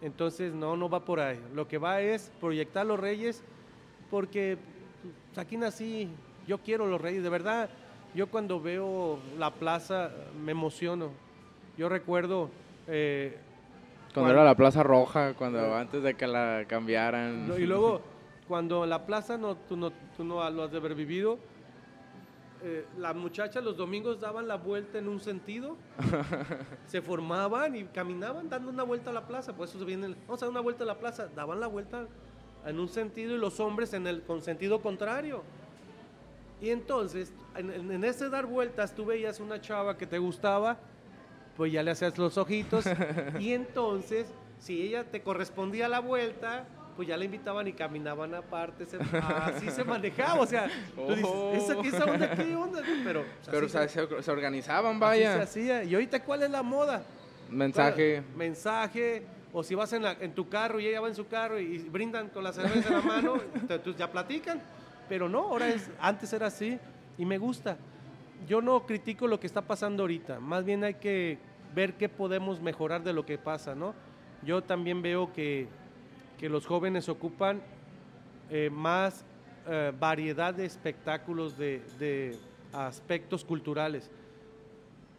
Entonces, 0.02 0.56
no, 0.56 0.76
no 0.76 0.90
va 0.90 1.06
por 1.06 1.20
ahí. 1.20 1.40
Lo 1.54 1.68
que 1.68 1.78
va 1.78 2.02
es 2.02 2.32
proyectar 2.40 2.84
los 2.88 3.00
reyes 3.00 3.44
porque 4.10 4.58
pues, 5.28 5.38
aquí 5.38 5.56
nací, 5.56 6.10
yo 6.48 6.58
quiero 6.58 6.88
los 6.88 7.00
reyes, 7.00 7.22
de 7.22 7.30
verdad 7.30 7.70
yo 8.14 8.28
cuando 8.28 8.59
veo 8.59 9.20
la 9.38 9.51
plaza 9.51 10.12
me 10.43 10.51
emociono. 10.51 11.12
Yo 11.78 11.89
recuerdo... 11.89 12.49
Eh, 12.88 13.38
cuando, 14.14 14.28
cuando, 14.28 14.34
era 14.34 14.43
la 14.43 14.55
Plaza 14.55 14.84
Roja, 14.84 15.34
cuando 15.36 15.74
antes 15.74 16.03
de 16.03 16.16
que 16.16 16.28
la 16.28 16.66
cambiaran. 16.68 17.53
Y 17.57 17.62
luego, 17.62 18.01
cuando 18.45 18.86
la 18.86 19.05
plaza 19.05 19.38
no, 19.38 19.55
tú, 19.55 19.78
no, 19.78 19.91
tú 20.18 20.26
no 20.26 20.49
lo 20.49 20.64
has 20.64 20.72
de 20.72 20.78
haber 20.78 20.95
vivido, 20.95 21.39
eh, 22.64 22.86
las 22.99 23.16
muchachas 23.16 23.64
los 23.64 23.76
domingos 23.76 24.20
daban 24.20 24.47
la 24.47 24.55
vuelta 24.55 24.99
en 24.99 25.07
un 25.07 25.20
sentido, 25.20 25.78
se 26.86 27.01
formaban 27.01 27.76
y 27.76 27.86
caminaban 27.86 28.49
dando 28.49 28.70
una 28.70 28.84
vuelta 28.84 29.09
a 29.09 29.14
la 29.14 29.26
plaza, 29.26 29.55
por 29.55 29.68
eso 29.68 29.84
vienen, 29.84 30.16
vamos 30.28 30.43
a 30.43 30.45
dar 30.45 30.51
una 30.51 30.59
vuelta 30.59 30.84
a 30.84 30.88
la 30.88 30.99
plaza, 30.99 31.28
daban 31.36 31.59
la 31.59 31.66
vuelta 31.66 32.05
en 32.66 32.80
un 32.80 32.88
sentido 32.88 33.34
y 33.34 33.39
los 33.39 33.59
hombres 33.59 33.93
en 33.93 34.05
el 34.05 34.22
con 34.22 34.41
sentido 34.41 34.80
contrario. 34.80 35.41
Y 36.62 36.70
entonces, 36.70 37.34
en, 37.55 37.91
en, 37.91 38.03
ese 38.03 38.30
dar 38.30 38.45
vueltas, 38.45 38.93
tú 38.93 39.03
veías 39.03 39.39
una 39.39 39.59
chava 39.59 39.97
que 39.97 40.05
te 40.05 40.20
gustaba, 40.20 40.78
pues 41.57 41.72
ya 41.72 41.82
le 41.82 41.91
hacías 41.91 42.16
los 42.20 42.38
ojitos. 42.38 42.86
y 43.39 43.53
entonces, 43.53 44.28
si 44.59 44.80
ella 44.84 45.03
te 45.03 45.24
correspondía 45.24 45.89
la 45.89 45.99
vuelta, 45.99 46.66
pues 46.95 47.07
ya 47.07 47.18
la 47.18 47.26
invitaban 47.26 47.68
y 47.68 47.74
caminaban 47.74 48.36
aparte. 48.36 48.86
Se, 48.86 48.97
así 48.97 49.72
se 49.72 49.84
manejaba. 49.84 50.39
O 50.39 50.45
sea, 50.45 50.70
tú 50.95 51.16
dices, 51.16 51.32
¿esa, 51.53 51.82
esa 51.82 52.05
onda 52.05 52.36
qué 52.36 52.55
onda? 52.55 52.82
Pero, 53.03 53.26
Pero 53.49 53.68
se, 53.68 53.89
se, 53.89 54.22
se, 54.22 54.32
organizaban, 54.32 54.99
vaya. 54.99 55.30
Así 55.30 55.38
se 55.38 55.43
hacía. 55.43 55.84
¿Y 55.84 55.95
ahorita 55.95 56.24
cuál 56.24 56.43
es 56.43 56.51
la 56.51 56.62
moda? 56.62 57.03
Mensaje. 57.49 58.22
Mensaje. 58.36 59.24
O 59.51 59.64
si 59.64 59.74
vas 59.74 59.91
en, 59.93 60.03
la, 60.03 60.14
en, 60.14 60.34
tu 60.34 60.47
carro 60.47 60.80
y 60.80 60.88
ella 60.88 61.01
va 61.01 61.07
en 61.07 61.16
su 61.16 61.28
carro 61.28 61.59
y, 61.59 61.64
y 61.64 61.78
brindan 61.80 62.30
con 62.30 62.43
la 62.43 62.53
cerveza 62.53 62.88
en 62.88 62.93
la 62.93 63.01
mano, 63.01 63.34
entonces 63.55 63.97
ya 63.97 64.09
platican 64.09 64.62
pero 65.12 65.28
no, 65.28 65.39
ahora 65.39 65.68
es, 65.68 65.91
antes 65.99 66.32
era 66.32 66.47
así 66.47 66.80
y 67.18 67.26
me 67.26 67.38
gusta. 67.38 67.76
Yo 68.47 68.62
no 68.62 68.86
critico 68.86 69.28
lo 69.28 69.41
que 69.41 69.45
está 69.45 69.62
pasando 69.62 70.03
ahorita, 70.03 70.39
más 70.39 70.64
bien 70.64 70.86
hay 70.86 70.93
que 70.93 71.38
ver 71.76 71.95
qué 71.95 72.07
podemos 72.07 72.62
mejorar 72.62 73.03
de 73.03 73.12
lo 73.12 73.26
que 73.26 73.38
pasa, 73.38 73.76
¿no? 73.76 73.93
Yo 74.41 74.64
también 74.64 75.01
veo 75.01 75.34
que, 75.34 75.68
que 76.39 76.47
los 76.47 76.66
jóvenes 76.66 77.09
ocupan 77.09 77.62
eh, 78.49 78.70
más 78.72 79.26
eh, 79.68 79.91
variedad 79.99 80.53
de 80.53 80.64
espectáculos, 80.64 81.57
de, 81.57 81.82
de, 81.99 82.38
aspectos 82.72 83.43
culturales. 83.43 84.09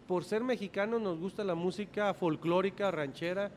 Por 0.08 0.24
ser 0.24 0.42
mexicanos 0.42 1.02
nos 1.02 1.18
gusta 1.18 1.44
la 1.44 1.54
música 1.54 2.14
folclórica, 2.14 2.90
ranchera, 2.90 3.50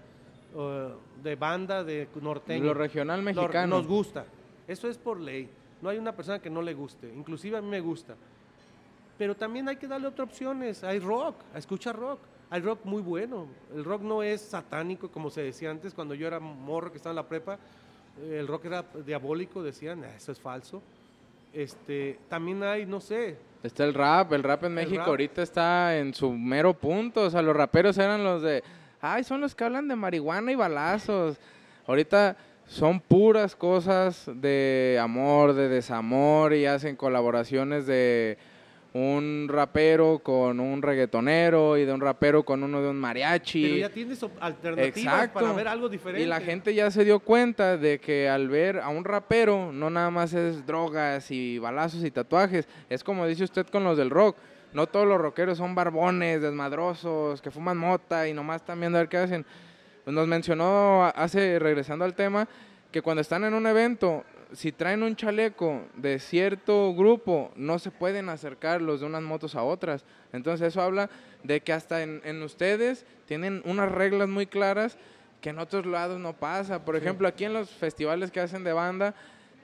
uh, 0.53 1.23
de 1.23 1.35
banda, 1.37 1.85
de 1.85 2.09
norteño. 2.21 2.65
Lo 2.65 2.73
regional 2.73 3.21
mexicano. 3.21 3.77
Nos 3.77 3.87
gusta, 3.87 4.25
eso 4.67 4.89
es 4.89 4.97
por 4.97 5.17
ley. 5.21 5.49
No 5.85 5.91
hay 5.91 5.99
una 5.99 6.15
persona 6.15 6.39
que 6.39 6.49
no 6.49 6.63
le 6.63 6.73
guste, 6.73 7.13
inclusive 7.15 7.59
a 7.59 7.61
mí 7.61 7.67
me 7.67 7.79
gusta. 7.79 8.15
Pero 9.19 9.35
también 9.35 9.69
hay 9.69 9.75
que 9.75 9.87
darle 9.87 10.07
otras 10.07 10.29
opciones. 10.29 10.83
Hay 10.83 10.97
rock, 10.97 11.35
escucha 11.53 11.93
rock. 11.93 12.17
Hay 12.49 12.61
rock 12.61 12.79
muy 12.85 13.03
bueno. 13.03 13.45
El 13.71 13.83
rock 13.83 14.01
no 14.01 14.23
es 14.23 14.41
satánico, 14.41 15.11
como 15.11 15.29
se 15.29 15.43
decía 15.43 15.69
antes, 15.69 15.93
cuando 15.93 16.15
yo 16.15 16.25
era 16.25 16.39
morro 16.39 16.89
que 16.89 16.97
estaba 16.97 17.11
en 17.11 17.17
la 17.17 17.27
prepa. 17.27 17.59
El 18.19 18.47
rock 18.47 18.65
era 18.65 18.83
diabólico, 19.05 19.61
decían, 19.61 20.03
eso 20.05 20.31
es 20.31 20.39
falso. 20.39 20.81
Este, 21.53 22.17
también 22.29 22.63
hay, 22.63 22.87
no 22.87 22.99
sé. 22.99 23.37
Está 23.61 23.83
el 23.83 23.93
rap, 23.93 24.33
el 24.33 24.41
rap 24.41 24.63
en 24.63 24.73
México 24.73 25.01
rap. 25.01 25.09
ahorita 25.09 25.43
está 25.43 25.95
en 25.99 26.15
su 26.15 26.31
mero 26.31 26.73
punto. 26.73 27.25
O 27.25 27.29
sea, 27.29 27.43
los 27.43 27.55
raperos 27.55 27.95
eran 27.99 28.23
los 28.23 28.41
de, 28.41 28.63
ay, 29.01 29.23
son 29.23 29.39
los 29.39 29.53
que 29.53 29.63
hablan 29.63 29.87
de 29.87 29.95
marihuana 29.95 30.51
y 30.51 30.55
balazos. 30.55 31.37
Ahorita 31.85 32.35
son 32.67 32.99
puras 32.99 33.55
cosas 33.55 34.29
de 34.33 34.99
amor, 35.01 35.53
de 35.53 35.69
desamor 35.69 36.53
y 36.53 36.65
hacen 36.65 36.95
colaboraciones 36.95 37.85
de 37.85 38.37
un 38.95 39.47
rapero 39.49 40.19
con 40.19 40.61
un 40.61 40.81
reggaetonero 40.81 41.77
y 41.77 41.83
de 41.83 41.91
un 41.91 41.99
rapero 41.99 42.43
con 42.43 42.63
uno 42.63 42.81
de 42.81 42.87
un 42.87 42.97
mariachi. 42.97 43.61
Pero 43.61 43.75
ya 43.75 43.89
tienes 43.89 44.25
alternativas 44.39 44.97
Exacto. 44.97 45.39
para 45.41 45.51
ver 45.51 45.67
algo 45.67 45.89
diferente. 45.89 46.23
Y 46.23 46.25
la 46.25 46.39
gente 46.39 46.73
ya 46.73 46.89
se 46.89 47.03
dio 47.03 47.19
cuenta 47.19 47.75
de 47.75 47.99
que 47.99 48.29
al 48.29 48.47
ver 48.47 48.79
a 48.79 48.87
un 48.87 49.03
rapero 49.03 49.73
no 49.73 49.89
nada 49.89 50.11
más 50.11 50.33
es 50.33 50.65
drogas 50.65 51.29
y 51.29 51.59
balazos 51.59 52.05
y 52.05 52.11
tatuajes, 52.11 52.69
es 52.89 53.03
como 53.03 53.27
dice 53.27 53.43
usted 53.43 53.67
con 53.67 53.83
los 53.83 53.97
del 53.97 54.09
rock. 54.09 54.37
No 54.71 54.87
todos 54.87 55.05
los 55.05 55.19
rockeros 55.19 55.57
son 55.57 55.75
barbones, 55.75 56.41
desmadrosos, 56.41 57.41
que 57.41 57.51
fuman 57.51 57.77
mota 57.77 58.29
y 58.29 58.33
nomás 58.33 58.61
están 58.61 58.79
viendo 58.79 58.97
a 58.97 59.01
ver 59.01 59.09
qué 59.09 59.17
hacen 59.17 59.45
nos 60.05 60.27
mencionó 60.27 61.05
hace, 61.15 61.59
regresando 61.59 62.05
al 62.05 62.13
tema, 62.13 62.47
que 62.91 63.01
cuando 63.01 63.21
están 63.21 63.43
en 63.43 63.53
un 63.53 63.67
evento, 63.67 64.23
si 64.53 64.71
traen 64.71 65.03
un 65.03 65.15
chaleco 65.15 65.81
de 65.95 66.19
cierto 66.19 66.93
grupo, 66.93 67.51
no 67.55 67.79
se 67.79 67.91
pueden 67.91 68.29
acercar 68.29 68.81
los 68.81 68.99
de 69.01 69.05
unas 69.07 69.23
motos 69.23 69.55
a 69.55 69.63
otras. 69.63 70.05
Entonces 70.31 70.67
eso 70.67 70.81
habla 70.81 71.09
de 71.43 71.61
que 71.61 71.73
hasta 71.73 72.03
en, 72.03 72.21
en 72.23 72.41
ustedes 72.43 73.05
tienen 73.25 73.61
unas 73.65 73.91
reglas 73.91 74.29
muy 74.29 74.45
claras 74.45 74.97
que 75.41 75.49
en 75.49 75.59
otros 75.59 75.85
lados 75.85 76.19
no 76.19 76.33
pasa. 76.33 76.85
Por 76.85 76.95
ejemplo, 76.95 77.27
aquí 77.27 77.45
en 77.45 77.53
los 77.53 77.69
festivales 77.69 78.31
que 78.31 78.39
hacen 78.39 78.63
de 78.63 78.73
banda, 78.73 79.13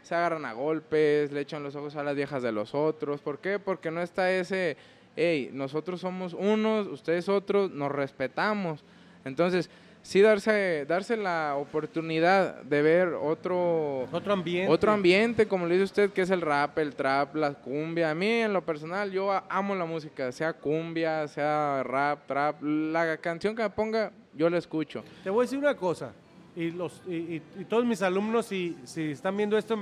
se 0.03 0.15
agarran 0.15 0.45
a 0.45 0.53
golpes, 0.53 1.31
le 1.31 1.41
echan 1.41 1.63
los 1.63 1.75
ojos 1.75 1.95
a 1.95 2.03
las 2.03 2.15
viejas 2.15 2.43
de 2.43 2.51
los 2.51 2.73
otros. 2.73 3.21
¿Por 3.21 3.39
qué? 3.39 3.59
Porque 3.59 3.91
no 3.91 4.01
está 4.01 4.31
ese, 4.31 4.77
hey, 5.15 5.49
nosotros 5.53 6.01
somos 6.01 6.33
unos, 6.33 6.87
ustedes 6.87 7.29
otros, 7.29 7.71
nos 7.71 7.91
respetamos. 7.91 8.83
Entonces, 9.25 9.69
sí 10.01 10.21
darse, 10.21 10.85
darse 10.87 11.17
la 11.17 11.55
oportunidad 11.57 12.61
de 12.63 12.81
ver 12.81 13.07
otro, 13.09 14.07
otro 14.11 14.33
ambiente. 14.33 14.71
Otro 14.71 14.91
ambiente, 14.91 15.47
como 15.47 15.65
le 15.65 15.73
dice 15.73 15.85
usted, 15.85 16.11
que 16.11 16.21
es 16.21 16.29
el 16.29 16.41
rap, 16.41 16.77
el 16.79 16.95
trap, 16.95 17.35
la 17.35 17.53
cumbia. 17.53 18.11
A 18.11 18.15
mí, 18.15 18.27
en 18.27 18.53
lo 18.53 18.63
personal, 18.63 19.11
yo 19.11 19.31
amo 19.49 19.75
la 19.75 19.85
música, 19.85 20.31
sea 20.31 20.53
cumbia, 20.53 21.27
sea 21.27 21.83
rap, 21.83 22.27
trap. 22.27 22.61
La 22.61 23.17
canción 23.17 23.55
que 23.55 23.63
me 23.63 23.69
ponga, 23.69 24.11
yo 24.33 24.49
la 24.49 24.57
escucho. 24.57 25.03
Te 25.23 25.29
voy 25.29 25.43
a 25.43 25.45
decir 25.45 25.59
una 25.59 25.75
cosa, 25.75 26.11
y, 26.55 26.71
los, 26.71 27.01
y, 27.07 27.39
todos 27.69 27.85
mis 27.85 28.01
alumnos, 28.01 28.45
si, 28.47 28.77
si 28.83 29.11
están 29.11 29.37
viendo 29.37 29.57
esto, 29.57 29.77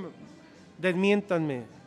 desmiéntanme 0.78 1.79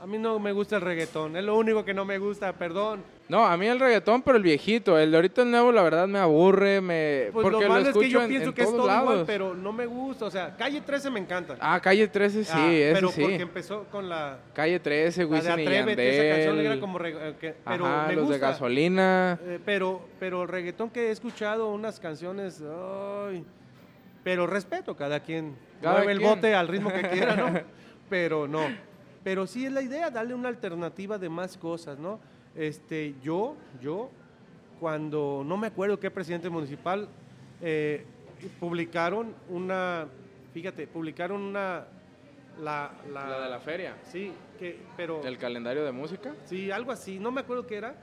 a 0.00 0.06
mí 0.06 0.16
no 0.16 0.38
me 0.38 0.52
gusta 0.52 0.76
el 0.76 0.82
reggaetón, 0.82 1.36
es 1.36 1.44
lo 1.44 1.58
único 1.58 1.84
que 1.84 1.92
no 1.92 2.06
me 2.06 2.16
gusta, 2.16 2.54
perdón. 2.54 3.04
No, 3.28 3.44
a 3.44 3.54
mí 3.58 3.66
el 3.66 3.78
reggaetón, 3.78 4.22
pero 4.22 4.38
el 4.38 4.42
viejito, 4.42 4.98
el 4.98 5.10
de 5.10 5.16
ahorita 5.18 5.42
el 5.42 5.50
nuevo, 5.50 5.70
la 5.72 5.82
verdad 5.82 6.08
me 6.08 6.18
aburre, 6.18 6.80
me 6.80 7.28
pues 7.32 7.42
porque 7.42 7.64
lo 7.64 7.68
malo 7.68 7.90
es 7.90 7.96
que 7.96 8.08
yo 8.08 8.26
pienso 8.26 8.54
que 8.54 8.62
es 8.62 8.70
todo 8.70 8.90
igual, 8.90 9.24
pero 9.26 9.54
no 9.54 9.74
me 9.74 9.84
gusta, 9.84 10.24
o 10.24 10.30
sea, 10.30 10.56
Calle 10.56 10.80
13 10.80 11.10
me 11.10 11.20
encanta. 11.20 11.56
Ah, 11.60 11.78
Calle 11.80 12.08
13 12.08 12.44
sí, 12.44 12.50
ah, 12.54 12.72
ese 12.72 12.94
pero 12.94 13.08
sí. 13.10 13.20
porque 13.20 13.42
empezó 13.42 13.84
con 13.84 14.08
la 14.08 14.38
Calle 14.54 14.80
13, 14.80 15.26
Wisin 15.26 15.60
y 15.60 15.64
Yandel. 15.64 16.00
esa 16.00 16.34
canción 16.34 16.60
era 16.60 16.80
como 16.80 16.98
eh, 17.04 17.54
pero 17.62 17.86
Ajá, 17.86 18.06
me 18.08 18.14
los 18.14 18.24
gusta. 18.24 18.34
de 18.34 18.40
gasolina. 18.40 19.38
Eh, 19.44 19.60
pero 19.66 20.00
pero 20.18 20.42
el 20.42 20.48
reggaetón 20.48 20.88
que 20.88 21.08
he 21.08 21.10
escuchado 21.10 21.68
unas 21.68 22.00
canciones, 22.00 22.62
ay, 22.62 23.44
pero 24.24 24.46
respeto 24.46 24.96
cada 24.96 25.20
quien 25.20 25.56
mueve 25.82 26.12
el 26.12 26.20
bote 26.20 26.54
al 26.54 26.68
ritmo 26.68 26.90
que 26.90 27.02
quiera, 27.02 27.36
¿no? 27.36 27.60
pero 28.08 28.48
no. 28.48 28.89
Pero 29.22 29.46
sí 29.46 29.66
es 29.66 29.72
la 29.72 29.82
idea, 29.82 30.10
darle 30.10 30.34
una 30.34 30.48
alternativa 30.48 31.18
de 31.18 31.28
más 31.28 31.56
cosas, 31.56 31.98
¿no? 31.98 32.20
Este, 32.54 33.14
yo, 33.22 33.54
yo, 33.80 34.10
cuando, 34.80 35.42
no 35.44 35.56
me 35.56 35.66
acuerdo 35.66 36.00
qué 36.00 36.10
presidente 36.10 36.48
municipal, 36.48 37.08
eh, 37.60 38.04
publicaron 38.58 39.34
una, 39.48 40.06
fíjate, 40.52 40.86
publicaron 40.86 41.42
una... 41.42 41.86
La, 42.58 42.90
la, 43.10 43.40
de 43.40 43.48
la 43.48 43.60
feria. 43.60 43.96
Sí, 44.10 44.32
que, 44.58 44.78
pero... 44.94 45.22
¿El 45.24 45.38
calendario 45.38 45.82
de 45.82 45.92
música? 45.92 46.34
Sí, 46.44 46.70
algo 46.70 46.92
así, 46.92 47.18
no 47.18 47.30
me 47.30 47.40
acuerdo 47.40 47.66
qué 47.66 47.76
era. 47.76 47.94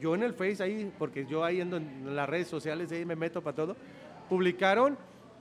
Yo 0.00 0.14
en 0.14 0.22
el 0.22 0.34
Face 0.34 0.62
ahí, 0.62 0.92
porque 0.98 1.24
yo 1.24 1.44
ahí 1.44 1.60
ando 1.60 1.78
en 1.78 2.14
las 2.14 2.28
redes 2.28 2.48
sociales, 2.48 2.92
ahí 2.92 3.06
me 3.06 3.16
meto 3.16 3.40
para 3.40 3.56
todo, 3.56 3.76
publicaron 4.28 4.98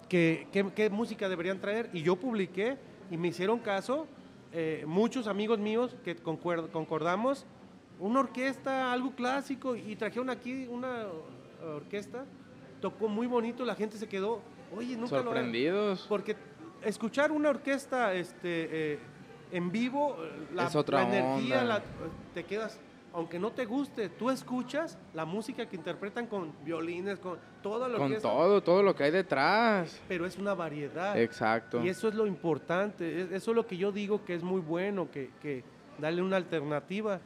que, 0.07 0.47
qué 0.75 0.89
música 0.89 1.27
deberían 1.27 1.59
traer 1.59 1.89
y 1.91 2.01
yo 2.01 2.15
publiqué 2.15 2.77
y 3.09 3.17
me 3.17 3.29
hicieron 3.29 3.59
caso 3.59 4.07
eh, 4.51 4.83
muchos 4.87 5.27
amigos 5.27 5.59
míos 5.59 5.95
que 6.03 6.15
concordamos 6.15 7.45
una 7.99 8.19
orquesta, 8.19 8.91
algo 8.91 9.11
clásico, 9.11 9.75
y 9.75 9.95
trajeron 9.95 10.29
aquí 10.29 10.67
una 10.67 11.05
orquesta, 11.75 12.25
tocó 12.81 13.07
muy 13.07 13.27
bonito, 13.27 13.63
la 13.63 13.75
gente 13.75 13.97
se 13.97 14.07
quedó, 14.07 14.41
oye, 14.75 14.95
nunca 14.97 15.21
Sorprendidos. 15.21 16.05
porque 16.09 16.35
escuchar 16.83 17.31
una 17.31 17.49
orquesta 17.49 18.13
este, 18.13 18.93
eh, 18.93 18.99
en 19.51 19.71
vivo, 19.71 20.17
la, 20.53 20.69
la 20.69 21.03
energía, 21.03 21.83
te 22.33 22.43
quedas 22.43 22.79
aunque 23.13 23.39
no 23.39 23.51
te 23.51 23.65
guste, 23.65 24.09
tú 24.09 24.29
escuchas 24.29 24.97
la 25.13 25.25
música 25.25 25.67
que 25.67 25.75
interpretan 25.75 26.27
con 26.27 26.53
violines, 26.63 27.19
con 27.19 27.37
todo 27.61 27.89
lo 27.89 27.97
con 27.97 28.11
que 28.11 28.19
todo, 28.19 28.61
todo 28.63 28.81
lo 28.81 28.95
que 28.95 29.03
hay 29.03 29.11
detrás. 29.11 29.99
Pero 30.07 30.25
es 30.25 30.37
una 30.37 30.53
variedad. 30.53 31.19
Exacto. 31.19 31.83
Y 31.83 31.89
eso 31.89 32.07
es 32.07 32.15
lo 32.15 32.25
importante, 32.25 33.35
eso 33.35 33.51
es 33.51 33.55
lo 33.55 33.67
que 33.67 33.77
yo 33.77 33.91
digo 33.91 34.23
que 34.23 34.35
es 34.35 34.43
muy 34.43 34.61
bueno, 34.61 35.11
que, 35.11 35.29
que 35.41 35.63
darle 35.99 36.21
una 36.21 36.37
alternativa. 36.37 37.19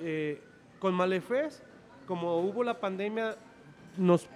Eh, 0.00 0.42
con 0.78 0.94
Malefes, 0.94 1.62
como 2.06 2.38
hubo 2.38 2.64
la 2.64 2.80
pandemia, 2.80 3.36
nos, 3.96 4.28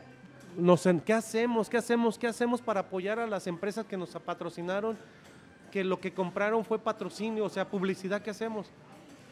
nos, 0.57 0.89
¿qué 1.05 1.13
hacemos? 1.13 1.69
¿Qué 1.69 1.77
hacemos? 1.77 2.19
¿Qué 2.19 2.29
hacemos 2.29 2.63
para 2.63 2.81
apoyar 2.81 3.19
a 3.19 3.27
las 3.27 3.47
empresas 3.47 3.85
que 3.85 3.97
nos 3.97 4.11
patrocinaron? 4.11 4.97
Que 5.73 5.83
lo 5.83 5.99
que 5.99 6.15
compraron 6.15 6.65
fue 6.65 6.79
patrocinio, 6.79 7.45
o 7.45 7.49
sea, 7.49 7.69
publicidad, 7.69 8.23
¿qué 8.23 8.31
hacemos? 8.31 8.71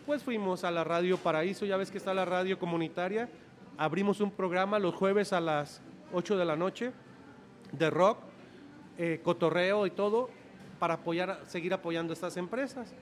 Pues 0.07 0.23
fuimos 0.23 0.65
a 0.65 0.71
la 0.71 0.85
Radio 0.85 1.17
Paraíso, 1.17 1.65
ya 1.65 1.79
ves 1.79 1.91
que 1.91 1.97
está 1.97 2.13
la 2.13 2.27
radio 2.27 2.59
comunitaria, 2.59 3.31
abrimos 3.79 4.21
un 4.21 4.31
programa 4.31 4.79
los 4.79 4.95
jueves 4.95 5.33
a 5.33 5.41
las 5.41 5.81
8 6.13 6.37
de 6.37 6.45
la 6.45 6.57
noche 6.57 6.93
de 7.73 7.89
rock, 7.89 8.19
eh, 8.99 9.23
cotorreo 9.25 9.87
y 9.87 9.91
todo, 9.91 10.29
para 10.79 10.95
apoyar, 10.95 11.41
seguir 11.47 11.73
apoyando 11.73 12.13
a 12.13 12.15
estas 12.15 12.37
empresas. 12.37 12.93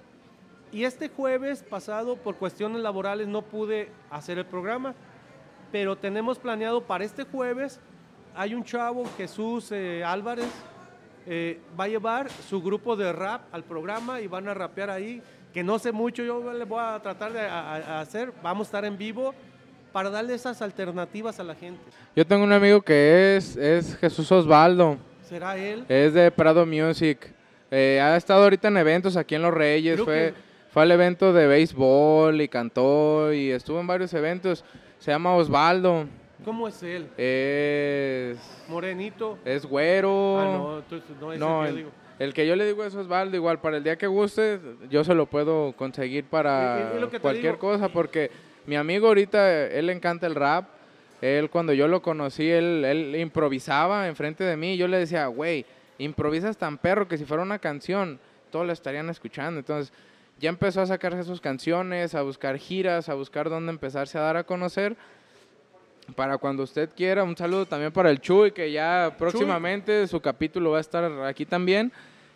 Y 0.70 0.84
este 0.84 1.08
jueves 1.08 1.64
pasado, 1.64 2.14
por 2.14 2.36
cuestiones 2.36 2.80
laborales, 2.80 3.26
no 3.26 3.42
pude 3.42 3.90
hacer 4.08 4.38
el 4.38 4.46
programa, 4.46 4.94
pero 5.72 5.96
tenemos 5.96 6.38
planeado 6.38 6.84
para 6.84 7.02
este 7.02 7.24
jueves, 7.24 7.80
hay 8.32 8.54
un 8.54 8.62
chavo, 8.62 9.06
Jesús 9.16 9.72
eh, 9.72 10.04
Álvarez, 10.04 10.52
eh, 11.26 11.60
va 11.78 11.84
a 11.84 11.88
llevar 11.88 12.30
su 12.30 12.62
grupo 12.62 12.94
de 12.94 13.12
rap 13.12 13.52
al 13.52 13.64
programa 13.64 14.20
y 14.20 14.28
van 14.28 14.46
a 14.46 14.54
rapear 14.54 14.88
ahí 14.88 15.20
que 15.52 15.62
no 15.62 15.78
sé 15.78 15.92
mucho, 15.92 16.22
yo 16.22 16.52
le 16.52 16.64
voy 16.64 16.80
a 16.80 16.98
tratar 17.02 17.32
de 17.32 17.40
hacer, 17.40 18.32
vamos 18.42 18.66
a 18.66 18.68
estar 18.68 18.84
en 18.84 18.96
vivo 18.96 19.34
para 19.92 20.10
darle 20.10 20.34
esas 20.34 20.62
alternativas 20.62 21.38
a 21.38 21.44
la 21.44 21.54
gente. 21.54 21.82
Yo 22.16 22.26
tengo 22.26 22.44
un 22.44 22.52
amigo 22.52 22.80
que 22.80 23.36
es, 23.36 23.56
es 23.56 23.96
Jesús 23.96 24.30
Osvaldo. 24.32 24.96
¿Será 25.22 25.56
él? 25.56 25.84
Es 25.88 26.14
de 26.14 26.30
Prado 26.30 26.64
Music. 26.64 27.32
Eh, 27.70 28.00
ha 28.02 28.16
estado 28.16 28.42
ahorita 28.44 28.68
en 28.68 28.76
eventos 28.78 29.16
aquí 29.16 29.34
en 29.34 29.42
Los 29.42 29.54
Reyes, 29.54 30.00
fue, 30.00 30.34
fue 30.70 30.82
al 30.82 30.90
evento 30.90 31.32
de 31.32 31.46
béisbol 31.46 32.40
y 32.40 32.48
cantó 32.48 33.32
y 33.32 33.50
estuvo 33.50 33.80
en 33.80 33.86
varios 33.86 34.12
eventos. 34.14 34.64
Se 34.98 35.10
llama 35.10 35.34
Osvaldo. 35.34 36.06
¿Cómo 36.44 36.68
es 36.68 36.82
él? 36.82 37.08
Es... 37.16 38.38
Morenito. 38.68 39.38
Es 39.44 39.64
güero. 39.64 40.38
Ah, 40.38 40.44
no, 40.44 40.78
entonces 40.78 41.16
no 41.20 41.32
es 41.32 41.38
no, 41.38 41.64
el 41.64 41.70
que 41.70 41.76
digo. 41.78 41.90
El 42.22 42.34
que 42.34 42.46
yo 42.46 42.54
le 42.54 42.64
digo 42.64 42.84
es 42.84 42.94
Osvaldo, 42.94 43.36
igual 43.36 43.60
para 43.60 43.78
el 43.78 43.82
día 43.82 43.98
que 43.98 44.06
guste, 44.06 44.60
yo 44.88 45.02
se 45.02 45.12
lo 45.12 45.26
puedo 45.26 45.72
conseguir 45.72 46.24
para 46.24 46.92
cualquier 47.20 47.58
cosa, 47.58 47.88
porque 47.88 48.30
mi 48.64 48.76
amigo 48.76 49.08
ahorita, 49.08 49.66
él 49.66 49.86
le 49.86 49.92
encanta 49.92 50.28
el 50.28 50.36
rap. 50.36 50.68
Él 51.20 51.50
cuando 51.50 51.72
yo 51.72 51.88
lo 51.88 52.00
conocí, 52.00 52.48
él, 52.48 52.84
él 52.84 53.16
improvisaba 53.16 54.06
enfrente 54.06 54.44
de 54.44 54.56
mí 54.56 54.74
y 54.74 54.76
yo 54.76 54.86
le 54.86 54.98
decía, 54.98 55.26
güey, 55.26 55.66
improvisas 55.98 56.56
tan 56.56 56.78
perro 56.78 57.08
que 57.08 57.18
si 57.18 57.24
fuera 57.24 57.42
una 57.42 57.58
canción, 57.58 58.20
todos 58.52 58.68
la 58.68 58.72
estarían 58.72 59.10
escuchando. 59.10 59.58
Entonces 59.58 59.92
ya 60.38 60.48
empezó 60.48 60.80
a 60.80 60.86
sacarse 60.86 61.24
sus 61.24 61.40
canciones, 61.40 62.14
a 62.14 62.22
buscar 62.22 62.56
giras, 62.56 63.08
a 63.08 63.14
buscar 63.14 63.50
dónde 63.50 63.72
empezarse 63.72 64.16
a 64.16 64.20
dar 64.20 64.36
a 64.36 64.44
conocer 64.44 64.96
para 66.14 66.38
cuando 66.38 66.62
usted 66.62 66.88
quiera. 66.94 67.24
Un 67.24 67.36
saludo 67.36 67.66
también 67.66 67.90
para 67.90 68.10
el 68.10 68.20
Chuy, 68.20 68.52
que 68.52 68.70
ya 68.70 69.12
próximamente 69.18 70.06
su 70.06 70.20
capítulo 70.20 70.70
va 70.70 70.78
a 70.78 70.82
estar 70.82 71.04
aquí 71.24 71.44
también. 71.44 71.92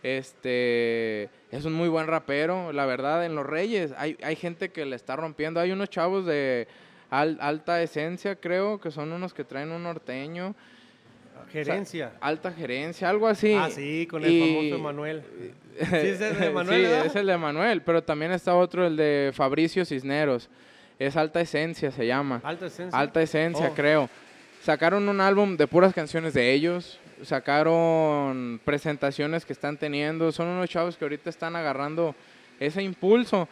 Este 0.07 1.28
es 1.51 1.65
un 1.65 1.73
muy 1.73 1.89
buen 1.89 2.07
rapero, 2.07 2.73
la 2.73 2.87
verdad, 2.87 3.27
en 3.27 3.35
Los 3.35 3.45
Reyes. 3.45 3.93
Hay, 3.99 4.16
hay 4.23 4.37
gente 4.37 4.70
que 4.70 4.87
le 4.87 4.95
está 4.95 5.16
rompiendo. 5.16 5.59
Hay 5.59 5.73
unos 5.73 5.91
chavos 5.91 6.24
de 6.24 6.69
alta 7.11 7.83
esencia, 7.83 8.37
creo, 8.37 8.81
que 8.81 8.93
son 8.93 9.11
unos 9.11 9.35
que 9.35 9.43
traen 9.43 9.73
un 9.73 9.83
norteño. 9.83 10.55
Gerencia. 11.51 12.12
alta 12.20 12.53
gerencia, 12.53 13.11
algo 13.11 13.27
así. 13.27 13.55
Ah, 13.55 13.69
sí, 13.69 14.07
con 14.09 14.24
el 14.24 14.41
famoso 14.41 14.74
Emanuel. 14.77 15.23
sí, 15.78 15.85
es 15.91 16.20
el 16.20 16.39
de 16.39 16.47
Emanuel. 16.47 16.87
sí, 16.87 16.93
es 17.09 17.16
el 17.16 17.27
de 17.27 17.33
Emanuel, 17.33 17.83
pero 17.83 18.03
también 18.05 18.31
está 18.31 18.55
otro, 18.55 18.87
el 18.87 18.97
de 18.97 19.33
Fabricio 19.35 19.85
Cisneros. 19.85 20.49
Es 21.01 21.16
Alta 21.16 21.41
Esencia, 21.41 21.91
se 21.91 22.07
llama. 22.07 22.41
Alta 22.45 22.66
Esencia. 22.66 22.97
Alta 22.97 23.23
Esencia, 23.23 23.70
oh. 23.73 23.74
creo. 23.74 24.09
Sacaron 24.62 25.09
un 25.09 25.20
álbum 25.20 25.57
de 25.57 25.66
puras 25.66 25.93
canciones 25.93 26.33
de 26.33 26.53
ellos 26.53 27.01
sacaron 27.23 28.61
presentaciones 28.65 29.45
que 29.45 29.53
están 29.53 29.77
teniendo. 29.77 30.33
Son 30.33 30.47
unos 30.47 30.69
chavos 30.69 30.97
que 30.97 31.05
ahorita 31.05 31.31
están 31.31 31.57
agarrando 31.57 32.15
ese 32.61 32.83
impulso 32.83 33.49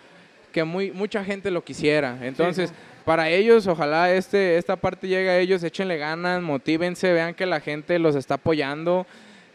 que 0.52 0.64
muy, 0.64 0.92
mucha 0.92 1.24
gente 1.24 1.50
lo 1.50 1.64
quisiera. 1.64 2.16
Entonces, 2.22 2.72
para 3.04 3.28
ellos, 3.28 3.66
ojalá 3.66 4.12
este, 4.12 4.56
esta 4.56 4.76
parte 4.76 5.08
llegue 5.08 5.28
a 5.28 5.38
ellos, 5.38 5.64
échenle 5.64 5.98
ganas, 5.98 6.40
motívense, 6.40 7.12
vean 7.12 7.34
que 7.34 7.44
la 7.44 7.60
gente 7.60 7.98
los 7.98 8.14
está 8.14 8.34
apoyando, 8.34 9.04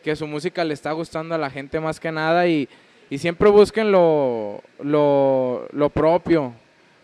que 0.04 0.16
su 0.18 0.28
música 0.28 0.64
le 0.66 0.74
está 0.74 0.92
gustando 0.92 1.34
a 1.34 1.38
la 1.38 1.50
gente 1.50 1.80
más 1.80 2.02
que 2.02 2.12
nada 2.12 2.48
y, 2.48 2.68
y 3.10 3.18
siempre 3.18 3.50
busquen 3.50 3.94
lo, 3.94 4.62
lo, 4.84 5.68
lo 5.72 5.90
propio, 5.90 6.54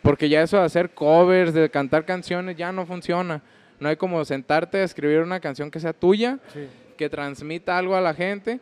porque 0.02 0.28
ya 0.28 0.42
eso 0.44 0.58
de 0.58 0.64
hacer 0.64 0.90
covers, 0.90 1.54
de 1.54 1.70
cantar 1.70 2.04
canciones, 2.04 2.58
ya 2.58 2.74
no 2.74 2.86
funciona. 2.86 3.42
No 3.80 3.88
hay 3.88 3.96
como 3.96 4.24
sentarte 4.26 4.80
a 4.80 4.84
escribir 4.84 5.20
una 5.20 5.40
canción 5.40 5.72
que 5.72 5.80
sea 5.80 5.94
tuya. 5.94 6.38
Sí 6.54 6.68
que 6.96 7.10
transmita 7.10 7.78
algo 7.78 7.96
a 7.96 8.02
la 8.02 8.14
gente 8.14 8.60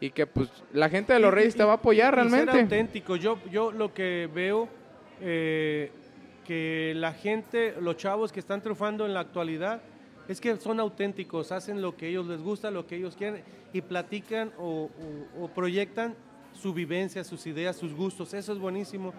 y 0.00 0.10
que 0.10 0.26
pues 0.26 0.48
la 0.72 0.88
gente 0.88 1.12
de 1.12 1.18
los 1.20 1.32
Reyes 1.32 1.54
te 1.54 1.64
va 1.64 1.72
a 1.72 1.76
apoyar 1.76 2.14
realmente. 2.14 2.52
Ser 2.52 2.62
auténtico. 2.62 3.16
Yo, 3.16 3.38
yo 3.50 3.70
lo 3.72 3.92
que 3.92 4.28
veo 4.32 4.68
eh, 5.20 5.90
que 6.46 6.92
la 6.96 7.12
gente, 7.12 7.74
los 7.80 7.96
chavos 7.96 8.32
que 8.32 8.40
están 8.40 8.60
triunfando 8.62 9.04
en 9.06 9.14
la 9.14 9.20
actualidad, 9.20 9.82
es 10.28 10.40
que 10.40 10.56
son 10.56 10.80
auténticos, 10.80 11.52
hacen 11.52 11.82
lo 11.82 11.96
que 11.96 12.08
ellos 12.08 12.26
les 12.26 12.40
gusta, 12.40 12.70
lo 12.70 12.86
que 12.86 12.96
ellos 12.96 13.16
quieren 13.16 13.42
y 13.72 13.80
platican 13.82 14.52
o, 14.58 14.88
o- 15.38 15.44
o 15.44 15.48
proyectan 15.48 16.14
su 16.52 16.72
vivencia, 16.72 17.22
sus 17.24 17.46
ideas, 17.46 17.76
sus 17.76 17.94
gustos. 17.94 18.32
Eso 18.34 18.52
es 18.52 18.58
buenísimo. 18.58 19.12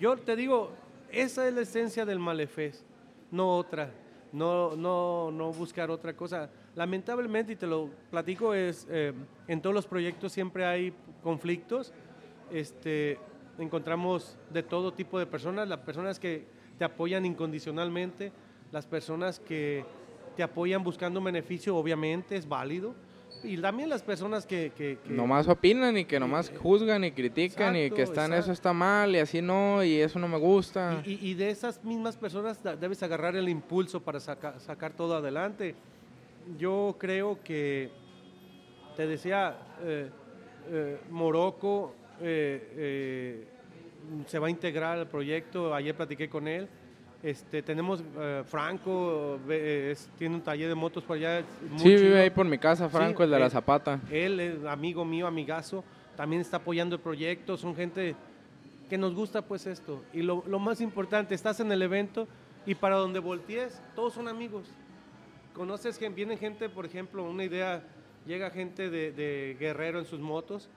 Yo 0.00 0.16
te 0.16 0.36
digo, 0.36 0.72
esa 1.12 1.46
es 1.46 1.54
la 1.54 1.60
esencia 1.62 2.04
del 2.04 2.18
Malefest, 2.18 2.82
no 3.30 3.56
otra. 3.56 3.90
No, 4.34 4.74
no, 4.74 5.30
no 5.30 5.52
buscar 5.52 5.92
otra 5.92 6.16
cosa. 6.16 6.50
Lamentablemente, 6.74 7.52
y 7.52 7.56
te 7.56 7.68
lo 7.68 7.88
platico, 8.10 8.52
es 8.52 8.84
eh, 8.90 9.12
en 9.46 9.62
todos 9.62 9.72
los 9.72 9.86
proyectos 9.86 10.32
siempre 10.32 10.66
hay 10.66 10.92
conflictos. 11.22 11.92
Este, 12.50 13.16
encontramos 13.58 14.36
de 14.50 14.64
todo 14.64 14.92
tipo 14.92 15.20
de 15.20 15.26
personas, 15.26 15.68
las 15.68 15.78
personas 15.78 16.18
que 16.18 16.46
te 16.76 16.84
apoyan 16.84 17.24
incondicionalmente, 17.24 18.32
las 18.72 18.86
personas 18.86 19.38
que 19.38 19.84
te 20.36 20.42
apoyan 20.42 20.82
buscando 20.82 21.20
un 21.20 21.26
beneficio, 21.26 21.76
obviamente 21.76 22.34
es 22.34 22.48
válido, 22.48 22.96
y 23.44 23.56
también 23.58 23.88
las 23.88 24.02
personas 24.02 24.46
que... 24.46 24.72
que- 24.76 24.98
que- 25.04 25.10
Nomás 25.12 25.46
opinan 25.48 25.96
y 25.98 26.04
que 26.04 26.18
nomás 26.18 26.50
juzgan 26.62 27.04
y 27.04 27.12
critican 27.12 27.76
y 27.76 27.90
que 27.90 28.02
están, 28.02 28.32
eso 28.32 28.52
está 28.52 28.72
mal 28.72 29.14
y 29.14 29.18
así 29.18 29.40
no, 29.42 29.82
y 29.84 29.96
eso 30.00 30.18
no 30.18 30.28
me 30.28 30.38
gusta. 30.38 31.02
Y, 31.04 31.12
y- 31.12 31.30
y 31.30 31.34
de 31.34 31.50
esas 31.50 31.82
mismas 31.84 32.16
personas 32.16 32.60
debes 32.80 33.02
agarrar 33.02 33.36
el 33.36 33.48
impulso 33.48 34.00
para 34.00 34.18
saca- 34.20 34.58
sacar 34.60 34.92
todo 34.92 35.16
adelante. 35.16 35.74
Yo 36.58 36.96
creo 36.98 37.38
que, 37.42 37.90
te 38.96 39.06
decía, 39.06 39.56
eh, 39.82 40.10
eh, 40.70 40.98
Morocco 41.10 41.94
eh, 42.20 42.68
eh, 42.76 43.44
se 44.26 44.38
va 44.38 44.46
a 44.48 44.50
integrar 44.50 44.98
al 44.98 45.08
proyecto, 45.08 45.74
ayer 45.74 45.94
platiqué 45.96 46.28
con 46.28 46.46
él. 46.48 46.68
Este, 47.24 47.62
tenemos 47.62 48.04
eh, 48.18 48.42
Franco, 48.46 49.38
es- 49.48 50.10
tiene 50.18 50.34
un 50.34 50.42
taller 50.42 50.68
de 50.68 50.74
motos 50.74 51.02
por 51.02 51.16
allá. 51.16 51.42
sí, 51.78 51.88
vive 51.88 51.98
chido. 52.00 52.16
ahí 52.20 52.28
por 52.28 52.44
mi 52.46 52.58
casa, 52.58 52.86
Franco, 52.90 53.24
el 53.24 53.30
de 53.30 53.38
la 53.38 53.46
eh, 53.46 53.50
Zapata. 53.50 53.98
Él 54.10 54.38
es 54.40 54.64
amigo 54.66 55.06
mío, 55.06 55.26
amigazo, 55.26 55.82
también 56.16 56.42
está 56.42 56.58
apoyando 56.58 56.96
el 56.96 57.00
proyecto, 57.00 57.56
son 57.56 57.74
gente 57.74 58.14
que 58.90 58.98
nos 58.98 59.14
gusta 59.14 59.40
pues 59.40 59.66
esto. 59.66 60.04
Y 60.12 60.20
lo, 60.20 60.44
lo 60.46 60.58
más 60.58 60.82
importante, 60.82 61.34
estás 61.34 61.60
en 61.60 61.72
el 61.72 61.80
evento 61.80 62.28
y 62.66 62.74
para 62.74 62.96
donde 62.96 63.20
voltees, 63.20 63.80
todos 63.96 64.12
son 64.12 64.28
amigos. 64.28 64.66
Conoces 65.54 65.96
que 65.96 66.10
viene 66.10 66.36
gente, 66.36 66.68
por 66.68 66.84
ejemplo, 66.84 67.24
una 67.24 67.44
idea, 67.44 67.82
llega 68.26 68.50
gente 68.50 68.90
de, 68.90 69.12
de 69.12 69.56
Guerrero 69.58 69.98
en 69.98 70.04
sus 70.04 70.20
motos 70.20 70.68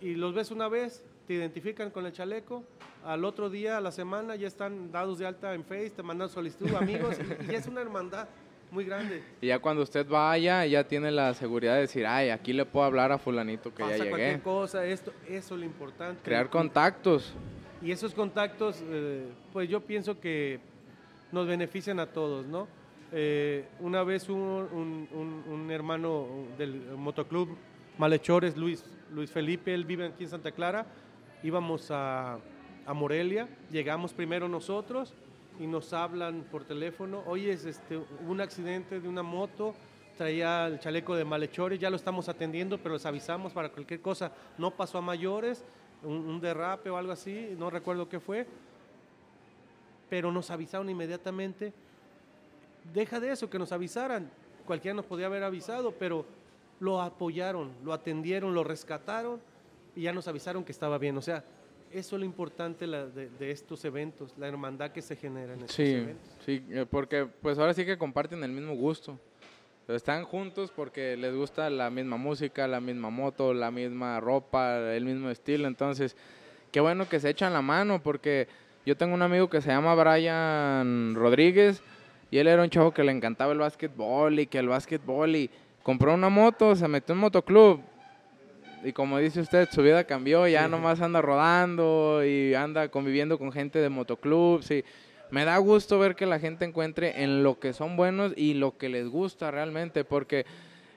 y 0.00 0.14
los 0.16 0.34
ves 0.34 0.50
una 0.50 0.66
vez, 0.68 1.04
te 1.28 1.34
identifican 1.34 1.90
con 1.90 2.06
el 2.06 2.12
chaleco, 2.12 2.64
al 3.04 3.24
otro 3.24 3.48
día, 3.50 3.76
a 3.76 3.80
la 3.80 3.90
semana, 3.92 4.36
ya 4.36 4.46
están 4.46 4.90
dados 4.92 5.18
de 5.18 5.26
alta 5.26 5.54
en 5.54 5.64
Face, 5.64 5.90
te 5.90 6.02
mandan 6.02 6.28
solicitud, 6.28 6.74
amigos, 6.74 7.16
y, 7.18 7.44
y 7.44 7.52
ya 7.52 7.58
es 7.58 7.66
una 7.66 7.80
hermandad 7.80 8.28
muy 8.70 8.84
grande. 8.84 9.22
Y 9.40 9.46
ya 9.46 9.58
cuando 9.58 9.82
usted 9.82 10.06
vaya, 10.06 10.64
ya 10.66 10.84
tiene 10.86 11.10
la 11.10 11.32
seguridad 11.34 11.74
de 11.74 11.80
decir, 11.82 12.06
ay, 12.06 12.30
aquí 12.30 12.52
le 12.52 12.64
puedo 12.66 12.84
hablar 12.84 13.12
a 13.12 13.18
fulanito 13.18 13.74
que 13.74 13.82
Pasa 13.82 13.96
ya 13.96 14.04
cualquier 14.10 14.30
llegué. 14.32 14.42
cosa, 14.42 14.84
esto, 14.84 15.12
eso 15.26 15.54
es 15.54 15.60
lo 15.60 15.64
importante. 15.66 16.20
Crear 16.22 16.50
contactos. 16.50 17.32
Y 17.80 17.90
esos 17.92 18.12
contactos, 18.12 18.82
eh, 18.88 19.26
pues 19.52 19.68
yo 19.68 19.80
pienso 19.80 20.20
que 20.20 20.60
nos 21.32 21.46
benefician 21.46 21.98
a 22.00 22.06
todos, 22.06 22.44
¿no? 22.46 22.66
Eh, 23.12 23.66
una 23.80 24.02
vez 24.02 24.28
un, 24.28 24.38
un- 24.38 25.08
un- 25.12 25.44
un 25.50 25.70
hermano 25.70 26.26
del 26.58 26.74
motoclub 26.96 27.56
Malhechores, 27.96 28.56
Luis, 28.56 28.84
Luis 29.14 29.30
Felipe, 29.30 29.72
él 29.72 29.84
vive 29.86 30.06
aquí 30.06 30.24
en 30.24 30.30
Santa 30.30 30.50
Clara, 30.52 30.84
íbamos 31.42 31.90
a, 31.90 32.38
a 32.88 32.94
Morelia, 32.94 33.46
llegamos 33.70 34.14
primero 34.14 34.48
nosotros 34.48 35.12
y 35.60 35.66
nos 35.66 35.92
hablan 35.92 36.46
por 36.50 36.64
teléfono, 36.64 37.22
oye, 37.26 37.52
es 37.52 37.66
este, 37.66 38.00
un 38.26 38.40
accidente 38.40 38.98
de 38.98 39.06
una 39.06 39.22
moto, 39.22 39.74
traía 40.16 40.66
el 40.68 40.80
chaleco 40.80 41.14
de 41.14 41.22
malhechores, 41.26 41.78
ya 41.78 41.90
lo 41.90 41.96
estamos 41.96 42.30
atendiendo, 42.30 42.78
pero 42.78 42.94
les 42.94 43.04
avisamos 43.04 43.52
para 43.52 43.68
cualquier 43.68 44.00
cosa, 44.00 44.32
no 44.56 44.70
pasó 44.70 44.96
a 44.96 45.02
mayores, 45.02 45.66
un, 46.02 46.16
un 46.16 46.40
derrape 46.40 46.88
o 46.88 46.96
algo 46.96 47.12
así, 47.12 47.54
no 47.58 47.68
recuerdo 47.68 48.08
qué 48.08 48.20
fue, 48.20 48.46
pero 50.08 50.32
nos 50.32 50.50
avisaron 50.50 50.88
inmediatamente. 50.88 51.74
Deja 52.94 53.20
de 53.20 53.32
eso, 53.32 53.50
que 53.50 53.58
nos 53.58 53.70
avisaran, 53.70 54.30
cualquiera 54.64 54.94
nos 54.94 55.04
podía 55.04 55.26
haber 55.26 55.42
avisado, 55.42 55.92
pero 55.92 56.24
lo 56.80 57.02
apoyaron, 57.02 57.70
lo 57.84 57.92
atendieron, 57.92 58.54
lo 58.54 58.64
rescataron 58.64 59.42
y 59.94 60.02
ya 60.02 60.14
nos 60.14 60.26
avisaron 60.26 60.64
que 60.64 60.72
estaba 60.72 60.96
bien. 60.96 61.18
O 61.18 61.22
sea, 61.22 61.44
eso 61.92 62.16
es 62.16 62.20
lo 62.20 62.24
importante 62.26 62.86
la- 62.86 63.06
de, 63.06 63.28
de 63.30 63.50
estos 63.50 63.84
eventos, 63.84 64.32
la 64.38 64.48
hermandad 64.48 64.90
que 64.90 65.02
se 65.02 65.16
genera 65.16 65.52
en 65.54 65.60
estos 65.60 65.74
Sí, 65.74 65.92
eventos. 65.94 66.28
sí, 66.44 66.64
eh, 66.70 66.86
porque 66.88 67.26
pues 67.42 67.58
ahora 67.58 67.74
sí 67.74 67.84
que 67.84 67.96
comparten 67.98 68.42
el 68.44 68.52
mismo 68.52 68.74
gusto. 68.74 69.18
Están 69.88 70.24
juntos 70.24 70.70
porque 70.74 71.16
les 71.16 71.34
gusta 71.34 71.70
la 71.70 71.88
misma 71.88 72.18
música, 72.18 72.68
la 72.68 72.78
misma 72.78 73.08
moto, 73.08 73.54
la 73.54 73.70
misma 73.70 74.20
ropa, 74.20 74.92
el 74.94 75.04
mismo 75.06 75.30
estilo. 75.30 75.66
Entonces, 75.66 76.14
qué 76.70 76.80
bueno 76.80 77.08
que 77.08 77.18
se 77.20 77.30
echan 77.30 77.54
la 77.54 77.62
mano 77.62 78.02
porque 78.02 78.48
yo 78.84 78.96
tengo 78.98 79.14
un 79.14 79.22
amigo 79.22 79.48
que 79.48 79.62
se 79.62 79.70
llama 79.70 79.94
Brian 79.94 81.14
Rodríguez 81.14 81.82
y 82.30 82.36
él 82.36 82.48
era 82.48 82.62
un 82.62 82.68
chavo 82.68 82.92
que 82.92 83.02
le 83.02 83.12
encantaba 83.12 83.52
el 83.52 83.58
básquetbol 83.60 84.38
y 84.40 84.46
que 84.46 84.58
el 84.58 84.68
básquetbol 84.68 85.34
y 85.36 85.50
compró 85.82 86.12
una 86.12 86.28
moto, 86.28 86.76
se 86.76 86.86
metió 86.86 87.14
en 87.14 87.18
un 87.18 87.22
motoclub 87.22 87.80
y 88.84 88.92
como 88.92 89.18
dice 89.18 89.40
usted, 89.40 89.68
su 89.70 89.82
vida 89.82 90.04
cambió, 90.04 90.46
ya 90.46 90.64
Sí. 90.64 90.70
nomás 90.70 91.00
anda 91.00 91.20
rodando 91.22 92.24
y 92.24 92.54
anda 92.54 92.88
conviviendo 92.88 93.38
con 93.38 93.52
gente 93.52 93.78
de 93.80 93.88
motoclubs 93.88 94.70
y 94.70 94.84
me 95.30 95.44
da 95.44 95.58
gusto 95.58 95.98
ver 95.98 96.14
que 96.16 96.26
la 96.26 96.38
gente 96.38 96.64
encuentre 96.64 97.22
en 97.22 97.42
lo 97.42 97.58
que 97.58 97.72
son 97.72 97.96
buenos 97.96 98.32
y 98.36 98.54
lo 98.54 98.76
que 98.78 98.88
les 98.88 99.08
gusta 99.08 99.50
realmente, 99.50 100.04
porque 100.04 100.46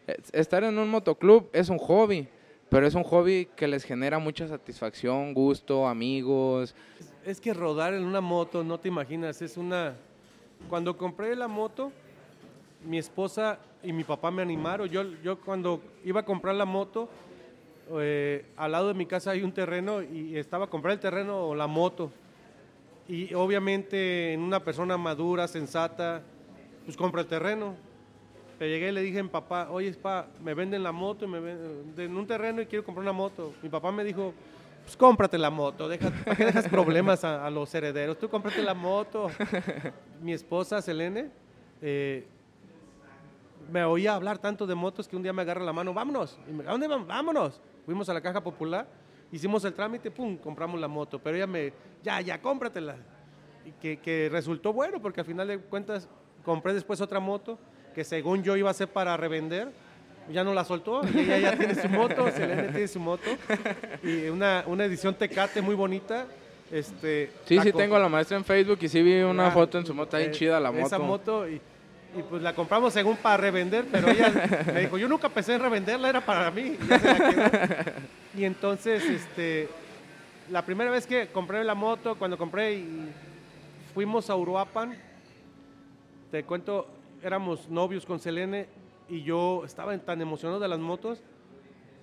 eh, 0.07 0.17
estar 0.31 0.63
en 0.63 0.77
un 0.77 0.89
motoclub 0.89 1.49
es 1.53 1.69
un 1.69 1.77
hobby, 1.79 2.27
pero 2.69 2.87
es 2.87 2.95
un 2.95 3.03
hobby 3.03 3.49
que 3.55 3.67
les 3.67 3.83
genera 3.83 4.19
mucha 4.19 4.47
satisfacción, 4.47 5.33
gusto, 5.33 5.87
amigos. 5.87 6.73
Es 7.25 7.41
que 7.41 7.53
rodar 7.53 7.93
en 7.93 8.03
una 8.05 8.21
moto, 8.21 8.63
no 8.63 8.79
te 8.79 8.87
imaginas, 8.87 9.41
es 9.41 9.57
una... 9.57 9.95
Cuando 10.69 10.95
compré 10.95 11.35
la 11.35 11.47
moto, 11.47 11.91
mi 12.85 12.97
esposa 12.97 13.59
y 13.83 13.91
mi 13.91 14.03
papá 14.03 14.31
me 14.31 14.41
animaron. 14.41 14.87
Yo, 14.87 15.03
yo 15.23 15.39
cuando 15.41 15.81
iba 16.05 16.21
a 16.21 16.25
comprar 16.25 16.55
la 16.55 16.65
moto, 16.65 17.09
eh, 17.99 18.45
al 18.55 18.71
lado 18.71 18.89
de 18.89 18.93
mi 18.93 19.05
casa 19.05 19.31
hay 19.31 19.43
un 19.43 19.51
terreno 19.51 20.01
y 20.01 20.37
estaba 20.37 20.65
a 20.65 20.69
comprar 20.69 20.93
el 20.93 20.99
terreno 20.99 21.47
o 21.47 21.55
la 21.55 21.67
moto. 21.67 22.11
Y 23.07 23.33
obviamente 23.33 24.33
en 24.33 24.41
una 24.41 24.63
persona 24.63 24.97
madura, 24.97 25.47
sensata, 25.47 26.21
pues 26.85 26.95
compra 26.95 27.21
el 27.21 27.27
terreno. 27.27 27.75
Pero 28.57 28.71
llegué 28.71 28.89
y 28.89 28.91
le 28.91 29.01
dije 29.01 29.19
a 29.19 29.23
mi 29.23 29.29
papá, 29.29 29.69
oye, 29.71 29.91
pa, 29.93 30.27
me 30.43 30.53
venden 30.53 30.83
la 30.83 30.91
moto, 30.91 31.25
y 31.25 31.27
me 31.27 31.39
venden 31.39 32.15
un 32.15 32.27
terreno 32.27 32.61
y 32.61 32.67
quiero 32.67 32.85
comprar 32.85 33.01
una 33.01 33.11
moto. 33.11 33.53
Mi 33.63 33.69
papá 33.69 33.91
me 33.91 34.03
dijo, 34.03 34.33
pues 34.83 34.95
cómprate 34.95 35.37
la 35.37 35.49
moto, 35.49 35.87
deja, 35.87 36.11
¿para 36.11 36.35
qué 36.35 36.45
dejas 36.45 36.67
problemas 36.69 37.23
a, 37.23 37.49
los 37.49 37.73
herederos? 37.73 38.19
Tú 38.19 38.29
cómprate 38.29 38.61
la 38.61 38.73
moto. 38.73 39.29
Mi 40.21 40.33
esposa, 40.33 40.81
Selene, 40.81 41.31
eh, 41.81 42.27
me 43.71 43.83
oía 43.83 44.13
hablar 44.13 44.37
tanto 44.37 44.67
de 44.67 44.75
motos 44.75 45.07
que 45.07 45.15
un 45.15 45.23
día 45.23 45.33
me 45.33 45.41
agarra 45.41 45.63
la 45.63 45.73
mano, 45.73 45.93
vámonos. 45.93 46.37
Y 46.47 46.53
me, 46.53 46.63
¿A 46.67 46.71
dónde 46.71 46.87
vamos? 46.87 47.07
Vámonos. 47.07 47.61
Fuimos 47.85 48.07
a 48.09 48.13
la 48.13 48.21
caja 48.21 48.41
popular, 48.43 48.87
hicimos 49.31 49.63
el 49.65 49.73
trámite, 49.73 50.11
pum, 50.11 50.37
compramos 50.37 50.79
la 50.79 50.87
moto. 50.87 51.19
Pero 51.19 51.37
ella 51.37 51.47
me, 51.47 51.73
ya, 52.03 52.21
ya, 52.21 52.41
cómpratela. 52.41 52.95
Y 53.65 53.71
que, 53.73 53.97
que 53.99 54.29
resultó 54.31 54.73
bueno, 54.73 55.01
porque 55.01 55.21
al 55.21 55.25
final 55.25 55.47
de 55.47 55.59
cuentas 55.59 56.07
compré 56.43 56.73
después 56.73 56.99
otra 57.01 57.19
moto 57.19 57.59
que 57.93 58.03
según 58.03 58.41
yo 58.43 58.55
iba 58.55 58.69
a 58.69 58.73
ser 58.73 58.87
para 58.87 59.15
revender. 59.17 59.69
Ya 60.31 60.43
no 60.43 60.53
la 60.53 60.63
soltó 60.63 61.01
y 61.13 61.19
ella 61.19 61.39
ya 61.39 61.57
tiene 61.57 61.73
su 61.75 61.89
moto, 61.89 62.29
Selene 62.31 62.69
tiene 62.69 62.87
su 62.87 62.99
moto. 62.99 63.23
Y 64.03 64.29
una, 64.29 64.63
una 64.67 64.85
edición 64.85 65.15
Tecate 65.15 65.61
muy 65.61 65.73
bonita. 65.75 66.27
Este, 66.71 67.31
Sí, 67.45 67.59
sí, 67.59 67.73
tengo 67.73 67.95
a 67.95 67.99
la 67.99 68.07
maestra 68.07 68.37
en 68.37 68.45
Facebook 68.45 68.77
y 68.81 68.87
sí 68.87 69.01
vi 69.01 69.21
una 69.23 69.47
Ah, 69.47 69.51
foto 69.51 69.79
en 69.79 69.85
su 69.85 69.93
moto, 69.93 70.15
bien 70.17 70.29
eh, 70.29 70.33
chida 70.33 70.59
la 70.59 70.71
moto. 70.71 70.85
Esa 70.85 70.99
moto 70.99 71.49
y, 71.49 71.59
y 72.17 72.21
pues 72.23 72.41
la 72.41 72.53
compramos 72.53 72.93
según 72.93 73.15
para 73.17 73.37
revender, 73.37 73.85
pero 73.91 74.09
ella 74.09 74.63
me 74.73 74.81
dijo, 74.81 74.97
yo 74.97 75.07
nunca 75.07 75.29
pensé 75.29 75.53
en 75.53 75.61
revenderla, 75.61 76.09
era 76.09 76.21
para 76.21 76.51
mí. 76.51 76.77
Y, 76.81 76.87
ya 76.87 76.99
se 76.99 77.07
la 77.07 77.29
quedó. 77.29 77.91
Y 78.37 78.45
entonces, 78.45 79.03
este, 79.03 79.69
la 80.49 80.65
primera 80.65 80.91
vez 80.91 81.07
que 81.07 81.27
compré 81.27 81.63
la 81.63 81.75
moto, 81.75 82.15
cuando 82.15 82.37
compré 82.37 82.73
y 82.73 83.09
fuimos 83.93 84.29
a 84.29 84.35
Uruapan, 84.35 84.95
te 86.31 86.43
cuento, 86.43 86.87
éramos 87.23 87.69
novios 87.69 88.05
con 88.05 88.19
Selene 88.19 88.67
y 89.09 89.23
yo 89.23 89.63
estaba 89.65 89.97
tan 89.97 90.21
emocionado 90.21 90.59
de 90.59 90.67
las 90.67 90.79
motos 90.79 91.21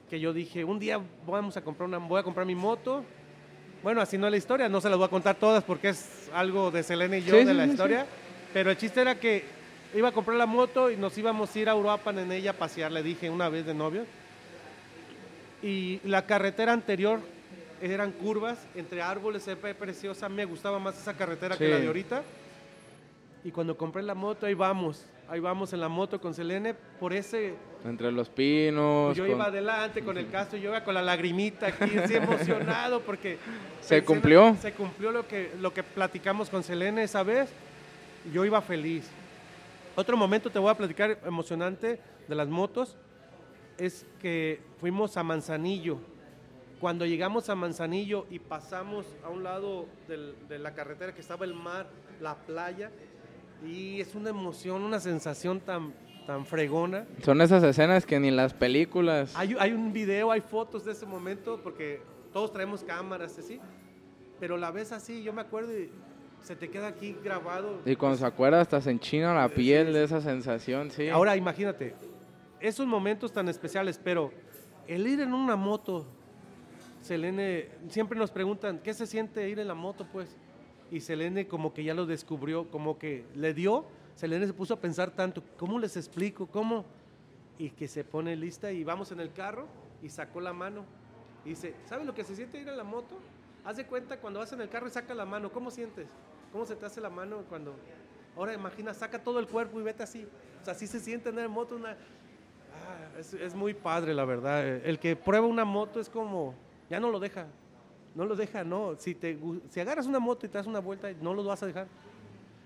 que 0.08 0.20
yo 0.20 0.32
dije, 0.32 0.64
un 0.64 0.78
día 0.78 1.00
vamos 1.26 1.56
a 1.56 1.62
comprar 1.62 1.88
una, 1.88 1.98
voy 1.98 2.20
a 2.20 2.22
comprar 2.22 2.46
mi 2.46 2.54
moto. 2.54 3.04
Bueno, 3.82 4.00
así 4.00 4.18
no 4.18 4.26
es 4.26 4.30
la 4.30 4.36
historia, 4.36 4.68
no 4.68 4.80
se 4.80 4.88
las 4.88 4.98
voy 4.98 5.06
a 5.06 5.10
contar 5.10 5.36
todas 5.36 5.62
porque 5.62 5.90
es 5.90 6.30
algo 6.34 6.70
de 6.70 6.82
Selene 6.82 7.18
y 7.18 7.24
yo 7.24 7.38
Sí, 7.38 7.44
de 7.44 7.54
la 7.54 7.64
sí, 7.64 7.68
sí. 7.68 7.74
historia. 7.74 8.06
Pero 8.52 8.70
el 8.70 8.76
chiste 8.76 9.00
era 9.02 9.18
que 9.20 9.44
iba 9.94 10.08
a 10.08 10.12
comprar 10.12 10.36
la 10.36 10.46
moto 10.46 10.90
y 10.90 10.96
nos 10.96 11.16
íbamos 11.16 11.54
a 11.54 11.58
ir 11.58 11.68
a 11.68 11.74
Uruapan 11.74 12.18
en 12.18 12.32
ella 12.32 12.50
a 12.50 12.54
pasear, 12.54 12.92
le 12.92 13.02
dije 13.02 13.30
una 13.30 13.48
vez 13.48 13.66
de 13.66 13.74
novio. 13.74 14.04
Y 15.62 16.00
la 16.04 16.24
carretera 16.26 16.72
anterior 16.72 17.20
eran 17.80 18.12
curvas 18.12 18.58
entre 18.74 19.02
árboles, 19.02 19.42
se 19.42 19.54
ve 19.54 19.74
preciosa. 19.74 20.28
Me 20.28 20.44
gustaba 20.44 20.78
más 20.78 20.98
esa 20.98 21.16
carretera 21.16 21.56
que 21.56 21.68
la 21.68 21.78
de 21.78 21.86
ahorita. 21.86 22.22
Y 23.44 23.50
cuando 23.50 23.76
compré 23.76 24.02
la 24.02 24.14
moto, 24.14 24.46
ahí 24.46 24.54
vamos, 24.54 25.06
ahí 25.28 25.40
vamos 25.40 25.72
en 25.72 25.80
la 25.80 25.88
moto 25.88 26.20
con 26.20 26.34
Selene, 26.34 26.74
por 26.74 27.12
ese... 27.12 27.54
Entre 27.84 28.10
los 28.10 28.28
pinos. 28.28 29.16
Yo 29.16 29.24
con- 29.24 29.30
iba 29.30 29.44
adelante 29.46 30.02
con 30.02 30.18
el 30.18 30.28
casco, 30.28 30.56
yo 30.56 30.70
iba 30.70 30.82
con 30.82 30.92
la 30.94 31.02
lagrimita 31.02 31.68
aquí, 31.68 31.96
así 31.98 32.14
emocionado 32.14 33.00
porque... 33.00 33.38
¿Se 33.80 34.02
cumplió? 34.04 34.56
Se 34.60 34.72
cumplió 34.72 35.12
lo 35.12 35.26
que, 35.26 35.52
lo 35.60 35.72
que 35.72 35.82
platicamos 35.84 36.50
con 36.50 36.62
Selene 36.64 37.04
esa 37.04 37.22
vez, 37.22 37.48
yo 38.32 38.44
iba 38.44 38.60
feliz. 38.60 39.08
Otro 39.98 40.16
momento 40.16 40.48
te 40.48 40.60
voy 40.60 40.70
a 40.70 40.76
platicar 40.76 41.18
emocionante 41.26 41.98
de 42.28 42.34
las 42.36 42.46
motos, 42.46 42.96
es 43.78 44.06
que 44.20 44.60
fuimos 44.78 45.16
a 45.16 45.24
Manzanillo. 45.24 45.98
Cuando 46.78 47.04
llegamos 47.04 47.48
a 47.50 47.56
Manzanillo 47.56 48.24
y 48.30 48.38
pasamos 48.38 49.06
a 49.24 49.28
un 49.28 49.42
lado 49.42 49.86
del- 50.06 50.36
de 50.48 50.60
la 50.60 50.72
carretera 50.72 51.12
que 51.12 51.20
estaba 51.20 51.44
el 51.44 51.52
mar, 51.52 51.88
la 52.20 52.36
playa, 52.36 52.92
y 53.66 54.00
es 54.00 54.14
una 54.14 54.30
emoción, 54.30 54.82
una 54.82 55.00
sensación 55.00 55.58
tan, 55.58 55.92
tan 56.28 56.46
fregona. 56.46 57.04
Son 57.24 57.40
esas 57.40 57.64
escenas 57.64 58.06
que 58.06 58.20
ni 58.20 58.30
las 58.30 58.54
películas. 58.54 59.34
Hay, 59.34 59.56
hay 59.58 59.72
un 59.72 59.92
video, 59.92 60.30
hay 60.30 60.42
fotos 60.42 60.84
de 60.84 60.92
ese 60.92 61.06
momento, 61.06 61.60
porque 61.60 62.00
todos 62.32 62.52
traemos 62.52 62.84
cámaras 62.84 63.36
así, 63.36 63.60
pero 64.38 64.56
la 64.56 64.70
ves 64.70 64.92
así, 64.92 65.24
yo 65.24 65.32
me 65.32 65.40
acuerdo 65.40 65.76
y 65.76 65.90
se 66.42 66.56
te 66.56 66.68
queda 66.70 66.88
aquí 66.88 67.16
grabado. 67.22 67.80
Y 67.84 67.96
cuando 67.96 68.18
se 68.18 68.26
acuerda 68.26 68.60
hasta 68.60 68.80
se 68.80 68.90
enchina 68.90 69.34
la 69.34 69.48
piel 69.48 69.92
de 69.92 70.04
esa 70.04 70.20
sensación, 70.20 70.90
sí. 70.90 71.08
Ahora 71.08 71.36
imagínate, 71.36 71.94
esos 72.60 72.86
momentos 72.86 73.32
tan 73.32 73.48
especiales, 73.48 74.00
pero 74.02 74.32
el 74.86 75.06
ir 75.06 75.20
en 75.20 75.34
una 75.34 75.56
moto, 75.56 76.06
Selene, 77.02 77.68
siempre 77.88 78.18
nos 78.18 78.30
preguntan, 78.30 78.78
¿qué 78.78 78.92
se 78.94 79.06
siente 79.06 79.48
ir 79.48 79.58
en 79.58 79.68
la 79.68 79.74
moto 79.74 80.06
pues? 80.12 80.36
Y 80.90 81.00
Selene 81.00 81.46
como 81.46 81.74
que 81.74 81.84
ya 81.84 81.94
lo 81.94 82.06
descubrió, 82.06 82.70
como 82.70 82.98
que 82.98 83.24
le 83.34 83.54
dio, 83.54 83.86
Selene 84.14 84.46
se 84.46 84.52
puso 84.52 84.74
a 84.74 84.80
pensar 84.80 85.10
tanto, 85.10 85.42
¿cómo 85.56 85.78
les 85.78 85.96
explico? 85.96 86.46
¿Cómo? 86.46 86.84
Y 87.58 87.70
que 87.70 87.86
se 87.86 88.04
pone 88.04 88.34
lista 88.34 88.72
y 88.72 88.82
vamos 88.84 89.12
en 89.12 89.20
el 89.20 89.32
carro 89.32 89.66
y 90.02 90.08
sacó 90.08 90.40
la 90.40 90.52
mano. 90.52 90.84
Y 91.44 91.50
dice, 91.50 91.74
¿sabes 91.86 92.06
lo 92.06 92.14
que 92.14 92.24
se 92.24 92.34
siente 92.34 92.60
ir 92.60 92.68
en 92.68 92.76
la 92.76 92.84
moto? 92.84 93.16
Haz 93.68 93.76
de 93.76 93.84
cuenta 93.84 94.16
cuando 94.16 94.40
vas 94.40 94.50
en 94.54 94.62
el 94.62 94.70
carro 94.70 94.88
y 94.88 94.90
saca 94.90 95.12
la 95.12 95.26
mano, 95.26 95.52
¿cómo 95.52 95.70
sientes? 95.70 96.06
¿Cómo 96.52 96.64
se 96.64 96.74
te 96.74 96.86
hace 96.86 97.02
la 97.02 97.10
mano 97.10 97.44
cuando... 97.50 97.74
Ahora 98.34 98.54
imagina, 98.54 98.94
saca 98.94 99.22
todo 99.22 99.38
el 99.40 99.46
cuerpo 99.46 99.78
y 99.78 99.82
vete 99.82 100.02
así. 100.02 100.26
O 100.62 100.64
sea, 100.64 100.72
así 100.72 100.86
se 100.86 100.98
siente 100.98 101.28
en 101.28 101.50
moto 101.50 101.76
una... 101.76 101.90
Ah, 101.90 103.18
es, 103.18 103.34
es 103.34 103.54
muy 103.54 103.74
padre, 103.74 104.14
la 104.14 104.24
verdad. 104.24 104.66
El 104.66 104.98
que 104.98 105.16
prueba 105.16 105.46
una 105.46 105.66
moto 105.66 106.00
es 106.00 106.08
como... 106.08 106.54
Ya 106.88 106.98
no 106.98 107.10
lo 107.10 107.20
deja. 107.20 107.46
No 108.14 108.24
lo 108.24 108.36
deja, 108.36 108.64
no. 108.64 108.96
Si, 108.96 109.14
te, 109.14 109.38
si 109.68 109.80
agarras 109.80 110.06
una 110.06 110.18
moto 110.18 110.46
y 110.46 110.48
te 110.48 110.56
das 110.56 110.66
una 110.66 110.80
vuelta, 110.80 111.10
no 111.20 111.34
lo 111.34 111.44
vas 111.44 111.62
a 111.62 111.66
dejar. 111.66 111.88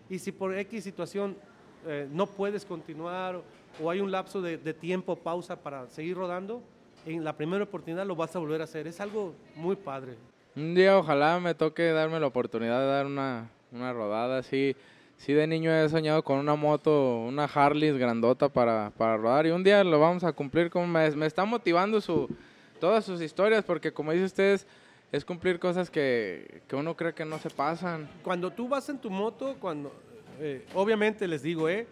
Y 0.08 0.20
si 0.20 0.30
por 0.30 0.56
X 0.56 0.84
situación 0.84 1.36
eh, 1.84 2.06
no 2.12 2.28
puedes 2.28 2.64
continuar 2.64 3.34
o, 3.34 3.42
o 3.82 3.90
hay 3.90 3.98
un 3.98 4.12
lapso 4.12 4.40
de, 4.40 4.56
de 4.56 4.72
tiempo, 4.72 5.16
pausa 5.16 5.56
para 5.56 5.88
seguir 5.88 6.16
rodando, 6.16 6.62
en 7.04 7.24
la 7.24 7.36
primera 7.36 7.64
oportunidad 7.64 8.06
lo 8.06 8.14
vas 8.14 8.36
a 8.36 8.38
volver 8.38 8.60
a 8.60 8.64
hacer. 8.64 8.86
Es 8.86 9.00
algo 9.00 9.34
muy 9.56 9.74
padre. 9.74 10.16
Un 10.54 10.74
día 10.74 10.98
ojalá 10.98 11.40
me 11.40 11.54
toque 11.54 11.92
darme 11.92 12.20
la 12.20 12.26
oportunidad 12.26 12.78
de 12.80 12.86
dar 12.86 13.06
una, 13.06 13.48
una 13.70 13.92
rodada. 13.94 14.42
Sí, 14.42 14.76
sí 15.16 15.32
de 15.32 15.46
niño 15.46 15.72
he 15.72 15.88
soñado 15.88 16.22
con 16.22 16.38
una 16.38 16.54
moto, 16.56 17.20
una 17.20 17.44
Harley 17.44 17.96
grandota 17.98 18.50
para, 18.50 18.90
para 18.98 19.16
rodar. 19.16 19.46
Y 19.46 19.50
un 19.50 19.64
día 19.64 19.82
lo 19.82 19.98
vamos 19.98 20.24
a 20.24 20.32
cumplir. 20.32 20.68
Como 20.68 20.86
me, 20.86 21.06
está 21.24 21.46
motivando 21.46 22.02
su, 22.02 22.28
todas 22.78 23.02
sus 23.02 23.22
historias 23.22 23.64
porque 23.64 23.92
como 23.92 24.12
dice 24.12 24.26
ustedes, 24.26 24.66
es 25.10 25.24
cumplir 25.24 25.58
cosas 25.58 25.88
que, 25.88 26.60
que 26.68 26.76
uno 26.76 26.94
cree 26.94 27.14
que 27.14 27.24
no 27.24 27.38
se 27.38 27.48
pasan. 27.48 28.06
Cuando 28.22 28.50
tú 28.50 28.68
vas 28.68 28.86
en 28.90 28.98
tu 28.98 29.08
moto, 29.08 29.56
cuando 29.58 29.90
eh, 30.38 30.66
obviamente 30.74 31.26
les 31.26 31.42
digo, 31.42 31.66
eh, 31.66 31.86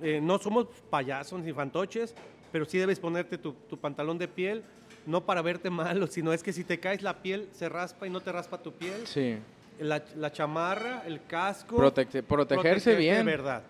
eh, 0.00 0.18
no 0.22 0.38
somos 0.38 0.66
payasos 0.88 1.42
ni 1.42 1.52
fantoches, 1.52 2.14
pero 2.50 2.64
sí 2.64 2.78
debes 2.78 2.98
ponerte 2.98 3.36
tu, 3.36 3.52
tu 3.52 3.76
pantalón 3.76 4.16
de 4.16 4.28
piel, 4.28 4.62
no 5.08 5.24
para 5.24 5.42
verte 5.42 5.70
malo, 5.70 6.06
sino 6.06 6.32
es 6.32 6.42
que 6.42 6.52
si 6.52 6.64
te 6.64 6.78
caes 6.78 7.02
la 7.02 7.22
piel 7.22 7.48
se 7.52 7.68
raspa 7.68 8.06
y 8.06 8.10
no 8.10 8.20
te 8.20 8.30
raspa 8.30 8.58
tu 8.58 8.72
piel. 8.72 9.06
Sí, 9.06 9.36
La, 9.80 10.02
la 10.16 10.30
chamarra, 10.30 11.02
el 11.06 11.24
casco. 11.26 11.76
Protec- 11.78 12.22
protegerse 12.24 12.94
bien. 12.94 13.18
De 13.18 13.22
verdad. 13.22 13.62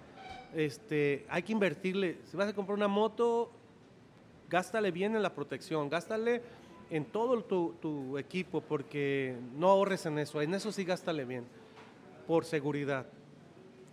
Este, 0.54 1.24
hay 1.28 1.42
que 1.42 1.52
invertirle. 1.52 2.16
Si 2.30 2.36
vas 2.36 2.48
a 2.48 2.54
comprar 2.54 2.76
una 2.76 2.88
moto, 2.88 3.50
gástale 4.48 4.90
bien 4.90 5.14
en 5.14 5.22
la 5.22 5.34
protección, 5.34 5.88
gástale 5.88 6.40
en 6.90 7.04
todo 7.04 7.42
tu, 7.44 7.74
tu 7.82 8.16
equipo, 8.18 8.60
porque 8.62 9.36
no 9.56 9.68
ahorres 9.68 10.06
en 10.06 10.18
eso. 10.18 10.40
En 10.40 10.54
eso 10.54 10.72
sí 10.72 10.84
gástale 10.84 11.24
bien, 11.26 11.44
por 12.26 12.44
seguridad. 12.46 13.06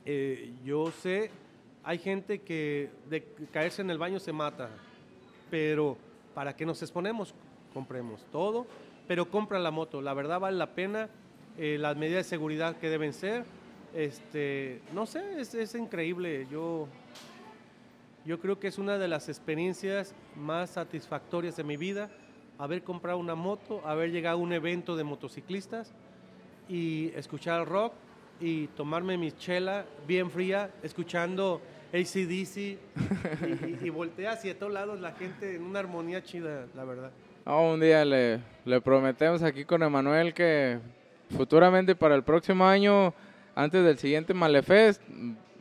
Eh, 0.06 0.54
yo 0.64 0.92
sé, 0.92 1.30
hay 1.84 1.98
gente 2.00 2.40
que 2.40 2.90
de 3.10 3.24
caerse 3.52 3.82
en 3.82 3.90
el 3.90 3.98
baño 3.98 4.20
se 4.20 4.32
mata, 4.32 4.70
pero 5.52 5.98
¿para 6.36 6.56
qué 6.56 6.68
nos 6.68 6.84
exponemos? 6.84 7.34
Compremos 7.74 8.24
todo, 8.32 8.68
pero 9.08 9.32
compra 9.32 9.58
la 9.58 9.72
moto. 9.72 10.02
La 10.02 10.14
verdad 10.14 10.40
vale 10.40 10.58
la 10.58 10.76
pena. 10.76 11.10
eh, 11.58 11.78
las 11.80 11.96
medidas 11.96 12.26
de 12.26 12.30
seguridad 12.30 12.76
que 12.76 12.90
deben 12.90 13.14
ser. 13.14 13.46
Este, 13.94 14.82
no 14.94 15.06
sé, 15.06 15.40
es, 15.40 15.56
es 15.56 15.74
increíble. 15.76 16.48
Yo, 16.52 16.88
yo 18.26 18.40
creo 18.40 18.60
que 18.60 18.68
es 18.68 18.78
una 18.78 18.98
de 18.98 19.08
las 19.08 19.30
experiencias 19.30 20.14
más 20.36 20.72
satisfactorias 20.72 21.56
de 21.56 21.64
mi 21.64 21.78
vida. 21.78 22.10
Haber 22.58 22.84
comprado 22.84 23.18
una 23.18 23.36
moto, 23.36 23.82
haber 23.86 24.12
llegado 24.12 24.38
a 24.38 24.42
un 24.42 24.54
evento 24.54 24.96
de 24.96 25.04
motociclistas 25.04 25.94
y 26.68 27.12
escuchar 27.16 27.68
rock 27.68 27.94
y 28.40 28.68
tomarme 28.68 29.18
mi 29.18 29.32
chela 29.32 29.86
bien 30.08 30.30
fría, 30.30 30.72
escuchando 30.84 31.62
ACDC 31.96 32.58
y, 32.58 32.78
y, 33.66 33.80
y 33.84 33.90
voltea 33.90 34.32
hacia 34.34 34.58
todos 34.58 34.74
lados 34.74 35.00
la 35.00 35.12
gente 35.14 35.56
en 35.56 35.64
una 35.64 35.80
armonía 35.80 36.24
chida, 36.24 36.66
la 36.76 36.84
verdad. 36.84 37.12
No, 37.46 37.72
un 37.74 37.80
día 37.80 38.04
le, 38.06 38.40
le 38.66 38.82
prometemos 38.82 39.44
aquí 39.44 39.66
con 39.66 39.84
Emanuel 39.84 40.34
que 40.34 40.80
futuramente 41.36 41.96
para 41.96 42.16
el 42.16 42.24
próximo 42.24 42.66
año, 42.68 43.14
antes 43.56 43.84
del 43.84 43.98
siguiente 43.98 44.34
Malefest, 44.34 45.02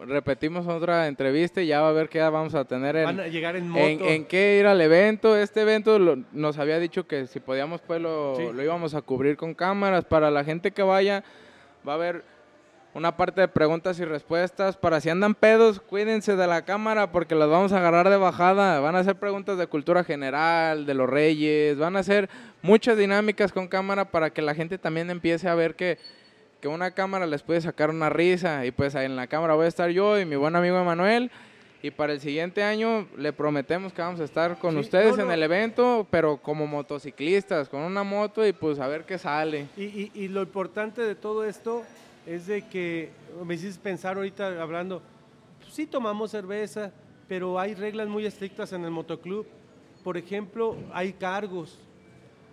repetimos 0.00 0.66
otra 0.66 1.06
entrevista 1.08 1.62
y 1.62 1.68
ya 1.68 1.80
va 1.80 1.88
a 1.88 1.92
ver 1.92 2.08
qué 2.08 2.20
vamos 2.20 2.54
a 2.54 2.64
tener 2.64 2.96
en, 2.96 3.04
Van 3.04 3.20
a 3.20 3.26
llegar 3.28 3.56
en 3.56 3.68
moto. 3.68 3.84
en, 3.86 4.04
en 4.04 4.24
qué 4.26 4.58
ir 4.58 4.66
al 4.66 4.80
evento. 4.80 5.36
Este 5.36 5.62
evento 5.62 5.98
lo- 5.98 6.18
nos 6.32 6.58
había 6.58 6.78
dicho 6.78 7.06
que 7.06 7.26
si 7.26 7.40
podíamos 7.40 7.80
pues 7.80 8.00
lo, 8.00 8.34
Sí. 8.36 8.42
lo 8.52 8.62
íbamos 8.62 8.94
a 8.94 9.02
cubrir 9.02 9.36
con 9.36 9.54
cámaras. 9.54 10.04
Para 10.04 10.30
la 10.30 10.44
gente 10.44 10.72
que 10.72 10.82
vaya 10.82 11.22
va 11.86 11.92
a 11.92 11.96
haber 11.96 12.24
una 12.94 13.16
parte 13.16 13.40
de 13.40 13.48
preguntas 13.48 13.98
y 13.98 14.04
respuestas. 14.04 14.76
Para 14.76 15.00
si 15.00 15.10
andan 15.10 15.34
pedos, 15.34 15.80
cuídense 15.80 16.36
de 16.36 16.46
la 16.46 16.62
cámara 16.64 17.10
porque 17.10 17.34
las 17.34 17.48
vamos 17.48 17.72
a 17.72 17.78
agarrar 17.78 18.08
de 18.08 18.16
bajada. 18.16 18.78
Van 18.80 18.94
a 18.94 19.00
hacer 19.00 19.16
preguntas 19.16 19.58
de 19.58 19.66
cultura 19.66 20.04
general, 20.04 20.86
de 20.86 20.94
los 20.94 21.08
reyes. 21.10 21.76
Van 21.76 21.96
a 21.96 22.00
hacer 22.00 22.30
muchas 22.62 22.96
dinámicas 22.96 23.52
con 23.52 23.66
cámara 23.68 24.04
para 24.06 24.30
que 24.30 24.42
la 24.42 24.54
gente 24.54 24.78
también 24.78 25.10
empiece 25.10 25.48
a 25.48 25.54
ver 25.56 25.74
que, 25.74 25.98
que 26.60 26.68
una 26.68 26.92
cámara 26.92 27.26
les 27.26 27.42
puede 27.42 27.60
sacar 27.60 27.90
una 27.90 28.10
risa. 28.10 28.64
Y 28.64 28.70
pues 28.70 28.94
ahí 28.94 29.06
en 29.06 29.16
la 29.16 29.26
cámara 29.26 29.54
voy 29.54 29.64
a 29.64 29.68
estar 29.68 29.90
yo 29.90 30.18
y 30.20 30.24
mi 30.24 30.36
buen 30.36 30.54
amigo 30.54 30.78
Emanuel. 30.78 31.30
Y 31.82 31.90
para 31.90 32.14
el 32.14 32.20
siguiente 32.20 32.62
año 32.62 33.06
le 33.18 33.32
prometemos 33.34 33.92
que 33.92 34.00
vamos 34.00 34.18
a 34.20 34.24
estar 34.24 34.56
con 34.58 34.72
Sí, 34.74 34.78
ustedes 34.80 35.18
no, 35.18 35.24
en 35.24 35.32
el 35.32 35.42
evento, 35.42 36.06
pero 36.10 36.38
como 36.38 36.66
motociclistas, 36.66 37.68
con 37.68 37.80
una 37.82 38.02
moto 38.04 38.46
y 38.46 38.52
pues 38.54 38.78
a 38.78 38.86
ver 38.86 39.04
qué 39.04 39.18
sale. 39.18 39.66
Y, 39.76 39.82
y- 39.84 40.10
y 40.14 40.28
lo 40.28 40.40
importante 40.40 41.02
de 41.02 41.14
todo 41.14 41.44
esto 41.44 41.82
es 42.26 42.46
de 42.46 42.66
que 42.68 43.10
me 43.44 43.54
hiciste 43.54 43.82
pensar 43.82 44.16
ahorita 44.16 44.60
hablando, 44.62 45.02
pues 45.60 45.74
sí 45.74 45.86
tomamos 45.86 46.30
cerveza, 46.30 46.92
pero 47.28 47.58
hay 47.58 47.74
reglas 47.74 48.08
muy 48.08 48.26
estrictas 48.26 48.72
en 48.72 48.84
el 48.84 48.90
motoclub. 48.90 49.46
Por 50.02 50.16
ejemplo, 50.16 50.76
hay 50.92 51.12
cargos. 51.14 51.78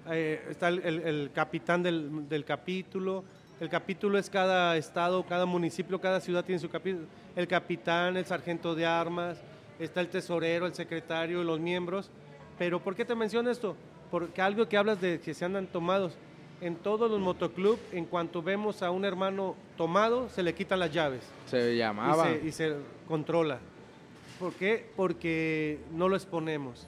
Eh, 0.10 0.42
está 0.50 0.70
el, 0.70 0.80
el- 0.80 1.00
el 1.02 1.32
capitán 1.34 1.84
del, 1.84 2.28
del 2.28 2.46
capítulo. 2.46 3.24
El 3.60 3.70
capítulo 3.70 4.18
es 4.18 4.30
cada 4.30 4.76
estado, 4.78 5.24
cada 5.26 5.46
municipio, 5.46 6.00
cada 6.02 6.20
ciudad 6.20 6.44
tiene 6.44 6.60
su 6.60 6.70
capítulo. 6.70 7.06
El 7.36 7.48
capitán, 7.48 8.18
el 8.18 8.26
sargento 8.26 8.74
de 8.74 8.86
armas, 8.86 9.40
está 9.80 10.02
el 10.02 10.08
tesorero, 10.10 10.66
el 10.66 10.74
secretario, 10.74 11.44
los 11.44 11.60
miembros. 11.60 12.10
Pero 12.58 12.80
¿por 12.82 12.96
qué 12.96 13.06
te 13.06 13.14
menciono 13.16 13.52
esto? 13.52 13.76
Porque 14.10 14.42
algo 14.42 14.68
que 14.68 14.78
hablas 14.78 15.00
de 15.00 15.20
que 15.20 15.34
se 15.34 15.46
andan 15.46 15.68
tomados. 15.68 16.18
En 16.62 16.76
todos 16.76 17.10
los 17.10 17.20
motoclubs, 17.20 17.82
en 17.92 18.06
cuanto 18.06 18.44
vemos 18.44 18.84
a 18.84 18.92
un 18.92 19.04
hermano 19.04 19.56
tomado, 19.78 20.30
se 20.30 20.44
le 20.44 20.54
quitan 20.54 20.80
las 20.80 20.94
llaves 20.94 21.22
Se 21.48 21.74
y 21.74 21.78
llamaba. 21.78 22.26
se, 22.26 22.48
y 22.48 22.52
se 22.52 22.76
controla. 23.08 23.60
¿Por 24.40 24.54
qué? 24.54 24.86
Porque 24.96 25.80
no 25.92 26.08
lo 26.08 26.16
exponemos. 26.16 26.88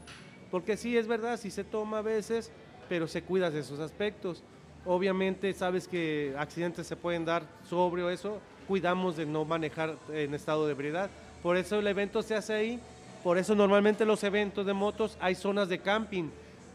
Porque 0.51 0.77
sí, 0.77 0.95
es 0.95 1.07
verdad, 1.07 1.39
sí 1.39 1.49
se 1.49 1.63
toma 1.63 1.99
a 1.99 2.01
veces, 2.03 2.51
pero 2.87 3.07
se 3.07 3.23
cuida 3.23 3.49
de 3.49 3.61
esos 3.61 3.79
aspectos. 3.79 4.43
Obviamente 4.85 5.51
sabes 5.53 5.87
que 5.87 6.35
accidentes 6.37 6.85
se 6.85 6.95
pueden 6.95 7.25
dar 7.25 7.43
sobre 7.67 8.13
eso, 8.13 8.39
cuidamos 8.67 9.17
de 9.17 9.25
no 9.25 9.43
manejar 9.45 9.97
en 10.11 10.35
estado 10.35 10.67
de 10.67 10.73
ebriedad. 10.73 11.09
Por 11.41 11.57
eso 11.57 11.79
el 11.79 11.87
evento 11.87 12.21
se 12.21 12.35
hace 12.35 12.53
ahí, 12.53 12.79
por 13.23 13.37
eso 13.39 13.55
normalmente 13.55 14.05
los 14.05 14.23
eventos 14.23 14.65
de 14.65 14.73
motos 14.73 15.17
hay 15.19 15.33
zonas 15.35 15.67
de 15.69 15.79
camping 15.79 16.29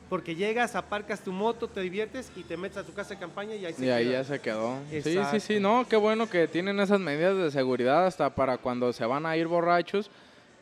Porque 0.09 0.35
llegas, 0.35 0.74
aparcas 0.74 1.20
tu 1.20 1.32
moto, 1.32 1.68
te 1.68 1.80
diviertes 1.80 2.30
y 2.35 2.43
te 2.43 2.56
metes 2.56 2.78
a 2.78 2.82
tu 2.82 2.94
casa 2.94 3.10
de 3.10 3.20
campaña 3.20 3.55
y 3.55 3.66
ahí 3.66 3.74
se 3.74 3.85
Y 3.85 3.90
ahí 3.90 4.05
queda. 4.06 4.12
ya 4.18 4.24
se 4.24 4.40
quedó. 4.40 4.78
Sí, 4.90 5.02
sí, 5.30 5.40
sí, 5.40 5.60
no, 5.60 5.86
qué 5.89 5.97
bueno 5.97 6.30
que 6.30 6.48
tienen 6.48 6.80
esas 6.80 6.98
medidas 6.98 7.36
de 7.36 7.51
seguridad 7.51 8.06
hasta 8.06 8.35
para 8.35 8.56
cuando 8.56 8.93
se 8.94 9.05
van 9.05 9.26
a 9.26 9.36
ir 9.36 9.47
borrachos, 9.47 10.10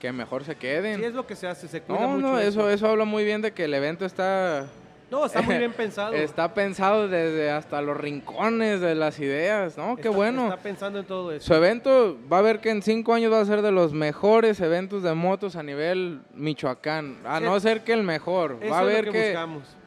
que 0.00 0.10
mejor 0.12 0.44
se 0.44 0.56
queden. 0.56 0.98
Sí, 0.98 1.04
es 1.04 1.14
lo 1.14 1.26
que 1.26 1.36
se 1.36 1.46
hace, 1.46 1.68
se 1.68 1.80
cuida 1.80 2.00
no, 2.00 2.08
mucho 2.08 2.26
no, 2.26 2.38
eso, 2.40 2.68
eso 2.68 2.88
habla 2.88 3.04
muy 3.04 3.24
bien 3.24 3.40
de 3.40 3.52
que 3.52 3.64
el 3.64 3.74
evento 3.74 4.04
está, 4.04 4.66
No, 5.10 5.24
está 5.24 5.40
muy 5.40 5.56
bien 5.58 5.72
pensado. 5.76 6.14
está 6.14 6.52
pensado 6.52 7.06
desde 7.08 7.50
hasta 7.50 7.80
los 7.80 7.96
rincones 7.96 8.80
de 8.80 8.94
las 8.96 9.20
ideas, 9.20 9.78
¿no? 9.78 9.94
Qué 9.94 10.02
Está- 10.02 10.10
bueno. 10.16 10.44
Está 10.44 10.56
pensando 10.56 10.98
en 10.98 11.04
todo 11.04 11.30
eso. 11.32 11.46
Su 11.46 11.54
evento 11.54 12.18
va 12.30 12.38
a 12.38 12.42
ver 12.42 12.60
que 12.60 12.70
en 12.70 12.82
cinco 12.82 13.14
años 13.14 13.32
va 13.32 13.40
a 13.40 13.44
ser 13.44 13.62
de 13.62 13.70
los 13.70 13.92
mejores 13.92 14.60
eventos 14.60 15.02
de 15.04 15.14
motos 15.14 15.54
a 15.54 15.62
nivel 15.62 16.20
Michoacán. 16.34 17.18
A 17.24 17.38
Sí. 17.38 17.44
no 17.44 17.60
ser 17.60 17.84
que 17.84 17.92
el 17.92 18.02
mejor. 18.02 18.56
Eso 18.60 18.70
va 18.72 18.80
a 18.80 18.84
ver 18.84 19.04
que 19.04 19.12
que, 19.12 19.38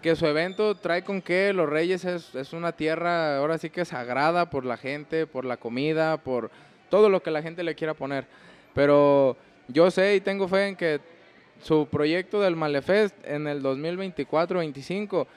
que 0.01 0.15
su 0.15 0.25
evento 0.25 0.75
trae 0.75 1.03
con 1.03 1.21
que 1.21 1.51
Los 1.51 1.67
Reyes 1.69 2.05
es, 2.05 2.33
es 2.35 2.53
una 2.53 2.71
tierra 2.71 3.37
ahora 3.37 3.57
sí 3.57 3.69
que 3.69 3.83
sagrada 3.83 4.49
por 4.49 4.63
la 4.65 4.77
gente, 4.77 5.27
por 5.27 5.43
la 5.43 5.57
comida, 5.57 6.15
por 6.17 6.49
todo 6.89 7.09
lo 7.09 7.21
que 7.21 7.29
la 7.31 7.41
gente 7.41 7.61
le 7.63 7.75
quiera 7.75 7.93
poner. 7.93 8.25
Pero 8.73 9.35
yo 9.67 9.91
sé 9.91 10.15
y 10.15 10.21
tengo 10.21 10.47
fe 10.47 10.67
en 10.69 10.75
que 10.75 10.99
su 11.61 11.87
proyecto 11.87 12.41
del 12.41 12.55
Malefest 12.55 13.15
en 13.25 13.47
el 13.47 13.61
2024-25 13.63 15.27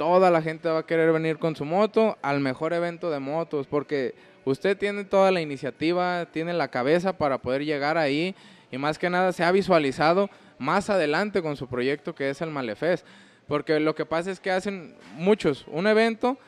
toda 0.00 0.30
la 0.30 0.40
gente 0.40 0.66
va 0.66 0.78
a 0.78 0.86
querer 0.86 1.12
venir 1.12 1.36
con 1.36 1.54
su 1.54 1.66
moto 1.66 2.16
al 2.22 2.40
mejor 2.40 2.72
evento 2.72 3.10
de 3.10 3.18
motos, 3.18 3.66
porque 3.66 4.14
usted 4.46 4.74
tiene 4.78 5.04
toda 5.04 5.30
la 5.30 5.42
iniciativa, 5.42 6.24
tiene 6.32 6.54
la 6.54 6.68
cabeza 6.68 7.12
para 7.18 7.36
poder 7.36 7.66
llegar 7.66 7.98
ahí 7.98 8.34
y 8.72 8.78
más 8.78 8.98
que 8.98 9.10
nada 9.10 9.30
se 9.32 9.44
ha 9.44 9.52
visualizado 9.52 10.30
más 10.58 10.88
adelante 10.88 11.42
con 11.42 11.58
su 11.58 11.68
proyecto 11.68 12.14
que 12.14 12.30
es 12.30 12.40
el 12.40 12.48
Malefest, 12.48 13.06
porque 13.46 13.78
lo 13.78 13.94
que 13.94 14.06
pasa 14.06 14.30
es 14.30 14.40
que 14.40 14.50
hacen 14.50 14.94
muchos 15.16 15.66
un 15.68 15.86
evento 15.86 16.38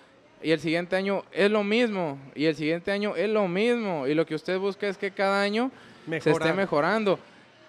y 0.43 0.52
el 0.52 0.59
siguiente 0.60 0.97
año 0.97 1.22
es 1.30 1.51
lo 1.51 1.62
mismo 1.62 2.18
y 2.34 2.47
el 2.47 2.56
siguiente 2.56 2.90
año 2.90 3.16
es 3.16 3.28
lo 3.28 3.48
mismo 3.48 4.06
y 4.06 4.14
lo 4.14 4.24
que 4.24 4.34
usted 4.34 4.59
busca 4.59 4.89
es 4.89 4.97
que 4.97 5.10
cada 5.10 5.43
año 5.43 5.70
se 6.20 6.30
esté 6.30 6.55
mejorando. 6.55 7.18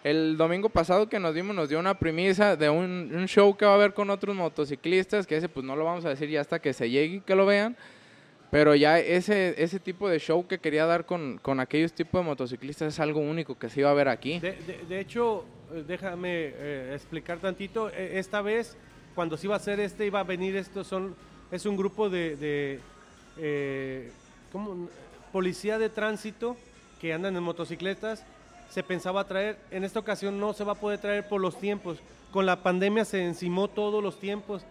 El 0.03 0.35
domingo 0.35 0.67
pasado 0.67 1.07
que 1.07 1.17
nos 1.17 1.33
dimos 1.33 1.55
nos 1.55 1.69
dio 1.69 1.79
una 1.79 1.97
premisa 1.97 2.57
de 2.57 2.69
un, 2.69 3.25
show 3.27 3.55
que 3.55 3.65
va 3.65 3.71
a 3.71 3.75
haber 3.75 3.93
con 3.93 4.09
otros 4.09 4.35
motociclistas, 4.35 5.25
que 5.25 5.37
ese 5.37 5.47
pues 5.47 5.65
no 5.65 5.77
lo 5.77 5.85
vamos 5.85 6.03
a 6.03 6.09
decir 6.09 6.29
ya 6.29 6.41
hasta 6.41 6.59
que 6.59 6.73
se 6.73 6.89
llegue 6.89 7.15
y 7.15 7.21
que 7.21 7.35
lo 7.35 7.45
vean, 7.45 7.77
pero 8.51 8.75
ya 8.75 8.99
ese, 8.99 9.55
ese 9.63 9.79
tipo 9.79 10.09
de 10.09 10.19
show 10.19 10.45
que 10.45 10.57
quería 10.57 10.85
dar 10.85 11.05
con, 11.05 11.39
con 11.41 11.61
aquellos 11.61 11.93
tipos 11.93 12.19
de 12.21 12.25
motociclistas 12.25 12.93
es 12.93 12.99
algo 12.99 13.21
único 13.21 13.57
que 13.57 13.69
se 13.69 13.79
iba 13.79 13.89
a 13.89 13.93
ver 13.93 14.09
aquí. 14.09 14.39
De, 14.39 14.99
hecho, 14.99 15.45
eh, 15.73 15.85
déjame 15.87 16.51
eh, 16.53 16.91
explicar 16.93 17.39
tantito. 17.39 17.89
Eh, 17.89 18.19
Esta 18.19 18.41
vez, 18.41 18.75
cuando 19.15 19.37
se 19.37 19.47
iba 19.47 19.55
a 19.55 19.57
hacer 19.57 19.79
este, 19.79 20.05
iba 20.05 20.19
a 20.19 20.23
venir 20.23 20.57
esto, 20.57 20.83
son, 20.83 21.15
es 21.49 21.65
un 21.65 21.77
grupo 21.77 22.09
de, 22.09 22.79
eh, 23.37 24.11
¿cómo? 24.51 24.89
policía 25.31 25.79
de 25.79 25.89
tránsito 25.89 26.57
que 26.99 27.13
andan 27.13 27.37
en 27.37 27.43
motocicletas. 27.43 28.25
Se 28.73 28.81
pensaba 28.81 29.23
traer, 29.27 29.59
en 29.69 29.83
esta 29.83 29.99
ocasión 29.99 30.39
no 30.39 30.51
se 30.51 30.63
va 30.63 30.71
a 30.71 30.79
poder 30.79 30.97
traer 30.97 31.27
por 31.27 31.39
los 31.39 31.59
tiempos. 31.59 31.99
Con 32.31 32.47
la 32.47 32.63
pandemia 32.63 33.05
se 33.05 33.23
encimó 33.23 33.67
todos 33.67 34.01
los 34.01 34.19
tiempos. 34.19 34.65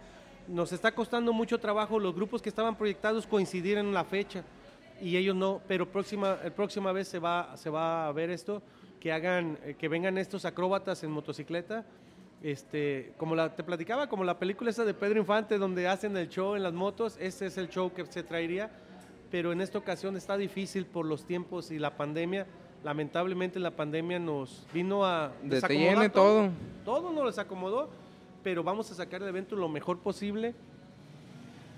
Nos 0.49 0.73
está 0.73 0.91
costando 0.91 1.31
mucho 1.31 1.57
trabajo. 1.57 1.97
Los 1.99 2.13
grupos 2.13 2.41
que 2.41 2.49
estaban 2.49 2.75
proyectados 2.75 3.25
coincidir 3.25 3.77
en 3.77 3.93
la 3.93 4.03
fecha 4.03 4.43
y 4.99 5.15
ellos 5.15 5.37
no, 5.37 5.61
pero 5.69 5.89
próxima, 5.89 6.37
el 6.43 6.51
próxima 6.51 6.91
vez 6.91 7.07
se 7.07 7.17
va, 7.17 7.55
se 7.55 7.69
va 7.69 8.09
a 8.09 8.11
ver 8.11 8.29
esto, 8.29 8.61
que 8.99 9.13
hagan, 9.13 9.57
eh, 9.63 9.75
que 9.79 9.87
vengan 9.87 10.17
estos 10.17 10.43
acróbatas 10.43 11.01
en 11.05 11.11
motocicleta, 11.11 11.85
este, 12.41 13.13
como 13.15 13.35
la, 13.35 13.55
te 13.55 13.63
platicaba, 13.63 14.07
como 14.07 14.25
la 14.25 14.37
película 14.37 14.69
esa 14.69 14.83
de 14.83 14.93
Pedro 14.93 15.19
Infante, 15.19 15.57
donde 15.57 15.87
hacen 15.87 16.17
el 16.17 16.27
show 16.27 16.55
en 16.55 16.63
las 16.63 16.73
motos, 16.73 17.15
ese 17.21 17.45
es 17.45 17.57
el 17.57 17.69
show 17.69 17.93
que 17.93 18.05
se 18.05 18.23
traería, 18.23 18.69
pero 19.31 19.53
en 19.53 19.61
esta 19.61 19.77
ocasión 19.77 20.17
está 20.17 20.35
difícil 20.35 20.85
por 20.85 21.05
los 21.05 21.25
tiempos 21.25 21.71
y 21.71 21.79
la 21.79 21.95
pandemia, 21.95 22.45
lamentablemente 22.83 23.59
la 23.59 23.71
pandemia 23.71 24.19
nos 24.19 24.65
vino 24.73 25.05
a 25.05 25.31
desacomodar 25.41 25.93
llene 25.95 26.09
todo. 26.09 26.49
todo 26.83 27.11
nos 27.11 27.25
desacomodó, 27.25 27.89
pero 28.43 28.63
vamos 28.63 28.91
a 28.91 28.95
sacar 28.95 29.21
el 29.21 29.29
evento 29.29 29.55
lo 29.55 29.69
mejor 29.69 29.99
posible. 29.99 30.53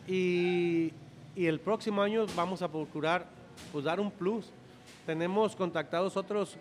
Y, 0.08 0.92
y 1.36 1.46
el 1.46 1.60
próximo 1.60 2.02
año 2.02 2.26
vamos 2.36 2.62
a 2.62 2.68
procurar 2.68 3.26
pues, 3.72 3.86
dar 3.86 4.00
un 4.00 4.12
plus. 4.12 4.52
Tenemos 5.06 5.56
contactados 5.56 6.18
otros, 6.18 6.58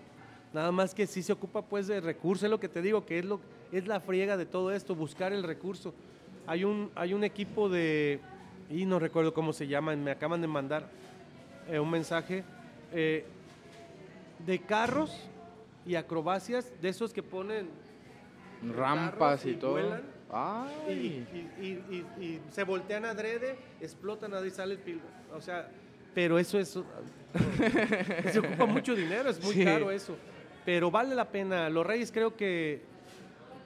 nada 0.53 0.71
más 0.71 0.95
que 0.95 1.07
sí 1.07 1.23
se 1.23 1.33
ocupa 1.33 1.63
pues 1.63 1.87
de 1.87 2.01
recursos, 2.01 2.45
es 2.45 2.51
lo 2.51 2.61
que 2.61 2.69
te 2.69 2.83
digo, 2.83 3.07
que 3.07 3.19
es, 3.19 3.25
lo, 3.25 3.41
es 3.73 3.87
la 3.87 4.01
friega 4.01 4.37
de 4.37 4.45
todo 4.45 4.71
esto, 4.73 4.95
buscar 4.95 5.33
el 5.33 5.43
recurso. 5.43 5.95
Hay 6.47 6.65
un, 6.65 6.91
hay 6.95 7.15
un 7.15 7.25
equipo 7.25 7.71
de, 7.71 8.21
y 8.71 8.85
no 8.85 8.99
recuerdo 8.99 9.33
cómo 9.33 9.55
se 9.55 9.67
llaman, 9.67 10.05
me 10.05 10.11
acaban 10.11 10.43
de 10.43 10.47
mandar 10.47 10.91
eh, 11.71 11.79
un 11.79 11.91
mensaje, 11.91 12.45
eh, 12.93 13.25
de 14.47 14.59
carros 14.61 15.29
y 15.87 15.95
acrobacias, 15.97 16.73
de 16.81 16.89
esos 16.89 17.13
que 17.13 17.23
ponen 17.23 17.69
Rampas 18.77 19.45
y, 19.47 19.51
y 19.51 19.55
todo. 19.55 19.73
vuelan. 19.73 20.01
y, 20.01 20.05
Ay. 20.33 21.27
y- 21.61 21.65
y- 21.67 21.85
y- 22.19 22.25
y 22.25 22.41
se 22.51 22.65
voltean 22.65 23.05
adrede, 23.05 23.57
explotan 23.81 24.35
ahí 24.35 24.51
sale 24.51 24.75
el 24.75 24.81
pil. 24.81 25.01
O 25.35 25.41
sea, 25.41 25.69
pero 26.15 26.39
eso 26.39 26.59
es. 26.59 26.79
se 28.33 28.39
ocupa 28.39 28.65
mucho 28.67 28.95
dinero, 28.95 29.31
es 29.31 29.43
muy 29.43 29.55
Sí. 29.55 29.65
caro 29.65 29.91
eso. 29.91 30.17
Pero 30.65 30.91
vale 30.91 31.15
la 31.15 31.29
pena. 31.29 31.69
Los 31.69 31.87
Reyes 31.87 32.11
creo 32.11 32.35
que, 32.37 32.83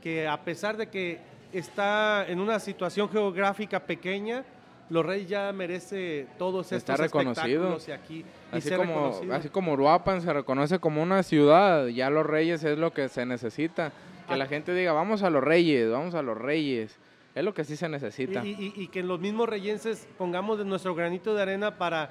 que 0.02 0.26
a 0.26 0.42
pesar 0.42 0.76
de 0.76 0.88
que 0.88 1.20
está 1.52 2.26
en 2.26 2.40
una 2.40 2.58
situación 2.58 3.08
geográfica 3.08 3.80
pequeña, 3.86 4.44
Los 4.90 5.04
Reyes 5.04 5.28
ya 5.28 5.52
merece 5.52 6.26
todos 6.38 6.72
Está 6.72 6.94
estos 6.94 7.00
reconocido. 7.00 7.76
espectáculos 7.76 7.88
y 7.88 7.92
aquí. 7.92 8.24
y 8.52 8.56
Así 8.56 8.68
ser 8.68 8.78
como, 8.78 8.94
reconocido. 8.94 9.34
así 9.34 9.48
como 9.50 9.72
Uruapan 9.74 10.22
se 10.22 10.32
reconoce 10.32 10.78
como 10.78 11.02
una 11.02 11.22
ciudad, 11.22 11.86
ya 11.88 12.08
los 12.08 12.24
Reyes 12.24 12.64
es 12.64 12.78
lo 12.78 12.92
que 12.92 13.08
se 13.08 13.26
necesita. 13.26 13.90
Que 14.26 14.34
Ah. 14.34 14.36
la 14.38 14.46
gente 14.46 14.74
diga, 14.74 14.92
vamos 14.92 15.22
a 15.22 15.30
los 15.30 15.44
Reyes, 15.44 15.90
vamos 15.90 16.14
a 16.14 16.22
los 16.22 16.36
Reyes. 16.38 16.98
Es 17.34 17.44
lo 17.44 17.52
que 17.54 17.64
sí 17.64 17.76
se 17.76 17.86
Y, 17.86 17.90
necesita. 17.90 18.44
y- 18.44 18.72
y 18.76 18.88
que 18.88 19.02
los 19.02 19.20
mismos 19.20 19.48
reyenses 19.48 20.08
pongamos 20.16 20.58
de 20.58 20.64
nuestro 20.64 20.94
granito 20.94 21.34
de 21.34 21.42
arena 21.42 21.76
para, 21.76 22.10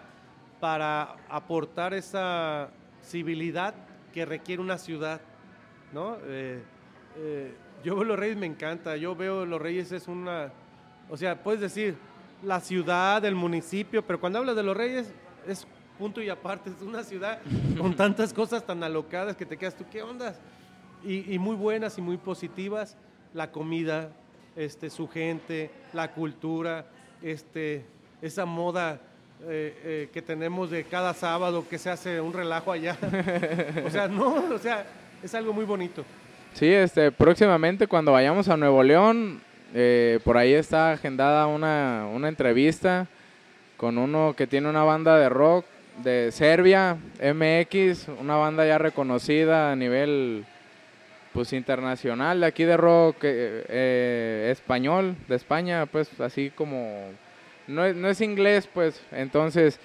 para 0.59 1.15
aportar 1.29 1.93
esa 1.95 2.69
civilidad 3.03 3.73
que 4.13 4.25
requiere 4.25 4.61
una 4.61 4.77
ciudad, 4.77 5.19
¿no? 5.93 6.17
Eh, 6.27 6.61
eh, 7.17 7.53
yo 7.83 7.95
veo 7.95 8.03
los 8.03 8.17
reyes, 8.19 8.37
me 8.37 8.45
encanta, 8.45 8.95
yo 8.97 9.15
veo 9.15 9.45
los 9.45 9.61
reyes 9.61 9.91
es 9.91 10.07
una, 10.07 10.51
o 11.09 11.17
sea, 11.17 11.41
puedes 11.43 11.61
decir 11.61 11.95
la 12.43 12.59
ciudad, 12.59 13.23
el 13.25 13.35
municipio, 13.35 14.05
pero 14.05 14.19
cuando 14.19 14.39
hablas 14.39 14.55
de 14.55 14.63
los 14.63 14.75
reyes 14.75 15.11
es 15.47 15.65
punto 15.97 16.21
y 16.21 16.29
aparte, 16.29 16.69
es 16.69 16.81
una 16.81 17.03
ciudad 17.03 17.39
con 17.77 17.95
tantas 17.95 18.33
cosas 18.33 18.65
tan 18.65 18.83
alocadas 18.83 19.35
que 19.35 19.45
te 19.45 19.57
quedas 19.57 19.75
tú, 19.75 19.85
¿qué 19.91 20.03
ondas? 20.03 20.39
Y, 21.03 21.33
y 21.33 21.39
muy 21.39 21.55
buenas 21.55 21.97
y 21.97 22.01
muy 22.01 22.17
positivas, 22.17 22.97
la 23.33 23.51
comida, 23.51 24.11
este, 24.55 24.89
su 24.89 25.07
gente, 25.07 25.71
la 25.93 26.11
cultura, 26.11 26.85
este, 27.21 27.85
esa 28.21 28.45
moda 28.45 28.99
eh, 29.43 29.81
eh, 29.83 30.09
que 30.11 30.21
tenemos 30.23 30.71
de 30.71 30.83
cada 30.83 31.13
sábado 31.13 31.65
que 31.69 31.77
se 31.77 31.91
hace 31.91 32.19
un 32.19 32.33
relajo 32.33 32.71
allá. 32.71 32.97
o 33.85 33.89
sea, 33.89 34.07
no, 34.07 34.45
o 34.53 34.57
sea, 34.57 34.85
es 35.21 35.33
algo 35.35 35.53
muy 35.53 35.65
bonito. 35.65 36.03
Sí, 36.53 36.65
este, 36.65 37.11
próximamente 37.11 37.85
cuando 37.85 38.11
vayamos 38.11 38.49
a 38.49 38.57
Nuevo 38.57 38.81
León, 38.81 39.41
eh, 39.73 40.19
por 40.23 40.37
ahí 40.37 40.53
está 40.53 40.91
agendada 40.93 41.47
una, 41.47 42.07
una 42.13 42.29
entrevista 42.29 43.07
con 43.77 43.97
uno 43.97 44.33
que 44.35 44.47
tiene 44.47 44.69
una 44.69 44.83
banda 44.83 45.17
de 45.17 45.29
rock 45.29 45.65
de 46.03 46.31
Serbia, 46.31 46.97
MX, 47.21 48.07
una 48.19 48.35
banda 48.35 48.65
ya 48.65 48.77
reconocida 48.77 49.71
a 49.71 49.75
nivel 49.75 50.45
pues 51.33 51.53
internacional 51.53 52.39
de 52.39 52.45
aquí 52.47 52.63
de 52.63 52.77
rock 52.77 53.17
eh, 53.23 53.65
eh, 53.69 54.49
español 54.51 55.15
de 55.27 55.35
España, 55.35 55.85
pues 55.85 56.19
así 56.19 56.49
como 56.49 57.11
no 57.67 57.85
es, 57.85 57.95
no 57.95 58.09
es 58.09 58.21
inglés, 58.21 58.67
pues. 58.73 59.01
Entonces 59.11 59.79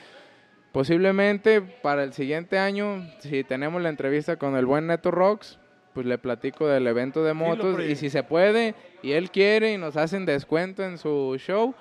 posiblemente 0.72 1.60
para 1.60 2.02
el 2.02 2.14
siguiente 2.14 2.58
año, 2.58 3.06
si 3.20 3.44
tenemos 3.44 3.82
la 3.82 3.90
entrevista 3.90 4.36
con 4.36 4.56
el 4.56 4.66
buen 4.66 4.86
Neto 4.86 5.10
Rocks, 5.10 5.58
pues 5.92 6.06
le 6.06 6.18
platico 6.18 6.66
del 6.66 6.86
evento 6.86 7.22
de 7.22 7.34
motos 7.34 7.80
y 7.80 7.96
si 7.96 8.10
se 8.10 8.22
puede 8.22 8.74
y 9.02 9.12
él 9.12 9.30
quiere 9.30 9.72
y 9.72 9.78
nos 9.78 9.96
hacen 9.96 10.24
descuento 10.24 10.82
en 10.82 10.98
su 10.98 11.36
show, 11.38 11.74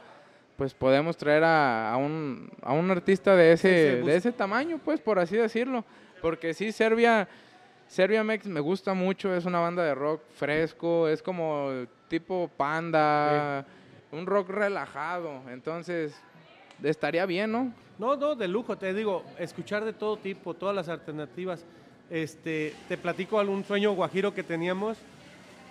pues 0.58 0.74
podemos 0.74 1.18
traer 1.18 1.44
a, 1.44 1.94
a 1.94 1.98
un, 1.98 2.52
a 2.62 2.74
un 2.74 2.92
artista 2.92 3.36
de 3.36 3.54
ese, 3.54 4.00
sí, 4.02 4.06
de 4.06 4.16
ese 4.16 4.32
tamaño, 4.32 4.80
pues 4.84 5.00
por 5.00 5.18
así 5.18 5.38
decirlo. 5.38 5.84
Porque 6.22 6.54
sí, 6.54 6.72
Serbia, 6.72 7.28
Serbia 7.88 8.24
Mex 8.24 8.46
me 8.46 8.60
gusta 8.60 8.94
mucho, 8.94 9.34
es 9.36 9.46
una 9.46 9.60
banda 9.60 9.84
de 9.84 9.96
rock 9.96 10.22
fresco, 10.36 11.08
es 11.08 11.24
como 11.24 11.72
tipo 12.08 12.50
panda, 12.58 13.66
un 14.12 14.26
rock 14.26 14.50
relajado, 14.50 15.42
entonces 15.50 16.22
estaría 16.84 17.26
bien, 17.26 17.52
¿no? 17.52 17.74
No, 17.98 18.16
no, 18.16 18.36
de 18.36 18.48
lujo, 18.48 18.78
te 18.78 18.94
digo, 18.94 19.24
escuchar 19.38 19.86
de 19.86 19.94
todo 19.94 20.18
tipo, 20.18 20.54
todas 20.54 20.76
las 20.76 20.90
alternativas. 20.90 21.66
Este, 22.12 22.74
te 22.90 22.98
platico 22.98 23.40
algún 23.40 23.64
sueño 23.64 23.94
guajiro 23.94 24.34
que 24.34 24.44
teníamos. 24.44 24.98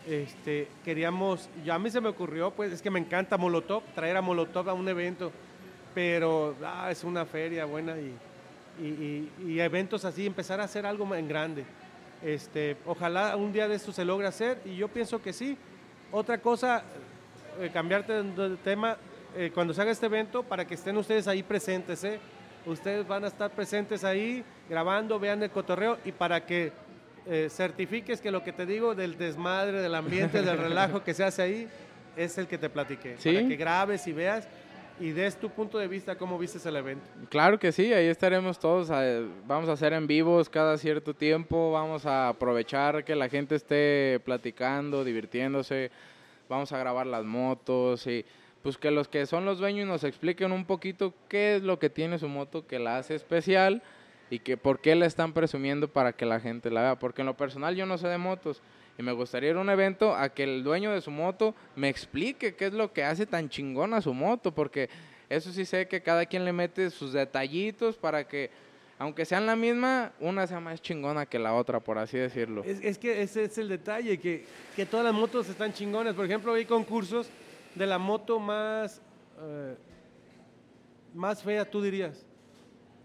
este, 0.08 0.68
queríamos, 0.82 1.50
ya 1.66 1.74
a 1.74 1.78
mí 1.78 1.90
se 1.90 2.00
me 2.00 2.08
ocurrió, 2.08 2.50
pues 2.50 2.72
es 2.72 2.80
que 2.80 2.90
me 2.90 2.98
encanta 2.98 3.36
Molotov, 3.36 3.82
traer 3.94 4.16
a 4.16 4.22
Molotov 4.22 4.70
a 4.70 4.72
un 4.72 4.88
evento, 4.88 5.30
pero 5.94 6.56
ah, 6.64 6.90
es 6.90 7.04
una 7.04 7.26
feria 7.26 7.66
buena 7.66 7.96
y, 7.98 9.60
eventos 9.60 10.06
así, 10.06 10.24
empezar 10.24 10.62
a 10.62 10.64
hacer 10.64 10.86
algo 10.86 11.14
en 11.14 11.28
grande. 11.28 11.66
Este, 12.22 12.78
ojalá 12.86 13.36
un 13.36 13.52
día 13.52 13.68
de 13.68 13.74
esto 13.74 13.92
se 13.92 14.06
logre 14.06 14.26
hacer 14.26 14.62
y 14.64 14.76
yo 14.76 14.88
pienso 14.88 15.20
que 15.20 15.34
sí. 15.34 15.58
Otra 16.10 16.38
cosa, 16.38 16.82
eh, 17.60 17.68
cambiarte 17.70 18.22
de 18.22 18.56
tema, 18.56 18.96
eh, 19.36 19.50
cuando 19.52 19.74
se 19.74 19.82
haga 19.82 19.90
este 19.90 20.06
evento, 20.06 20.42
para 20.42 20.66
que 20.66 20.72
estén 20.72 20.96
ustedes 20.96 21.28
ahí 21.28 21.42
presentes, 21.42 22.02
¿eh? 22.04 22.18
Ustedes 22.66 23.06
van 23.06 23.24
a 23.24 23.28
estar 23.28 23.50
presentes 23.50 24.04
ahí, 24.04 24.44
grabando, 24.68 25.18
vean 25.18 25.42
el 25.42 25.50
cotorreo 25.50 25.98
y 26.04 26.12
para 26.12 26.44
que 26.44 26.72
eh, 27.26 27.48
certifiques 27.50 28.20
que 28.20 28.30
lo 28.30 28.42
que 28.42 28.52
te 28.52 28.66
digo 28.66 28.94
del 28.94 29.16
desmadre, 29.16 29.80
del 29.80 29.94
ambiente, 29.94 30.42
del 30.42 30.58
relajo 30.68 31.02
que 31.02 31.14
se 31.14 31.24
hace 31.24 31.42
ahí, 31.42 31.68
es 32.16 32.36
el 32.38 32.46
que 32.46 32.58
te 32.58 32.68
platiqué. 32.68 33.16
Para 33.22 33.48
que 33.48 33.56
grabes 33.56 34.06
y 34.06 34.12
veas 34.12 34.48
y 35.00 35.12
des 35.12 35.36
tu 35.36 35.48
punto 35.48 35.78
de 35.78 35.88
vista 35.88 36.16
cómo 36.16 36.38
viste 36.38 36.68
el 36.68 36.76
evento. 36.76 37.06
Claro 37.30 37.58
que 37.58 37.72
sí, 37.72 37.92
ahí 37.92 38.06
estaremos 38.06 38.58
todos. 38.58 38.90
Vamos 39.46 39.68
a 39.68 39.72
hacer 39.72 39.94
en 39.94 40.06
vivos 40.06 40.50
cada 40.50 40.76
cierto 40.76 41.14
tiempo, 41.14 41.72
vamos 41.72 42.04
a 42.04 42.28
aprovechar 42.28 43.02
que 43.02 43.16
la 43.16 43.28
gente 43.28 43.54
esté 43.54 44.20
platicando, 44.24 45.02
divirtiéndose, 45.02 45.90
vamos 46.48 46.70
a 46.72 46.78
grabar 46.78 47.06
las 47.06 47.24
motos 47.24 48.06
y 48.06 48.24
pues 48.62 48.76
que 48.76 48.90
los 48.90 49.08
que 49.08 49.26
son 49.26 49.44
los 49.44 49.58
dueños 49.58 49.88
nos 49.88 50.04
expliquen 50.04 50.52
un 50.52 50.64
poquito 50.64 51.14
qué 51.28 51.56
es 51.56 51.62
lo 51.62 51.78
que 51.78 51.90
tiene 51.90 52.18
su 52.18 52.28
moto 52.28 52.66
que 52.66 52.78
la 52.78 52.98
hace 52.98 53.14
especial 53.14 53.82
y 54.28 54.38
que 54.38 54.56
por 54.56 54.80
qué 54.80 54.94
la 54.94 55.06
están 55.06 55.32
presumiendo 55.32 55.88
para 55.88 56.12
que 56.12 56.26
la 56.26 56.40
gente 56.40 56.70
la 56.70 56.82
vea. 56.82 56.98
Porque 56.98 57.22
en 57.22 57.26
lo 57.26 57.36
personal 57.36 57.74
yo 57.74 57.86
no 57.86 57.98
sé 57.98 58.08
de 58.08 58.18
motos 58.18 58.62
y 58.98 59.02
me 59.02 59.12
gustaría 59.12 59.50
ir 59.50 59.56
a 59.56 59.60
un 59.60 59.70
evento 59.70 60.14
a 60.14 60.28
que 60.28 60.44
el 60.44 60.62
dueño 60.62 60.92
de 60.92 61.00
su 61.00 61.10
moto 61.10 61.54
me 61.74 61.88
explique 61.88 62.54
qué 62.54 62.66
es 62.66 62.74
lo 62.74 62.92
que 62.92 63.02
hace 63.02 63.26
tan 63.26 63.48
chingona 63.48 64.02
su 64.02 64.12
moto, 64.12 64.54
porque 64.54 64.90
eso 65.30 65.52
sí 65.52 65.64
sé 65.64 65.88
que 65.88 66.02
cada 66.02 66.26
quien 66.26 66.44
le 66.44 66.52
mete 66.52 66.90
sus 66.90 67.12
detallitos 67.12 67.96
para 67.96 68.28
que, 68.28 68.50
aunque 68.98 69.24
sean 69.24 69.46
la 69.46 69.56
misma, 69.56 70.12
una 70.20 70.46
sea 70.46 70.60
más 70.60 70.82
chingona 70.82 71.24
que 71.24 71.38
la 71.38 71.54
otra, 71.54 71.80
por 71.80 71.96
así 71.96 72.18
decirlo. 72.18 72.62
Es, 72.64 72.98
que 72.98 73.22
ese 73.22 73.44
es 73.44 73.56
el 73.56 73.68
detalle, 73.68 74.18
que, 74.18 74.44
que, 74.76 74.84
todas 74.84 75.06
las 75.06 75.14
motos 75.14 75.48
están 75.48 75.72
chingonas. 75.72 76.14
Por 76.14 76.26
ejemplo, 76.26 76.52
hay 76.52 76.66
concursos 76.66 77.30
de 77.74 77.86
la 77.86 77.98
moto 77.98 78.38
más, 78.38 79.00
eh, 79.40 79.76
más 81.14 81.42
fea, 81.42 81.68
tú 81.68 81.82
dirías. 81.82 82.24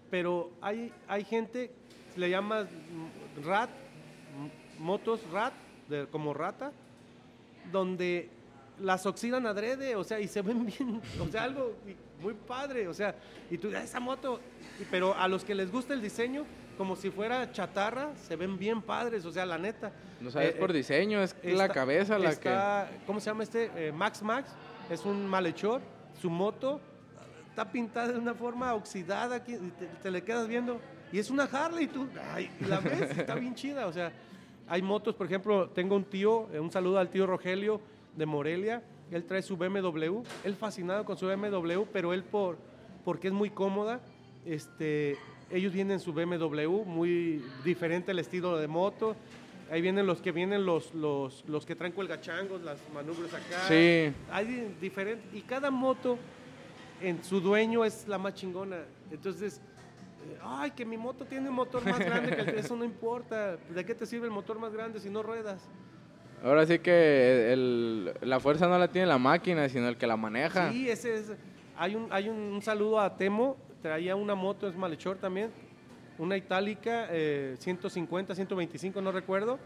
Pero 0.09 0.51
hay, 0.61 0.91
hay 1.07 1.23
gente, 1.23 1.71
le 2.15 2.29
llama 2.29 2.67
rat, 3.43 3.69
motos 4.79 5.21
rat, 5.31 5.53
como 6.11 6.33
rata, 6.33 6.71
donde 7.71 8.29
las 8.79 9.05
oxidan 9.05 9.45
adrede, 9.45 9.95
o 9.95 10.03
sea, 10.03 10.19
y 10.19 10.27
se 10.27 10.41
ven 10.41 10.65
bien, 10.77 11.01
o 11.19 11.31
sea, 11.31 11.43
algo 11.43 11.73
muy 12.21 12.33
padre, 12.33 12.87
o 12.87 12.93
sea, 12.93 13.15
y 13.49 13.57
tú, 13.57 13.69
esa 13.69 13.99
moto, 13.99 14.39
pero 14.91 15.15
a 15.15 15.27
los 15.27 15.43
que 15.43 15.55
les 15.55 15.71
gusta 15.71 15.93
el 15.93 16.01
diseño, 16.01 16.45
como 16.75 16.95
si 16.95 17.09
fuera 17.09 17.51
chatarra, 17.51 18.15
se 18.15 18.35
ven 18.35 18.57
bien 18.57 18.81
padres, 18.81 19.25
o 19.25 19.31
sea, 19.31 19.45
la 19.45 19.57
neta. 19.57 19.91
No 20.21 20.31
sabes 20.31 20.55
eh, 20.55 20.57
por 20.59 20.71
diseño, 20.73 21.21
es 21.21 21.35
la 21.43 21.69
cabeza 21.69 22.19
la 22.19 22.35
que... 22.35 22.97
¿Cómo 23.05 23.19
se 23.19 23.27
llama 23.27 23.43
este? 23.43 23.71
Eh, 23.75 23.91
Max 23.91 24.21
Max, 24.21 24.51
es 24.89 25.05
un 25.05 25.27
malhechor, 25.27 25.81
su 26.19 26.29
moto 26.29 26.79
está 27.49 27.71
pintada 27.71 28.11
de 28.11 28.19
una 28.19 28.33
forma 28.33 28.73
oxidada, 28.73 29.37
aquí, 29.37 29.57
te, 30.03 30.11
le 30.11 30.21
quedas 30.23 30.45
viendo, 30.47 30.81
y 31.11 31.19
es 31.19 31.29
una 31.29 31.43
Harley, 31.45 31.87
tú, 31.87 32.05
ay, 32.33 32.51
la 32.67 32.81
ves, 32.81 33.17
está 33.17 33.35
bien 33.35 33.55
chida, 33.55 33.87
o 33.87 33.93
sea, 33.93 34.11
hay 34.67 34.81
motos, 34.81 35.15
por 35.15 35.25
ejemplo, 35.25 35.69
tengo 35.69 35.95
un 35.95 36.03
tío, 36.03 36.49
eh, 36.51 36.59
un 36.59 36.69
saludo 36.69 36.99
al 36.99 37.09
tío 37.09 37.25
Rogelio 37.25 37.79
de 38.13 38.25
Morelia, 38.25 38.83
él 39.09 39.23
trae 39.23 39.41
su 39.41 39.55
BMW, 39.55 40.21
él 40.43 40.55
fascinado 40.55 41.05
con 41.05 41.15
su 41.15 41.27
BMW, 41.27 41.83
pero 41.93 42.11
él 42.11 42.25
por, 42.25 42.57
porque 43.05 43.27
es 43.27 43.33
muy 43.33 43.51
cómoda, 43.51 44.01
este, 44.45 45.17
ellos 45.49 45.73
vienen 45.73 45.99
su 45.99 46.13
BMW, 46.13 46.83
muy 46.85 47.43
diferente 47.63 48.11
el 48.11 48.19
estilo 48.19 48.57
de 48.57 48.67
moto, 48.67 49.15
ahí 49.71 49.81
vienen 49.81 50.05
los 50.05 50.21
que 50.21 50.31
vienen 50.31 50.65
los, 50.65 50.93
los, 50.93 51.43
los 51.47 51.65
que 51.65 51.75
traen 51.75 51.93
cuelgachangos, 51.93 52.61
las 52.61 52.79
manubrias 52.93 53.33
acá, 53.33 53.67
sí. 53.67 54.11
hay 54.31 54.75
diferente, 54.81 55.23
y 55.37 55.41
cada 55.41 55.71
moto 55.71 56.17
en 57.01 57.23
su 57.23 57.39
dueño 57.39 57.83
es 57.83 58.07
la 58.07 58.17
más 58.17 58.33
chingona. 58.33 58.77
Entonces, 59.11 59.61
eh, 60.25 60.37
ay, 60.43 60.71
que 60.71 60.85
mi 60.85 60.97
moto 60.97 61.25
tiene 61.25 61.49
un 61.49 61.55
motor 61.55 61.85
más 61.85 61.99
grande 61.99 62.35
que 62.35 62.41
el 62.41 62.49
eso 62.57 62.75
no 62.75 62.83
importa. 62.83 63.57
¿De 63.57 63.85
qué 63.85 63.93
te 63.93 64.05
sirve 64.05 64.25
el 64.25 64.31
motor 64.31 64.59
más 64.59 64.73
grande 64.73 64.99
si 64.99 65.09
no 65.09 65.21
ruedas? 65.21 65.67
Ahora 66.43 66.65
sí 66.65 66.79
que 66.79 68.15
la 68.21 68.39
fuerza 68.39 68.67
no 68.67 68.77
la 68.77 68.87
tiene 68.87 69.07
la 69.07 69.17
máquina, 69.17 69.67
sino 69.69 69.87
el 69.87 69.97
que 69.97 70.05
la 70.05 70.17
maneja. 70.17 70.71
Sí, 70.71 70.89
ese 70.89 71.15
es. 71.15 71.31
Hay 71.77 71.95
un, 71.95 72.07
hay 72.11 72.29
un, 72.29 72.61
saludo 72.61 72.99
a 72.99 73.17
Temo, 73.17 73.57
traía 73.85 74.15
una 74.15 74.33
moto, 74.33 74.67
es 74.67 74.75
malhechor 74.75 75.17
también, 75.17 75.51
una 76.17 76.35
itálica, 76.35 77.07
150, 77.59 78.33
eh, 78.33 78.35
125, 78.35 78.99
no 78.99 79.11
recuerdo, 79.11 79.59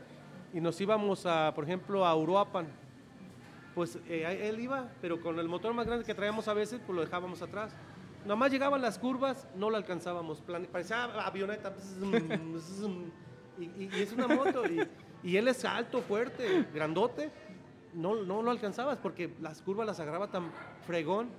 y 0.53 0.59
nos 0.59 0.81
íbamos 0.81 1.25
a, 1.25 1.53
por 1.55 1.63
ejemplo, 1.63 2.05
a 2.05 2.13
Uruapan 2.17 2.67
pues 3.79 3.97
eh, 4.09 4.49
él 4.49 4.59
iba, 4.59 4.89
pero 4.99 5.21
con 5.21 5.39
el 5.39 5.47
motor 5.47 5.73
más 5.73 5.87
grande 5.87 6.03
que 6.03 6.13
traíamos 6.13 6.49
a 6.49 6.53
veces, 6.53 6.81
pues 6.85 6.93
lo 6.93 7.01
dejábamos 7.01 7.41
atrás. 7.41 7.71
Nada 8.23 8.35
más 8.35 8.51
llegaban 8.51 8.81
las 8.81 8.99
curvas, 8.99 9.47
no 9.55 9.69
lo 9.69 9.77
alcanzábamos. 9.77 10.43
parecía 10.69 11.05
avioneta. 11.05 11.73
y, 13.57 14.01
es 14.01 14.11
una 14.11 14.27
moto. 14.27 14.63
Y, 15.23 15.37
él 15.37 15.47
es 15.47 15.63
alto, 15.63 16.01
fuerte, 16.01 16.67
grandote. 16.73 17.31
No, 17.93 18.15
no 18.15 18.41
lo 18.41 18.51
alcanzabas 18.51 18.97
porque 18.97 19.33
las 19.39 19.61
curvas 19.61 19.87
las 19.87 20.01
agarraba 20.01 20.29
tan 20.29 20.51
fregón. 20.85 21.29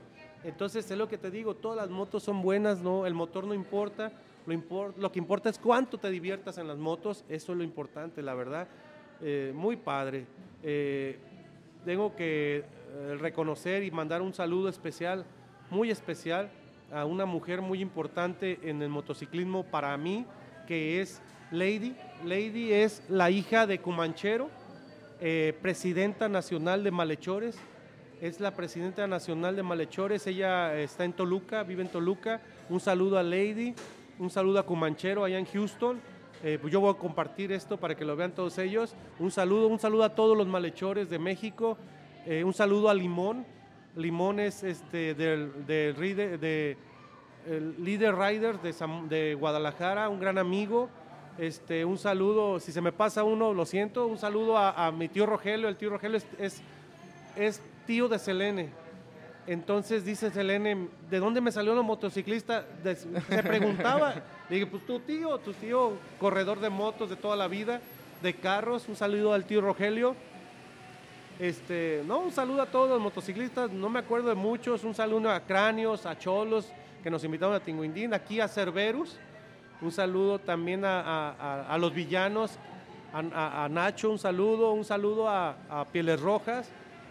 Entonces 0.44 0.90
es 0.90 0.96
lo 0.96 1.08
que 1.08 1.18
te 1.18 1.30
digo, 1.30 1.54
todas 1.54 1.76
las 1.76 1.90
motos 1.90 2.22
son 2.22 2.42
buenas, 2.42 2.80
no, 2.80 3.06
el 3.06 3.14
motor 3.14 3.44
no 3.44 3.54
importa. 3.54 4.12
Lo, 4.46 4.94
lo 4.96 5.12
que 5.12 5.18
importa 5.18 5.50
es 5.50 5.58
cuánto 5.58 5.98
te 5.98 6.10
diviertas 6.10 6.58
en 6.58 6.66
las 6.66 6.78
motos. 6.78 7.24
Eso 7.28 7.52
es 7.52 7.58
lo 7.58 7.64
importante, 7.64 8.22
la 8.22 8.34
verdad. 8.34 8.66
Eh, 9.20 9.52
muy 9.54 9.76
padre. 9.76 10.26
Eh, 10.62 11.18
tengo 11.84 12.14
que 12.16 12.64
eh, 12.92 13.16
reconocer 13.20 13.82
y 13.82 13.90
mandar 13.90 14.22
un 14.22 14.34
saludo 14.34 14.68
especial, 14.68 15.24
muy 15.70 15.90
especial, 15.90 16.50
a 16.92 17.04
una 17.04 17.24
mujer 17.24 17.60
muy 17.60 17.80
importante 17.80 18.58
en 18.62 18.82
el 18.82 18.88
motociclismo 18.88 19.64
para 19.64 19.96
mí, 19.96 20.26
que 20.66 21.00
es 21.00 21.22
Lady. 21.50 21.94
Lady 22.24 22.72
es 22.72 23.02
la 23.08 23.30
hija 23.30 23.66
de 23.66 23.78
Cumanchero, 23.78 24.50
eh, 25.20 25.56
presidenta 25.62 26.28
nacional 26.28 26.82
de 26.82 26.90
malhechores. 26.90 27.58
Es 28.20 28.38
la 28.38 28.50
presidenta 28.50 29.06
nacional 29.06 29.56
de 29.56 29.62
malhechores. 29.62 30.26
Ella 30.26 30.78
está 30.78 31.06
en 31.06 31.14
Toluca, 31.14 31.62
vive 31.62 31.80
en 31.80 31.88
Toluca. 31.88 32.42
Un 32.68 32.78
saludo 32.78 33.16
a 33.16 33.22
Lady, 33.22 33.74
un 34.18 34.28
saludo 34.28 34.58
a 34.58 34.66
Cumanchero 34.66 35.24
allá 35.24 35.38
en 35.38 35.46
Houston. 35.46 35.98
Eh, 36.44 36.58
pues 36.60 36.70
yo 36.70 36.80
voy 36.80 36.92
a 36.92 36.98
compartir 36.98 37.50
esto 37.50 37.78
para 37.78 37.94
que 37.94 38.04
lo 38.04 38.16
vean 38.16 38.32
todos 38.32 38.58
ellos. 38.58 38.94
Un 39.18 39.30
saludo, 39.30 39.68
un 39.68 39.78
saludo 39.78 40.04
a 40.04 40.14
todos 40.14 40.36
los 40.36 40.46
malhechores 40.46 41.08
de 41.08 41.18
México. 41.18 41.78
Eh, 42.26 42.44
un 42.44 42.52
saludo 42.52 42.90
a 42.90 42.94
Limón. 42.94 43.46
Limón 43.96 44.38
es 44.38 44.64
este, 44.64 45.14
del, 45.14 45.66
de, 45.66 46.76
el 47.46 47.82
líder 47.82 48.14
rider 48.16 48.58
de, 48.60 49.34
Guadalajara, 49.34 50.10
un 50.10 50.20
gran 50.20 50.36
amigo. 50.36 50.90
Este, 51.38 51.86
un 51.86 51.96
saludo, 51.96 52.60
si 52.60 52.70
se 52.70 52.82
me 52.82 52.92
pasa 52.92 53.24
uno, 53.24 53.54
lo 53.54 53.64
siento. 53.64 54.06
Un 54.06 54.18
saludo 54.18 54.58
a, 54.58 54.92
mi 54.92 55.08
tío 55.08 55.24
Rogelio. 55.24 55.68
El 55.68 55.78
tío 55.78 55.88
Rogelio 55.88 56.20
es 56.36 57.62
tío 57.86 58.08
de 58.08 58.18
Selene. 58.18 58.70
Entonces 59.46 60.04
dice 60.04 60.30
Selene, 60.30 60.88
¿de 61.10 61.18
dónde 61.18 61.40
me 61.40 61.50
salió 61.50 61.74
la 61.74 61.82
motociclista? 61.82 62.66
se 62.84 63.42
preguntaba. 63.42 64.14
Le 64.48 64.56
dije, 64.56 64.66
pues 64.66 64.86
tu 64.86 65.00
tío, 65.00 65.38
tu 65.38 65.52
tío, 65.54 65.92
corredor 66.18 66.60
de 66.60 66.70
motos 66.70 67.10
de 67.10 67.16
toda 67.16 67.36
la 67.36 67.48
vida, 67.48 67.80
de 68.22 68.34
carros. 68.34 68.88
Un 68.88 68.96
saludo 68.96 69.32
al 69.32 69.44
tío 69.44 69.60
Rogelio. 69.60 70.14
Este, 71.38 72.04
no, 72.06 72.18
un 72.18 72.32
saludo 72.32 72.62
a 72.62 72.66
todos 72.66 72.90
los 72.90 73.00
motociclistas, 73.00 73.70
no 73.72 73.88
me 73.88 73.98
acuerdo 73.98 74.28
de 74.28 74.34
muchos. 74.34 74.84
Un 74.84 74.94
saludo 74.94 75.30
a 75.30 75.40
Cráneos, 75.40 76.04
a 76.04 76.18
Cholos, 76.18 76.70
que 77.02 77.10
nos 77.10 77.24
invitaron 77.24 77.54
a 77.54 77.60
Tinguindín, 77.60 78.12
aquí 78.12 78.40
a 78.40 78.46
Cerberus. 78.46 79.18
Un 79.80 79.90
saludo 79.90 80.38
también 80.38 80.82
a, 80.84 81.76
los 81.80 81.94
villanos, 81.94 82.58
a, 83.12 83.66
Nacho, 83.70 84.10
un 84.10 84.18
saludo. 84.18 84.72
Un 84.74 84.84
saludo 84.84 85.28
a 85.28 85.86
Pieles 85.90 86.20
Rojas 86.20 86.70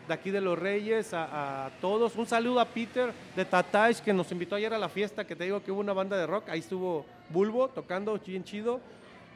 de 0.09 0.15
aquí 0.15 0.31
de 0.31 0.41
Los 0.41 0.57
Reyes, 0.57 1.13
a, 1.13 1.69
todos. 1.79 2.15
Un 2.15 2.25
saludo 2.25 2.59
a 2.59 2.65
Peter 2.65 3.13
de 3.35 3.45
Tatash 3.45 3.99
que 3.99 4.11
nos 4.11 4.31
invitó 4.31 4.55
ayer 4.55 4.73
a 4.73 4.77
la 4.77 4.89
fiesta, 4.89 5.25
que 5.25 5.35
te 5.35 5.43
digo 5.43 5.63
que 5.63 5.71
hubo 5.71 5.79
una 5.79 5.93
banda 5.93 6.17
de 6.17 6.25
rock. 6.25 6.49
Ahí 6.49 6.59
estuvo 6.59 7.05
Bulbo 7.29 7.69
tocando 7.69 8.19
bien 8.25 8.43
chido. 8.43 8.81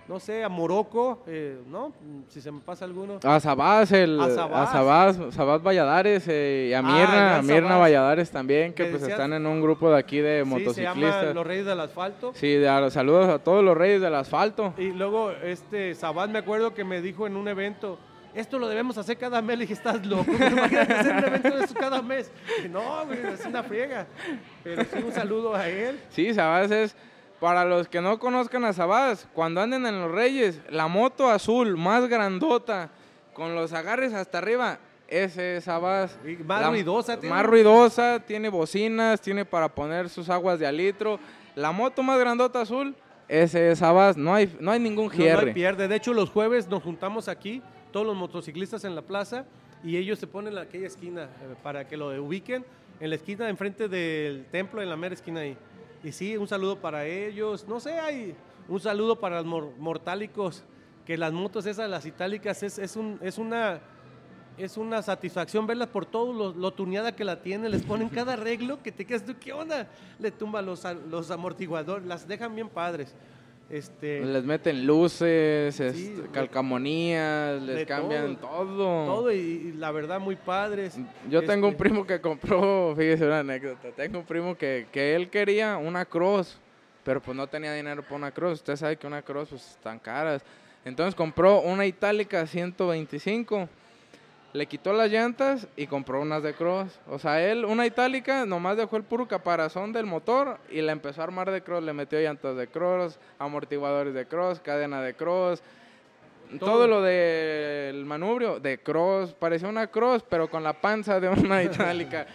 No 0.08 0.20
sé, 0.20 0.44
a 0.44 0.50
Morocco, 0.50 1.24
eh, 1.28 1.62
¿no? 1.70 1.94
Si 2.28 2.42
se 2.42 2.52
me 2.52 2.60
pasa 2.60 2.84
alguno. 2.84 3.20
A 3.24 3.40
Sabás, 3.40 3.92
el, 3.94 4.20
a 4.20 4.30
Sabás, 4.32 5.18
Sabás, 5.34 5.64
Valladares 5.64 6.26
eh, 6.28 6.70
y 6.72 6.74
a 6.74 6.82
Mirna, 6.82 7.38
a 7.38 7.42
Mirna 7.42 7.78
Valladares 7.78 8.30
también, 8.30 8.74
que, 8.74 8.86
pues 8.86 9.04
están 9.04 9.32
en 9.32 9.46
un 9.46 9.62
grupo 9.62 9.90
de 9.92 9.98
aquí 10.00 10.18
de 10.18 10.44
motociclistas. 10.44 10.94
Se 10.96 11.22
llama 11.22 11.34
Los 11.34 11.48
Reyes 11.48 11.66
del 11.68 11.80
Asfalto. 11.80 12.34
Sí, 12.36 12.62
saludos 12.90 13.30
a 13.30 13.40
todos 13.40 13.64
los 13.64 13.78
Reyes 13.78 14.02
del 14.02 14.16
Asfalto. 14.16 14.74
Y 14.78 14.92
luego 14.92 15.32
este 15.32 15.96
Sabás 15.96 16.30
me 16.30 16.40
acuerdo 16.40 16.74
que 16.74 16.84
me 16.84 17.00
dijo 17.00 17.26
en 17.26 17.38
un 17.38 17.48
evento, 17.48 17.98
esto 18.36 18.58
lo 18.60 18.68
debemos 18.68 18.98
hacer 18.98 19.18
cada 19.18 19.42
mes. 19.42 19.58
Le 19.58 19.64
dije, 19.64 19.74
estás 19.74 20.06
loco, 20.06 20.32
imagínate 20.32 20.94
hacer 20.94 21.16
un 21.16 21.24
evento 21.26 21.50
de 21.58 21.64
eso 21.66 21.74
cada 21.76 22.02
mes. 22.02 22.32
Dije, 22.58 22.70
no, 22.70 23.06
güey, 23.06 23.20
es 23.34 23.46
una 23.46 23.64
friega. 23.64 24.08
Pero 24.64 24.84
sí, 24.84 25.04
un 25.04 25.12
saludo 25.12 25.56
a 25.56 25.68
él. 25.68 26.00
Sí, 26.10 26.34
Sabás 26.34 26.72
es, 26.72 26.96
para 27.40 27.66
los 27.66 27.88
que 27.88 28.02
no 28.02 28.20
conozcan 28.20 28.64
a 28.66 28.74
Sabás, 28.74 29.28
cuando 29.34 29.62
anden 29.62 29.86
en 29.86 30.00
Los 30.02 30.12
Reyes, 30.12 30.62
la 30.70 30.88
moto 30.88 31.30
azul 31.30 31.78
más 31.78 32.08
grandota, 32.08 32.90
con 33.34 33.56
los 33.56 33.74
agarres 33.74 34.14
hasta 34.14 34.38
arriba, 34.38 34.78
ese 35.08 35.58
es 35.58 35.66
Sabás. 35.66 36.18
Más 36.46 36.62
La- 36.62 36.70
ruidosa. 36.70 37.20
tiene- 37.20 37.36
Más 37.36 37.46
ruidosa, 37.46 38.20
tiene 38.26 38.50
bocinas, 38.50 39.20
tiene 39.22 39.44
para 39.46 39.68
poner 39.70 40.10
sus 40.10 40.30
aguas 40.30 40.60
de 40.60 40.66
alitro. 40.68 41.20
La 41.56 41.72
moto 41.72 42.02
más 42.02 42.18
grandota 42.20 42.62
azul, 42.62 42.96
ese 43.28 43.72
es 43.72 43.80
Sabás. 43.80 44.18
No 44.18 44.34
hay, 44.34 44.56
no 44.60 44.72
hay 44.72 44.80
ningún 44.80 45.06
No, 45.08 45.12
no 45.12 45.18
gierre. 45.18 45.48
hay 45.50 45.54
pierde. 45.54 45.88
De 45.88 45.96
hecho, 45.96 46.14
los 46.14 46.30
jueves 46.30 46.68
nos 46.68 46.82
juntamos 46.82 47.28
aquí, 47.28 47.62
todos 47.94 48.06
los 48.06 48.18
motociclistas 48.18 48.84
en 48.84 48.94
la 48.96 49.02
plaza, 49.04 49.46
y 49.86 49.96
ellos 49.96 50.20
se 50.20 50.28
ponen 50.28 50.52
en 50.54 50.60
aquella 50.60 50.88
esquina 50.88 51.24
eh, 51.24 51.56
para 51.64 51.88
que 51.88 51.96
lo 51.96 52.08
ubiquen, 52.22 52.66
en 53.00 53.10
la 53.10 53.16
esquina 53.16 53.48
enfrente 53.48 53.88
del 53.88 54.46
templo, 54.52 54.82
en 54.82 54.90
la 54.90 54.98
mera 54.98 55.14
esquina 55.16 55.40
ahí. 55.42 55.56
Y 56.04 56.12
sí, 56.12 56.36
un 56.36 56.48
saludo 56.48 56.78
para 56.78 57.06
ellos. 57.06 57.66
No 57.68 57.80
sé, 57.80 57.94
hay 58.00 58.36
un 58.68 58.80
saludo 58.82 59.18
para 59.20 59.38
los 59.38 59.46
mor- 59.46 59.72
mortálicos, 59.78 60.64
que 61.06 61.18
las 61.18 61.32
motos 61.32 61.66
esas, 61.66 61.90
las 61.90 62.06
itálicas, 62.06 62.62
es, 62.64 62.78
es, 62.80 62.98
un, 62.98 63.18
es 63.22 63.38
una... 63.38 63.80
Es 64.56 64.78
una 64.78 65.02
satisfacción 65.02 65.66
verlas 65.66 65.88
por 65.88 66.06
todo 66.06 66.32
lo, 66.32 66.54
lo 66.54 66.70
tuneada 66.70 67.16
que 67.16 67.24
la 67.24 67.42
tienen, 67.42 67.72
les 67.72 67.82
ponen 67.82 68.08
cada 68.08 68.34
arreglo 68.38 68.84
que 68.84 68.92
te 68.92 69.04
quedas 69.04 69.26
tú, 69.26 69.34
¿qué 69.40 69.52
onda? 69.52 69.88
Le 70.20 70.30
tumban 70.30 70.64
los, 70.64 70.84
los 71.10 71.32
amortiguadores, 71.32 72.06
las 72.06 72.28
dejan 72.28 72.54
bien 72.54 72.70
padres. 72.70 73.16
Este, 73.74 74.24
Les 74.24 74.44
meten 74.44 74.86
luces, 74.86 75.74
Sí, 75.76 75.84
este, 76.16 76.30
calcamonías, 76.32 77.60
les 77.64 77.88
cambian 77.88 78.36
todo. 78.36 79.06
todo 79.06 79.32
y, 79.32 79.38
y 79.38 79.72
la 79.78 79.90
verdad 79.92 80.20
muy 80.20 80.36
padres. 80.36 80.96
Yo 81.28 81.42
tengo 81.44 81.66
un 81.68 81.74
Este, 81.74 81.84
primo 81.84 82.06
que 82.06 82.22
compró, 82.22 82.94
fíjese 82.98 83.26
una 83.26 83.40
anécdota, 83.40 83.90
tengo 83.96 84.20
un 84.20 84.26
primo 84.26 84.56
que, 84.56 84.86
que 84.92 85.16
él 85.16 85.28
quería 85.30 85.78
una 85.78 86.06
cross, 86.06 86.60
pero 87.04 87.20
pues 87.20 87.36
no 87.36 87.48
tenía 87.48 87.74
dinero 87.74 88.04
para 88.04 88.16
una 88.18 88.32
cross. 88.32 88.60
Usted 88.60 88.76
sabe 88.76 88.96
que 88.96 89.08
una 89.08 89.24
cross 89.24 89.50
pues 89.50 89.68
están 89.72 89.98
caras. 89.98 90.44
Entonces 90.86 91.16
compró 91.16 91.62
una 91.62 91.86
itálica 91.88 92.46
125, 92.46 93.68
le 94.54 94.68
quitó 94.68 94.94
las 94.94 95.10
llantas 95.10 95.68
y 95.76 95.88
compró 95.88 96.22
unas 96.22 96.44
de 96.44 96.54
cross. 96.54 97.00
O 97.10 97.18
sea, 97.18 97.44
él 97.44 97.66
una 97.66 97.88
itálica 97.88 98.46
nomás 98.46 98.78
dejó 98.78 98.98
el 98.98 99.04
puro 99.04 99.28
caparazón 99.28 99.92
del 99.92 100.06
motor 100.06 100.60
y 100.70 100.82
la 100.82 100.92
empezó 100.92 101.22
a 101.22 101.24
armar 101.24 101.50
de 101.50 101.62
cross. 101.62 101.84
Le 101.84 101.92
metió 101.92 102.20
llantas 102.20 102.56
de 102.56 102.68
cross, 102.68 103.20
amortiguadores 103.40 104.14
de 104.14 104.28
cross, 104.28 104.60
cadena 104.60 105.02
de 105.02 105.16
cross. 105.16 105.64
Todo, 106.60 106.72
Todo. 106.72 106.88
lo 106.88 107.02
del 107.02 108.06
manubrio 108.06 108.60
de 108.60 108.78
cross, 108.78 109.34
parecía 109.34 109.68
una 109.68 109.88
cross, 109.88 110.24
pero 110.30 110.48
con 110.48 110.62
la 110.64 110.74
panza 110.74 111.20
de 111.20 111.30
una 111.30 111.64
itálica. 111.64 112.28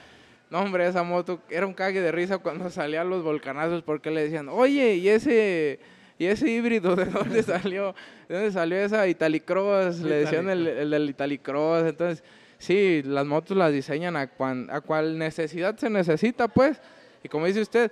No, 0.51 0.61
hombre, 0.61 0.89
esa 0.89 1.05
moto 1.05 1.41
era 1.49 1.67
un 1.67 1.75
cague 1.75 2.01
de 2.01 2.11
risa 2.11 2.39
cuando 2.39 2.69
salían 2.71 3.11
los 3.11 3.23
volcanazos 3.23 3.83
porque 3.83 4.11
le 4.11 4.25
decían, 4.25 4.49
oye, 4.49 4.95
¿y 4.95 5.09
ese, 5.09 5.79
y 6.19 6.27
ese 6.27 6.49
híbrido 6.51 6.97
de 6.97 7.05
dónde 7.07 7.43
salió? 7.43 7.95
¿De 8.29 8.35
dónde 8.35 8.51
salió 8.53 8.77
esa 8.79 9.07
Italicross? 9.07 10.01
Le 10.01 10.17
decían 10.17 10.51
el, 10.51 10.67
el 10.67 10.91
del 10.91 11.11
Italicross. 11.11 11.85
Entonces, 11.87 12.25
sí, 12.59 13.03
las 13.05 13.25
motos 13.27 13.57
las 13.57 13.73
diseñan 13.73 14.17
a, 14.17 14.27
cuan- 14.27 14.69
a 14.71 14.81
cual 14.81 15.17
necesidad 15.19 15.77
se 15.77 15.89
necesita, 15.91 16.49
pues. 16.49 16.81
Y 17.23 17.29
como 17.29 17.47
dice 17.47 17.61
usted, 17.61 17.91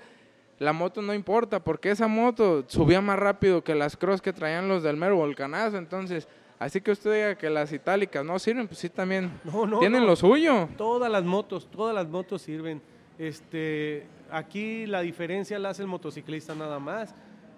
la 0.58 0.72
moto 0.72 1.02
no 1.02 1.12
importa, 1.14 1.60
porque 1.60 1.90
esa 1.90 2.08
moto 2.08 2.64
subía 2.66 3.00
más 3.00 3.18
rápido 3.18 3.62
que 3.62 3.74
las 3.74 3.96
cross 3.96 4.20
que 4.22 4.32
traían 4.32 4.68
los 4.68 4.82
del 4.82 4.96
mero 4.96 5.16
volcanazo. 5.16 5.76
Entonces, 5.76 6.26
así 6.58 6.80
que 6.80 6.92
usted 6.92 7.12
diga 7.12 7.34
que 7.36 7.50
las 7.50 7.72
itálicas 7.72 8.24
no 8.24 8.38
sirven, 8.38 8.66
pues 8.66 8.78
sí 8.80 8.88
también 8.88 9.30
No, 9.44 9.66
no, 9.66 9.78
tienen 9.80 10.00
no. 10.00 10.06
lo 10.08 10.16
suyo. 10.16 10.68
Todas 10.78 11.10
las 11.12 11.24
motos, 11.24 11.68
todas 11.70 11.94
las 11.94 12.08
motos 12.08 12.40
sirven. 12.42 12.80
Este, 13.18 14.06
aquí 14.30 14.86
la 14.86 15.00
diferencia 15.02 15.58
la 15.58 15.70
hace 15.70 15.82
el 15.82 15.88
motociclista 15.88 16.54
nada 16.54 16.78
más. 16.78 17.14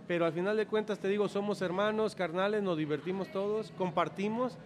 Pero 0.09 0.25
al 0.25 0.33
final 0.33 0.57
de 0.57 0.67
cuentas, 0.67 0.99
te 0.99 1.07
digo, 1.07 1.29
somos 1.29 1.61
hermanos, 1.61 2.15
carnales, 2.15 2.63
nos 2.63 2.79
divertimos 2.79 3.31
todos, 3.31 3.73
compartimos. 3.77 4.57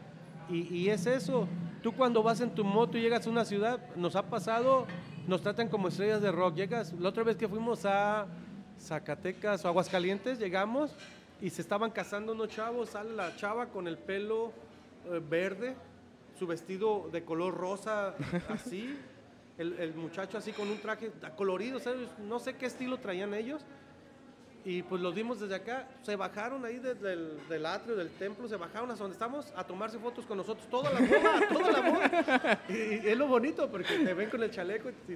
Y, 0.49 0.73
y 0.75 0.89
es 0.89 1.05
eso. 1.07 1.49
Tú 1.83 1.93
cuando 1.93 2.23
vas 2.23 2.41
en 2.41 2.55
tu 2.55 2.65
moto 2.65 2.97
y 2.97 3.03
llegas 3.03 3.27
a 3.27 3.31
una 3.31 3.45
ciudad, 3.45 3.81
nos 3.97 4.15
ha 4.15 4.23
pasado, 4.23 4.87
nos 5.27 5.43
tratan 5.43 5.69
como 5.69 5.89
estrellas 5.89 6.23
de 6.23 6.31
rock. 6.31 6.55
Llegas, 6.55 6.93
la 6.93 7.09
otra 7.09 7.25
vez 7.25 7.37
que 7.37 7.49
fuimos 7.49 7.85
a 7.85 8.27
Zacatecas 8.79 9.65
o 9.65 9.69
Aguascalientes, 9.69 10.39
llegamos 10.39 10.93
y 11.41 11.51
se 11.51 11.61
estaban 11.61 11.91
casando 11.91 12.33
unos 12.33 12.49
chavos, 12.49 12.91
sale 12.91 13.13
la 13.15 13.35
chava 13.35 13.67
con 13.67 13.89
el 13.89 13.99
pelo 13.99 14.53
eh, 15.11 15.21
verde, 15.29 15.75
su 16.39 16.47
vestido 16.47 17.09
de 17.11 17.25
color 17.25 17.53
rosa, 17.53 18.15
así, 18.49 18.97
el, 19.59 19.73
el 19.81 19.93
muchacho 19.95 20.39
así 20.39 20.53
con 20.53 20.69
un 20.69 20.79
traje 20.79 21.11
colorido, 21.37 21.81
¿sabes? 21.81 22.09
no 22.21 22.39
sé 22.39 22.55
qué 22.55 22.67
estilo 22.67 22.99
traían 22.99 23.35
ellos. 23.35 23.65
Y 24.65 24.83
pues 24.85 25.03
los 25.03 25.13
vimos 25.15 25.41
desde 25.41 25.57
acá, 25.57 25.89
se 26.03 26.15
bajaron 26.15 26.65
ahí 26.65 26.79
de- 26.79 26.95
del, 26.95 27.37
del 27.49 27.67
atrio, 27.67 27.97
del 27.97 28.11
templo, 28.11 28.47
se 28.49 28.57
bajaron 28.57 28.91
hasta 28.93 29.03
donde 29.03 29.15
estamos 29.15 29.53
a 29.57 29.65
tomarse 29.67 29.99
fotos 29.99 30.25
con 30.25 30.37
nosotros, 30.39 30.69
toda 30.71 30.91
la 30.93 31.01
boda, 31.01 31.49
toda 31.53 31.73
la 31.73 31.91
boda. 31.91 32.61
Y, 32.69 33.09
es 33.09 33.17
lo 33.19 33.27
bonito 33.27 33.69
porque 33.71 33.99
te 33.99 34.15
ven 34.15 34.31
con 34.31 34.41
el 34.43 34.51
chaleco 34.53 34.91
y, 35.09 35.13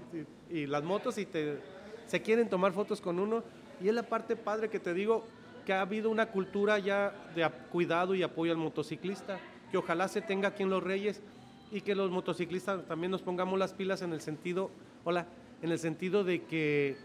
y- 0.56 0.58
y 0.62 0.66
las 0.66 0.82
motos 0.82 1.16
y 1.18 1.26
te, 1.26 1.60
se 2.06 2.20
quieren 2.22 2.48
tomar 2.48 2.72
fotos 2.72 3.00
con 3.00 3.20
uno. 3.20 3.44
Y 3.80 3.88
es 3.88 3.94
la 3.94 4.02
parte 4.02 4.34
padre 4.34 4.68
que 4.68 4.80
te 4.80 4.92
digo, 4.94 5.24
que 5.64 5.72
ha 5.72 5.80
habido 5.82 6.10
una 6.10 6.26
cultura 6.26 6.78
ya 6.80 7.12
de 7.36 7.48
cuidado 7.70 8.14
y 8.16 8.22
apoyo 8.24 8.50
al 8.52 8.58
motociclista, 8.58 9.38
que 9.70 9.76
ojalá 9.78 10.08
se 10.08 10.22
tenga 10.22 10.48
aquí 10.48 10.64
en 10.64 10.70
Los 10.70 10.82
Reyes 10.82 11.20
y 11.70 11.82
que 11.82 11.94
los 11.94 12.10
motociclistas 12.10 12.84
también 12.86 13.10
nos 13.12 13.22
pongamos 13.22 13.58
las 13.58 13.74
pilas 13.74 14.02
en 14.02 14.12
el 14.12 14.20
sentido, 14.20 14.70
hola, 15.04 15.26
en 15.62 15.70
el 15.72 15.78
sentido 15.78 16.24
de 16.24 16.42
que 16.44 16.96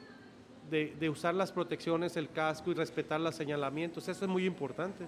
de, 0.72 0.93
de 0.99 1.10
usar 1.10 1.35
las 1.35 1.52
protecciones, 1.52 2.18
el 2.18 2.30
casco 2.30 2.72
y 2.72 2.73
respetar 2.73 3.19
los 3.19 3.35
señalamientos. 3.35 4.07
Eso 4.07 4.26
es 4.26 4.31
muy 4.31 4.45
importante 4.45 5.06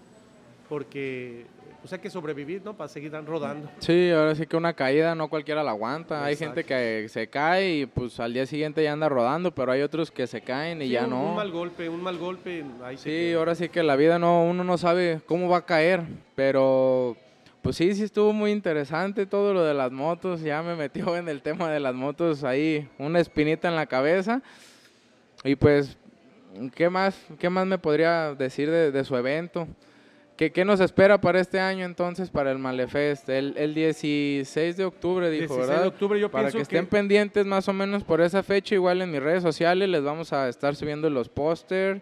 porque 0.70 1.46
pues 1.82 1.92
hay 1.92 2.00
que 2.00 2.10
sobrevivir, 2.10 2.62
¿no? 2.64 2.74
Para 2.78 2.88
seguir 2.88 3.12
dan- 3.12 3.26
rodando. 3.26 3.70
Sí, 3.80 4.10
ahora 4.12 4.34
sí 4.36 4.48
que 4.48 4.56
una 4.56 4.72
caída 4.74 5.16
no 5.16 5.28
cualquiera 5.30 5.62
la 5.64 5.72
aguanta. 5.72 6.24
Hay 6.24 6.38
gente 6.38 6.64
que 6.64 7.08
se 7.10 7.28
cae 7.28 7.76
y 7.76 7.86
pues 7.86 8.20
al 8.22 8.34
día 8.34 8.46
siguiente 8.46 8.82
ya 8.82 8.94
anda 8.94 9.10
rodando, 9.10 9.54
pero 9.54 9.74
hay 9.74 9.82
otros 9.82 10.10
que 10.10 10.26
se 10.26 10.40
caen 10.42 10.82
y 10.82 10.86
Sí, 10.86 10.92
ya 10.92 11.04
un, 11.04 11.10
no. 11.10 11.30
Un 11.32 11.36
mal 11.36 11.52
golpe, 11.52 11.90
un 11.90 12.02
mal 12.02 12.18
golpe. 12.18 12.64
Ahí 12.84 12.96
se 12.96 13.04
Sí, 13.04 13.10
queda. 13.10 13.40
ahora 13.40 13.56
sí 13.56 13.68
que 13.68 13.84
la 13.84 13.98
vida 13.98 14.18
no, 14.18 14.46
uno 14.46 14.64
no 14.64 14.78
sabe 14.78 15.20
cómo 15.26 15.50
va 15.50 15.58
a 15.58 15.66
caer, 15.66 16.04
pero 16.36 17.18
pues 17.62 17.76
sí, 17.76 17.94
sí 17.96 18.04
estuvo 18.04 18.32
muy 18.32 18.52
interesante 18.52 19.26
todo 19.26 19.54
lo 19.54 19.64
de 19.66 19.74
las 19.74 19.92
motos, 19.92 20.40
ya 20.42 20.62
me 20.64 20.76
metió 20.78 21.18
en 21.18 21.28
el 21.28 21.42
tema 21.42 21.70
de 21.70 21.82
las 21.82 21.96
motos 21.96 22.46
ahí 22.46 22.88
una 22.98 23.20
espinita 23.20 23.68
en 23.68 23.76
la 23.76 23.86
cabeza 23.88 24.42
y 25.44 25.56
pues, 25.56 25.98
¿qué 26.76 26.90
más, 26.90 27.16
qué 27.40 27.50
más 27.50 27.66
me 27.66 27.78
podría 27.78 28.34
decir 28.34 28.70
de, 28.70 28.92
de 28.92 29.04
su 29.04 29.16
evento? 29.16 29.68
¿Qué, 30.38 30.52
¿Qué 30.52 30.66
nos 30.66 30.80
espera 30.80 31.22
para 31.22 31.40
este 31.40 31.60
año 31.60 31.86
entonces 31.86 32.32
para 32.32 32.52
el 32.52 32.58
Malefest? 32.58 33.30
El, 33.30 33.54
el 33.56 33.76
16 33.76 34.78
de 34.78 34.86
octubre, 34.86 35.30
dijo, 35.30 35.54
16 35.54 35.68
¿verdad? 35.68 35.82
de 35.84 35.88
octubre 35.88 36.20
yo 36.20 36.32
Para 36.32 36.46
pienso 36.46 36.58
que 36.58 36.64
estén 36.64 36.88
pendientes 36.88 37.46
más 37.46 37.68
o 37.68 37.74
menos 37.74 38.04
por 38.04 38.20
esa 38.20 38.42
fecha, 38.42 38.74
igual 38.74 39.02
en 39.02 39.12
mis 39.12 39.22
redes 39.22 39.44
sociales 39.44 39.88
les 39.90 40.04
vamos 40.04 40.34
a 40.34 40.50
estar 40.50 40.76
subiendo 40.76 41.10
los 41.10 41.30
póster 41.30 42.02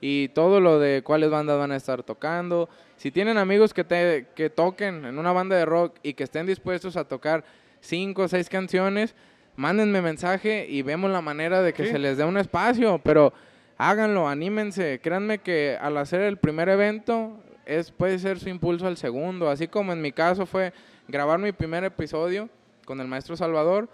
y 0.00 0.28
todo 0.28 0.60
lo 0.60 0.78
de 0.78 1.02
cuáles 1.02 1.30
bandas 1.30 1.58
van 1.58 1.72
a 1.72 1.76
estar 1.76 2.04
tocando. 2.04 2.68
Si 2.96 3.10
tienen 3.10 3.36
amigos 3.36 3.74
que, 3.74 3.82
te, 3.82 4.26
que 4.36 4.48
toquen 4.48 5.04
en 5.04 5.18
una 5.18 5.32
banda 5.32 5.56
de 5.56 5.64
rock 5.64 5.96
y 6.04 6.14
que 6.14 6.22
estén 6.22 6.46
dispuestos 6.46 6.96
a 6.96 7.04
tocar 7.04 7.44
cinco 7.80 8.22
o 8.22 8.28
seis 8.28 8.48
canciones, 8.48 9.16
mándenme 9.56 10.00
mensaje 10.02 10.66
y 10.68 10.82
vemos 10.82 11.10
la 11.10 11.20
manera 11.20 11.62
de 11.62 11.72
que 11.72 11.84
Sí. 11.84 11.92
se 11.92 11.98
les 11.98 12.16
dé 12.16 12.24
un 12.24 12.36
espacio, 12.38 13.00
pero 13.02 13.32
háganlo, 13.78 14.28
anímense. 14.28 15.00
Créanme 15.02 15.38
que 15.38 15.76
al 15.80 15.96
hacer 15.98 16.20
el 16.22 16.36
primer 16.38 16.68
evento 16.68 17.38
es, 17.66 17.90
puede 17.90 18.18
ser 18.18 18.38
su 18.38 18.48
impulso 18.48 18.86
al 18.86 18.96
segundo, 18.96 19.48
así 19.50 19.68
como 19.68 19.92
en 19.92 20.00
mi 20.00 20.12
caso 20.12 20.46
fue 20.46 20.72
grabar 21.08 21.38
mi 21.38 21.52
primer 21.52 21.84
episodio 21.84 22.48
con 22.84 23.00
el 23.00 23.08
maestro 23.08 23.36
Salvador. 23.36 23.88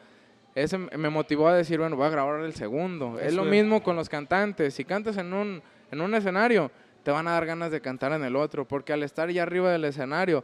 Ese 0.54 0.78
me 0.78 1.10
motivó 1.10 1.48
a 1.48 1.54
decir, 1.54 1.78
bueno, 1.78 1.94
voy 1.96 2.06
a 2.06 2.10
grabar 2.10 2.40
el 2.40 2.54
segundo. 2.54 3.18
es 3.20 3.34
lo 3.34 3.44
es. 3.44 3.50
mismo 3.50 3.82
con 3.82 3.94
los 3.96 4.08
cantantes. 4.08 4.74
Si 4.74 4.84
cantas 4.84 5.16
en 5.16 5.32
un, 5.32 5.62
en 5.92 6.00
un 6.00 6.14
escenario, 6.14 6.70
te 7.04 7.10
van 7.12 7.28
a 7.28 7.32
dar 7.32 7.46
ganas 7.46 7.70
de 7.70 7.80
cantar 7.80 8.12
en 8.12 8.24
el 8.24 8.34
otro, 8.34 8.66
porque 8.66 8.92
al 8.92 9.02
estar 9.02 9.30
ya 9.30 9.42
arriba 9.44 9.70
del 9.70 9.84
escenario, 9.84 10.42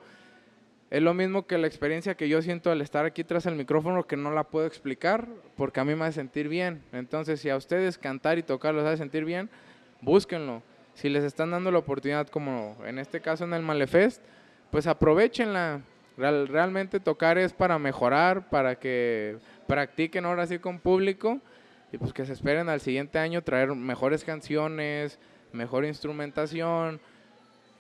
es 0.97 1.03
lo 1.03 1.13
mismo 1.15 1.47
que 1.47 1.59
la 1.59 1.67
experiencia 1.67 2.15
que 2.15 2.29
yo 2.29 2.41
siento 2.41 2.71
al 2.71 2.81
estar 2.81 3.05
aquí 3.05 3.25
tras 3.25 3.47
el 3.47 3.55
micrófono 3.57 4.05
que 4.07 4.17
no 4.17 4.31
la 4.31 4.45
puedo 4.45 4.67
explicar, 4.67 5.27
porque 5.57 5.81
a 5.81 5.85
mí 5.85 5.95
me 5.95 6.05
hace 6.05 6.21
sentir 6.21 6.49
bien. 6.49 6.83
Entonces, 6.93 7.41
si 7.41 7.51
a 7.51 7.57
ustedes 7.57 7.99
cantar 7.99 8.39
y 8.39 8.43
tocar 8.43 8.75
los 8.75 8.85
hace 8.85 8.99
sentir 8.99 9.25
bien, 9.25 9.51
búsquenlo. 10.01 10.63
Si 10.95 11.09
les 11.09 11.25
están 11.25 11.51
dando 11.51 11.73
la 11.73 11.79
oportunidad, 11.79 12.29
como 12.29 12.77
en 12.87 12.99
este 13.01 13.21
caso 13.21 13.43
en 13.45 13.55
el 13.55 13.63
Malefest, 13.63 14.23
pues 14.71 14.87
aprovechenla. 14.87 15.81
Real- 16.17 16.47
realmente 16.47 17.01
tocar 17.01 17.39
es 17.39 17.53
para 17.53 17.77
mejorar, 17.81 18.49
para 18.49 18.77
que 18.79 19.37
practiquen 19.67 20.25
ahora 20.25 20.47
sí 20.47 20.61
con 20.61 20.79
público 20.79 21.41
y 21.91 21.99
pues 21.99 22.13
que 22.13 22.25
se 22.25 22.33
esperen 22.35 22.69
al 22.69 22.81
siguiente 22.81 23.19
año 23.19 23.43
traer 23.43 23.75
mejores 23.75 24.23
canciones, 24.23 25.19
mejor 25.53 25.85
instrumentación. 25.85 27.01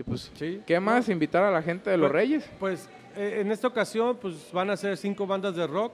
Y 0.00 0.02
pues, 0.02 0.32
Sí. 0.34 0.60
¿qué 0.66 0.80
más? 0.80 1.08
Invitar 1.08 1.44
a 1.44 1.52
la 1.52 1.62
gente 1.62 1.90
de 1.90 1.96
los 1.96 2.10
Pues- 2.10 2.20
Reyes. 2.22 2.50
Pues 2.58 2.88
en 3.16 3.50
esta 3.52 3.68
ocasión 3.68 4.16
pues 4.20 4.50
van 4.52 4.70
a 4.70 4.76
ser 4.76 4.96
cinco 4.96 5.26
bandas 5.26 5.54
de 5.56 5.66
rock. 5.66 5.92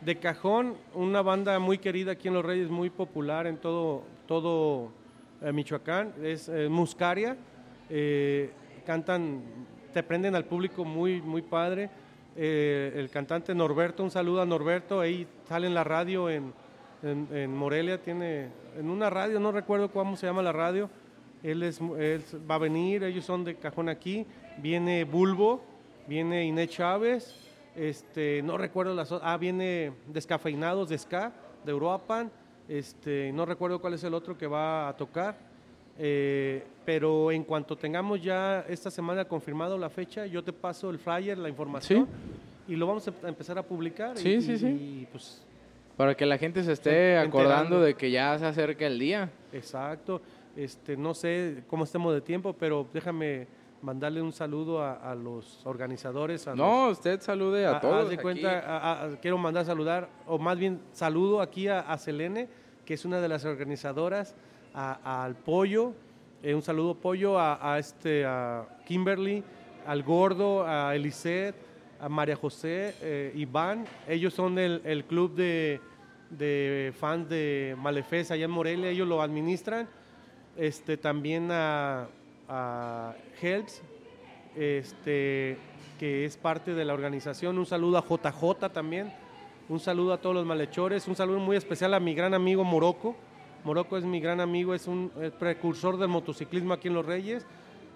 De 0.00 0.16
cajón, 0.16 0.76
una 0.94 1.20
banda 1.20 1.58
muy 1.58 1.76
querida 1.76 2.12
aquí 2.12 2.28
en 2.28 2.34
Los 2.34 2.44
Reyes, 2.44 2.70
muy 2.70 2.88
popular 2.88 3.46
en 3.46 3.58
todo, 3.58 4.02
todo 4.26 4.90
eh, 5.42 5.52
Michoacán, 5.52 6.14
es 6.22 6.48
eh, 6.48 6.70
Muscaria. 6.70 7.36
Eh, 7.90 8.50
cantan, 8.86 9.42
te 9.92 10.02
prenden 10.02 10.34
al 10.34 10.46
público 10.46 10.86
muy, 10.86 11.20
muy 11.20 11.42
padre. 11.42 11.90
Eh, 12.34 12.92
el 12.96 13.10
cantante 13.10 13.54
Norberto, 13.54 14.02
un 14.02 14.10
saludo 14.10 14.40
a 14.40 14.46
Norberto, 14.46 15.00
ahí 15.00 15.26
sale 15.46 15.66
en 15.66 15.74
la 15.74 15.84
radio 15.84 16.30
en, 16.30 16.52
en- 17.02 17.28
en 17.36 17.54
Morelia, 17.54 18.00
tiene 18.00 18.48
en 18.78 18.88
una 18.88 19.10
radio, 19.10 19.38
no 19.38 19.52
recuerdo 19.52 19.90
cómo 19.90 20.16
se 20.16 20.26
llama 20.26 20.40
la 20.40 20.52
radio. 20.52 20.88
Él, 21.42 21.62
es, 21.62 21.78
él 21.98 22.22
va 22.50 22.54
a 22.54 22.58
venir, 22.58 23.02
ellos 23.04 23.24
son 23.26 23.44
de 23.44 23.56
cajón 23.56 23.90
aquí. 23.90 24.24
Viene 24.58 25.04
Bulbo, 25.04 25.62
viene 26.06 26.44
Inés 26.44 26.70
Chávez, 26.70 27.34
este, 27.76 28.42
no 28.42 28.56
recuerdo 28.58 28.94
las 28.94 29.10
o- 29.12 29.20
ah, 29.22 29.36
viene 29.36 29.92
Descafeinados 30.08 30.88
de 30.88 30.98
Ska, 30.98 31.32
de 31.64 31.72
Uruapan, 31.74 32.30
este, 32.68 33.32
no 33.32 33.46
recuerdo 33.46 33.80
cuál 33.80 33.94
es 33.94 34.04
el 34.04 34.14
otro 34.14 34.36
que 34.36 34.46
va 34.46 34.88
a 34.88 34.96
tocar. 34.96 35.36
Eh, 36.02 36.64
pero 36.86 37.30
en 37.30 37.44
cuanto 37.44 37.76
tengamos 37.76 38.22
ya 38.22 38.60
esta 38.68 38.90
semana 38.90 39.24
confirmado 39.26 39.76
la 39.76 39.90
fecha, 39.90 40.24
yo 40.24 40.42
te 40.42 40.52
paso 40.52 40.88
el 40.88 40.98
flyer, 40.98 41.36
la 41.36 41.48
información 41.50 42.06
y 42.66 42.74
lo 42.76 42.86
vamos 42.86 43.06
a 43.06 43.28
empezar 43.28 43.58
a 43.58 43.62
publicar. 43.62 44.16
y- 44.16 44.20
Sí, 44.20 44.40
sí, 44.40 44.52
y- 44.52 44.58
sí. 44.58 45.06
pues 45.12 45.44
Para 45.98 46.16
que 46.16 46.24
la 46.24 46.38
gente 46.38 46.62
se 46.64 46.72
esté 46.72 47.16
Enterando. 47.16 47.38
acordando 47.38 47.80
de 47.82 47.94
que 47.94 48.10
ya 48.10 48.38
se 48.38 48.46
acerca 48.46 48.86
el 48.86 48.98
día. 48.98 49.28
Exacto. 49.52 50.22
Este, 50.56 50.96
no 50.96 51.12
sé 51.12 51.62
cómo 51.68 51.84
estemos 51.84 52.14
de 52.14 52.22
tiempo, 52.22 52.54
pero 52.58 52.86
déjame 52.94 53.46
mandarle 53.82 54.20
un 54.22 54.32
saludo 54.32 54.82
a, 54.82 54.94
a 54.94 55.14
los 55.14 55.60
organizadores. 55.64 56.46
A 56.48 56.54
No, 56.54 56.88
los- 56.88 56.98
usted 56.98 57.20
salude 57.20 57.66
a- 57.66 57.76
a 57.76 57.80
todos. 57.80 58.04
haz 58.04 58.10
de 58.10 58.18
cuenta, 58.18 59.08
quiero 59.22 59.38
mandar 59.38 59.62
a 59.62 59.66
saludar, 59.66 60.08
o 60.26 60.38
más 60.38 60.58
bien 60.58 60.80
saludo 60.92 61.40
aquí 61.40 61.68
a, 61.68 61.96
Selene, 61.98 62.48
que 62.84 62.94
es 62.94 63.04
una 63.04 63.20
de 63.20 63.28
las 63.28 63.44
organizadoras, 63.44 64.34
al 64.74 65.34
Pollo, 65.36 65.92
eh, 66.42 66.54
un 66.54 66.62
saludo 66.62 66.94
Pollo, 66.94 67.38
a, 67.38 67.74
a 67.74 67.78
este, 67.78 68.24
a 68.26 68.66
Kimberly, 68.86 69.42
al 69.86 70.02
Gordo, 70.02 70.64
a 70.66 70.94
Eliseth, 70.94 71.54
a 72.00 72.08
María 72.08 72.36
José, 72.36 72.94
eh, 73.02 73.32
Iván. 73.34 73.84
Ellos 74.08 74.32
son 74.34 74.58
el, 74.58 74.80
el 74.84 75.04
club 75.04 75.34
de, 75.34 75.80
de 76.30 76.92
fans 76.98 77.28
de 77.28 77.74
Malefes 77.78 78.30
allá 78.30 78.44
en 78.44 78.50
Morelia, 78.50 78.90
ellos 78.90 79.08
lo 79.08 79.20
administran. 79.22 79.88
Este, 80.56 80.96
también 80.96 81.48
a, 81.50 82.08
a 82.50 83.14
Helps, 83.40 83.80
este, 84.56 85.56
que 85.98 86.24
es 86.24 86.36
parte 86.36 86.74
de 86.74 86.84
la 86.84 86.92
organización. 86.92 87.56
Un 87.56 87.64
saludo 87.64 87.96
a 87.98 88.04
JJ 88.04 88.70
también. 88.72 89.12
Un 89.68 89.78
saludo 89.78 90.12
a 90.12 90.20
todos 90.20 90.34
los 90.34 90.44
malhechores. 90.44 91.06
Un 91.06 91.14
saludo 91.14 91.38
muy 91.38 91.56
especial 91.56 91.94
a 91.94 92.00
mi 92.00 92.12
gran 92.12 92.34
amigo 92.34 92.64
Morocco. 92.64 93.16
Morocco 93.62 93.96
es 93.96 94.04
mi 94.04 94.20
gran 94.20 94.40
amigo, 94.40 94.74
es 94.74 94.86
un 94.86 95.12
eh, 95.20 95.30
precursor 95.38 95.98
del 95.98 96.08
motociclismo 96.08 96.72
aquí 96.72 96.88
en 96.88 96.94
Los 96.94 97.06
Reyes. 97.06 97.46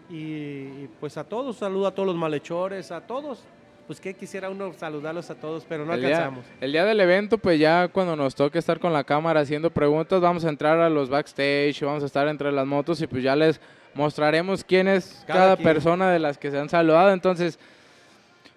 Y, 0.08 0.14
y, 0.14 0.90
pues 1.00 1.16
a 1.16 1.24
todos, 1.24 1.56
saludo 1.56 1.86
a 1.86 1.94
todos 1.94 2.06
los 2.06 2.16
malhechores, 2.16 2.92
a 2.92 3.00
todos. 3.00 3.44
Pues 3.86 4.00
que 4.00 4.14
quisiera 4.14 4.48
uno 4.48 4.72
saludarlos 4.74 5.28
a 5.30 5.34
todos, 5.34 5.66
pero 5.68 5.84
no 5.84 5.92
el, 5.94 6.00
día, 6.00 6.08
alcanzamos. 6.10 6.46
el 6.60 6.72
día 6.72 6.84
del 6.84 7.00
evento, 7.00 7.36
pues 7.36 7.58
ya 7.58 7.88
cuando 7.88 8.16
nos 8.16 8.34
toque 8.34 8.58
estar 8.58 8.78
con 8.78 8.92
la 8.92 9.04
cámara 9.04 9.40
haciendo 9.40 9.70
preguntas, 9.70 10.20
vamos 10.22 10.44
a 10.44 10.48
entrar 10.48 10.78
a 10.78 10.88
los 10.88 11.10
backstage, 11.10 11.82
vamos 11.82 12.02
a 12.02 12.06
estar 12.06 12.28
entre 12.28 12.50
las 12.50 12.66
motos 12.66 13.00
y 13.02 13.06
pues 13.06 13.22
ya 13.22 13.36
les 13.36 13.60
mostraremos 13.94 14.64
quién 14.64 14.88
es 14.88 15.24
Cada 15.26 15.56
persona 15.56 16.10
de 16.10 16.18
las 16.18 16.38
que 16.38 16.50
se 16.50 16.58
han 16.58 16.68
saludado. 16.68 17.12
Entonces, 17.12 17.58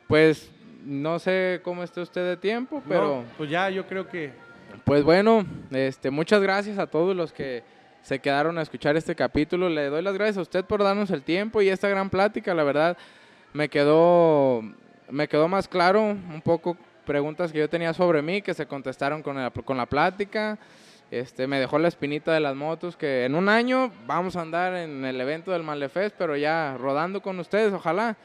pues 0.08 0.52
no 0.86 1.20
sé 1.20 1.62
cómo 1.64 1.84
esté 1.84 2.02
usted 2.02 2.26
de 2.26 2.38
tiempo, 2.38 2.82
pero 2.88 3.18
No, 3.18 3.24
pues 3.38 3.50
ya 3.50 3.70
yo 3.70 3.86
creo 3.86 4.08
que 4.08 4.32
pues 4.84 5.04
bueno, 5.04 5.46
este, 5.72 6.12
muchas 6.12 6.42
gracias 6.42 6.78
a 6.78 6.88
todos 6.88 7.16
los 7.16 7.34
que 7.34 7.64
se 8.02 8.20
quedaron 8.20 8.58
a 8.58 8.62
escuchar 8.62 8.96
este 8.96 9.16
capítulo. 9.16 9.70
Le 9.70 9.90
doy 9.90 10.02
las 10.02 10.14
gracias 10.14 10.38
a 10.38 10.42
usted 10.42 10.66
por 10.66 10.84
darnos 10.84 11.12
el 11.12 11.24
tiempo 11.24 11.62
y 11.62 11.70
esta 11.70 11.90
gran 11.90 12.10
plática. 12.10 12.54
La 12.54 12.64
verdad, 12.64 12.98
me 13.54 13.70
quedó, 13.70 14.62
me 15.10 15.28
quedó 15.28 15.48
más 15.48 15.68
claro 15.68 16.02
un 16.02 16.42
poco 16.42 16.78
preguntas 17.06 17.52
que 17.52 17.60
yo 17.60 17.70
tenía 17.70 17.94
sobre 17.94 18.22
mí 18.22 18.42
que 18.42 18.54
se 18.54 18.66
contestaron 18.66 19.22
con 19.22 19.36
la, 19.36 19.50
con 19.52 19.78
la 19.78 19.86
plática. 19.86 20.58
Este, 21.10 21.48
me 21.48 21.60
dejó 21.60 21.80
la 21.80 21.88
espinita 21.88 22.34
de 22.34 22.42
las 22.42 22.56
motos 22.56 22.98
que 22.98 23.24
en 23.24 23.36
un 23.36 23.48
año 23.48 23.92
vamos 24.06 24.36
a 24.36 24.42
andar 24.42 24.76
en 24.76 25.06
el 25.06 25.20
evento 25.22 25.52
del 25.52 25.64
Malefest, 25.64 26.16
pero 26.18 26.36
ya 26.36 26.76
rodando 26.78 27.22
con 27.22 27.40
ustedes, 27.40 27.74
ojalá. 27.74 28.18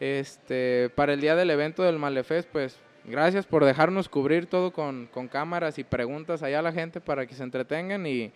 Este, 0.00 0.90
para 0.94 1.14
el 1.14 1.20
día 1.20 1.36
del 1.36 1.50
evento 1.50 1.82
del 1.82 1.98
Malefest, 1.98 2.48
pues 2.50 2.78
gracias 3.04 3.46
por 3.46 3.64
dejarnos 3.64 4.08
cubrir 4.08 4.46
todo 4.46 4.72
con, 4.72 5.06
con 5.06 5.28
cámaras 5.28 5.78
y 5.78 5.84
preguntas 5.84 6.42
allá 6.42 6.58
a 6.58 6.62
la 6.62 6.72
gente 6.72 7.00
para 7.00 7.26
que 7.26 7.34
se 7.34 7.44
entretengan 7.44 8.06
y 8.06 8.32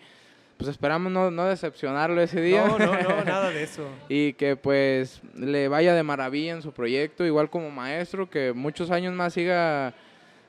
pues 0.56 0.70
esperamos 0.70 1.10
no, 1.10 1.30
no 1.30 1.46
decepcionarlo 1.46 2.20
ese 2.20 2.40
día. 2.40 2.66
no, 2.66 2.78
no, 2.78 2.92
no, 2.92 3.24
nada 3.24 3.50
de 3.50 3.62
eso. 3.64 3.88
y 4.08 4.34
que 4.34 4.56
pues 4.56 5.20
le 5.34 5.68
vaya 5.68 5.94
de 5.94 6.02
maravilla 6.02 6.52
en 6.52 6.62
su 6.62 6.72
proyecto, 6.72 7.24
igual 7.24 7.50
como 7.50 7.70
maestro, 7.70 8.30
que 8.30 8.52
muchos 8.52 8.90
años 8.90 9.14
más 9.14 9.32
siga 9.32 9.94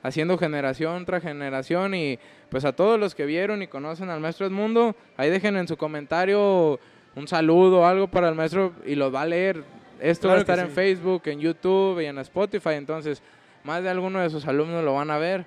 haciendo 0.02 0.36
generación 0.36 1.04
tras 1.06 1.22
generación 1.22 1.94
y 1.94 2.18
pues 2.52 2.66
a 2.66 2.72
todos 2.74 3.00
los 3.00 3.14
que 3.14 3.24
vieron 3.24 3.62
y 3.62 3.66
conocen 3.66 4.10
al 4.10 4.20
maestro 4.20 4.44
Edmundo, 4.46 4.94
ahí 5.16 5.30
dejen 5.30 5.56
en 5.56 5.66
su 5.66 5.78
comentario 5.78 6.78
un 7.16 7.26
saludo 7.26 7.80
o 7.80 7.86
algo 7.86 8.08
para 8.08 8.28
el 8.28 8.34
maestro 8.34 8.74
y 8.84 8.94
lo 8.94 9.10
va 9.10 9.22
a 9.22 9.26
leer. 9.26 9.64
Esto 9.98 10.28
va 10.28 10.34
a 10.34 10.38
estar 10.38 10.58
en 10.58 10.66
sí. 10.66 10.72
Facebook, 10.74 11.22
en 11.24 11.40
YouTube 11.40 12.00
y 12.00 12.04
en 12.04 12.18
Spotify, 12.18 12.74
entonces 12.74 13.22
más 13.64 13.82
de 13.82 13.88
algunos 13.88 14.20
de 14.22 14.28
sus 14.28 14.46
alumnos 14.46 14.84
lo 14.84 14.92
van 14.94 15.10
a 15.10 15.16
ver. 15.16 15.46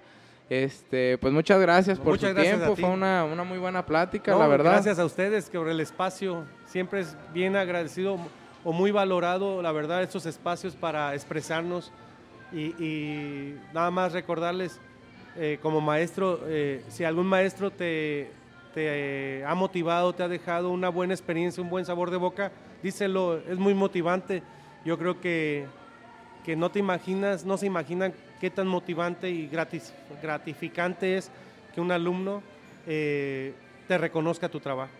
Este, 0.49 1.19
pues 1.19 1.31
muchas 1.31 1.59
gracias 1.61 1.99
por 1.99 2.13
Muchas 2.13 2.29
su 2.29 2.35
gracias 2.35 2.57
tiempo, 2.57 2.75
ti. 2.75 2.81
fue 2.81 2.89
una, 2.89 3.23
una 3.23 3.43
muy 3.43 3.59
buena 3.59 3.85
plática, 3.85 4.31
No, 4.31 4.39
la 4.39 4.47
verdad. 4.47 4.71
Gracias 4.73 4.97
a 4.97 5.05
ustedes 5.05 5.47
que 5.49 5.59
por 5.59 5.69
el 5.69 5.79
espacio. 5.79 6.43
Siempre 6.65 7.01
es 7.01 7.15
bien 7.35 7.55
agradecido 7.55 8.17
o 8.63 8.71
muy 8.73 8.89
valorado, 8.89 9.61
la 9.61 9.71
verdad, 9.71 10.01
estos 10.01 10.25
espacios 10.25 10.75
para 10.75 11.13
expresarnos. 11.13 11.91
Y, 12.51 12.73
y 12.83 13.59
nada 13.73 13.91
más 13.91 14.13
recordarles, 14.13 14.79
eh, 15.37 15.59
como 15.61 15.81
maestro, 15.81 16.39
eh, 16.45 16.81
si 16.87 17.03
algún 17.03 17.27
maestro 17.27 17.71
te, 17.71 18.29
ha 19.45 19.55
motivado, 19.55 20.13
te 20.13 20.23
ha 20.23 20.27
dejado 20.27 20.69
una 20.69 20.89
buena 20.89 21.13
experiencia, 21.13 21.61
un 21.63 21.69
buen 21.69 21.85
sabor 21.85 22.11
de 22.11 22.17
boca, 22.17 22.51
díselo, 22.81 23.39
es 23.39 23.57
muy 23.57 23.73
motivante. 23.73 24.43
Yo 24.85 24.97
creo 24.97 25.19
que, 25.19 25.65
que 26.45 26.55
no 26.55 26.69
te 26.69 26.79
imaginas, 26.79 27.45
no 27.45 27.57
se 27.57 27.65
imaginan 27.65 28.13
qué 28.39 28.49
tan 28.49 28.67
motivante 28.67 29.29
y 29.29 29.49
gratificante 30.21 31.17
es 31.17 31.31
que 31.73 31.81
un 31.81 31.91
alumno 31.91 32.41
eh, 32.87 33.53
te 33.87 33.97
reconozca 33.97 34.47
tu 34.47 34.59
trabajo. 34.59 34.91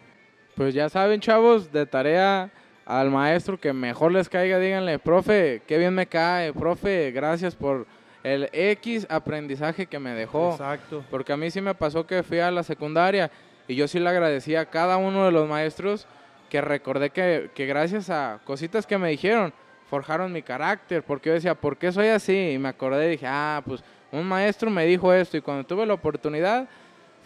Pues 0.56 0.74
ya 0.74 0.90
saben, 0.90 1.20
chavos, 1.20 1.72
de 1.72 1.86
tarea 1.86 2.50
al 2.86 3.10
maestro 3.10 3.60
que 3.60 3.74
mejor 3.74 4.12
les 4.12 4.30
caiga, 4.30 4.60
díganle, 4.60 5.00
profe, 5.00 5.62
qué 5.68 5.78
bien 5.78 5.94
me 5.94 6.08
cae, 6.08 6.54
profe, 6.54 7.12
gracias 7.12 7.56
por 7.56 7.88
el 8.26 8.50
X 8.52 9.06
aprendizaje 9.08 9.86
que 9.86 10.00
me 10.00 10.16
dejó. 10.16 10.54
Exacto. 10.54 11.06
Porque 11.12 11.32
a 11.32 11.38
mí 11.38 11.52
sí 11.52 11.62
me 11.62 11.76
pasó 11.76 12.08
que 12.08 12.24
fui 12.24 12.40
a 12.40 12.50
la 12.50 12.64
secundaria 12.64 13.30
y 13.68 13.76
yo 13.76 13.88
sí 13.88 14.00
le 14.00 14.10
agradecía 14.10 14.62
a 14.62 14.66
cada 14.66 14.98
uno 14.98 15.26
de 15.26 15.32
los 15.32 15.48
maestros 15.48 16.08
que 16.50 16.60
recordé 16.60 17.12
que, 17.12 17.52
que 17.54 17.68
gracias 17.68 18.10
a 18.10 18.40
cositas 18.44 18.88
que 18.88 18.98
me 18.98 19.10
dijeron, 19.10 19.54
forjaron 19.92 20.32
mi 20.32 20.42
carácter, 20.42 21.04
porque 21.04 21.30
yo 21.30 21.34
decía, 21.36 21.54
¿por 21.54 21.78
qué 21.78 21.92
soy 21.92 22.08
así? 22.08 22.52
Y 22.54 22.58
me 22.58 22.70
acordé 22.70 23.08
y 23.08 23.12
dije, 23.12 23.28
ah, 23.28 23.62
pues 23.64 23.84
un 24.12 24.26
maestro 24.26 24.72
me 24.72 24.86
dijo 24.86 25.14
esto 25.14 25.38
y 25.38 25.42
cuando 25.42 25.64
tuve 25.64 25.86
la 25.86 25.94
oportunidad 25.94 26.68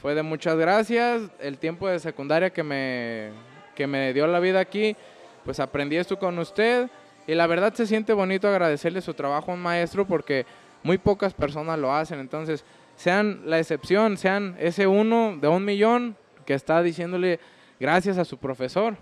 fue 0.02 0.16
de 0.16 0.24
muchas 0.24 0.58
gracias, 0.58 1.22
el 1.40 1.58
tiempo 1.58 1.88
de 1.88 2.00
secundaria 2.00 2.50
que 2.50 2.64
me, 2.64 3.30
que 3.74 3.88
me 3.88 4.14
dio 4.14 4.28
la 4.28 4.42
vida 4.42 4.60
aquí, 4.60 4.98
pues 5.46 5.62
aprendí 5.62 5.96
esto 5.96 6.20
con 6.20 6.38
usted 6.40 6.90
y 7.26 7.36
la 7.36 7.48
verdad 7.48 7.74
se 7.74 7.86
siente 7.86 8.12
bonito 8.12 8.48
agradecerle 8.48 9.02
su 9.02 9.14
trabajo 9.14 9.52
a 9.52 9.54
un 9.54 9.62
maestro 9.62 10.06
porque 10.06 10.46
muy 10.84 10.98
pocas 10.98 11.34
personas 11.34 11.78
lo 11.80 11.94
hacen, 11.94 12.20
entonces 12.20 12.64
sean 12.96 13.42
la 13.46 13.60
excepción, 13.60 14.18
sean 14.18 14.56
ese 14.60 14.88
uno 14.88 15.38
de 15.40 15.48
un 15.48 15.64
millón 15.66 16.16
que 16.46 16.54
está 16.54 16.82
diciéndole 16.84 17.40
gracias 17.80 18.18
a 18.18 18.26
su 18.26 18.38
profesor. 18.38 18.98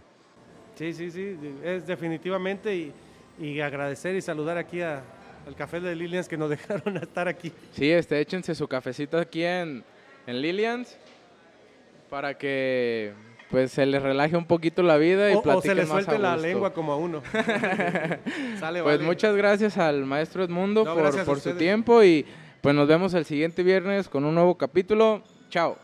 Sí, 0.75 0.93
sí, 0.93 1.09
sí, 1.09 1.35
es 1.63 1.87
definitivamente 1.87 2.75
y, 2.75 2.93
y 3.39 3.59
agradecer 3.61 4.15
y 4.15 4.21
saludar 4.21 4.57
aquí 4.57 4.81
a- 4.81 5.01
al 5.47 5.55
Café 5.55 5.79
de 5.79 5.95
Lilians 5.95 6.27
que 6.27 6.37
nos 6.37 6.49
dejaron 6.51 6.97
estar 6.97 7.27
aquí. 7.27 7.51
Sí, 7.73 7.89
este, 7.89 8.19
échense 8.19 8.53
su 8.53 8.67
cafecito 8.67 9.17
aquí 9.17 9.43
en, 9.43 9.83
en 10.27 10.41
Lilians 10.41 10.97
para 12.09 12.37
que 12.37 13.13
pues 13.49 13.71
se 13.71 13.85
les 13.85 14.01
relaje 14.01 14.35
un 14.35 14.45
poquito 14.45 14.83
la 14.83 14.97
vida 14.97 15.31
y 15.31 15.35
O, 15.35 15.39
o 15.39 15.41
se 15.41 15.43
platiquen 15.43 15.77
le 15.77 15.81
más 15.83 15.89
a 15.91 15.93
suelte 16.03 16.19
la 16.19 16.33
gusto. 16.33 16.47
lengua 16.47 16.73
como 16.73 16.91
a 16.93 16.97
uno. 16.97 17.21
Sale, 18.59 18.83
Pues 18.83 18.97
vale. 18.97 19.03
muchas 19.03 19.35
gracias 19.35 19.77
al 19.77 20.05
maestro 20.05 20.43
Edmundo 20.43 20.83
No, 20.83 20.93
por, 20.95 21.25
por 21.25 21.39
su 21.39 21.53
tiempo 21.55 22.03
y 22.03 22.25
pues 22.61 22.75
nos 22.75 22.87
vemos 22.87 23.13
el 23.13 23.23
siguiente 23.25 23.63
viernes 23.63 24.09
con 24.09 24.25
un 24.25 24.35
nuevo 24.35 24.57
capítulo. 24.57 25.21
Chao. 25.49 25.77